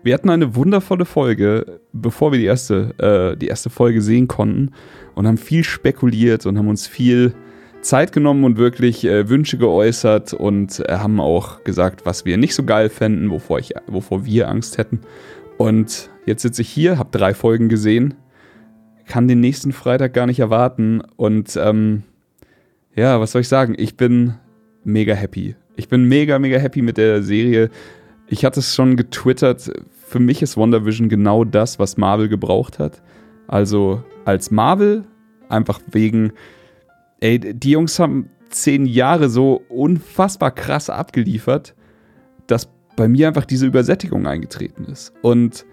wir 0.01 0.13
hatten 0.13 0.29
eine 0.29 0.55
wundervolle 0.55 1.03
Folge, 1.03 1.81
bevor 1.91 2.31
wir 2.31 2.39
die 2.39 2.45
erste, 2.45 3.33
äh, 3.33 3.37
die 3.37 3.47
erste 3.47 3.69
Folge 3.69 4.01
sehen 4.01 4.29
konnten 4.29 4.71
und 5.15 5.27
haben 5.27 5.37
viel 5.37 5.65
spekuliert 5.65 6.45
und 6.45 6.57
haben 6.57 6.69
uns 6.69 6.87
viel 6.87 7.33
Zeit 7.81 8.13
genommen 8.13 8.43
und 8.43 8.57
wirklich 8.57 9.03
äh, 9.03 9.27
Wünsche 9.27 9.57
geäußert 9.57 10.33
und 10.33 10.79
äh, 10.87 10.93
haben 10.93 11.19
auch 11.19 11.63
gesagt, 11.63 12.05
was 12.05 12.25
wir 12.25 12.37
nicht 12.37 12.55
so 12.55 12.63
geil 12.63 12.89
fänden, 12.89 13.29
wovor, 13.29 13.59
ich, 13.59 13.73
wovor 13.87 14.25
wir 14.25 14.47
Angst 14.47 14.77
hätten. 14.77 15.01
Und 15.61 16.09
jetzt 16.25 16.41
sitze 16.41 16.63
ich 16.63 16.69
hier, 16.69 16.97
habe 16.97 17.15
drei 17.15 17.35
Folgen 17.35 17.69
gesehen, 17.69 18.15
kann 19.05 19.27
den 19.27 19.41
nächsten 19.41 19.73
Freitag 19.73 20.11
gar 20.11 20.25
nicht 20.25 20.39
erwarten 20.39 21.03
und 21.17 21.55
ähm, 21.55 22.01
ja, 22.95 23.19
was 23.19 23.33
soll 23.33 23.41
ich 23.41 23.47
sagen? 23.47 23.75
Ich 23.77 23.95
bin 23.95 24.33
mega 24.83 25.13
happy. 25.13 25.55
Ich 25.75 25.87
bin 25.87 26.05
mega, 26.05 26.39
mega 26.39 26.57
happy 26.57 26.81
mit 26.81 26.97
der 26.97 27.21
Serie. 27.21 27.69
Ich 28.27 28.43
hatte 28.43 28.59
es 28.59 28.73
schon 28.73 28.95
getwittert, 28.95 29.71
für 30.07 30.19
mich 30.19 30.41
ist 30.41 30.57
WandaVision 30.57 31.09
genau 31.09 31.43
das, 31.43 31.77
was 31.77 31.95
Marvel 31.95 32.27
gebraucht 32.27 32.79
hat. 32.79 33.03
Also 33.45 34.03
als 34.25 34.49
Marvel, 34.49 35.03
einfach 35.47 35.79
wegen, 35.91 36.31
ey, 37.19 37.37
die 37.37 37.69
Jungs 37.69 37.99
haben 37.99 38.31
zehn 38.49 38.87
Jahre 38.87 39.29
so 39.29 39.61
unfassbar 39.69 40.49
krass 40.49 40.89
abgeliefert, 40.89 41.75
dass 42.47 42.67
bei 43.01 43.07
mir 43.07 43.27
einfach 43.27 43.45
diese 43.45 43.65
Übersättigung 43.65 44.27
eingetreten 44.27 44.85
ist. 44.85 45.11
Und 45.23 45.65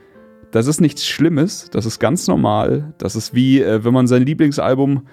das 0.51 0.67
ist 0.67 0.81
nichts 0.81 1.07
Schlimmes, 1.07 1.69
das 1.69 1.85
ist 1.85 1.99
ganz 1.99 2.27
normal. 2.27 2.95
Das 2.97 3.17
ist 3.17 3.35
wie, 3.35 3.61
äh, 3.61 3.85
wenn 3.85 3.93
man 3.93 4.07
sein 4.07 4.23
Lieblingsalbum 4.23 5.07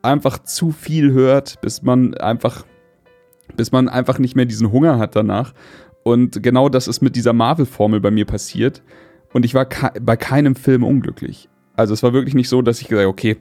einfach 0.00 0.38
zu 0.38 0.70
viel 0.70 1.12
hört, 1.12 1.60
bis 1.60 1.82
man 1.82 2.14
einfach, 2.14 2.64
bis 3.58 3.72
man 3.72 3.90
einfach 3.90 4.18
nicht 4.18 4.36
mehr 4.36 4.46
diesen 4.46 4.72
Hunger 4.72 4.98
hat 4.98 5.16
danach. 5.16 5.52
Und 6.02 6.42
genau 6.42 6.70
das 6.70 6.88
ist 6.88 7.02
mit 7.02 7.14
dieser 7.14 7.34
Marvel-Formel 7.34 8.00
bei 8.00 8.10
mir 8.10 8.24
passiert. 8.24 8.82
Und 9.34 9.44
ich 9.44 9.52
war 9.52 9.68
bei 10.00 10.16
keinem 10.16 10.56
Film 10.56 10.82
unglücklich. 10.82 11.50
Also 11.76 11.92
es 11.92 12.02
war 12.02 12.14
wirklich 12.14 12.34
nicht 12.34 12.48
so, 12.48 12.62
dass 12.62 12.80
ich 12.80 12.88
gesagt 12.88 13.04
habe, 13.04 13.10
okay, 13.10 13.36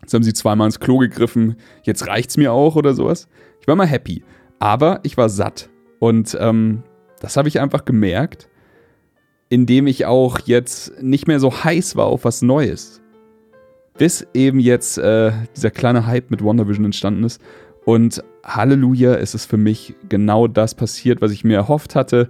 jetzt 0.00 0.14
haben 0.14 0.22
sie 0.22 0.32
zweimal 0.32 0.68
ins 0.68 0.80
Klo 0.80 0.96
gegriffen, 0.96 1.56
jetzt 1.82 2.08
reicht's 2.08 2.38
mir 2.38 2.54
auch 2.54 2.76
oder 2.76 2.94
sowas. 2.94 3.28
Ich 3.60 3.68
war 3.68 3.76
mal 3.76 3.86
happy. 3.86 4.24
Aber 4.58 5.00
ich 5.02 5.18
war 5.18 5.28
satt. 5.28 5.68
Und 5.98 6.34
ähm, 6.40 6.82
das 7.20 7.36
habe 7.36 7.48
ich 7.48 7.60
einfach 7.60 7.84
gemerkt, 7.84 8.48
indem 9.48 9.86
ich 9.86 10.06
auch 10.06 10.40
jetzt 10.40 11.02
nicht 11.02 11.26
mehr 11.28 11.40
so 11.40 11.64
heiß 11.64 11.96
war 11.96 12.06
auf 12.06 12.24
was 12.24 12.42
Neues. 12.42 13.00
Bis 13.96 14.26
eben 14.34 14.60
jetzt 14.60 14.98
äh, 14.98 15.32
dieser 15.54 15.70
kleine 15.70 16.06
Hype 16.06 16.30
mit 16.30 16.44
WandaVision 16.44 16.84
entstanden 16.84 17.24
ist. 17.24 17.40
Und 17.84 18.22
Halleluja, 18.44 19.14
ist 19.14 19.34
es 19.34 19.46
für 19.46 19.56
mich 19.56 19.94
genau 20.08 20.48
das 20.48 20.74
passiert, 20.74 21.22
was 21.22 21.30
ich 21.30 21.44
mir 21.44 21.56
erhofft 21.56 21.94
hatte. 21.94 22.28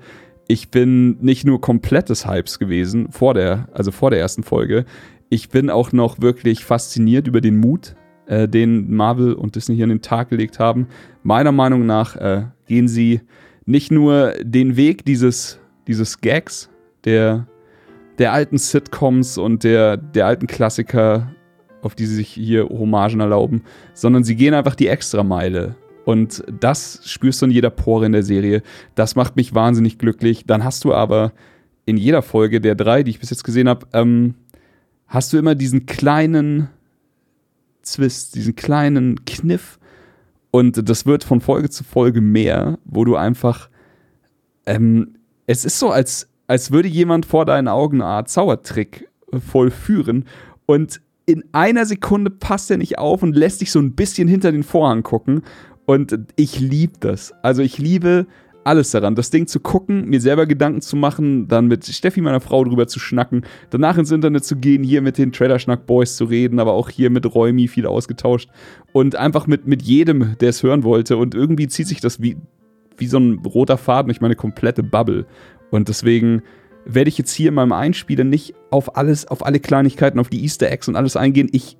Ich 0.48 0.70
bin 0.70 1.16
nicht 1.20 1.44
nur 1.44 1.60
komplett 1.60 2.08
des 2.08 2.26
Hypes 2.28 2.58
gewesen, 2.58 3.10
vor 3.10 3.34
der, 3.34 3.68
also 3.72 3.90
vor 3.90 4.10
der 4.10 4.20
ersten 4.20 4.44
Folge. 4.44 4.84
Ich 5.28 5.48
bin 5.48 5.70
auch 5.70 5.92
noch 5.92 6.20
wirklich 6.20 6.64
fasziniert 6.64 7.26
über 7.26 7.40
den 7.40 7.56
Mut, 7.56 7.96
äh, 8.26 8.46
den 8.46 8.94
Marvel 8.94 9.32
und 9.32 9.56
Disney 9.56 9.74
hier 9.74 9.84
an 9.84 9.90
den 9.90 10.02
Tag 10.02 10.28
gelegt 10.28 10.60
haben. 10.60 10.86
Meiner 11.22 11.52
Meinung 11.52 11.84
nach 11.86 12.16
äh, 12.16 12.44
gehen 12.66 12.86
sie 12.86 13.22
nicht 13.66 13.90
nur 13.90 14.32
den 14.42 14.76
Weg 14.76 15.04
dieses, 15.04 15.58
dieses 15.86 16.20
Gags, 16.20 16.70
der, 17.04 17.46
der 18.18 18.32
alten 18.32 18.58
Sitcoms 18.58 19.36
und 19.38 19.64
der, 19.64 19.96
der 19.96 20.26
alten 20.26 20.46
Klassiker, 20.46 21.32
auf 21.82 21.94
die 21.94 22.06
sie 22.06 22.16
sich 22.16 22.28
hier 22.28 22.68
Hommagen 22.68 23.20
erlauben, 23.20 23.62
sondern 23.92 24.24
sie 24.24 24.36
gehen 24.36 24.54
einfach 24.54 24.74
die 24.74 24.88
Extrameile. 24.88 25.74
Und 26.04 26.44
das 26.60 27.00
spürst 27.04 27.42
du 27.42 27.46
in 27.46 27.52
jeder 27.52 27.70
Pore 27.70 28.06
in 28.06 28.12
der 28.12 28.22
Serie. 28.22 28.62
Das 28.94 29.16
macht 29.16 29.34
mich 29.34 29.54
wahnsinnig 29.54 29.98
glücklich. 29.98 30.44
Dann 30.46 30.62
hast 30.62 30.84
du 30.84 30.94
aber 30.94 31.32
in 31.84 31.96
jeder 31.96 32.22
Folge 32.22 32.60
der 32.60 32.76
drei, 32.76 33.02
die 33.02 33.10
ich 33.10 33.18
bis 33.18 33.30
jetzt 33.30 33.42
gesehen 33.42 33.68
habe, 33.68 33.86
ähm, 33.92 34.34
hast 35.08 35.32
du 35.32 35.36
immer 35.36 35.56
diesen 35.56 35.86
kleinen 35.86 36.68
Zwist, 37.82 38.36
diesen 38.36 38.54
kleinen 38.54 39.24
Kniff. 39.24 39.78
Und 40.50 40.88
das 40.88 41.06
wird 41.06 41.24
von 41.24 41.40
Folge 41.40 41.70
zu 41.70 41.84
Folge 41.84 42.20
mehr, 42.20 42.78
wo 42.84 43.04
du 43.04 43.16
einfach. 43.16 43.68
Ähm, 44.64 45.14
es 45.46 45.64
ist 45.64 45.78
so, 45.78 45.90
als, 45.90 46.28
als 46.46 46.70
würde 46.70 46.88
jemand 46.88 47.26
vor 47.26 47.44
deinen 47.44 47.68
Augen 47.68 48.00
eine 48.00 48.10
Art 48.10 48.28
Zaubertrick 48.28 49.08
vollführen. 49.32 50.24
Und 50.66 51.00
in 51.26 51.44
einer 51.52 51.84
Sekunde 51.86 52.30
passt 52.30 52.70
er 52.70 52.76
nicht 52.78 52.98
auf 52.98 53.22
und 53.22 53.34
lässt 53.36 53.60
dich 53.60 53.70
so 53.70 53.80
ein 53.80 53.94
bisschen 53.94 54.28
hinter 54.28 54.52
den 54.52 54.62
Vorhang 54.62 55.02
gucken. 55.02 55.42
Und 55.84 56.18
ich 56.36 56.58
liebe 56.58 56.94
das. 57.00 57.32
Also 57.42 57.62
ich 57.62 57.78
liebe 57.78 58.26
alles 58.66 58.90
daran, 58.90 59.14
das 59.14 59.30
Ding 59.30 59.46
zu 59.46 59.60
gucken, 59.60 60.06
mir 60.06 60.20
selber 60.20 60.46
Gedanken 60.46 60.80
zu 60.80 60.96
machen, 60.96 61.48
dann 61.48 61.66
mit 61.68 61.86
Steffi, 61.86 62.20
meiner 62.20 62.40
Frau, 62.40 62.64
drüber 62.64 62.88
zu 62.88 62.98
schnacken, 62.98 63.46
danach 63.70 63.96
ins 63.96 64.10
Internet 64.10 64.44
zu 64.44 64.56
gehen, 64.56 64.82
hier 64.82 65.02
mit 65.02 65.18
den 65.18 65.32
Trailer-Schnack-Boys 65.32 66.16
zu 66.16 66.24
reden, 66.24 66.58
aber 66.58 66.72
auch 66.72 66.90
hier 66.90 67.10
mit 67.10 67.32
Räumi 67.32 67.68
viel 67.68 67.86
ausgetauscht 67.86 68.50
und 68.92 69.16
einfach 69.16 69.46
mit, 69.46 69.66
mit 69.66 69.82
jedem, 69.82 70.36
der 70.40 70.50
es 70.50 70.62
hören 70.62 70.84
wollte. 70.84 71.16
Und 71.16 71.34
irgendwie 71.34 71.68
zieht 71.68 71.86
sich 71.86 72.00
das 72.00 72.20
wie, 72.20 72.36
wie 72.96 73.06
so 73.06 73.18
ein 73.18 73.38
roter 73.38 73.78
Faden 73.78 74.08
durch 74.08 74.20
meine 74.20 74.36
komplette 74.36 74.82
Bubble. 74.82 75.26
Und 75.70 75.88
deswegen 75.88 76.42
werde 76.84 77.08
ich 77.08 77.18
jetzt 77.18 77.32
hier 77.32 77.48
in 77.48 77.54
meinem 77.54 77.72
Einspieler 77.72 78.24
nicht 78.24 78.54
auf 78.70 78.96
alles, 78.96 79.26
auf 79.26 79.44
alle 79.44 79.60
Kleinigkeiten, 79.60 80.18
auf 80.18 80.28
die 80.28 80.42
Easter 80.42 80.70
Eggs 80.70 80.88
und 80.88 80.96
alles 80.96 81.16
eingehen. 81.16 81.48
Ich 81.52 81.76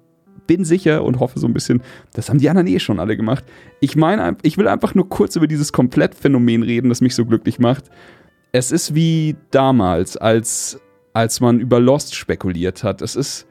bin 0.47 0.65
sicher 0.65 1.05
und 1.05 1.21
hoffe 1.21 1.39
so 1.39 1.47
ein 1.47 1.53
bisschen, 1.53 1.83
das 2.15 2.29
haben 2.29 2.39
die 2.39 2.49
anderen 2.49 2.69
eh 2.69 2.79
schon 2.79 3.01
alle 3.01 3.17
gemacht. 3.17 3.45
Ich 3.81 3.97
meine, 3.97 4.37
ich 4.43 4.59
will 4.59 4.69
einfach 4.69 4.95
nur 4.95 5.09
kurz 5.09 5.37
über 5.37 5.47
dieses 5.47 5.73
Komplettphänomen 5.73 6.63
reden, 6.63 6.89
das 6.89 7.01
mich 7.01 7.15
so 7.15 7.25
glücklich 7.25 7.59
macht. 7.59 7.85
Es 8.53 8.73
ist 8.73 8.95
wie 8.95 9.37
damals, 9.51 10.17
als, 10.17 10.81
als 11.13 11.41
man 11.41 11.61
über 11.61 11.81
Lost 11.81 12.15
spekuliert 12.15 12.85
hat. 12.85 13.03
Es 13.03 13.17
ist 13.17 13.47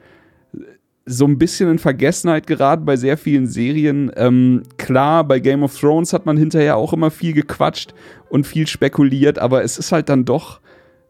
so 1.06 1.26
ein 1.26 1.38
bisschen 1.38 1.70
in 1.70 1.80
Vergessenheit 1.80 2.48
geraten 2.48 2.86
bei 2.86 2.96
sehr 2.96 3.18
vielen 3.18 3.48
Serien. 3.48 4.12
Ähm, 4.16 4.64
klar, 4.78 5.24
bei 5.24 5.40
Game 5.40 5.64
of 5.64 5.80
Thrones 5.80 6.14
hat 6.14 6.26
man 6.26 6.38
hinterher 6.38 6.78
auch 6.78 6.94
immer 6.94 7.12
viel 7.12 7.34
gequatscht 7.34 7.94
und 8.30 8.48
viel 8.48 8.66
spekuliert, 8.66 9.38
aber 9.38 9.64
es 9.64 9.78
ist 9.78 9.92
halt 9.92 10.10
dann 10.10 10.26
doch 10.26 10.62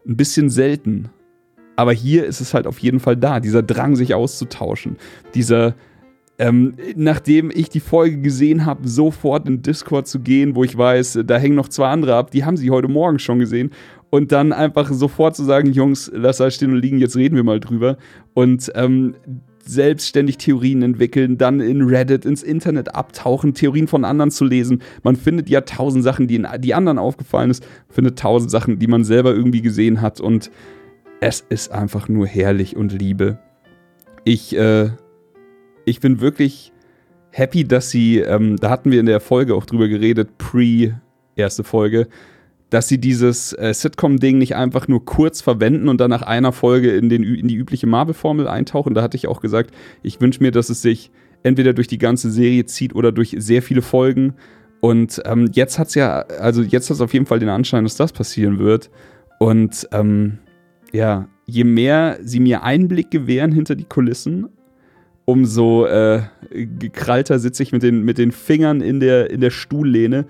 ein 0.06 0.18
bisschen 0.18 0.50
selten. 0.50 1.10
Aber 1.76 1.94
hier 1.94 2.26
ist 2.26 2.42
es 2.42 2.54
halt 2.54 2.68
auf 2.68 2.80
jeden 2.80 3.00
Fall 3.00 3.18
da, 3.18 3.40
dieser 3.40 3.64
Drang, 3.64 3.96
sich 3.96 4.14
auszutauschen. 4.14 4.98
Dieser, 5.34 5.76
ähm, 6.38 6.76
nachdem 6.96 7.52
ich 7.54 7.70
die 7.70 7.80
Folge 7.80 8.18
gesehen 8.18 8.66
habe, 8.66 8.88
sofort 8.88 9.48
in 9.48 9.62
Discord 9.62 10.08
zu 10.08 10.20
gehen, 10.20 10.56
wo 10.56 10.64
ich 10.64 10.78
weiß, 10.78 11.20
da 11.26 11.38
hängen 11.38 11.56
noch 11.56 11.70
zwei 11.70 11.88
andere 11.88 12.16
ab, 12.16 12.32
die 12.32 12.46
haben 12.46 12.58
sie 12.58 12.72
heute 12.72 12.88
Morgen 12.88 13.20
schon 13.20 13.40
gesehen. 13.40 13.72
Und 14.10 14.32
dann 14.32 14.54
einfach 14.54 14.92
sofort 14.94 15.36
zu 15.36 15.44
sagen, 15.44 15.72
Jungs, 15.72 16.10
lass 16.14 16.38
da 16.38 16.50
stehen 16.50 16.72
und 16.72 16.82
liegen, 16.82 17.00
jetzt 17.00 17.18
reden 17.18 17.36
wir 17.36 17.44
mal 17.44 17.60
drüber. 17.60 17.98
Und 18.34 18.72
ähm, 18.76 19.16
selbstständig 19.66 20.38
Theorien 20.38 20.84
entwickeln, 20.84 21.38
dann 21.38 21.60
in 21.60 21.82
Reddit, 21.82 22.24
ins 22.24 22.44
Internet 22.44 22.94
abtauchen, 22.94 23.54
Theorien 23.54 23.88
von 23.88 24.06
anderen 24.06 24.32
zu 24.32 24.46
lesen. 24.46 24.82
Man 25.04 25.16
findet 25.16 25.50
ja 25.50 25.62
tausend 25.62 26.04
Sachen, 26.04 26.28
die, 26.28 26.36
in, 26.36 26.48
die 26.60 26.74
anderen 26.74 27.00
aufgefallen 27.00 27.50
ist, 27.50 27.66
findet 27.90 28.20
tausend 28.20 28.52
Sachen, 28.52 28.80
die 28.80 28.88
man 28.88 29.04
selber 29.04 29.34
irgendwie 29.34 29.62
gesehen 29.62 30.02
hat. 30.02 30.22
Und 30.22 30.52
es 31.22 31.42
ist 31.50 31.72
einfach 31.72 32.08
nur 32.08 32.28
herrlich 32.28 32.76
und 32.76 32.92
Liebe. 32.92 33.40
Ich, 34.24 34.56
äh, 34.56 34.90
ich 35.86 36.00
bin 36.00 36.20
wirklich 36.20 36.72
happy, 37.32 37.66
dass 37.66 37.90
sie, 37.90 38.20
ähm, 38.20 38.58
da 38.58 38.70
hatten 38.70 38.92
wir 38.92 39.00
in 39.00 39.06
der 39.06 39.20
Folge 39.20 39.56
auch 39.56 39.66
drüber 39.66 39.88
geredet, 39.88 40.38
pre 40.38 41.00
erste 41.36 41.64
Folge, 41.64 42.08
dass 42.70 42.88
sie 42.88 42.98
dieses 42.98 43.54
äh, 43.54 43.74
Sitcom-Ding 43.74 44.38
nicht 44.38 44.56
einfach 44.56 44.88
nur 44.88 45.06
kurz 45.06 45.42
verwenden 45.42 45.90
und 45.90 46.00
dann 46.00 46.10
nach 46.10 46.24
einer 46.24 46.52
Folge 46.52 46.92
in, 46.96 47.10
den, 47.10 47.24
in 47.24 47.48
die 47.48 47.56
übliche 47.56 47.88
Marvel-Formel 47.88 48.48
eintauchen. 48.48 48.94
Da 48.94 49.02
hatte 49.02 49.18
ich 49.18 49.28
auch 49.28 49.42
gesagt, 49.42 49.74
ich 50.02 50.20
wünsche 50.22 50.42
mir, 50.42 50.52
dass 50.52 50.70
es 50.70 50.82
sich 50.82 51.12
entweder 51.44 51.74
durch 51.74 51.88
die 51.88 51.98
ganze 51.98 52.32
Serie 52.32 52.66
zieht 52.66 52.96
oder 52.96 53.12
durch 53.12 53.36
sehr 53.38 53.62
viele 53.62 53.82
Folgen. 53.82 54.34
Und 54.82 55.22
ähm, 55.26 55.50
jetzt 55.54 55.78
hat 55.78 55.90
es 55.90 55.96
ja, 55.96 56.22
also 56.22 56.62
jetzt 56.62 56.90
hat 56.90 56.96
es 56.96 57.02
auf 57.02 57.14
jeden 57.14 57.26
Fall 57.26 57.40
den 57.40 57.50
Anschein, 57.50 57.84
dass 57.84 57.96
das 57.96 58.14
passieren 58.14 58.60
wird. 58.60 58.90
Und 59.40 59.88
ähm, 59.92 60.40
ja, 60.96 61.28
je 61.46 61.64
mehr 61.64 62.18
sie 62.24 62.40
mir 62.40 62.64
Einblick 62.64 63.12
gewähren 63.12 63.52
hinter 63.52 63.76
die 63.76 63.84
Kulissen, 63.84 64.48
umso 65.26 65.86
äh, 65.86 66.22
gekrallter 66.52 67.40
sitze 67.40 67.64
ich 67.64 67.72
mit 67.72 67.84
den, 67.84 68.04
mit 68.04 68.18
den 68.18 68.32
Fingern 68.32 68.82
in 68.82 69.00
der, 69.00 69.30
in 69.30 69.42
der 69.42 69.50
Stuhllehne. 69.50 70.26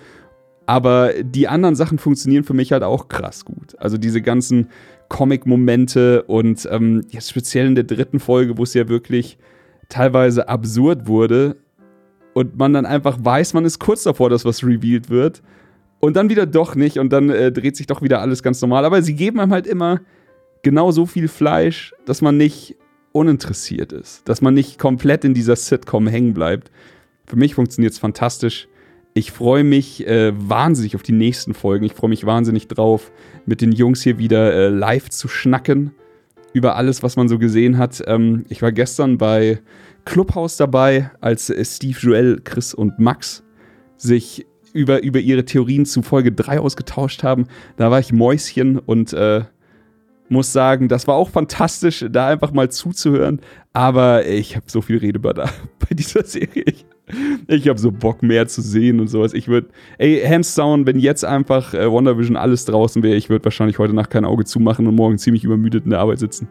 Aber 0.66 1.12
die 1.22 1.48
anderen 1.48 1.76
Sachen 1.76 2.00
funktionieren 2.00 2.44
für 2.44 2.56
mich 2.56 2.72
halt 2.72 2.82
auch 2.82 3.08
krass 3.08 3.46
gut. 3.46 3.76
Also 3.78 3.98
diese 3.98 4.22
ganzen 4.22 4.70
Comic-Momente 5.10 6.24
und 6.24 6.68
ähm, 6.72 7.04
jetzt 7.10 7.30
speziell 7.30 7.68
in 7.68 7.76
der 7.76 7.84
dritten 7.84 8.20
Folge, 8.20 8.58
wo 8.58 8.64
es 8.64 8.74
ja 8.74 8.88
wirklich 8.88 9.38
teilweise 9.90 10.50
absurd 10.50 11.08
wurde 11.08 11.58
und 12.34 12.58
man 12.58 12.74
dann 12.74 12.88
einfach 12.88 13.20
weiß, 13.22 13.54
man 13.54 13.66
ist 13.66 13.78
kurz 13.78 14.02
davor, 14.04 14.32
dass 14.32 14.44
was 14.44 14.64
revealed 14.64 15.12
wird 15.12 15.44
und 16.00 16.16
dann 16.16 16.30
wieder 16.30 16.48
doch 16.48 16.76
nicht 16.76 16.98
und 16.98 17.14
dann 17.14 17.30
äh, 17.30 17.52
dreht 17.52 17.76
sich 17.76 17.86
doch 17.86 18.02
wieder 18.02 18.22
alles 18.22 18.42
ganz 18.42 18.60
normal. 18.62 18.86
Aber 18.86 19.04
sie 19.04 19.16
geben 19.16 19.40
einem 19.40 19.52
halt 19.52 19.68
immer 19.68 20.02
genau 20.66 20.90
so 20.90 21.06
viel 21.06 21.28
Fleisch, 21.28 21.94
dass 22.06 22.24
man 22.24 22.38
nicht 22.38 22.76
uninteressiert 23.12 23.94
ist, 23.94 24.28
dass 24.28 24.42
man 24.42 24.56
nicht 24.56 24.80
komplett 24.80 25.24
in 25.24 25.36
dieser 25.36 25.56
Sitcom 25.56 26.08
hängen 26.08 26.34
bleibt. 26.34 26.72
Für 27.28 27.36
mich 27.36 27.54
funktioniert 27.54 27.94
es 27.94 28.00
fantastisch. 28.00 28.68
Ich 29.14 29.32
freue 29.32 29.64
mich 29.64 30.08
äh, 30.08 30.34
wahnsinnig 30.36 30.96
auf 30.96 31.04
die 31.04 31.12
nächsten 31.12 31.54
Folgen. 31.54 31.86
Ich 31.86 31.94
freue 31.94 32.10
mich 32.10 32.26
wahnsinnig 32.26 32.68
drauf, 32.68 33.12
mit 33.46 33.62
den 33.62 33.74
Jungs 33.74 34.02
hier 34.02 34.18
wieder 34.18 34.54
äh, 34.54 34.70
live 34.70 35.10
zu 35.10 35.28
schnacken 35.28 35.92
über 36.52 36.76
alles, 36.76 37.04
was 37.04 37.16
man 37.16 37.30
so 37.30 37.38
gesehen 37.38 37.78
hat. 37.78 38.04
Ähm, 38.08 38.46
ich 38.50 38.64
war 38.64 38.72
gestern 38.72 39.20
bei 39.20 39.62
Clubhouse 40.04 40.58
dabei, 40.58 41.12
als 41.22 41.52
äh, 41.52 41.64
Steve, 41.64 42.00
Joel, 42.02 42.42
Chris 42.44 42.74
und 42.74 42.98
Max 42.98 43.44
sich 43.98 44.48
über, 44.74 45.04
über 45.04 45.20
ihre 45.20 45.46
Theorien 45.46 45.86
zu 45.86 46.02
Folge 46.02 46.32
3 46.32 46.60
ausgetauscht 46.60 47.22
haben. 47.22 47.46
Da 47.78 47.92
war 47.92 48.00
ich 48.00 48.12
Mäuschen 48.12 48.80
und 48.80 49.14
äh, 49.14 49.44
muss 50.30 50.52
sagen, 50.52 50.88
das 50.88 51.08
war 51.08 51.16
auch 51.16 51.30
fantastisch, 51.30 52.06
da 52.10 52.28
einfach 52.28 52.52
mal 52.52 52.70
zuzuhören. 52.70 53.42
Aber 53.74 54.26
ich 54.26 54.56
habe 54.56 54.66
so 54.68 54.82
viel 54.82 54.98
Redebedarf 54.98 55.54
bei 55.80 55.94
dieser 55.96 56.24
Serie. 56.24 56.64
Ich, 56.66 56.86
ich 57.48 57.68
habe 57.68 57.80
so 57.80 57.92
Bock 57.92 58.24
mehr 58.24 58.48
zu 58.48 58.62
sehen 58.62 59.00
und 59.00 59.08
sowas. 59.08 59.34
Ich 59.34 59.48
würde, 59.48 59.68
ey, 59.98 60.22
hands 60.28 60.56
down, 60.56 60.88
wenn 60.88 61.00
jetzt 61.00 61.24
einfach 61.24 61.74
äh, 61.74 61.92
WandaVision 61.92 62.36
alles 62.36 62.66
draußen 62.66 63.04
wäre, 63.04 63.16
ich 63.16 63.30
würde 63.30 63.46
wahrscheinlich 63.46 63.78
heute 63.78 63.94
Nacht 63.94 64.10
kein 64.10 64.26
Auge 64.26 64.46
zumachen 64.46 64.88
und 64.88 64.96
morgen 64.96 65.18
ziemlich 65.18 65.44
übermüdet 65.44 65.86
in 65.86 65.92
der 65.92 66.00
Arbeit 66.00 66.20
sitzen. 66.20 66.48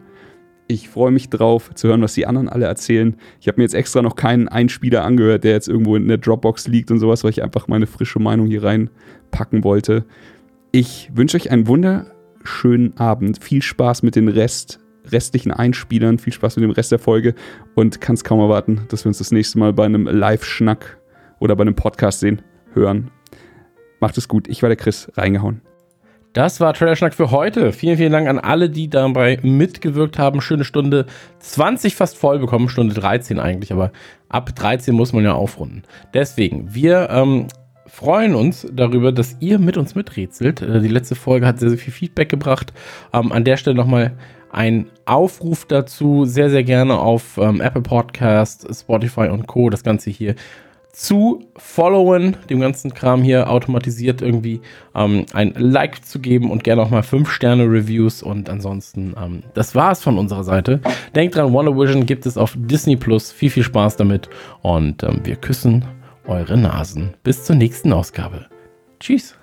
Ich 0.67 0.89
freue 0.89 1.11
mich 1.11 1.29
drauf, 1.29 1.69
zu 1.75 1.89
hören, 1.89 2.01
was 2.01 2.15
die 2.15 2.25
anderen 2.25 2.49
alle 2.49 2.65
erzählen. 2.65 3.15
Ich 3.39 3.47
habe 3.47 3.57
mir 3.57 3.63
jetzt 3.63 3.75
extra 3.75 4.01
noch 4.01 4.15
keinen 4.15 4.47
Einspieler 4.47 5.03
angehört, 5.03 5.43
der 5.43 5.51
jetzt 5.51 5.67
irgendwo 5.67 5.95
in 5.95 6.07
der 6.07 6.17
Dropbox 6.17 6.67
liegt 6.67 6.89
und 6.89 6.99
sowas, 6.99 7.23
weil 7.23 7.31
ich 7.31 7.43
einfach 7.43 7.67
meine 7.67 7.85
frische 7.85 8.19
Meinung 8.19 8.47
hier 8.47 8.63
reinpacken 8.63 9.63
wollte. 9.63 10.05
Ich 10.71 11.11
wünsche 11.13 11.37
euch 11.37 11.51
einen 11.51 11.67
wunder 11.67 12.14
schönen 12.45 12.97
Abend. 12.97 13.43
Viel 13.43 13.61
Spaß 13.61 14.03
mit 14.03 14.15
den 14.15 14.27
Rest, 14.27 14.79
restlichen 15.11 15.51
Einspielern, 15.51 16.19
viel 16.19 16.33
Spaß 16.33 16.55
mit 16.57 16.63
dem 16.63 16.71
Rest 16.71 16.91
der 16.91 16.99
Folge 16.99 17.35
und 17.75 18.01
kann 18.01 18.15
es 18.15 18.23
kaum 18.23 18.39
erwarten, 18.39 18.85
dass 18.89 19.05
wir 19.05 19.09
uns 19.09 19.17
das 19.17 19.31
nächste 19.31 19.59
Mal 19.59 19.73
bei 19.73 19.85
einem 19.85 20.07
Live-Schnack 20.07 20.97
oder 21.39 21.55
bei 21.55 21.61
einem 21.61 21.75
Podcast 21.75 22.19
sehen, 22.19 22.41
hören. 22.73 23.11
Macht 23.99 24.17
es 24.17 24.27
gut. 24.27 24.47
Ich 24.47 24.61
war 24.61 24.69
der 24.69 24.77
Chris, 24.77 25.11
reingehauen. 25.15 25.61
Das 26.35 26.59
war 26.59 26.73
Trailer-Schnack 26.73 27.13
für 27.13 27.31
heute. 27.31 27.71
Vielen, 27.71 27.95
vielen 27.95 28.11
Dank 28.11 28.27
an 28.27 28.39
alle, 28.39 28.69
die 28.69 28.89
dabei 28.89 29.39
mitgewirkt 29.41 30.19
haben. 30.19 30.41
Schöne 30.41 30.65
Stunde 30.65 31.05
20 31.39 31.95
fast 31.95 32.17
voll 32.17 32.39
bekommen, 32.39 32.67
Stunde 32.67 32.93
13 32.93 33.39
eigentlich, 33.39 33.71
aber 33.71 33.93
ab 34.27 34.53
13 34.53 34.93
muss 34.93 35.13
man 35.13 35.23
ja 35.23 35.33
aufrunden. 35.33 35.83
Deswegen, 36.13 36.75
wir 36.75 37.09
ähm, 37.09 37.47
freuen 37.95 38.35
uns 38.35 38.67
darüber, 38.73 39.13
dass 39.13 39.37
ihr 39.39 39.57
mit 39.57 39.77
uns 39.77 39.95
miträtselt. 39.95 40.61
Äh, 40.61 40.81
die 40.81 40.89
letzte 40.89 41.15
Folge 41.15 41.47
hat 41.47 41.59
sehr, 41.59 41.69
sehr 41.69 41.79
viel 41.79 41.93
Feedback 41.93 42.27
gebracht. 42.27 42.73
Ähm, 43.13 43.31
an 43.31 43.45
der 43.45 43.55
Stelle 43.55 43.75
nochmal 43.75 44.13
ein 44.51 44.87
Aufruf 45.05 45.65
dazu, 45.65 46.25
sehr, 46.25 46.49
sehr 46.49 46.63
gerne 46.63 46.99
auf 46.99 47.37
ähm, 47.37 47.61
Apple 47.61 47.81
Podcast, 47.81 48.67
Spotify 48.73 49.29
und 49.29 49.47
Co. 49.47 49.69
das 49.69 49.83
Ganze 49.83 50.09
hier 50.09 50.35
zu 50.91 51.45
followen, 51.57 52.37
dem 52.49 52.61
ganzen 52.61 52.93
Kram 52.93 53.21
hier 53.21 53.49
automatisiert 53.49 54.21
irgendwie 54.21 54.61
ähm, 54.93 55.25
ein 55.33 55.53
Like 55.57 56.05
zu 56.05 56.19
geben 56.19 56.51
und 56.51 56.63
gerne 56.63 56.81
auch 56.81 56.89
mal 56.89 57.01
5-Sterne-Reviews. 57.01 58.23
Und 58.23 58.49
ansonsten, 58.49 59.13
ähm, 59.21 59.43
das 59.53 59.75
war's 59.75 60.01
von 60.01 60.17
unserer 60.17 60.43
Seite. 60.43 60.81
Denkt 61.13 61.35
dran, 61.35 61.51
Wonder 61.51 61.75
Vision 61.75 62.05
gibt 62.05 62.25
es 62.25 62.37
auf 62.37 62.55
Disney 62.57 62.95
Plus. 62.95 63.31
Viel, 63.31 63.49
viel 63.49 63.63
Spaß 63.63 63.97
damit. 63.97 64.29
Und 64.61 65.03
ähm, 65.03 65.19
wir 65.23 65.35
küssen 65.35 65.83
eure 66.27 66.57
Nasen. 66.57 67.15
Bis 67.23 67.43
zur 67.43 67.55
nächsten 67.55 67.93
Ausgabe. 67.93 68.49
Tschüss. 68.99 69.35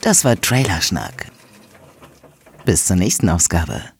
Das 0.00 0.24
war 0.24 0.40
Trailerschnack. 0.40 1.32
Bis 2.64 2.86
zur 2.86 2.96
nächsten 2.96 3.28
Ausgabe. 3.28 3.95